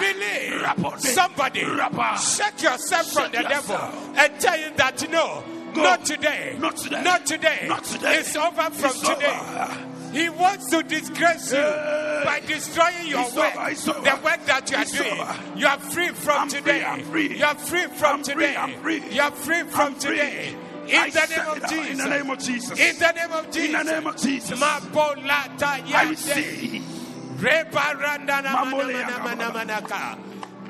Release. 0.00 1.14
Somebody 1.14 1.60
shake 1.60 2.62
yourself 2.62 3.06
from 3.12 3.30
the 3.32 3.42
devil 3.42 3.76
and 4.16 4.40
tell 4.40 4.56
him 4.58 4.72
that 4.76 5.10
no, 5.10 5.44
not 5.76 6.04
today. 6.06 6.56
Not 6.58 6.76
today. 6.78 7.02
Not 7.02 7.26
today. 7.26 7.66
Not 7.68 7.84
today. 7.84 8.14
It's 8.16 8.34
over 8.34 8.70
from 8.70 8.90
It's 8.90 9.00
today. 9.00 9.38
over. 9.40 9.93
He 10.14 10.28
wants 10.28 10.70
to 10.70 10.80
disgrace 10.84 11.50
you 11.52 11.58
by 11.58 12.40
destroying 12.46 13.08
your 13.08 13.22
it's 13.22 13.34
work, 13.34 13.56
over, 13.56 14.00
the 14.00 14.20
work 14.22 14.46
that 14.46 14.70
you 14.70 14.76
are 14.76 14.82
it's 14.82 14.92
doing. 14.92 15.10
Over. 15.10 15.36
You 15.56 15.66
are 15.66 15.80
free 15.80 16.08
from 16.10 16.38
I'm 16.38 16.48
today. 16.48 17.02
Free, 17.10 17.36
you 17.36 17.44
are 17.44 17.56
free 17.56 17.86
from 17.88 18.14
I'm 18.14 18.22
today. 18.22 18.54
Free, 18.80 19.00
free. 19.00 19.14
You 19.14 19.22
are 19.22 19.32
free 19.32 19.62
from 19.64 19.98
today. 19.98 20.56
In 20.86 20.88
the, 20.88 20.94
uh, 20.94 21.54
in 21.90 21.96
the 21.98 22.06
name 22.06 22.30
of 22.30 22.38
Jesus. 22.38 22.78
In 22.78 22.98
the 23.00 23.10
name 23.10 23.32
of 23.32 23.50
Jesus. 23.50 23.80
In 23.80 23.86
the 23.86 23.92
name 23.92 24.06
of 24.06 24.16
Jesus. 24.16 24.62
I 24.62 26.06
receive. 26.08 26.82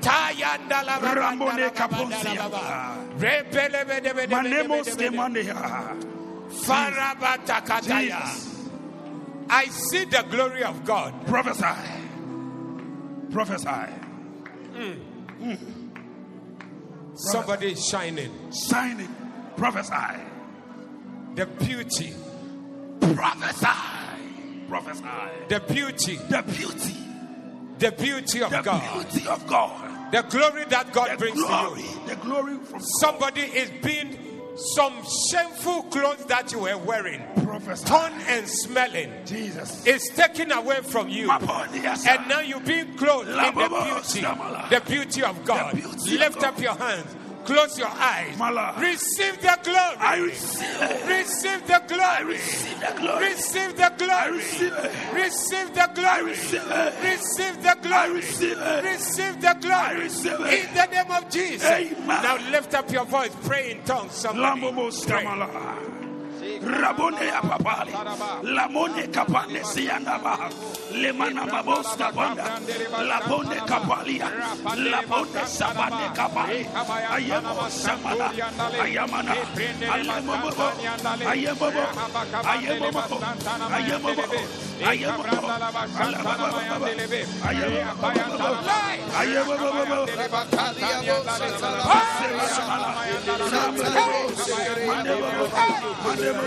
Tayanda 0.01 0.85
la 0.85 0.99
Ramone 0.99 1.71
Caponzia. 1.71 2.49
Rebele 3.19 3.85
Manemos 4.29 4.97
de 4.97 5.11
Manea. 5.11 5.97
Farabatakataya. 6.49 8.25
Jesus. 8.25 8.54
I 9.49 9.67
see 9.67 10.05
the 10.05 10.25
glory 10.31 10.63
of 10.65 10.85
God. 10.85 11.27
Prophesy. 11.27 11.65
Prophesy. 13.31 13.93
Hmm. 14.75 15.55
Somebody 17.15 17.73
is 17.73 17.85
shining. 17.87 18.31
Signing. 18.53 19.15
Prophesy. 19.57 20.21
The 21.35 21.47
beauty, 21.47 22.13
Prophesy. 23.15 23.67
Prophesy. 24.69 25.05
the 25.49 25.61
beauty, 25.61 26.17
The 26.29 26.43
beauty. 26.43 26.95
the 27.79 27.91
beauty 27.93 28.43
of 28.43 28.51
The 28.51 28.63
God, 28.63 29.11
beauty 29.11 29.29
of 29.29 29.47
God. 29.49 30.13
the 30.13 30.23
glory 30.23 30.65
that 30.67 30.93
God 30.93 31.11
The 31.13 31.17
brings 31.17 31.41
to 31.41 31.47
glory. 31.47 31.83
you. 31.83 32.01
The 32.07 32.17
glory 32.17 32.57
from 32.65 32.81
Somebody 33.01 33.43
is 33.43 33.71
being 33.83 34.34
some 34.57 34.95
shameful 35.31 35.83
clothes 35.85 36.25
that 36.27 36.53
you 36.53 36.61
were 36.61 36.79
wearing, 36.79 37.23
Prophesy. 37.45 37.85
torn 37.87 38.13
and 38.29 38.49
smelling. 38.49 39.13
Jesus. 39.27 39.85
It's 39.87 40.09
taken 40.15 40.53
away 40.53 40.81
from 40.83 41.09
you. 41.09 41.29
And 41.31 42.29
now 42.29 42.41
you're 42.41 42.61
being 42.61 42.97
clothed 42.97 43.29
in 43.31 43.35
the 43.37 44.01
beauty, 44.13 44.21
the 44.71 44.83
beauty 44.87 45.23
of 45.23 45.45
God. 45.45 45.75
Beauty 45.75 45.89
of 46.15 46.21
Lift 46.21 46.41
God. 46.41 46.45
up 46.45 46.61
your 46.61 46.75
hands, 46.75 47.17
close 47.45 47.79
your 47.79 47.89
eyes, 47.89 48.37
receive 48.79 49.41
the 49.41 49.59
glory. 49.63 49.97
I 49.99 50.17
receive. 50.19 51.09
Receive 51.09 51.67
the 51.67 51.83
glory. 51.89 52.35
receive 52.35 52.81
the 52.81 52.95
glory. 53.01 53.27
Receive 53.27 53.77
the 53.77 53.93
glory. 53.99 54.33
Receive 55.15 55.75
the 55.75 55.91
glory. 55.95 56.31
receive 56.33 57.63
the 57.63 57.77
glory. 57.83 58.23
receive 58.83 59.41
the 59.41 59.57
glory. 59.61 60.05
In 60.59 60.75
the 60.75 60.87
name 60.91 61.11
of 61.11 61.31
Jesus. 61.31 61.69
Amen. 61.69 62.07
Now 62.07 62.51
lift 62.51 62.75
up 62.75 62.91
your 62.91 63.05
voice. 63.05 63.35
Pray 63.45 63.73
in 63.73 63.83
tongues. 63.85 64.13
Somebody. 64.13 64.61
Pray. 65.07 65.94
Rabone 66.65 67.29
apapali. 67.31 67.93
Lamone 68.43 69.07
kapane 69.13 69.61
siandaba. 69.65 70.49
Lemana 70.93 71.45
babos 71.47 71.97
kapanda. 71.97 72.45
Labone 73.05 73.57
kapalia. 73.69 74.29
Labone 74.91 75.43
sabane 75.47 76.07
kapali. 76.17 76.67
Ayamo 77.13 77.69
samana. 77.69 78.29
Ayamana. 78.83 79.35
Ayamobo. 79.93 80.67
Ayamobo. 81.29 81.85
Ayamobo. 82.45 83.17
Ayamobo. 83.75 84.25
Ayamobo. 84.85 85.35
Ayamobo. 89.15 89.85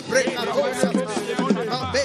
Libra 0.00 1.09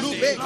Lube, 0.00 0.36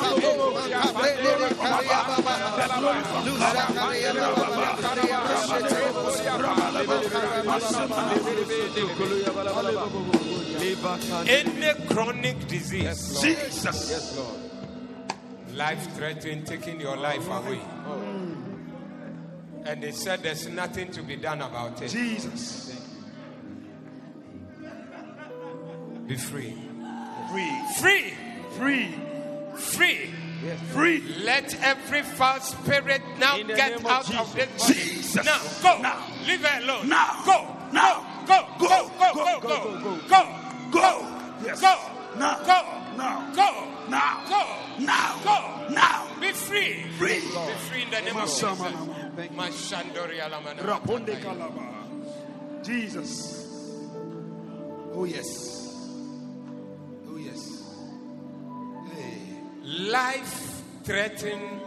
any 11.29 11.87
chronic 11.89 12.47
disease, 12.49 12.83
Yes, 12.83 13.21
Jesus. 13.21 14.19
life 15.55 15.95
threatening, 15.97 16.45
taking 16.45 16.81
your 16.81 16.97
life 16.97 17.27
away. 17.29 17.61
And 19.65 19.83
they 19.83 19.93
said 19.93 20.23
there's 20.23 20.49
nothing 20.49 20.91
to 20.93 21.03
be 21.03 21.17
done 21.17 21.43
about 21.43 21.81
it. 21.83 21.89
Jesus. 21.89 22.73
Be 26.07 26.17
free. 26.17 26.55
Free. 27.31 27.63
Free. 27.81 28.15
Free. 28.57 28.95
Free. 29.57 30.11
Free. 30.73 31.03
Let 31.23 31.55
every 31.63 32.03
foul 32.03 32.41
spirit 32.41 33.03
now 33.19 33.37
get 33.37 33.73
name 33.73 33.79
of 33.79 33.87
out 33.87 34.15
of 34.15 34.35
this 34.35 34.47
body. 34.59 34.75
Jesus. 34.75 35.25
Now, 35.25 35.41
go. 35.63 35.83
Now. 35.83 36.07
Leave 36.27 36.45
her 36.45 36.63
alone. 36.63 36.89
Now. 36.89 37.23
Go. 37.27 37.57
Now. 37.73 38.25
Go. 38.27 38.47
Go. 38.59 38.91
Go. 38.99 39.15
Go. 39.15 39.41
Go. 39.41 39.49
Go. 39.49 39.81
Go. 39.81 39.99
Go. 40.09 40.23
Go. 40.71 41.07
Yes. 41.45 41.61
Go. 41.61 41.79
Now. 42.19 42.39
Go. 42.39 42.97
Now. 42.97 43.33
Go. 43.35 43.91
Now. 43.91 44.25
Go. 44.29 44.85
Now. 44.85 45.21
Go. 45.25 45.75
Now. 45.75 46.07
Be 46.21 46.33
free. 46.33 46.85
Free. 46.99 47.21
Be 47.21 47.21
free 47.69 47.83
in 47.83 47.91
the 47.91 48.01
name 48.01 48.17
of 48.17 48.29
Jesus. 48.29 48.43
Masamanama. 48.43 49.29
Mashandori 49.35 50.21
alamana. 50.21 50.63
Raponde 50.63 51.21
kalaba. 51.21 52.65
Jesus. 52.65 53.47
Oh 54.95 55.05
yes. 55.05 55.60
Life 59.79 60.63
threatening 60.83 61.61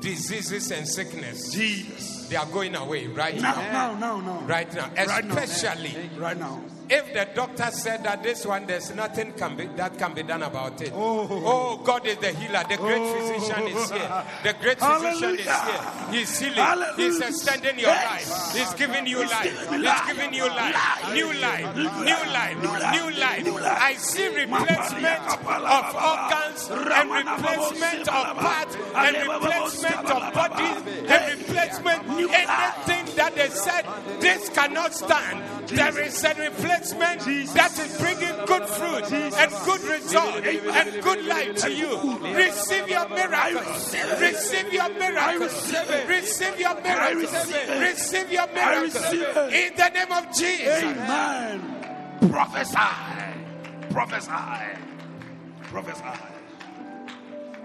diseases 0.00 0.70
and 0.70 0.88
sickness. 0.88 1.52
Jesus. 1.52 2.28
They 2.28 2.36
are 2.36 2.46
going 2.46 2.74
away 2.74 3.06
right 3.08 3.38
Now, 3.40 3.54
now. 3.56 3.72
now, 3.72 3.98
now, 3.98 4.20
now. 4.20 4.40
Right 4.46 4.72
now. 4.74 4.90
Right 4.96 5.24
now. 5.24 5.36
Especially 5.36 6.10
Right 6.16 6.38
now. 6.38 6.60
If 6.88 7.12
the 7.12 7.26
doctor 7.34 7.68
said 7.72 8.04
that 8.04 8.22
this 8.22 8.46
one, 8.46 8.66
there's 8.66 8.94
nothing 8.94 9.32
can 9.32 9.56
be, 9.56 9.66
that 9.76 9.98
can 9.98 10.14
be 10.14 10.22
done 10.22 10.42
about 10.44 10.80
it. 10.80 10.92
Oh. 10.94 11.26
Oh, 11.30 11.76
God 11.82 12.06
is 12.06 12.16
the 12.18 12.30
healer. 12.30 12.62
The 12.68 12.76
great 12.76 13.00
Oh. 13.02 13.14
physician 13.14 13.66
is 13.68 13.90
here. 13.90 14.24
The 14.44 14.52
great 14.60 14.78
physician 14.78 15.34
is 15.38 15.46
here. 15.46 15.80
He's 16.12 16.38
healing. 16.38 16.54
Hallelujah. 16.56 16.94
He's 16.96 17.20
extending 17.20 17.78
your 17.80 17.90
life. 17.90 18.52
He's 18.54 18.74
giving 18.74 19.06
you 19.06 19.18
life. 19.18 19.68
He's 19.70 20.14
giving 20.14 20.34
you 20.34 20.46
life. 20.48 20.76
New 21.12 21.32
life. 21.34 21.76
New 21.76 22.22
life. 22.32 22.56
New 22.62 23.10
life. 23.18 23.76
I 23.80 23.94
see 23.94 24.28
replacement 24.28 25.22
of 25.26 25.84
organs 25.94 26.70
and 26.70 27.10
replacement 27.10 28.08
of 28.08 28.36
parts 28.38 28.76
and 28.94 29.16
replacement 29.16 30.06
of 30.10 30.34
bodies 30.34 30.76
and 31.10 31.38
replacement 31.40 32.02
anything 32.30 33.16
that 33.16 33.34
they 33.34 33.48
said 33.50 33.84
this 34.20 34.48
cannot 34.50 34.94
stand. 34.94 35.68
There 35.68 35.98
is 36.00 36.22
a 36.22 36.28
replacement 36.28 36.75
that 36.80 37.78
is 37.78 37.98
bringing 37.98 38.44
good 38.46 38.68
fruit 38.68 39.12
and 39.12 39.52
good 39.64 39.82
result 39.82 40.44
and 40.44 41.02
good 41.02 41.24
life 41.24 41.56
to 41.56 41.72
you. 41.72 42.18
Receive 42.34 42.88
your 42.88 43.08
miracle. 43.08 43.60
Receive 44.20 44.72
your 44.72 44.88
miracle. 44.90 45.40
Receive 46.08 46.60
your 46.60 46.74
miracle. 46.82 47.20
Receive 47.80 48.32
your 48.32 48.46
miracle. 48.48 49.48
In 49.48 49.76
the 49.76 49.88
name 49.94 50.12
of 50.12 50.26
Jesus. 50.36 50.82
Amen. 50.82 52.30
Prophesy. 52.30 52.76
Prophesy. 53.90 54.30
Prophesy. 55.62 56.04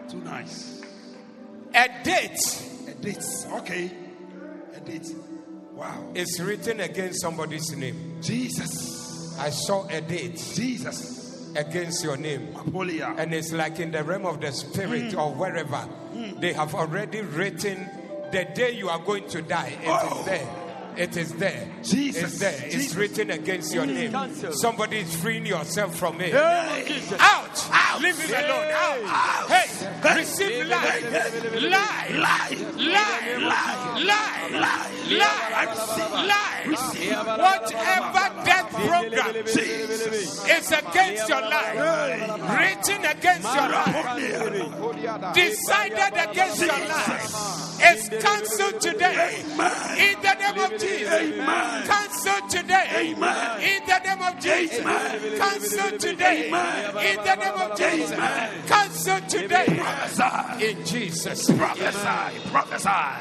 Too 0.10 0.22
nice. 0.22 0.82
A 1.74 1.88
date 2.04 2.40
A 2.88 2.94
date. 3.02 3.26
Okay. 3.54 3.92
A 4.76 4.80
date. 4.82 5.08
Wow. 5.74 6.12
is 6.14 6.40
written 6.42 6.82
against 6.82 7.22
somebody's 7.22 7.72
name. 7.76 8.18
Jesus. 8.22 9.01
I 9.40 9.50
saw 9.50 9.88
a 9.88 10.02
date 10.02 10.38
Jesus. 10.56 11.52
against 11.56 12.04
your 12.04 12.18
name. 12.18 12.48
Apolia. 12.54 13.16
And 13.18 13.34
it's 13.34 13.52
like 13.52 13.80
in 13.80 13.92
the 13.92 14.04
realm 14.04 14.26
of 14.26 14.40
the 14.42 14.52
spirit 14.52 15.12
mm. 15.14 15.18
or 15.18 15.34
wherever 15.34 15.88
mm. 16.14 16.40
they 16.40 16.54
have 16.54 16.76
already 16.76 17.22
written 17.22 17.90
the 18.32 18.46
day 18.56 18.72
you 18.72 18.90
are 18.90 19.00
going 19.00 19.28
to 19.30 19.42
die. 19.42 19.74
It 19.82 19.84
is 19.84 19.90
Oh. 19.90 20.24
there. 20.26 20.61
It 20.98 21.18
is 21.18 21.34
there. 21.34 21.68
Jesus. 21.84 22.24
It's 22.24 22.40
there. 22.40 22.60
It's 22.66 22.96
written 22.96 23.32
against 23.32 23.74
your 23.74 23.86
name. 23.86 24.12
Cancel. 24.12 24.54
Somebody 24.54 25.00
is 25.00 25.16
freeing 25.16 25.46
yourself 25.46 25.96
from 25.96 26.20
it. 26.22 26.34
Hey. 26.34 27.02
Out! 27.20 27.70
Out! 27.72 28.02
Leave 28.02 28.20
it 28.20 28.32
alone. 28.32 28.72
Out! 28.72 29.50
Hey! 29.50 30.20
Receive 30.20 30.68
life! 30.68 31.04
Life! 31.14 31.62
Lie. 31.62 32.08
Life! 32.78 33.38
Life! 34.02 34.52
Life! 35.12 35.52
Life! 36.28 36.52
Whatever 36.66 38.46
death 38.46 38.70
program 38.72 39.34
Jesus. 39.46 40.46
is 40.46 40.72
against 40.72 41.30
your 41.30 41.42
life, 41.42 41.76
written 42.58 43.06
against 43.06 43.54
your 43.54 43.70
life, 43.70 45.34
decided 45.34 46.14
against 46.30 46.62
your 46.62 46.80
life, 46.88 47.82
is 47.94 48.10
cancelled 48.24 48.80
today. 48.82 49.42
In 49.42 50.22
the 50.22 50.34
name 50.40 50.60
of 50.60 50.80
Jesus. 50.82 51.88
Cancelled 51.88 52.50
today. 52.50 53.10
In 53.12 53.20
the 53.20 54.00
name 54.06 54.22
of 54.22 54.40
Jesus. 54.40 54.80
Cancelled 55.38 56.00
today. 56.00 56.46
In 56.48 57.18
the 57.18 57.36
name 57.36 57.58
of 57.62 57.78
Jesus. 57.78 58.20
Cancelled 58.68 59.30
today. 59.30 59.66
Prophesy. 59.78 60.66
In 60.66 60.86
Jesus. 60.86 61.50
Prophesy. 61.52 62.50
Prophesy. 62.50 63.14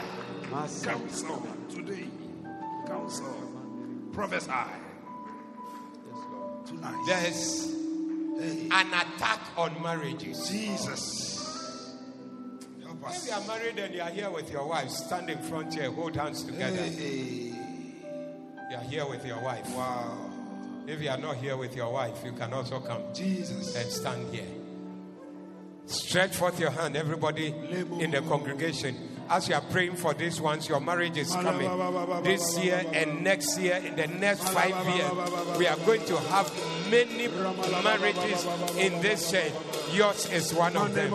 Counsel 0.50 1.46
today. 1.68 2.08
Counsel. 2.86 3.36
Prophesy. 4.12 4.50
Tonight. 6.66 7.04
There's 7.06 7.74
an 8.40 8.70
attack 8.70 9.40
on 9.56 9.82
marriages. 9.82 10.48
Jesus. 10.48 11.36
If 13.02 13.26
you 13.26 13.32
are 13.32 13.46
married 13.46 13.78
and 13.78 13.94
you 13.94 14.02
are 14.02 14.10
here 14.10 14.30
with 14.30 14.50
your 14.52 14.66
wife, 14.66 14.90
stand 14.90 15.30
in 15.30 15.38
front 15.38 15.72
here, 15.72 15.90
hold 15.90 16.16
hands 16.16 16.44
together. 16.44 16.76
Hey. 16.76 17.49
You 18.70 18.76
are 18.76 18.82
here 18.82 19.04
with 19.04 19.26
your 19.26 19.40
wife. 19.40 19.68
Wow. 19.74 20.30
If 20.86 21.02
you 21.02 21.10
are 21.10 21.18
not 21.18 21.38
here 21.38 21.56
with 21.56 21.74
your 21.74 21.92
wife, 21.92 22.22
you 22.24 22.30
can 22.30 22.52
also 22.52 22.78
come 22.78 23.02
Jesus. 23.12 23.74
and 23.74 23.90
stand 23.90 24.32
here. 24.32 24.46
Stretch 25.86 26.36
forth 26.36 26.60
your 26.60 26.70
hand, 26.70 26.96
everybody 26.96 27.48
in 27.98 28.12
the 28.12 28.22
congregation. 28.22 28.96
As 29.28 29.48
you 29.48 29.56
are 29.56 29.60
praying 29.60 29.96
for 29.96 30.14
this 30.14 30.40
ones, 30.40 30.68
your 30.68 30.78
marriage 30.78 31.16
is 31.16 31.32
coming. 31.32 31.68
This 32.22 32.58
year 32.60 32.84
and 32.92 33.24
next 33.24 33.58
year, 33.58 33.74
in 33.74 33.96
the 33.96 34.06
next 34.06 34.48
five 34.50 34.86
years, 34.94 35.58
we 35.58 35.66
are 35.66 35.76
going 35.78 36.04
to 36.04 36.16
have 36.16 36.48
many 36.92 37.26
marriages 37.82 38.46
in 38.76 39.02
this 39.02 39.32
church. 39.32 39.52
Yours 39.92 40.30
is 40.30 40.54
one 40.54 40.76
of 40.76 40.94
them. 40.94 41.12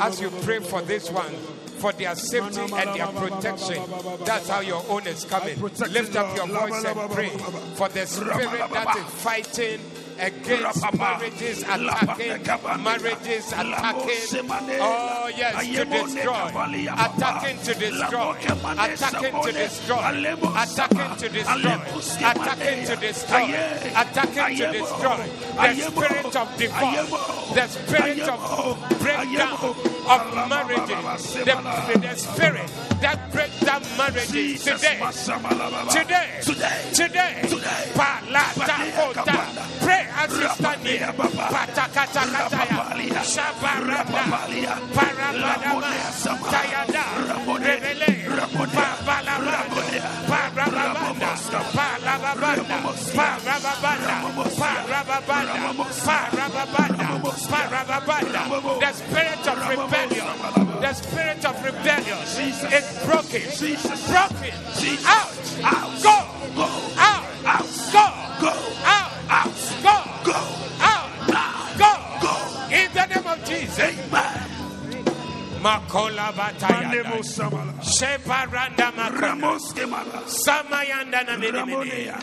As 0.00 0.20
you 0.20 0.30
pray 0.42 0.58
for 0.58 0.82
this 0.82 1.10
one, 1.12 1.32
for 1.78 1.92
their 1.92 2.14
safety 2.14 2.60
and 2.60 2.94
their 2.94 3.06
protection, 3.06 3.82
that's 4.24 4.48
how 4.48 4.60
your 4.60 4.84
own 4.88 5.06
is 5.06 5.24
coming. 5.24 5.60
Lift 5.60 6.16
up 6.16 6.36
your 6.36 6.46
voice 6.46 6.84
and 6.84 7.10
pray 7.10 7.28
for 7.76 7.88
the 7.88 8.06
spirit 8.06 8.70
that 8.70 8.96
is 8.96 9.04
fighting 9.22 9.80
against 10.18 10.98
marriages, 10.98 11.62
attacking 11.62 12.82
marriages, 12.82 13.52
attacking. 13.52 14.50
Oh, 14.80 15.30
yes, 15.36 15.66
to 15.66 15.84
destroy, 15.84 16.48
attacking 16.92 17.58
to 17.62 17.74
destroy, 17.74 18.36
attacking 18.78 19.42
to 19.42 19.52
destroy, 19.52 19.98
attacking 20.56 21.16
to 21.16 21.28
destroy, 21.28 21.78
attacking 22.18 22.86
to 22.86 22.96
destroy, 22.96 23.44
attacking 23.94 24.56
to 24.58 24.72
destroy. 24.72 25.18
The 25.58 25.74
spirit 25.74 26.36
of 26.36 26.56
divorce, 26.56 27.10
the 27.54 27.66
spirit 27.68 28.28
of 28.28 28.98
breakdown 28.98 29.74
of 30.08 30.48
marriages, 30.48 31.34
the, 31.34 31.54
the 32.00 32.14
spirit 32.16 32.70
that 33.00 33.32
breaks 33.32 33.60
down 33.60 33.82
marriages 33.96 34.64
today. 34.64 34.98
Today, 35.90 36.40
today, 36.42 36.82
today, 36.92 37.42
Palata 37.94 38.78
Pray 39.80 40.07
as 40.08 40.32
you 40.32 40.48
stand 40.48 40.80
here. 40.86 41.12
Patakatakataya, 41.12 43.22
Shabarada, 43.22 44.22
Parabadama, 44.94 45.90
Tayada, 46.48 47.04
Rebele, 47.58 48.12
Pabalabanda, 48.72 50.00
Parababanda, 50.28 51.30
Parababanda, 51.76 52.78
Parababanda, 53.18 54.16
Parababanda, 54.58 55.56
Parababanda, 56.06 57.08
Parababanda. 57.48 58.42
The 58.80 58.92
spirit 58.92 59.46
of 59.48 59.58
rebellion, 59.68 60.26
the 60.80 60.92
spirit 60.94 61.44
of 61.44 61.64
rebellion 61.64 62.18
is 62.72 62.86
broken, 63.04 63.42
broken, 64.08 64.52
out, 65.06 65.32
go, 66.02 66.16
out, 66.98 67.24
go, 67.92 68.04
go, 68.40 68.52
out, 68.84 69.10
go, 69.82 69.97
go, 70.32 70.38
out, 70.80 71.10
go, 71.78 71.92
go, 72.22 72.34
in 72.74 72.92
the 72.92 73.06
name 73.06 73.26
of 73.26 73.38
Jesus. 73.44 73.94
Makola 75.58 76.32
batayada, 76.32 77.18
sheparanda 77.82 78.92
makola, 78.92 79.58
samayanda 80.28 81.20
na 81.26 81.36
mene. 81.36 82.14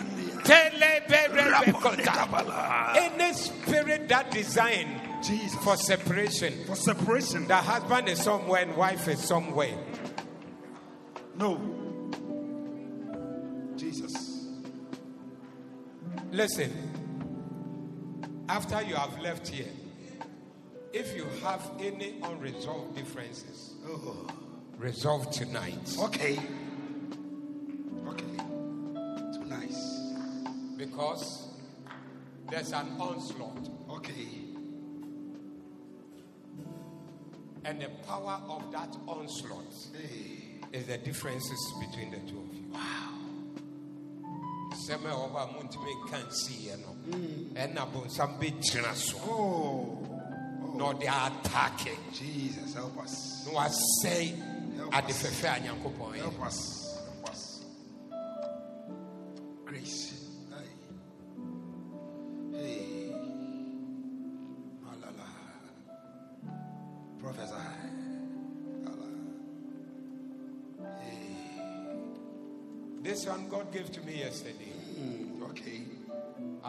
Any 2.98 3.34
spirit 3.34 4.08
that 4.10 4.30
designed 4.32 5.02
Jesus. 5.24 5.56
for 5.64 5.76
separation, 5.76 6.54
For 6.66 6.76
separation. 6.76 7.48
the 7.48 7.56
husband 7.56 8.10
is 8.10 8.22
somewhere 8.22 8.62
and 8.62 8.78
wife 8.78 9.08
is 9.08 9.20
somewhere. 9.20 9.76
No. 11.36 11.60
Jesus. 13.76 14.46
Listen, 16.32 16.85
after 18.50 18.82
you 18.84 18.96
have 18.96 19.18
left 19.20 19.48
here, 19.48 19.72
if 20.94 21.16
you 21.16 21.26
have 21.44 21.62
any 21.80 22.16
unresolved 22.24 22.96
differences, 22.96 23.74
oh. 23.88 24.28
resolve 24.78 25.30
tonight. 25.32 25.96
Okay. 26.00 26.40
Okay. 28.08 28.38
Too 29.34 29.46
nice. 29.46 30.00
Because 30.78 31.50
there's 32.50 32.72
an 32.72 32.88
onslaught, 33.00 33.70
Okay. 33.90 34.28
and 37.66 37.82
the 37.82 37.90
power 38.08 38.40
of 38.48 38.72
that 38.72 38.96
onslaught 39.08 39.74
Hey. 40.00 40.60
is 40.72 40.86
the 40.86 40.98
differences 41.00 41.74
between 41.80 42.12
the 42.12 42.18
two 42.32 42.38
of 42.38 42.54
you. 42.54 42.64
Wow. 42.72 43.05
Sɛmɛ 44.86 45.10
ɔba 45.24 45.52
mu 45.52 45.60
ntumi 45.64 45.92
nka 46.06 46.18
nsiiɛ 46.28 46.76
no. 46.82 46.92
Mm. 47.10 47.54
Ɛna 47.56 47.86
bonsam 47.92 48.40
bɛgyina 48.40 48.94
so. 48.96 49.18
Oh. 49.28 50.16
na 50.78 50.86
ɔde 50.92 51.08
atake 51.08 51.98
Jesus, 52.14 52.74
help 52.74 52.98
us. 53.00 53.46
na 53.46 53.52
wasɛe 53.54 54.36
ade 54.92 55.14
fɛfɛ 55.14 55.48
a 55.56 55.60
nyankopɔn 55.62 56.18
yɛ 56.20 56.32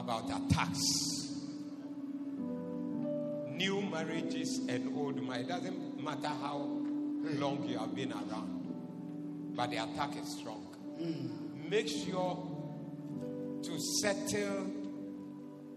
about 0.07 0.25
attacks. 0.27 1.33
New 3.51 3.83
marriages 3.83 4.61
and 4.69 4.97
old 4.97 5.21
marriage. 5.21 5.47
It 5.47 5.49
doesn't 5.49 6.03
matter 6.05 6.29
how 6.29 6.59
long 7.25 7.67
you 7.69 7.77
have 7.79 7.93
been 7.93 8.13
around, 8.13 9.55
but 9.57 9.71
the 9.71 9.79
attack 9.79 10.17
is 10.17 10.39
strong. 10.39 10.63
Hmm. 11.01 11.69
Make 11.69 11.89
sure 11.89 12.39
to 13.65 13.79
settle 14.01 14.65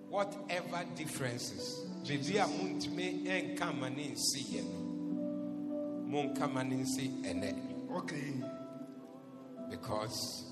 whatever 0.09 0.85
differences. 0.95 1.88
Baby, 2.08 2.38
a 2.38 2.43
muntime 2.45 3.25
enka 3.25 3.74
mani 3.75 4.14
nsi 4.14 4.43
yɛ 4.53 4.64
no. 4.64 6.06
Monka 6.11 6.51
mani 6.53 6.75
nsi 6.83 7.24
ɛnɛ. 7.24 7.98
Okay. 7.98 8.33
because 9.69 10.45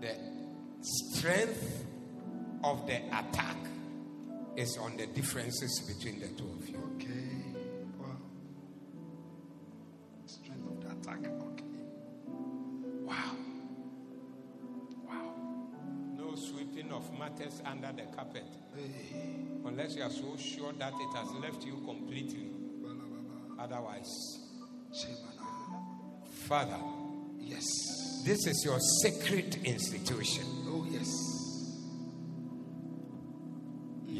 the 0.00 0.14
strength 0.80 1.84
of 2.64 2.86
the 2.86 2.96
attack 3.08 3.56
is 4.56 4.76
on 4.78 4.96
the 4.96 5.06
differences 5.06 5.80
between 5.88 6.20
the 6.20 6.28
two 6.28 6.48
of 6.60 6.68
you. 6.68 6.76
Okay. 6.96 7.58
Wow. 7.98 8.16
Strength 10.26 10.66
of 10.70 10.80
the 10.82 10.90
attack. 11.10 11.18
Okay. 11.20 11.64
Wow. 13.04 13.36
Wow. 15.06 15.34
No 16.16 16.34
sweeping 16.36 16.92
of 16.92 17.10
matters 17.18 17.60
under 17.64 17.92
the 17.92 18.02
carpet 18.14 18.44
unless 19.64 19.94
you 19.96 20.02
are 20.02 20.10
so 20.10 20.36
sure 20.36 20.72
that 20.74 20.92
it 20.94 21.16
has 21.16 21.30
left 21.40 21.64
you 21.64 21.74
completely. 21.86 22.50
Otherwise, 23.58 24.08
Father, 26.48 26.78
Yes. 27.38 27.64
this 28.24 28.46
is 28.46 28.62
your 28.64 28.78
sacred 29.02 29.56
institution. 29.64 30.44
Oh, 30.68 30.86
yes. 30.90 31.08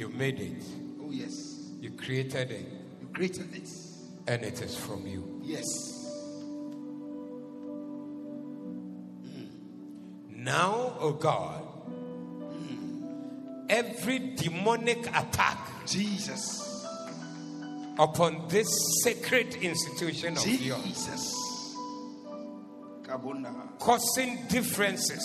You 0.03 0.09
made 0.09 0.41
it, 0.41 0.65
Oh, 1.01 1.13
yes. 1.13 1.71
you 1.81 1.93
created 1.93 2.51
it, 2.51 2.67
You 3.01 3.07
created 3.15 3.55
it. 3.55 3.69
and 4.27 4.43
it 4.43 4.61
is 4.61 4.75
from 4.77 5.07
you. 5.07 5.41
Yes. 5.45 5.63
Hmm. 9.23 10.43
Now, 10.43 10.97
oh 10.99 11.13
God, 11.13 11.61
hmm. 11.63 13.05
every 13.69 14.19
demonic 14.35 15.07
attack 15.07 15.87
Jesus. 15.87 16.85
upon 17.97 18.49
this 18.49 18.67
sacred 19.05 19.55
institution 19.55 20.37
of 20.37 20.45
yours, 20.49 20.83
Jesus. 20.83 21.39
Causing 23.79 24.49
differences, 24.49 25.25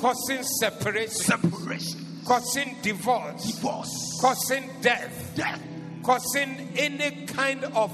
causing 0.00 0.42
separation, 0.42 1.10
Separation. 1.10 2.03
Causing 2.24 2.76
divorce, 2.82 3.44
Divorce. 3.44 4.18
causing 4.20 4.70
death, 4.80 5.32
Death. 5.34 5.60
causing 6.02 6.68
any 6.76 7.26
kind 7.26 7.64
of 7.64 7.90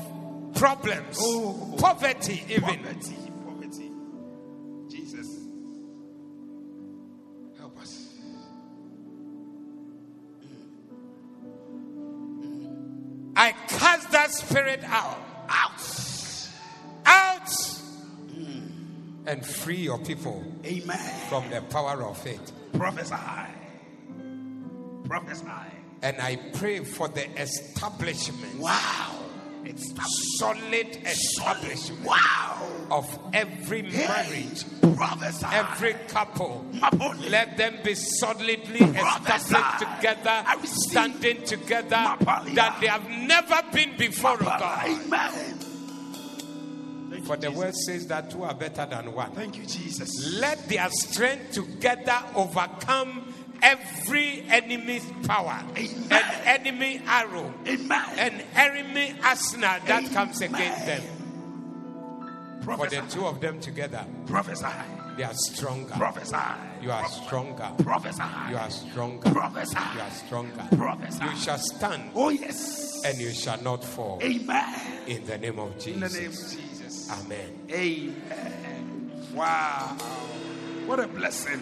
problems, 0.55 1.19
Oh. 1.21 1.75
poverty, 1.79 2.45
even. 2.49 2.63
Poverty. 2.63 3.17
Poverty. 3.45 3.91
Jesus. 4.89 5.27
Help 7.59 7.79
us. 7.81 8.09
I 13.37 13.53
cast 13.69 14.11
that 14.11 14.31
spirit 14.33 14.83
out, 14.85 15.19
Out. 15.49 16.49
out, 17.07 17.81
and 19.27 19.45
free 19.47 19.77
your 19.77 19.99
people 19.99 20.45
Amen. 20.65 20.99
from 21.29 21.49
the 21.51 21.63
power 21.63 22.03
of 22.05 22.25
it. 22.27 22.53
Prophesy. 22.75 23.15
Prophesy. 25.11 25.45
And 26.03 26.21
I 26.21 26.37
pray 26.55 26.81
for 26.85 27.09
the 27.09 27.27
establishment, 27.41 28.59
Wow. 28.61 29.17
It's 29.65 29.93
solid 30.39 30.99
establishment 31.05 32.05
Wow. 32.05 32.63
of 32.91 33.19
every 33.35 33.83
marriage, 33.83 34.65
Prophesy. 34.97 35.47
every 35.51 35.95
couple. 36.09 36.65
Mapoli. 36.73 37.29
Let 37.29 37.57
them 37.57 37.75
be 37.85 37.95
solidly 37.95 38.79
Prophesy. 38.79 39.57
established 39.57 39.79
together, 39.81 40.45
standing 40.65 41.43
together, 41.45 41.97
Mapalia. 41.97 42.55
that 42.55 42.81
they 42.81 42.87
have 42.87 43.09
never 43.09 43.61
been 43.73 43.97
before, 43.99 44.37
oh 44.41 44.45
God. 44.45 44.87
Amen. 44.89 45.57
For 47.27 47.37
the 47.37 47.49
Jesus. 47.49 47.57
word 47.59 47.75
says 47.75 48.07
that 48.07 48.31
two 48.31 48.43
are 48.45 48.55
better 48.55 48.87
than 48.87 49.13
one. 49.13 49.33
Thank 49.33 49.57
you, 49.59 49.67
Jesus. 49.67 50.35
Let 50.41 50.69
their 50.69 50.89
strength 50.91 51.53
together 51.53 52.19
overcome 52.35 53.30
every 53.63 54.43
enemy's 54.49 55.05
power, 55.27 55.63
Amen. 55.77 56.13
an 56.13 56.67
enemy 56.67 57.01
arrow, 57.07 57.53
Amen. 57.67 58.05
an 58.19 58.43
enemy 58.55 59.15
arsenal 59.25 59.77
that 59.87 60.11
comes 60.13 60.41
against 60.41 60.87
them. 60.87 61.03
For 62.65 62.87
the 62.89 63.03
two 63.09 63.27
of 63.27 63.41
them 63.41 63.59
together, 63.61 64.05
Prophesy. 64.27 64.67
they 65.17 65.23
are 65.25 65.33
stronger. 65.35 65.95
Prophesy. 65.95 66.37
You 66.83 66.91
are 66.91 67.09
stronger. 67.09 67.71
Prophesy. 67.83 68.23
You 68.51 68.57
are 68.57 68.71
stronger. 68.71 69.31
Prophesy. 69.31 69.79
You 69.95 70.01
are 70.01 70.11
stronger. 70.11 70.69
Prophesy. 70.77 71.25
You 71.25 71.37
shall 71.37 71.59
stand 71.59 72.11
Oh, 72.15 72.29
yes. 72.29 73.03
and 73.05 73.19
you 73.19 73.31
shall 73.33 73.61
not 73.63 73.83
fall. 73.83 74.21
Amen. 74.23 75.03
In 75.07 75.25
the 75.25 75.39
name 75.39 75.59
of 75.59 75.75
Jesus. 75.79 75.95
In 75.95 76.01
the 76.01 76.09
name 76.21 76.29
of 76.29 76.33
Jesus. 76.35 76.55
Jesus. 76.55 77.25
Amen. 77.25 77.59
Amen. 77.71 79.11
Wow. 79.35 79.97
What 80.87 81.01
a 81.01 81.09
blessing. 81.09 81.61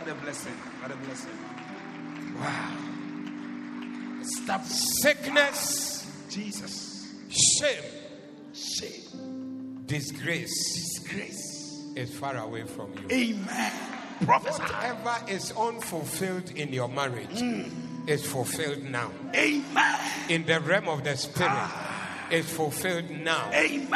What 0.00 0.08
a 0.10 0.14
blessing. 0.20 0.52
What 0.82 0.90
a 0.90 0.96
blessing. 0.96 1.30
Wow. 2.40 2.76
Stop. 4.22 4.64
Sickness, 4.64 6.10
Jesus. 6.28 7.14
shame, 7.30 7.84
Shame. 8.52 9.82
disgrace 9.86 10.98
Disgrace. 10.98 11.92
is 11.94 12.12
far 12.18 12.36
away 12.36 12.64
from 12.64 12.92
you. 12.94 13.06
Amen. 13.12 13.72
Prophesy. 14.24 14.60
Whatever 14.60 15.30
is 15.30 15.52
unfulfilled 15.52 16.50
in 16.50 16.72
your 16.72 16.88
marriage 16.88 17.28
mm. 17.30 17.70
is 18.08 18.26
fulfilled 18.26 18.82
now. 18.82 19.12
Amen. 19.36 20.00
In 20.28 20.44
the 20.46 20.58
realm 20.58 20.88
of 20.88 21.04
the 21.04 21.16
spirit, 21.16 21.48
ah. 21.52 21.91
Is 22.32 22.50
fulfilled 22.50 23.10
now. 23.10 23.50
Amen. 23.52 23.88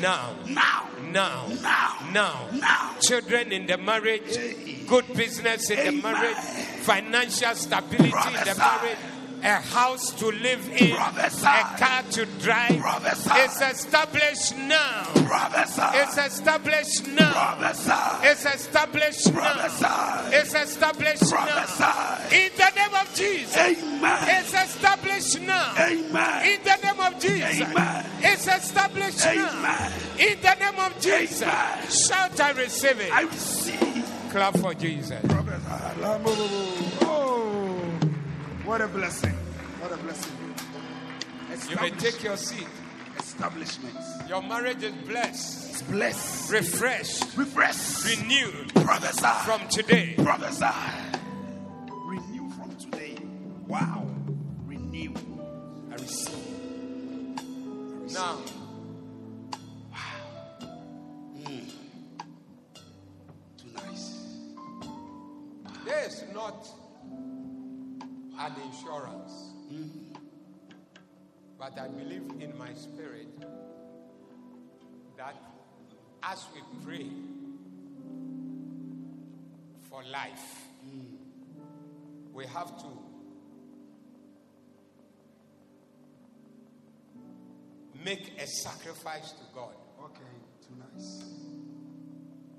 Now. 0.00 0.36
Now. 0.46 0.88
Now. 1.02 1.48
Now. 1.60 1.98
Now. 2.12 2.48
Now. 2.52 2.94
Children 3.00 3.52
in 3.52 3.66
the 3.66 3.76
marriage, 3.76 4.86
good 4.86 5.06
business 5.14 5.70
in 5.70 5.84
the 5.84 6.02
marriage, 6.02 6.36
financial 6.82 7.54
stability 7.54 8.06
in 8.06 8.44
the 8.44 8.54
marriage, 8.56 8.98
a 9.42 9.60
house 9.60 10.10
to 10.12 10.26
live 10.26 10.68
in, 10.70 10.94
Prophesy. 10.94 11.46
a 11.46 11.78
car 11.78 12.02
to 12.10 12.26
drive. 12.40 12.78
Prophesy. 12.80 13.30
It's 13.34 13.60
established 13.60 14.56
now. 14.56 15.04
Prophesy. 15.26 15.82
It's 15.94 16.16
established 16.18 17.06
now. 17.08 17.32
Prophesy. 17.32 18.26
It's 18.28 18.44
established 18.44 19.32
now. 19.32 20.28
It's 20.32 20.54
established 20.54 21.30
now. 21.30 22.18
In 22.32 22.50
the 22.56 22.70
name 22.76 22.94
of 22.94 23.14
Jesus. 23.14 23.56
Amen. 23.56 24.18
It's 24.28 24.54
established 24.54 25.40
now. 25.40 25.74
Amen. 25.78 26.46
In 26.48 26.62
the 26.64 26.76
name 26.82 27.00
of 27.00 27.20
Jesus. 27.20 27.60
Amen. 27.60 28.06
It's 28.20 28.46
established 28.46 29.24
now. 29.24 29.58
Amen. 29.58 29.92
In 30.18 30.40
the 30.40 30.54
name 30.54 30.78
of 30.78 31.00
Jesus. 31.00 31.42
Amen. 31.42 31.90
Shout, 31.90 32.40
I 32.40 32.50
receive 32.52 33.00
it. 33.00 33.12
I 33.12 33.22
receive. 33.22 34.06
Clap 34.30 34.56
for 34.58 34.74
Jesus. 34.74 35.18
Oh, 35.28 36.89
what 38.64 38.80
a 38.80 38.88
blessing. 38.88 39.32
What 39.80 39.92
a 39.92 39.96
blessing. 39.98 40.32
You 41.68 41.76
may 41.76 41.90
take 41.90 42.22
your 42.22 42.36
seat. 42.36 42.66
establishments. 43.18 44.06
Your 44.28 44.42
marriage 44.42 44.82
is 44.82 44.92
blessed, 45.06 45.70
It's 45.70 45.82
blessed. 45.82 46.50
refreshed, 46.52 47.36
Refresh. 47.36 48.04
renewed 48.16 48.72
Prophesy. 48.74 49.26
from 49.44 49.66
today. 49.68 50.14
Prophesy. 50.16 50.66
Renew 52.06 52.50
from 52.50 52.74
today. 52.76 53.16
Wow. 53.66 54.06
Renew. 54.66 55.12
I 55.90 55.94
receive. 55.94 56.34
I 57.38 58.02
receive. 58.02 58.14
Now, 58.14 58.36
hmm. 61.34 61.58
Too 63.58 63.70
nice. 63.74 64.14
there 65.84 66.04
is 66.06 66.24
not 66.34 66.68
an 68.40 68.54
insurance, 68.64 69.52
but 71.58 71.78
I 71.78 71.88
believe 71.88 72.22
in 72.40 72.56
my 72.56 72.72
spirit 72.72 73.28
that 75.18 75.36
as 76.22 76.46
we 76.54 76.60
pray 76.82 77.10
for 79.90 80.02
life, 80.10 80.64
we 82.32 82.46
have 82.46 82.78
to 82.78 82.86
make 88.02 88.32
a 88.40 88.46
sacrifice 88.46 89.32
to 89.32 89.44
God. 89.54 89.74
Okay. 90.02 90.22
Too 90.62 90.76
nice. 90.78 91.24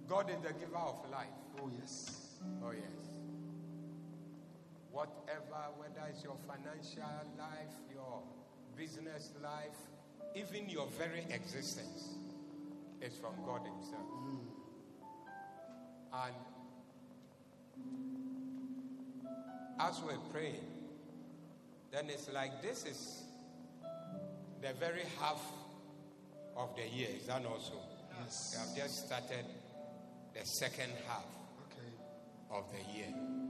God 0.07 0.29
is 0.29 0.37
the 0.43 0.53
giver 0.53 0.77
of 0.77 1.09
life. 1.11 1.27
Oh, 1.59 1.71
yes. 1.79 2.37
Oh, 2.63 2.71
yes. 2.71 3.10
Whatever, 4.91 5.61
whether 5.77 6.07
it's 6.09 6.23
your 6.23 6.35
financial 6.47 7.03
life, 7.37 7.73
your 7.93 8.21
business 8.75 9.31
life, 9.41 9.77
even 10.35 10.69
your 10.69 10.87
very 10.97 11.25
existence, 11.29 12.15
is 13.01 13.15
from 13.17 13.33
God 13.45 13.61
Himself. 13.65 14.07
And 16.13 16.35
as 19.79 20.01
we're 20.01 20.17
praying, 20.33 20.65
then 21.91 22.05
it's 22.09 22.29
like 22.31 22.61
this 22.61 22.85
is 22.85 23.23
the 24.61 24.73
very 24.79 25.03
half 25.19 25.41
of 26.55 26.75
the 26.75 26.87
year. 26.95 27.07
Is 27.17 27.27
that 27.27 27.45
also? 27.45 27.73
Yes. 28.23 28.55
We 28.75 28.81
have 28.81 28.87
just 28.89 29.07
started 29.07 29.45
the 30.33 30.45
second 30.45 30.91
half 31.07 31.25
Okay. 31.71 31.91
of 32.51 32.65
the 32.71 32.97
year. 32.97 33.40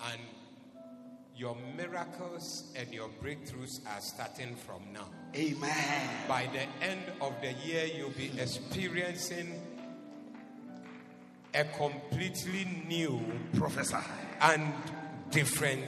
And 0.00 0.20
your 1.36 1.56
miracles 1.76 2.72
and 2.76 2.92
your 2.92 3.08
breakthroughs 3.22 3.80
are 3.86 4.00
starting 4.00 4.56
from 4.56 4.82
now. 4.92 5.08
Amen. 5.36 6.08
By 6.26 6.48
the 6.52 6.84
end 6.84 7.02
of 7.20 7.34
the 7.40 7.52
year, 7.66 7.84
you'll 7.84 8.10
be 8.10 8.30
experiencing 8.38 9.60
a 11.54 11.64
completely 11.64 12.66
new 12.86 13.20
professor 13.56 14.02
and 14.40 14.72
different 15.30 15.86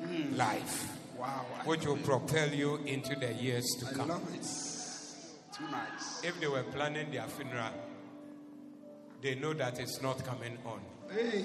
hmm. 0.00 0.36
life, 0.36 0.96
Wow. 1.20 1.44
Which 1.66 1.84
will 1.84 1.98
propel 1.98 2.48
you 2.48 2.76
into 2.86 3.14
the 3.14 3.34
years 3.34 3.66
to. 3.80 3.86
I 3.88 3.92
come. 3.92 4.08
love 4.08 4.34
it. 4.34 4.46
Too 5.54 5.70
nice. 5.70 6.24
If 6.24 6.40
they 6.40 6.46
were 6.46 6.62
planning 6.62 7.10
their 7.10 7.26
funeral, 7.26 7.72
they 9.20 9.34
know 9.34 9.52
that 9.52 9.78
it's 9.78 10.00
not 10.00 10.24
coming 10.24 10.56
on. 10.64 10.80
Hey. 11.12 11.44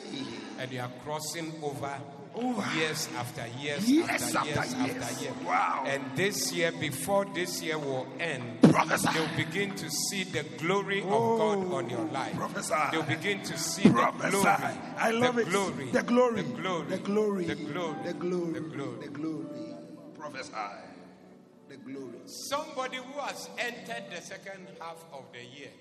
and 0.59 0.69
they 0.71 0.77
are 0.77 0.91
crossing 1.03 1.51
over, 1.63 1.91
Over. 2.35 2.63
years 2.77 3.07
after 3.17 3.45
years, 3.59 3.89
Years 3.89 4.09
after, 4.09 4.37
after 4.37 4.45
years 4.49 4.75
years. 4.75 5.03
after 5.03 5.23
years. 5.23 5.35
Wow. 5.45 5.83
And 5.87 6.03
this 6.15 6.51
year, 6.53 6.71
before 6.73 7.25
this 7.33 7.61
year 7.63 7.77
will 7.79 8.05
end, 8.19 8.61
Prophesy. 8.61 9.07
they'll 9.13 9.35
begin 9.35 9.73
to 9.75 9.89
see 9.89 10.23
the 10.23 10.43
glory 10.57 11.01
of 11.01 11.07
Oh, 11.11 11.37
God 11.37 11.73
on 11.73 11.89
your 11.89 12.03
life. 12.05 12.35
prophesy. 12.35 12.73
They'll 12.91 13.03
begin 13.03 13.41
to 13.43 13.57
see 13.57 13.89
Prophesy. 13.89 14.25
the 14.25 14.31
glory. 14.31 14.77
I 14.97 15.11
love 15.11 15.35
the 15.35 15.41
it. 15.41 15.49
Glory, 15.49 15.89
The 15.91 16.03
glory. 16.03 16.41
The 16.43 16.53
glory. 16.53 16.85
The 16.89 16.97
glory. 16.97 17.45
The 17.45 17.55
glory. 17.55 18.03
The 18.03 18.13
glory. 18.13 18.53
The 18.53 18.59
glory. 18.61 18.99
The 19.01 19.07
glory. 19.09 19.75
Prophesy. 20.17 20.51
The 21.69 21.77
glory. 21.77 22.19
Somebody 22.27 22.97
who 22.97 23.19
has 23.19 23.49
entered 23.57 24.03
the 24.13 24.21
second 24.21 24.67
half 24.79 25.03
of 25.11 25.23
the 25.33 25.39
year. 25.43 25.71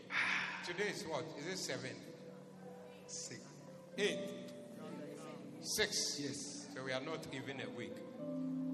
Today 0.67 0.89
is 0.89 1.03
what? 1.07 1.25
Is 1.39 1.47
it 1.53 1.59
seven? 1.59 1.91
Six. 3.07 3.41
Eight? 3.97 4.19
Six? 5.61 6.19
Yes. 6.21 6.35
So 6.75 6.85
we 6.85 6.93
are 6.93 7.01
not 7.01 7.27
even 7.33 7.61
a 7.61 7.71
week. 7.77 7.95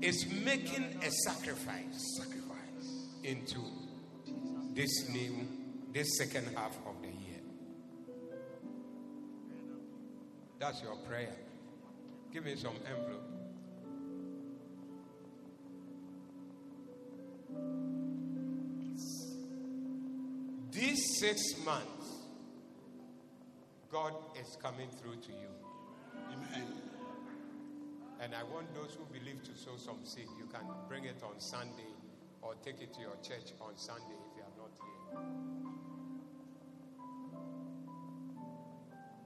Is 0.01 0.27
making 0.45 0.99
a 1.03 1.11
sacrifice. 1.11 2.17
Sacrifice. 2.17 2.47
into 3.23 3.61
this 4.73 5.09
new, 5.11 5.47
this 5.93 6.17
second 6.17 6.49
half 6.57 6.77
of 6.87 7.03
the 7.03 7.09
year. 7.09 7.41
That's 10.59 10.83
your 10.83 10.97
prayer. 11.09 11.37
Give 12.33 12.45
me 12.45 12.57
some 12.57 12.77
envelope. 12.87 13.27
These 20.71 21.19
six 21.19 21.43
months, 21.65 22.10
God 23.91 24.15
is 24.41 24.57
coming 24.63 24.89
through 24.89 25.17
to 25.17 25.33
you. 25.33 25.51
Amen. 26.33 26.81
And 28.21 28.35
I 28.35 28.45
want 28.45 28.73
those 28.73 28.95
who 28.95 29.05
believe 29.13 29.43
to 29.45 29.57
sow 29.57 29.77
some 29.77 30.05
seed. 30.05 30.29
You 30.39 30.47
can 30.47 30.63
bring 30.89 31.05
it 31.05 31.23
on 31.25 31.41
Sunday 31.41 31.91
or 32.41 32.55
take 32.65 32.81
it 32.81 32.95
to 32.95 33.01
your 33.01 33.17
church 33.23 33.53
on 33.61 33.77
Sunday 33.77 34.15
if 34.15 34.37
you 34.37 34.43
are 34.43 34.55
not 34.57 34.71
here. 34.79 35.21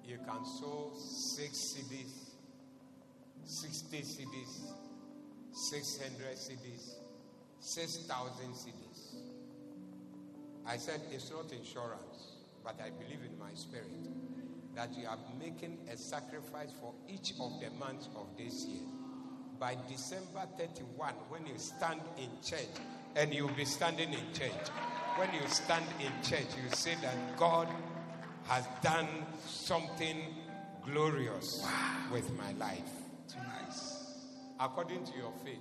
You 0.07 0.19
can 0.25 0.45
sow 0.47 0.93
six 0.97 1.75
cedis, 1.75 2.31
60 3.45 3.99
cedis, 3.99 4.73
600 5.53 6.37
cedis, 6.37 6.95
6,000 7.61 8.55
cedis. 8.55 9.17
I 10.67 10.79
said 10.79 11.03
it's 11.13 11.31
not 11.31 11.53
insurance, 11.53 12.37
but 12.65 12.81
I 12.81 12.91
believe 12.91 13.21
in 13.31 13.39
my 13.39 13.53
spirit 13.55 14.14
that 14.75 14.97
you 14.97 15.07
are 15.07 15.19
making 15.39 15.79
a 15.93 15.97
sacrifice 15.97 16.71
for 16.81 16.93
each 17.09 17.33
of 17.41 17.53
the 17.61 17.71
months 17.79 18.09
of 18.17 18.27
this 18.37 18.65
year. 18.67 18.83
By 19.59 19.77
December 19.89 20.47
31, 20.59 21.15
when 21.29 21.47
you 21.47 21.57
stand 21.59 22.01
in 22.19 22.29
church, 22.43 22.69
and 23.17 23.33
you'll 23.33 23.49
be 23.51 23.65
standing 23.65 24.13
in 24.13 24.33
church, 24.33 24.69
when 25.17 25.33
you 25.33 25.47
stand 25.47 25.85
in 26.01 26.11
church, 26.29 26.49
you 26.63 26.75
say 26.75 26.97
that 27.03 27.37
God 27.37 27.69
has 28.49 28.67
done 28.83 29.09
something 29.47 30.17
glorious 30.85 31.67
with 32.13 32.31
my 32.37 32.53
life. 32.55 32.91
Too 33.29 33.39
nice. 33.39 34.19
According 34.59 35.05
to 35.07 35.13
your 35.17 35.33
faith, 35.45 35.59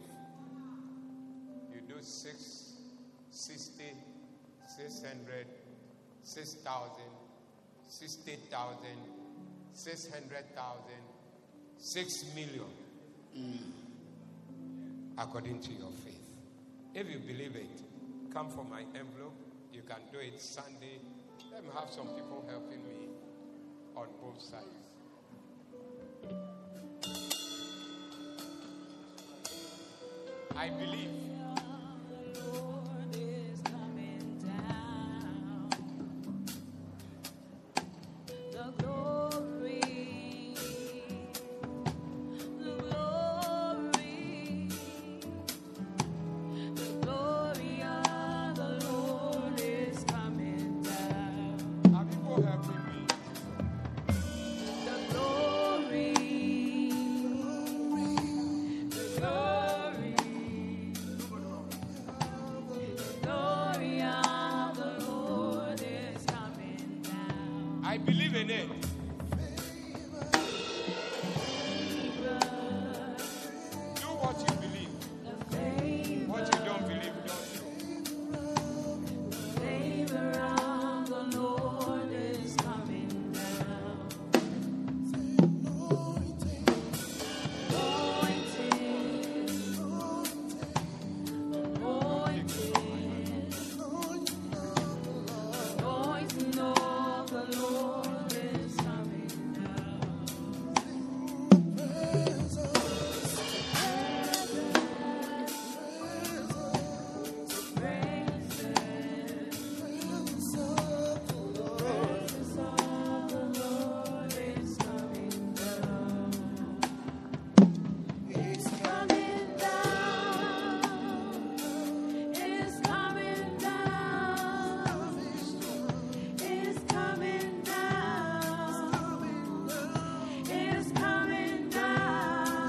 you 1.74 1.82
do 1.88 2.02
6, 2.02 2.74
60, 3.30 3.84
600, 4.78 5.46
6,000, 6.24 6.90
60,000, 8.00 8.78
600,000, 9.74 10.82
6 11.78 12.26
million. 12.34 12.66
According 15.18 15.62
to 15.62 15.72
your 15.74 15.92
faith. 16.04 16.20
If 16.96 17.08
you 17.08 17.20
believe 17.20 17.56
it, 17.56 17.84
come 18.34 18.50
for 18.50 18.64
my 18.66 18.82
envelope. 18.82 19.36
You 19.72 19.84
can 19.84 20.00
do 20.12 20.18
it 20.18 20.42
Sunday. 20.42 21.00
Let 21.52 21.64
me 21.64 21.70
have 21.76 21.92
some 21.92 22.08
people 22.08 22.44
helping 22.50 22.84
me 22.84 23.10
on 23.96 24.08
both 24.20 24.42
sides. 24.42 24.66
I 30.56 30.70
believe 30.70 31.12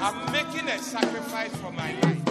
I'm 0.07 0.31
making 0.33 0.69
a 0.69 0.79
sacrifice 0.81 1.57
for 1.57 1.73
my 1.73 1.99
life. 2.01 2.24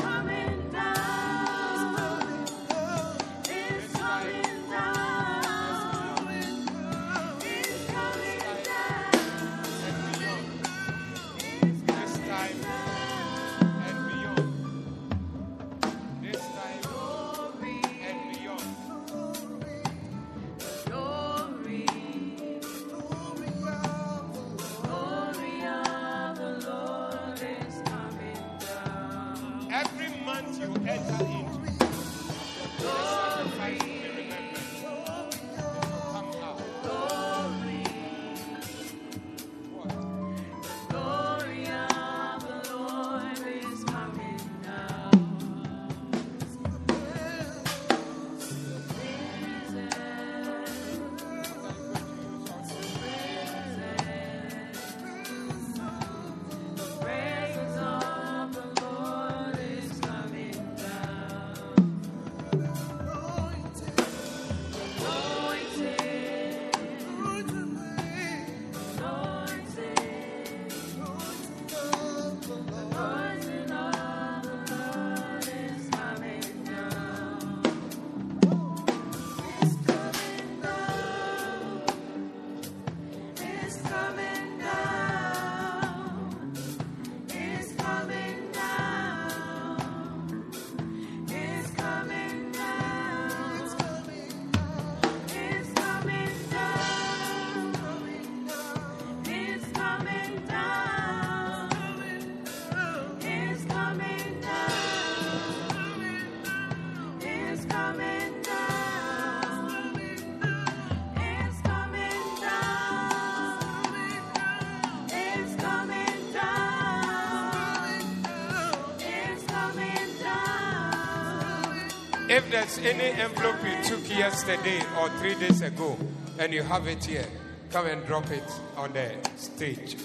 Yesterday 124.17 124.81
or 124.99 125.09
three 125.19 125.35
days 125.35 125.61
ago 125.61 125.97
and 126.39 126.53
you 126.53 126.63
have 126.63 126.87
it 126.87 127.03
here, 127.03 127.25
come 127.71 127.87
and 127.87 128.05
drop 128.05 128.29
it 128.31 128.43
on 128.77 128.93
the 128.93 129.11
stage. 129.35 129.95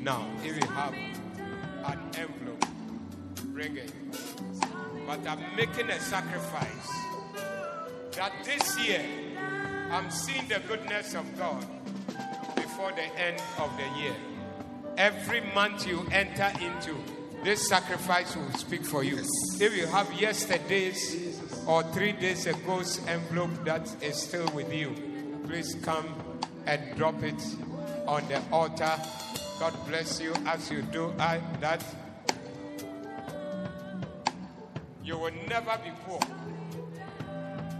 Now, 0.00 0.26
if 0.44 0.56
you 0.56 0.68
have 0.70 0.94
an 1.84 1.98
envelope, 2.16 2.64
bring 3.52 3.76
it. 3.76 3.92
But 5.06 5.26
I'm 5.26 5.56
making 5.56 5.90
a 5.90 6.00
sacrifice 6.00 6.88
that 8.16 8.32
this 8.44 8.78
year 8.78 9.04
I'm 9.90 10.10
seeing 10.10 10.48
the 10.48 10.60
goodness 10.66 11.14
of 11.14 11.26
God 11.38 11.66
before 12.56 12.92
the 12.92 13.04
end 13.20 13.42
of 13.58 13.70
the 13.76 14.00
year. 14.00 14.14
Every 14.96 15.40
month 15.54 15.86
you 15.86 16.06
enter 16.12 16.50
into, 16.60 16.96
this 17.44 17.68
sacrifice 17.68 18.36
will 18.36 18.52
speak 18.52 18.84
for 18.84 19.02
you. 19.02 19.18
If 19.60 19.76
you 19.76 19.86
have 19.86 20.12
yesterday's 20.20 21.31
or 21.66 21.82
three 21.92 22.12
days 22.12 22.46
ago's 22.46 23.00
envelope 23.06 23.64
that 23.64 23.88
is 24.02 24.16
still 24.16 24.48
with 24.52 24.72
you, 24.72 24.94
please 25.46 25.74
come 25.82 26.06
and 26.66 26.96
drop 26.96 27.22
it 27.22 27.42
on 28.06 28.26
the 28.28 28.42
altar. 28.50 28.98
God 29.58 29.74
bless 29.86 30.20
you 30.20 30.34
as 30.46 30.70
you 30.70 30.82
do 30.82 31.14
I, 31.18 31.40
that. 31.60 31.84
You 35.04 35.18
will 35.18 35.32
never 35.48 35.78
be 35.84 35.90
poor. 36.04 36.20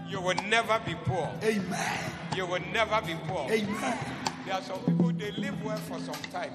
You 0.08 0.20
will 0.20 0.34
never 0.48 0.80
be 0.84 0.94
poor. 1.04 1.30
Amen. 1.42 1.98
You 2.36 2.46
will 2.46 2.62
never 2.72 3.00
be 3.06 3.14
poor. 3.26 3.50
Amen. 3.50 3.98
There 4.44 4.54
are 4.54 4.62
some 4.62 4.80
people 4.80 5.12
they 5.12 5.30
live 5.32 5.62
well 5.64 5.76
for 5.76 5.98
some 6.00 6.20
time. 6.32 6.52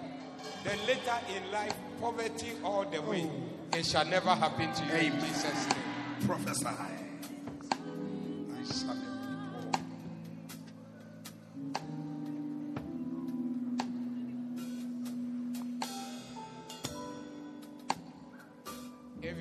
Then 0.64 0.78
later 0.86 1.18
in 1.36 1.52
life, 1.52 1.74
poverty 2.00 2.52
all 2.64 2.86
the 2.86 3.02
way. 3.02 3.30
Oh. 3.30 3.78
It 3.78 3.86
shall 3.86 4.06
never 4.06 4.30
happen 4.30 4.74
to 4.74 4.86
you 4.86 5.12
in 5.12 5.20
Jesus' 5.20 5.68
name. 5.68 6.28
Prophesy. 6.28 6.97
If 8.70 8.84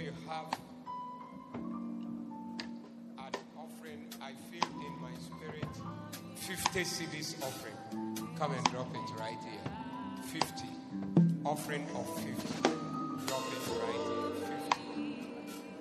you 0.00 0.12
have 0.28 0.46
an 3.18 3.34
offering, 3.58 4.06
I 4.22 4.32
feel 4.50 4.68
in 4.80 4.94
my 5.02 5.10
spirit 5.18 5.66
50 6.36 6.80
cedis 6.80 7.34
offering. 7.42 7.76
Come 8.38 8.52
and 8.52 8.64
drop 8.70 8.94
it 8.94 9.10
right 9.18 9.38
here. 9.42 9.70
50. 10.22 10.68
Offering 11.44 11.86
of 11.96 12.06
50. 12.16 12.70
Drop 13.26 13.52
it 13.52 13.68
right 13.82 14.04
here. 14.46 14.62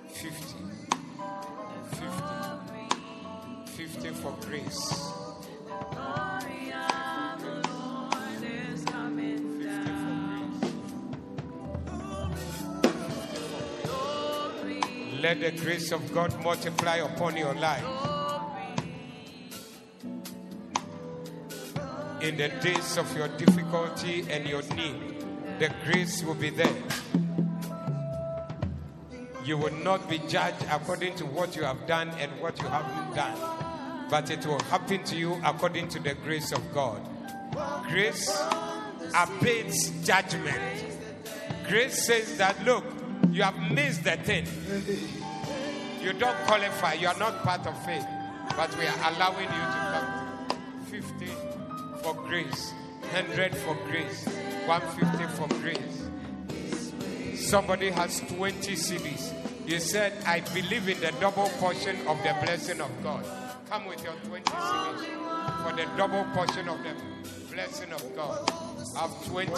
50. 0.09 0.21
50. 0.21 0.55
50. 1.91 2.44
50 3.75 4.09
for 4.09 4.33
grace. 4.47 4.87
50 4.87 5.01
for 5.01 5.11
grace. 14.61 15.21
Let 15.21 15.41
the 15.41 15.51
grace 15.59 15.91
of 15.91 16.13
God 16.13 16.41
multiply 16.41 16.97
upon 16.97 17.35
your 17.35 17.53
life. 17.55 17.83
In 22.21 22.37
the 22.37 22.47
days 22.63 22.97
of 22.97 23.13
your 23.17 23.27
difficulty 23.27 24.25
and 24.29 24.47
your 24.47 24.61
need, 24.73 25.25
the 25.59 25.69
grace 25.83 26.23
will 26.23 26.35
be 26.35 26.49
there. 26.49 26.75
You 29.43 29.57
will 29.57 29.73
not 29.83 30.09
be 30.09 30.19
judged 30.27 30.65
according 30.71 31.15
to 31.17 31.25
what 31.25 31.55
you 31.55 31.63
have 31.63 31.85
done 31.85 32.09
and 32.19 32.31
what 32.41 32.59
you 32.61 32.67
haven't 32.67 33.15
done, 33.15 33.64
but 34.09 34.29
it 34.29 34.45
will 34.45 34.59
happen 34.63 35.03
to 35.03 35.15
you 35.15 35.39
according 35.43 35.87
to 35.89 35.99
the 35.99 36.13
grace 36.15 36.51
of 36.51 36.73
God. 36.73 37.01
Grace 37.89 38.29
abates 39.15 39.89
judgment. 40.05 40.61
Grace 41.67 42.05
says 42.05 42.37
that, 42.37 42.63
look, 42.63 42.83
you 43.31 43.43
have 43.43 43.57
missed 43.71 44.03
the 44.03 44.17
thing. 44.17 44.45
You 46.01 46.13
don't 46.13 46.37
qualify. 46.45 46.93
You 46.93 47.07
are 47.07 47.17
not 47.17 47.41
part 47.43 47.65
of 47.65 47.85
faith. 47.85 48.05
But 48.55 48.77
we 48.77 48.85
are 48.85 49.11
allowing 49.11 49.49
you 49.49 49.65
to 49.73 49.81
come. 49.91 50.25
50 50.85 51.25
for 52.03 52.13
grace, 52.13 52.73
100 53.11 53.55
for 53.57 53.75
grace, 53.87 54.25
150 54.65 55.25
for 55.35 55.47
grace. 55.61 56.05
Somebody 57.49 57.89
has 57.89 58.19
20 58.21 58.73
cedis. 58.73 59.33
You 59.67 59.79
said, 59.79 60.13
I 60.25 60.41
believe 60.41 60.87
in 60.87 60.99
the 60.99 61.11
double 61.19 61.49
portion 61.57 61.95
of 62.07 62.17
the 62.19 62.35
blessing 62.43 62.81
of 62.81 62.91
God. 63.03 63.25
Come 63.69 63.87
with 63.87 64.03
your 64.03 64.13
20 64.25 64.43
cedis 64.43 65.63
for 65.63 65.75
the 65.75 65.85
double 65.97 66.23
portion 66.33 66.69
of 66.69 66.77
the 66.83 66.93
blessing 67.53 67.91
of 67.91 68.15
God. 68.15 68.49
Have 68.95 69.25
20 69.25 69.51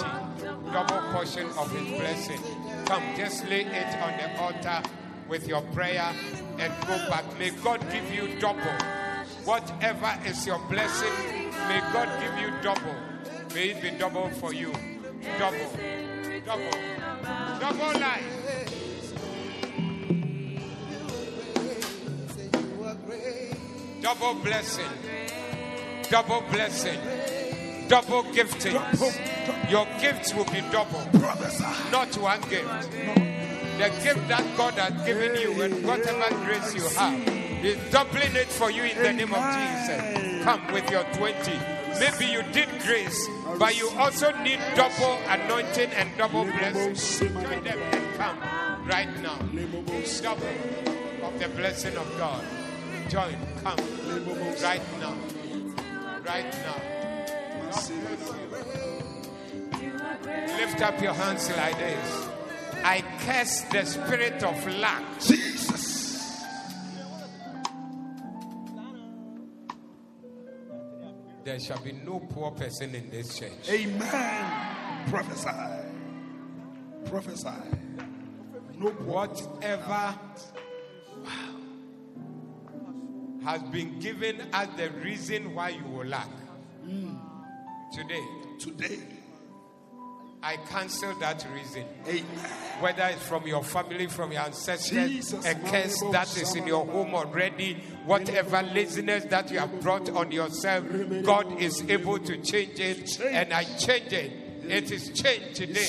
double 0.71 1.11
portion 1.11 1.47
of 1.57 1.71
His 1.71 1.99
blessing. 1.99 2.39
Come, 2.85 3.03
just 3.17 3.47
lay 3.49 3.65
it 3.65 4.01
on 4.01 4.17
the 4.17 4.39
altar 4.41 4.81
with 5.27 5.47
your 5.47 5.61
prayer 5.73 6.13
and 6.57 6.73
go 6.87 6.97
back. 7.09 7.25
May 7.37 7.49
God 7.49 7.81
give 7.91 8.13
you 8.13 8.39
double. 8.39 8.61
Whatever 9.43 10.13
is 10.25 10.45
your 10.47 10.59
blessing, 10.69 11.13
may 11.67 11.79
God 11.91 12.09
give 12.21 12.39
you 12.39 12.53
double. 12.61 12.95
May 13.53 13.69
it 13.71 13.81
be 13.81 13.91
double 13.91 14.29
for 14.29 14.53
you. 14.53 14.71
Double. 15.37 15.57
Double. 16.45 16.71
Double 17.59 17.99
life. 17.99 18.36
Double 24.07 24.35
blessing. 24.35 24.85
Double 26.09 26.41
blessing. 26.49 26.97
Double 27.89 28.23
gifting. 28.31 28.71
Your 29.69 29.85
gifts 29.99 30.33
will 30.33 30.45
be 30.45 30.61
double, 30.71 31.03
Prophesy. 31.19 31.65
not 31.91 32.15
one 32.15 32.39
gift. 32.43 32.89
The 32.89 33.91
gift 34.01 34.25
that 34.29 34.45
God 34.55 34.75
has 34.75 35.05
given 35.05 35.35
you 35.35 35.61
and 35.61 35.85
whatever 35.85 36.33
grace 36.45 36.73
you 36.73 36.87
have, 36.97 37.19
is 37.65 37.77
doubling 37.91 38.33
it 38.33 38.47
for 38.47 38.71
you 38.71 38.83
in 38.83 38.97
the 38.97 39.11
name 39.11 39.33
of 39.33 39.43
Jesus. 39.43 40.43
Come 40.45 40.71
with 40.71 40.89
your 40.89 41.03
20. 41.11 41.51
Maybe 41.99 42.31
you 42.31 42.43
did 42.53 42.69
grace, 42.83 43.27
but 43.59 43.77
you 43.77 43.89
also 43.97 44.31
need 44.41 44.59
double 44.73 45.19
anointing 45.27 45.91
and 45.91 46.17
double 46.17 46.45
blessing. 46.45 46.95
Join 47.27 47.61
them 47.61 47.79
and 47.91 48.15
come 48.15 48.39
right 48.87 49.21
now. 49.21 49.37
Double 50.21 50.47
of 51.27 51.39
the 51.39 51.49
blessing 51.57 51.97
of 51.97 52.07
God. 52.17 52.56
Join, 53.09 53.37
come 53.63 53.77
right 54.61 54.81
now. 54.99 55.15
Right 56.25 56.51
now. 56.51 56.97
Lift 60.57 60.81
up 60.81 61.01
your 61.01 61.13
hands 61.13 61.49
like 61.55 61.77
this. 61.77 62.27
I 62.83 63.03
curse 63.19 63.61
the 63.71 63.85
spirit 63.85 64.43
of 64.43 64.67
lack. 64.79 65.21
Jesus. 65.21 66.43
There 71.45 71.59
shall 71.61 71.79
be 71.79 71.93
no 71.93 72.19
poor 72.19 72.51
person 72.51 72.93
in 72.93 73.09
this 73.09 73.39
church. 73.39 73.69
Amen. 73.69 75.09
Prophesy. 75.09 75.49
Prophesy. 77.05 77.47
No 78.75 78.89
Whatever 78.89 80.13
has 83.47 83.61
been 83.63 83.97
given 83.99 84.41
as 84.51 84.67
the 84.75 84.89
reason 85.01 85.55
why 85.55 85.69
you 85.69 85.83
will 85.85 86.05
lack. 86.05 86.27
Mm. 86.85 87.17
Today, 87.93 88.23
today. 88.59 88.99
I 90.43 90.57
cancel 90.69 91.17
that 91.19 91.45
reason. 91.53 91.83
Amen. 92.07 92.23
Whether 92.79 93.05
it's 93.05 93.23
from 93.25 93.47
your 93.47 93.63
family, 93.63 94.05
from 94.07 94.31
your 94.33 94.41
ancestors, 94.41 95.09
Jesus. 95.09 95.45
a 95.45 95.55
curse 95.55 95.99
that 96.11 96.27
is 96.37 96.55
in 96.55 96.67
your 96.67 96.85
home 96.85 97.15
already, 97.15 97.75
whatever 98.05 98.61
laziness 98.61 99.23
that 99.25 99.49
you 99.51 99.59
have 99.59 99.81
brought 99.81 100.09
on 100.09 100.31
yourself, 100.31 100.85
God 101.23 101.59
is 101.59 101.81
able 101.89 102.19
to 102.19 102.37
change 102.37 102.79
it, 102.79 103.19
and 103.21 103.51
I 103.53 103.63
change 103.63 104.13
it. 104.13 104.31
It 104.69 104.91
is 104.91 105.09
changed 105.11 105.55
today. 105.55 105.87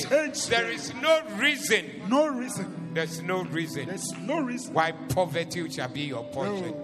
There 0.49 0.71
is 0.71 0.95
no 0.95 1.21
reason, 1.37 1.85
No 2.09 2.29
reason. 2.29 2.91
there's 2.95 3.21
no 3.21 3.43
reason 3.43 3.87
There's 3.87 4.13
no 4.21 4.41
reason. 4.41 4.73
why 4.73 4.93
poverty 4.93 5.69
shall 5.69 5.89
be 5.89 6.03
your 6.03 6.25
portion. 6.25 6.75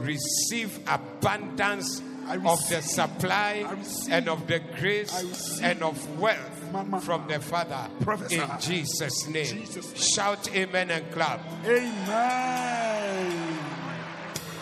Receive 0.00 0.78
abundance 0.88 2.02
of 2.28 2.68
the 2.68 2.82
supply 2.82 3.66
and 4.10 4.28
of 4.28 4.46
the 4.46 4.60
grace 4.78 5.60
and 5.62 5.82
of 5.82 6.20
wealth 6.20 6.72
Mama. 6.72 7.00
from 7.00 7.26
the 7.28 7.40
Father. 7.40 7.88
In 8.30 8.46
Jesus' 8.60 9.26
name. 9.28 9.46
Jesus' 9.46 10.14
Shout 10.14 10.54
amen 10.54 10.90
and 10.90 11.10
clap. 11.10 11.40
Amen. 11.64 13.58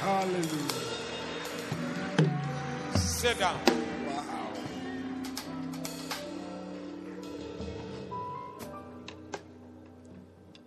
Hallelujah. 0.00 0.70
Sit 2.94 3.38
down. 3.40 3.58
Wow. 4.06 4.52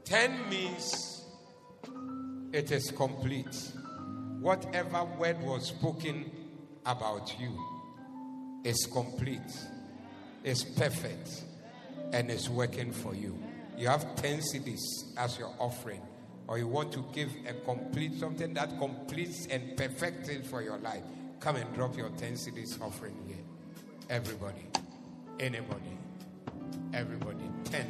Ten 0.03 0.49
means 0.49 1.23
it 2.51 2.71
is 2.71 2.91
complete. 2.91 3.71
Whatever 4.39 5.03
word 5.17 5.41
was 5.41 5.67
spoken 5.67 6.31
about 6.85 7.37
you 7.39 7.51
is 8.63 8.87
complete, 8.91 9.41
is 10.43 10.63
perfect, 10.63 11.43
and 12.13 12.31
is 12.31 12.49
working 12.49 12.91
for 12.91 13.13
you. 13.13 13.37
You 13.77 13.87
have 13.87 14.15
10 14.15 14.39
cedis 14.39 14.79
as 15.17 15.37
your 15.37 15.53
offering, 15.59 16.01
or 16.47 16.57
you 16.57 16.67
want 16.67 16.91
to 16.93 17.03
give 17.13 17.29
a 17.47 17.53
complete 17.65 18.17
something 18.19 18.53
that 18.53 18.77
completes 18.79 19.45
and 19.47 19.75
perfects 19.75 20.29
it 20.29 20.45
for 20.45 20.61
your 20.61 20.77
life. 20.77 21.03
Come 21.39 21.57
and 21.57 21.73
drop 21.73 21.97
your 21.97 22.09
10 22.09 22.33
cedis 22.33 22.81
offering 22.81 23.15
here. 23.27 23.37
Everybody, 24.09 24.65
anybody, 25.39 25.97
everybody. 26.93 27.43
10. 27.65 27.85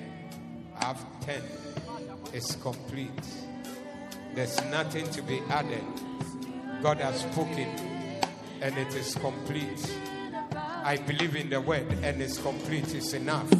I 0.79 0.85
have 0.85 1.05
10. 1.21 1.41
It's 2.33 2.55
complete. 2.55 3.09
There's 4.35 4.63
nothing 4.65 5.09
to 5.11 5.21
be 5.21 5.39
added. 5.49 5.83
God 6.81 6.99
has 7.01 7.21
spoken 7.21 7.67
and 8.61 8.77
it 8.77 8.95
is 8.95 9.15
complete. 9.15 9.95
I 10.55 10.97
believe 10.97 11.35
in 11.35 11.49
the 11.49 11.59
word 11.59 11.85
and 12.03 12.21
it's 12.21 12.37
complete. 12.37 12.95
It's 12.95 13.13
enough. 13.13 13.51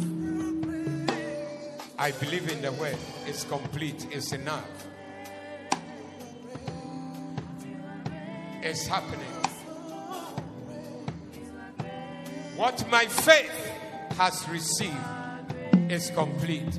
I 1.98 2.12
believe 2.12 2.50
in 2.50 2.62
the 2.62 2.72
word. 2.72 2.96
It's 3.26 3.44
complete. 3.44 4.06
It's 4.10 4.32
enough. 4.32 4.64
It's 8.62 8.86
happening. 8.86 9.26
What 12.56 12.88
my 12.90 13.04
faith 13.04 13.72
has 14.16 14.48
received 14.48 14.94
is 15.90 16.10
complete. 16.10 16.78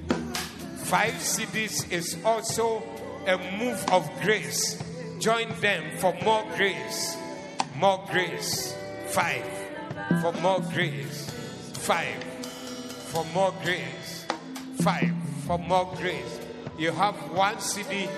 Five 0.78 1.14
cedis 1.14 1.92
is 1.92 2.18
also 2.26 2.82
a 3.28 3.38
move 3.60 3.84
of 3.92 4.10
grace. 4.22 4.82
Join 5.22 5.50
them 5.61 5.83
for 6.00 6.16
more 6.24 6.43
grace. 6.58 7.16
More 7.75 8.03
grace. 8.09 8.75
Five. 9.09 9.45
For 10.19 10.33
more 10.41 10.61
grace. 10.74 11.30
Five. 11.74 12.24
For 13.11 13.24
more 13.25 13.53
grace. 13.61 14.25
Five. 14.82 15.14
For 15.45 15.59
more 15.59 15.93
grace. 15.98 16.40
You 16.75 16.91
have 16.93 17.16
one 17.33 17.58
cedi. 17.58 18.09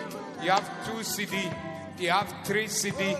You 0.41 0.51
have 0.51 0.85
two 0.85 1.03
cedi. 1.03 1.53
You 1.99 2.11
have 2.11 2.33
three 2.45 2.67
cedi. 2.67 3.19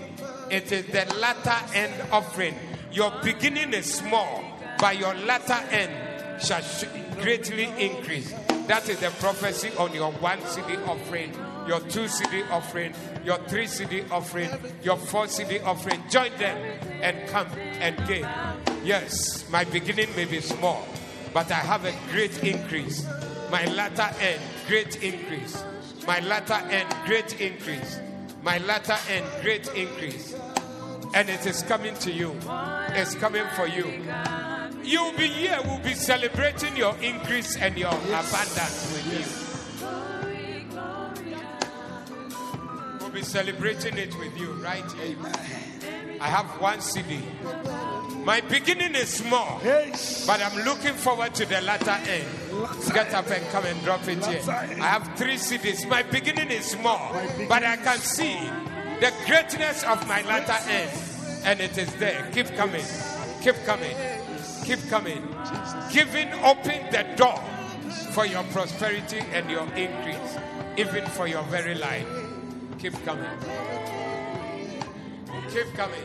It 0.50 0.72
is 0.72 0.86
the 0.86 1.04
latter 1.20 1.74
end 1.74 1.92
offering. 2.10 2.54
Your 2.90 3.12
beginning 3.22 3.74
is 3.74 3.92
small, 3.92 4.44
but 4.78 4.98
your 4.98 5.12
latter 5.12 5.60
end 5.70 6.40
shall 6.40 6.62
greatly 7.20 7.64
increase. 7.78 8.32
That 8.66 8.88
is 8.88 9.00
the 9.00 9.10
prophecy 9.20 9.70
on 9.76 9.92
your 9.92 10.10
one 10.12 10.38
cedi 10.38 10.88
offering, 10.88 11.34
your 11.68 11.80
two 11.80 12.04
cedi 12.04 12.48
offering, 12.50 12.94
your 13.24 13.38
three 13.48 13.66
cedi 13.66 14.08
offering, 14.10 14.50
your 14.82 14.96
four 14.96 15.24
cedi 15.24 15.64
offering. 15.64 16.02
Join 16.10 16.30
them 16.38 16.56
and 17.00 17.28
come 17.28 17.46
and 17.56 17.96
gain. 18.06 18.26
Yes, 18.84 19.48
my 19.50 19.64
beginning 19.64 20.14
may 20.14 20.26
be 20.26 20.40
small, 20.40 20.86
but 21.32 21.50
I 21.50 21.54
have 21.54 21.84
a 21.84 21.94
great 22.12 22.42
increase. 22.44 23.06
My 23.50 23.64
latter 23.66 24.10
end, 24.20 24.40
great 24.66 25.02
increase. 25.02 25.62
My 26.06 26.20
latter 26.20 26.60
end, 26.70 26.94
great 27.06 27.40
increase. 27.40 28.00
My 28.42 28.58
latter 28.58 28.98
end, 29.08 29.26
great 29.42 29.66
increase. 29.74 30.34
And 31.14 31.30
it 31.30 31.46
is 31.46 31.62
coming 31.62 31.94
to 31.96 32.12
you. 32.12 32.36
It's 32.90 33.14
coming 33.14 33.46
for 33.54 33.66
you. 33.66 34.04
You'll 34.82 35.12
be 35.12 35.28
here. 35.28 35.58
We'll 35.64 35.78
be 35.78 35.94
celebrating 35.94 36.76
your 36.76 36.94
increase 37.00 37.56
and 37.56 37.78
your 37.78 37.88
abundance 37.88 38.92
with 38.92 39.40
you. 39.40 39.43
Be 43.14 43.22
celebrating 43.22 43.96
it 43.96 44.12
with 44.18 44.36
you 44.36 44.50
right 44.54 44.90
here. 44.92 45.16
I 46.20 46.26
have 46.26 46.46
one 46.60 46.78
cedi. 46.78 47.22
My 48.24 48.40
beginning 48.40 48.96
is 48.96 49.08
small, 49.08 49.60
Yes. 49.64 50.26
but 50.26 50.40
I'm 50.42 50.64
looking 50.64 50.94
forward 50.94 51.32
to 51.36 51.46
the 51.46 51.60
latter 51.60 51.96
end. 52.10 52.26
Get 52.92 53.14
up 53.14 53.30
and 53.30 53.46
come 53.50 53.66
and 53.66 53.80
drop 53.84 54.08
it 54.08 54.24
here. 54.26 54.40
I 54.50 54.88
have 54.88 55.16
three 55.16 55.34
cedis. 55.36 55.88
My 55.88 56.02
beginning 56.02 56.50
is 56.50 56.64
small, 56.66 57.12
but 57.48 57.62
I 57.62 57.76
can 57.76 57.98
see 57.98 58.34
the 59.00 59.12
greatness 59.26 59.84
of 59.84 60.06
my 60.08 60.22
latter 60.22 60.58
end. 60.68 60.90
And 61.44 61.60
it 61.60 61.78
is 61.78 61.94
there. 61.96 62.28
Keep 62.32 62.56
coming. 62.56 62.84
Keep 63.42 63.64
coming. 63.64 63.96
Keep 64.64 64.88
coming. 64.88 65.22
Giving 65.92 66.32
open 66.42 66.90
the 66.90 67.06
door 67.16 67.38
for 68.10 68.26
your 68.26 68.42
prosperity 68.44 69.20
and 69.32 69.48
your 69.48 69.66
increase, 69.74 70.36
even 70.76 71.06
for 71.10 71.28
your 71.28 71.42
very 71.44 71.74
life. 71.76 72.08
Keep 72.84 73.02
coming. 73.06 73.24
Keep 75.48 75.72
coming. 75.72 76.04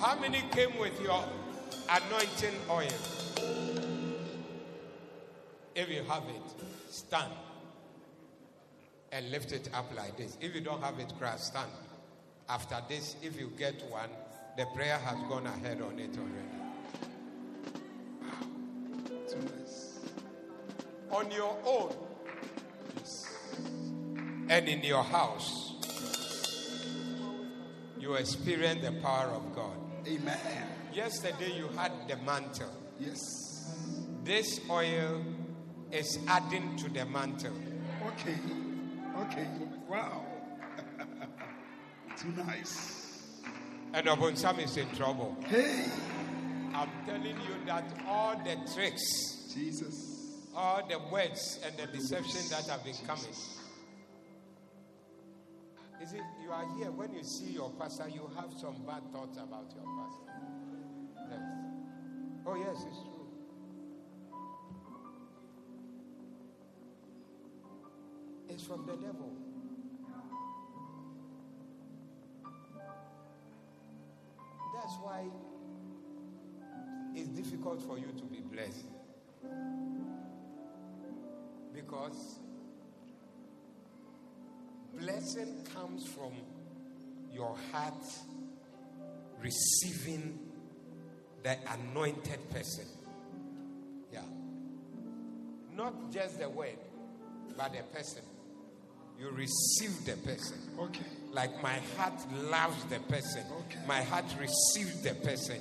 How 0.00 0.18
many 0.18 0.42
came 0.50 0.76
with 0.76 1.00
your 1.00 1.22
anointing 1.88 2.58
oil? 2.68 2.88
If 5.76 5.88
you 5.88 6.02
have 6.08 6.24
it, 6.24 6.90
stand 6.90 7.32
and 9.12 9.30
lift 9.30 9.52
it 9.52 9.70
up 9.72 9.94
like 9.96 10.16
this. 10.16 10.36
If 10.40 10.52
you 10.56 10.62
don't 10.62 10.82
have 10.82 10.98
it, 10.98 11.12
cry, 11.16 11.36
stand. 11.36 11.70
After 12.48 12.82
this, 12.88 13.14
if 13.22 13.38
you 13.38 13.52
get 13.56 13.88
one, 13.88 14.10
the 14.58 14.66
prayer 14.74 14.98
has 14.98 15.16
gone 15.28 15.46
ahead 15.46 15.80
on 15.80 15.96
it 16.00 16.18
already. 16.18 16.58
Wow. 21.12 21.18
on 21.20 21.30
your 21.30 21.56
own 21.64 21.94
and 24.50 24.68
in 24.68 24.82
your 24.82 25.04
house, 25.04 25.74
you 28.00 28.14
experience 28.14 28.82
the 28.84 28.90
power 29.00 29.28
of 29.28 29.54
God. 29.54 29.76
Amen. 30.08 30.38
Yesterday 30.92 31.52
you 31.56 31.68
had 31.76 31.92
the 32.08 32.16
mantle. 32.16 32.72
Yes. 32.98 33.20
This 34.24 34.60
oil 34.68 35.22
is 35.92 36.18
adding 36.26 36.76
to 36.78 36.88
the 36.88 37.06
mantle. 37.06 37.52
Okay. 38.08 38.38
Okay. 39.20 39.46
Wow. 39.88 40.24
Too 42.16 42.32
nice. 42.32 42.97
And 43.94 44.06
Obonsam 44.06 44.62
is 44.62 44.76
in 44.76 44.88
trouble. 44.94 45.36
Hey, 45.46 45.86
I'm 46.74 46.88
telling 47.06 47.24
you 47.24 47.64
that 47.66 47.84
all 48.06 48.36
the 48.36 48.56
tricks, 48.74 49.50
Jesus. 49.54 50.18
all 50.54 50.82
the 50.88 50.98
words 51.12 51.60
and 51.64 51.76
the 51.76 51.86
deception 51.96 52.40
that 52.50 52.66
have 52.68 52.82
been 52.84 52.94
coming. 53.06 53.30
Is 56.02 56.12
it 56.12 56.22
you 56.42 56.50
are 56.50 56.66
here 56.76 56.90
when 56.90 57.14
you 57.14 57.22
see 57.22 57.52
your 57.52 57.70
pastor, 57.78 58.08
you 58.08 58.28
have 58.36 58.52
some 58.60 58.74
bad 58.86 59.02
thoughts 59.12 59.36
about 59.38 59.72
your 59.74 59.84
pastor? 59.98 60.32
Yes. 61.30 61.40
Oh, 62.46 62.56
yes, 62.56 62.76
it's 62.88 63.00
true. 63.02 63.26
It's 68.48 68.64
from 68.64 68.86
the 68.86 68.96
devil. 68.96 69.37
Difficult 77.78 77.82
for 77.82 77.98
you 77.98 78.12
to 78.12 78.24
be 78.24 78.40
blessed. 78.40 78.86
Because 81.74 82.38
blessing 84.98 85.64
comes 85.74 86.06
from 86.06 86.32
your 87.32 87.56
heart 87.72 87.94
receiving 89.40 90.38
the 91.42 91.56
anointed 91.72 92.50
person. 92.50 92.84
Yeah. 94.12 94.22
Not 95.76 96.10
just 96.12 96.40
the 96.40 96.48
word, 96.48 96.78
but 97.56 97.72
the 97.72 97.82
person. 97.96 98.22
You 99.20 99.30
receive 99.30 100.04
the 100.04 100.16
person. 100.28 100.58
Okay. 100.78 101.04
Like 101.32 101.60
my 101.62 101.80
heart 101.96 102.14
loves 102.50 102.84
the 102.84 103.00
person. 103.00 103.42
Okay. 103.66 103.80
My 103.86 104.02
heart 104.02 104.26
receives 104.38 105.02
the 105.02 105.14
person. 105.14 105.58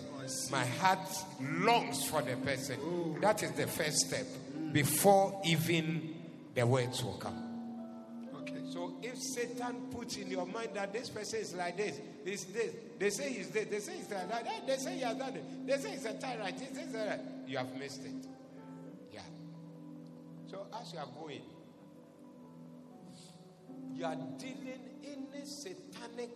My 0.51 0.65
heart 0.65 1.09
longs 1.41 2.06
for 2.06 2.22
the 2.22 2.35
person. 2.38 3.19
That 3.22 3.43
is 3.43 3.51
the 3.53 3.67
first 3.67 4.07
step 4.07 4.25
before 4.72 5.41
even 5.45 6.15
the 6.53 6.65
words 6.65 7.03
will 7.03 7.14
come. 7.14 7.43
Okay. 8.41 8.61
So 8.72 8.97
if 9.01 9.17
Satan 9.17 9.88
puts 9.91 10.17
in 10.17 10.30
your 10.30 10.45
mind 10.45 10.69
that 10.73 10.91
this 10.91 11.09
person 11.09 11.39
is 11.39 11.53
like 11.53 11.77
this, 11.77 11.99
this, 12.25 12.43
this, 12.45 12.73
they 12.99 13.09
say 13.09 13.33
he's 13.33 13.49
this, 13.49 13.65
they 13.67 13.80
say 13.80 13.97
he's 13.97 14.09
like 14.09 14.30
that, 14.30 14.67
they 14.67 14.75
say 14.77 14.95
he 14.95 15.01
has 15.01 15.15
done 15.17 15.35
it, 15.35 15.67
they 15.67 15.77
say 15.77 15.91
he's 15.91 16.06
a 16.06 16.14
tyrant, 16.14 16.59
say 16.59 16.67
he's 16.69 16.95
a, 16.95 17.19
you 17.47 17.57
have 17.57 17.73
missed 17.77 18.03
it. 18.03 18.27
Yeah. 19.14 19.22
So 20.49 20.65
as 20.80 20.93
you 20.93 20.99
are 20.99 21.07
going, 21.22 21.41
you 23.93 24.06
are 24.06 24.15
dealing 24.38 24.81
in 25.03 25.27
a 25.41 25.45
satanic 25.45 26.31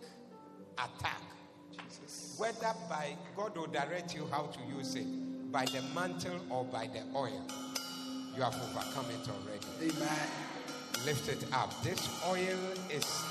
attack, 0.78 1.22
Jesus. 1.72 2.34
whether 2.38 2.72
by 2.88 3.14
God 3.36 3.56
will 3.56 3.66
direct 3.66 4.14
you 4.14 4.26
how 4.30 4.42
to 4.46 4.58
use 4.76 4.94
it, 4.94 5.06
by 5.52 5.64
the 5.66 5.82
mantle 5.94 6.40
or 6.50 6.64
by 6.64 6.86
the 6.86 7.02
oil. 7.16 7.46
You 8.34 8.42
have 8.42 8.54
overcome 8.54 9.06
it 9.10 9.28
already 9.28 9.94
Amen. 9.94 10.28
lift 11.04 11.28
it 11.28 11.44
up. 11.52 11.82
This 11.82 12.08
oil 12.26 12.58
is 12.90 13.22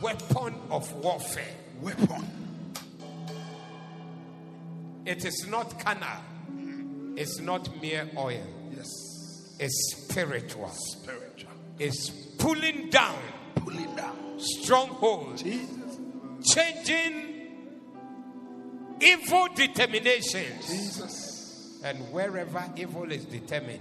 weapon 0.00 0.54
of 0.70 0.92
warfare. 0.96 1.54
Weapon. 1.80 2.26
It 5.04 5.24
is 5.24 5.46
not 5.48 5.78
carnal. 5.80 6.22
It's 7.16 7.38
not 7.40 7.68
mere 7.80 8.08
oil. 8.16 8.44
Yes. 8.74 8.88
It's 9.60 9.96
spiritual. 9.98 10.68
Spiritual. 10.70 11.50
It's 11.78 12.10
pulling 12.38 12.90
down 12.90 13.18
Pulling 13.56 13.94
down. 13.94 14.16
strongholds, 14.38 15.42
Jesus. 15.42 15.98
changing 16.52 17.31
evil 19.02 19.48
determinations. 19.54 20.66
Jesus. 20.66 21.28
And 21.84 21.98
wherever 22.12 22.64
evil 22.76 23.10
is 23.10 23.24
determined, 23.24 23.80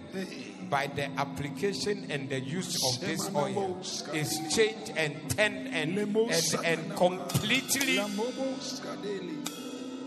by 0.71 0.87
the 0.87 1.05
application 1.19 2.07
and 2.09 2.27
the 2.29 2.39
use 2.39 2.75
of 2.95 2.99
this 3.07 3.29
oil, 3.35 3.77
is 4.13 4.39
changed 4.55 4.91
and 4.97 5.13
turned 5.29 5.67
and, 5.67 5.97
and, 5.99 6.65
and 6.65 6.95
completely 6.97 7.99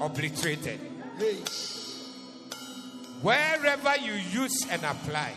obliterated. 0.01 0.81
Wherever 3.23 3.97
you 4.03 4.15
use 4.15 4.67
and 4.71 4.83
apply, 4.83 5.33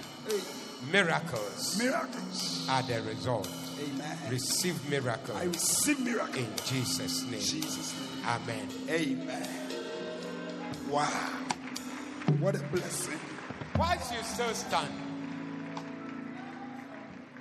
miracles 0.91 1.77
Miracles. 1.77 2.67
are 2.69 2.81
the 2.83 3.01
result. 3.03 3.47
Amen. 3.79 4.17
Receive 4.31 4.79
I 4.87 4.89
miracles 4.89 5.45
receive 5.45 5.99
miracles. 5.99 6.35
in 6.37 6.47
Jesus' 6.65 7.21
name. 7.23 7.39
Jesus' 7.39 7.93
name. 7.93 8.25
Amen. 8.27 8.67
Amen. 8.89 9.66
Wow. 10.89 11.05
What 12.39 12.55
a 12.55 12.59
blessing. 12.59 13.19
Whilst 13.77 14.13
you 14.13 14.23
still 14.23 14.53
stand, 14.53 14.93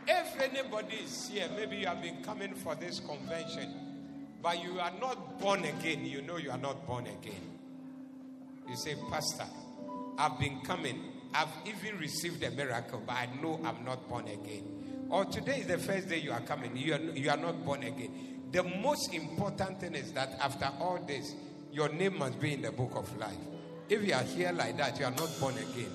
if 0.09 0.41
anybody 0.41 0.97
is 0.97 1.29
here, 1.29 1.49
maybe 1.55 1.77
you 1.77 1.87
have 1.87 2.03
been 2.03 2.23
coming 2.25 2.55
for 2.55 2.75
this 2.75 2.99
convention, 2.99 3.73
but 4.43 4.63
you 4.63 4.81
are 4.81 4.93
not 5.01 5.39
born 5.39 5.65
again, 5.65 6.05
you 6.05 6.23
know 6.23 6.39
you 6.39 6.51
are 6.51 6.59
not 6.59 6.87
born 6.89 7.07
again. 7.07 7.41
You 8.69 8.75
say, 8.77 8.97
Pastor, 9.11 9.47
I've 10.19 10.41
been 10.41 10.61
coming, 10.63 11.01
I've 11.33 11.49
even 11.67 11.99
received 12.01 12.43
a 12.43 12.51
miracle, 12.51 13.01
but 13.07 13.15
I 13.15 13.29
know 13.41 13.61
I'm 13.65 13.85
not 13.85 14.09
born 14.09 14.27
again. 14.27 15.07
Or 15.09 15.25
today 15.25 15.61
is 15.61 15.69
the 15.69 15.79
first 15.79 16.09
day 16.09 16.19
you 16.19 16.33
are 16.33 16.41
coming, 16.41 16.77
you 16.77 16.95
are, 16.95 16.99
you 16.99 17.31
are 17.31 17.37
not 17.37 17.65
born 17.65 17.85
again. 17.85 18.41
The 18.51 18.65
most 18.65 19.15
important 19.15 19.81
thing 19.81 19.95
is 19.95 20.13
that 20.13 20.31
after 20.41 20.69
all 20.81 20.99
this, 21.07 21.35
your 21.77 21.91
name 21.91 22.19
must 22.19 22.41
be 22.41 22.55
in 22.55 22.63
the 22.63 22.73
book 22.73 22.93
of 22.95 23.15
life. 23.19 23.37
If 23.91 24.03
you 24.03 24.15
are 24.15 24.23
here 24.23 24.51
like 24.51 24.79
that, 24.79 24.99
you 24.99 25.05
are 25.05 25.11
not 25.11 25.29
born 25.39 25.53
again. 25.59 25.93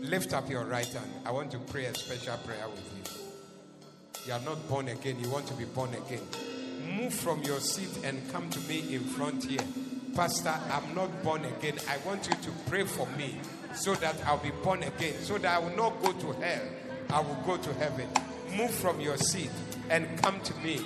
Lift 0.00 0.32
up 0.32 0.48
your 0.48 0.64
right 0.64 0.86
hand. 0.86 1.10
I 1.26 1.30
want 1.30 1.50
to 1.50 1.58
pray 1.58 1.84
a 1.84 1.94
special 1.94 2.38
prayer 2.38 2.66
with 2.66 2.90
you. 2.96 4.26
You 4.26 4.32
are 4.32 4.40
not 4.40 4.66
born 4.66 4.88
again, 4.88 5.20
you 5.20 5.28
want 5.28 5.46
to 5.48 5.54
be 5.54 5.66
born 5.66 5.90
again. 5.90 6.22
Move 6.96 7.12
from 7.12 7.42
your 7.42 7.60
seat 7.60 8.02
and 8.02 8.18
come 8.32 8.48
to 8.48 8.60
me 8.60 8.94
in 8.94 9.00
front 9.00 9.44
here. 9.44 9.60
Pastor, 10.16 10.54
I'm 10.72 10.94
not 10.94 11.22
born 11.22 11.44
again. 11.44 11.74
I 11.86 11.98
want 12.08 12.26
you 12.26 12.32
to 12.32 12.50
pray 12.66 12.84
for 12.84 13.06
me 13.18 13.36
so 13.74 13.94
that 13.96 14.16
I'll 14.24 14.38
be 14.38 14.52
born 14.62 14.82
again, 14.82 15.20
so 15.20 15.36
that 15.36 15.54
I 15.54 15.58
will 15.58 15.76
not 15.76 16.02
go 16.02 16.12
to 16.12 16.32
hell. 16.40 16.62
I 17.10 17.20
will 17.20 17.42
go 17.44 17.58
to 17.58 17.74
heaven. 17.74 18.08
Move 18.56 18.70
from 18.70 18.98
your 19.00 19.18
seat 19.18 19.50
and 19.90 20.06
come 20.22 20.40
to 20.40 20.54
me 20.60 20.80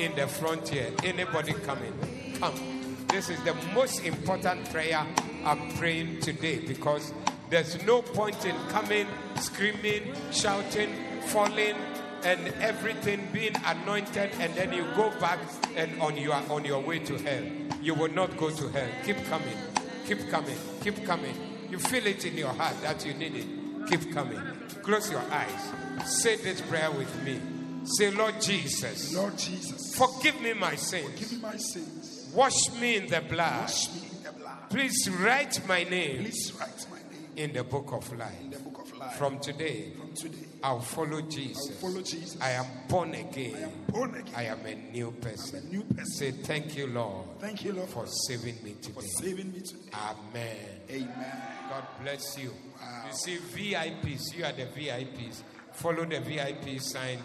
in 0.00 0.14
the 0.16 0.26
front 0.26 0.70
here. 0.70 0.90
Anybody 1.04 1.52
coming? 1.52 1.92
Come. 2.40 2.73
This 3.14 3.30
is 3.30 3.40
the 3.44 3.54
most 3.72 4.04
important 4.04 4.68
prayer 4.72 5.06
I'm 5.44 5.70
praying 5.76 6.18
today 6.18 6.58
because 6.58 7.12
there's 7.48 7.80
no 7.84 8.02
point 8.02 8.44
in 8.44 8.56
coming, 8.70 9.06
screaming, 9.36 10.12
shouting, 10.32 10.92
falling, 11.26 11.76
and 12.24 12.48
everything 12.60 13.28
being 13.32 13.54
anointed, 13.66 14.32
and 14.40 14.52
then 14.56 14.72
you 14.72 14.84
go 14.96 15.12
back 15.20 15.38
and 15.76 15.96
on 16.02 16.16
your 16.16 16.34
on 16.34 16.64
your 16.64 16.80
way 16.80 16.98
to 16.98 17.16
hell. 17.18 17.44
You 17.80 17.94
will 17.94 18.10
not 18.10 18.36
go 18.36 18.50
to 18.50 18.68
hell. 18.70 18.88
Keep 19.04 19.24
coming, 19.26 19.58
keep 20.06 20.28
coming, 20.28 20.58
keep 20.82 21.06
coming. 21.06 21.36
You 21.70 21.78
feel 21.78 22.04
it 22.08 22.24
in 22.24 22.36
your 22.36 22.52
heart 22.52 22.74
that 22.82 23.06
you 23.06 23.14
need 23.14 23.36
it. 23.36 23.46
Keep 23.90 24.12
coming. 24.12 24.42
Close 24.82 25.08
your 25.08 25.22
eyes. 25.30 25.72
Say 26.04 26.34
this 26.34 26.60
prayer 26.62 26.90
with 26.90 27.22
me. 27.22 27.40
Say, 27.84 28.10
Lord 28.10 28.40
Jesus, 28.40 29.14
Lord 29.14 29.38
Jesus, 29.38 29.94
forgive 29.94 30.40
me 30.40 30.52
my 30.54 30.74
sins. 30.74 31.10
give 31.16 31.30
me 31.30 31.38
my 31.38 31.56
sins. 31.56 31.93
Wash 32.34 32.72
me 32.80 32.96
in 32.96 33.06
the 33.08 33.20
blood. 33.20 33.70
In 33.70 34.22
the 34.22 34.32
blood. 34.32 34.70
Please 34.70 35.08
write 35.10 35.66
my 35.68 35.84
name 35.84 36.22
Please 36.22 36.52
write 36.58 36.86
my 36.90 36.98
name 36.98 37.28
in 37.36 37.52
the 37.52 37.62
book 37.64 37.92
of 37.92 38.10
in 38.12 38.18
life. 38.18 38.50
the 38.50 38.58
book 38.58 38.80
of 38.80 38.96
life. 38.98 39.16
From 39.16 39.38
today, 39.38 39.92
From 39.96 40.12
today, 40.14 40.46
I'll 40.62 40.80
follow 40.80 41.20
Jesus. 41.22 41.70
I'll 41.70 41.90
follow 41.90 42.02
Jesus. 42.02 42.40
I 42.40 42.50
am 42.52 42.66
born 42.88 43.14
again. 43.14 43.54
I 43.56 43.60
am 43.60 43.70
born 43.88 44.14
again. 44.14 44.34
I 44.36 44.42
am 44.44 44.66
a 44.66 44.74
new 44.92 45.08
I'm 45.08 45.14
person. 45.14 45.58
a 45.58 45.72
new 45.72 45.82
person. 45.84 46.06
Say 46.06 46.30
thank 46.32 46.76
you, 46.76 46.86
Lord, 46.88 47.26
Thank 47.38 47.64
you, 47.64 47.72
Lord, 47.72 47.88
for 47.88 48.04
for, 48.06 48.12
saving 48.28 48.56
me 48.64 48.74
today. 48.80 48.94
for 48.94 49.02
saving 49.02 49.52
me 49.52 49.60
today. 49.60 49.90
Amen. 49.94 50.56
Amen. 50.90 51.42
God 51.70 51.84
bless 52.02 52.36
you. 52.38 52.52
Wow. 52.80 53.04
You 53.08 53.12
see, 53.14 53.36
VIPs, 53.38 54.34
you 54.36 54.44
are 54.44 54.52
the 54.52 54.66
VIPs. 54.66 55.42
Follow 55.72 56.04
the 56.04 56.20
VIP 56.20 56.80
sign. 56.80 57.18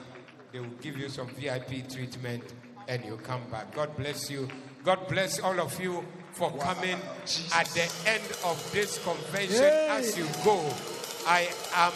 They 0.51 0.59
will 0.59 0.67
give 0.81 0.97
you 0.97 1.09
some 1.09 1.27
VIP 1.29 1.88
treatment 1.89 2.43
and 2.88 3.05
you 3.05 3.17
come 3.17 3.41
back. 3.51 3.73
God 3.73 3.95
bless 3.95 4.29
you. 4.31 4.47
God 4.90 5.08
bless 5.08 5.40
all 5.40 5.59
of 5.59 5.80
you 5.80 6.03
for 6.32 6.50
coming 6.58 6.98
Jesus. 7.24 7.56
at 7.56 7.68
the 7.77 7.88
end 8.09 8.24
of 8.43 8.58
this 8.72 8.98
convention 9.03 9.61
Yay. 9.61 9.88
as 9.92 10.18
you 10.18 10.26
go. 10.43 10.66
I 11.27 11.48
am 11.76 11.93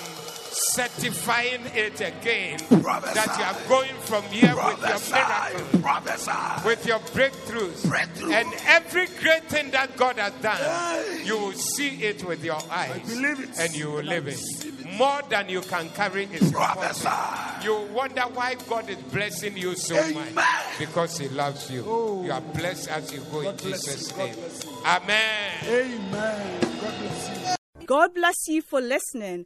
certifying 0.53 1.61
it 1.75 1.99
again 2.01 2.59
Prophesy. 2.82 3.14
that 3.15 3.38
you 3.38 3.43
are 3.43 3.67
going 3.69 3.95
from 4.01 4.23
here 4.25 4.56
with 4.56 4.80
your 4.80 4.99
miracles, 5.15 5.82
Prophesy. 5.82 6.67
with 6.67 6.85
your 6.85 6.99
breakthroughs, 6.99 7.88
Breakthrough. 7.88 8.32
and 8.33 8.48
every 8.65 9.07
great 9.22 9.43
thing 9.45 9.72
that 9.72 9.95
God 9.98 10.17
has 10.17 10.33
done, 10.41 10.57
Hey. 10.57 11.23
you 11.25 11.38
will 11.38 11.53
see 11.53 12.03
it 12.03 12.23
with 12.23 12.43
your 12.43 12.59
eyes, 12.69 13.01
believe 13.07 13.40
it. 13.40 13.59
and 13.59 13.75
you 13.75 13.91
will 13.91 14.03
live 14.03 14.27
it. 14.27 14.40
More 14.98 15.22
than 15.30 15.49
you 15.49 15.61
can 15.61 15.90
carry 15.90 16.25
is 16.25 16.51
Prophesy. 16.51 17.09
You 17.65 17.75
wonder 17.93 18.22
why 18.33 18.56
God 18.69 18.90
is 18.90 18.98
blessing 19.11 19.57
you 19.57 19.75
so 19.75 19.95
Amen. 19.95 20.35
much 20.35 20.45
because 20.77 21.17
He 21.17 21.30
loves 21.30 21.72
you. 21.72 21.83
Oh. 21.88 22.23
You 22.23 22.32
are 22.32 22.41
blessed 22.41 22.90
as 22.90 23.11
you 23.11 23.22
go 23.32 23.40
in 23.40 23.45
God 23.45 23.57
bless 23.64 23.83
Jesus' 23.85 24.11
you. 24.11 24.17
Name. 24.17 24.35
Amen. 24.85 25.51
Amen. 25.65 26.59
God 26.61 26.93
bless 26.99 27.49
you. 27.80 27.85
God 27.88 28.14
bless 28.14 28.48
you 28.48 28.61
for 28.61 28.80
listening. 28.82 29.45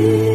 Holy. 0.00 0.29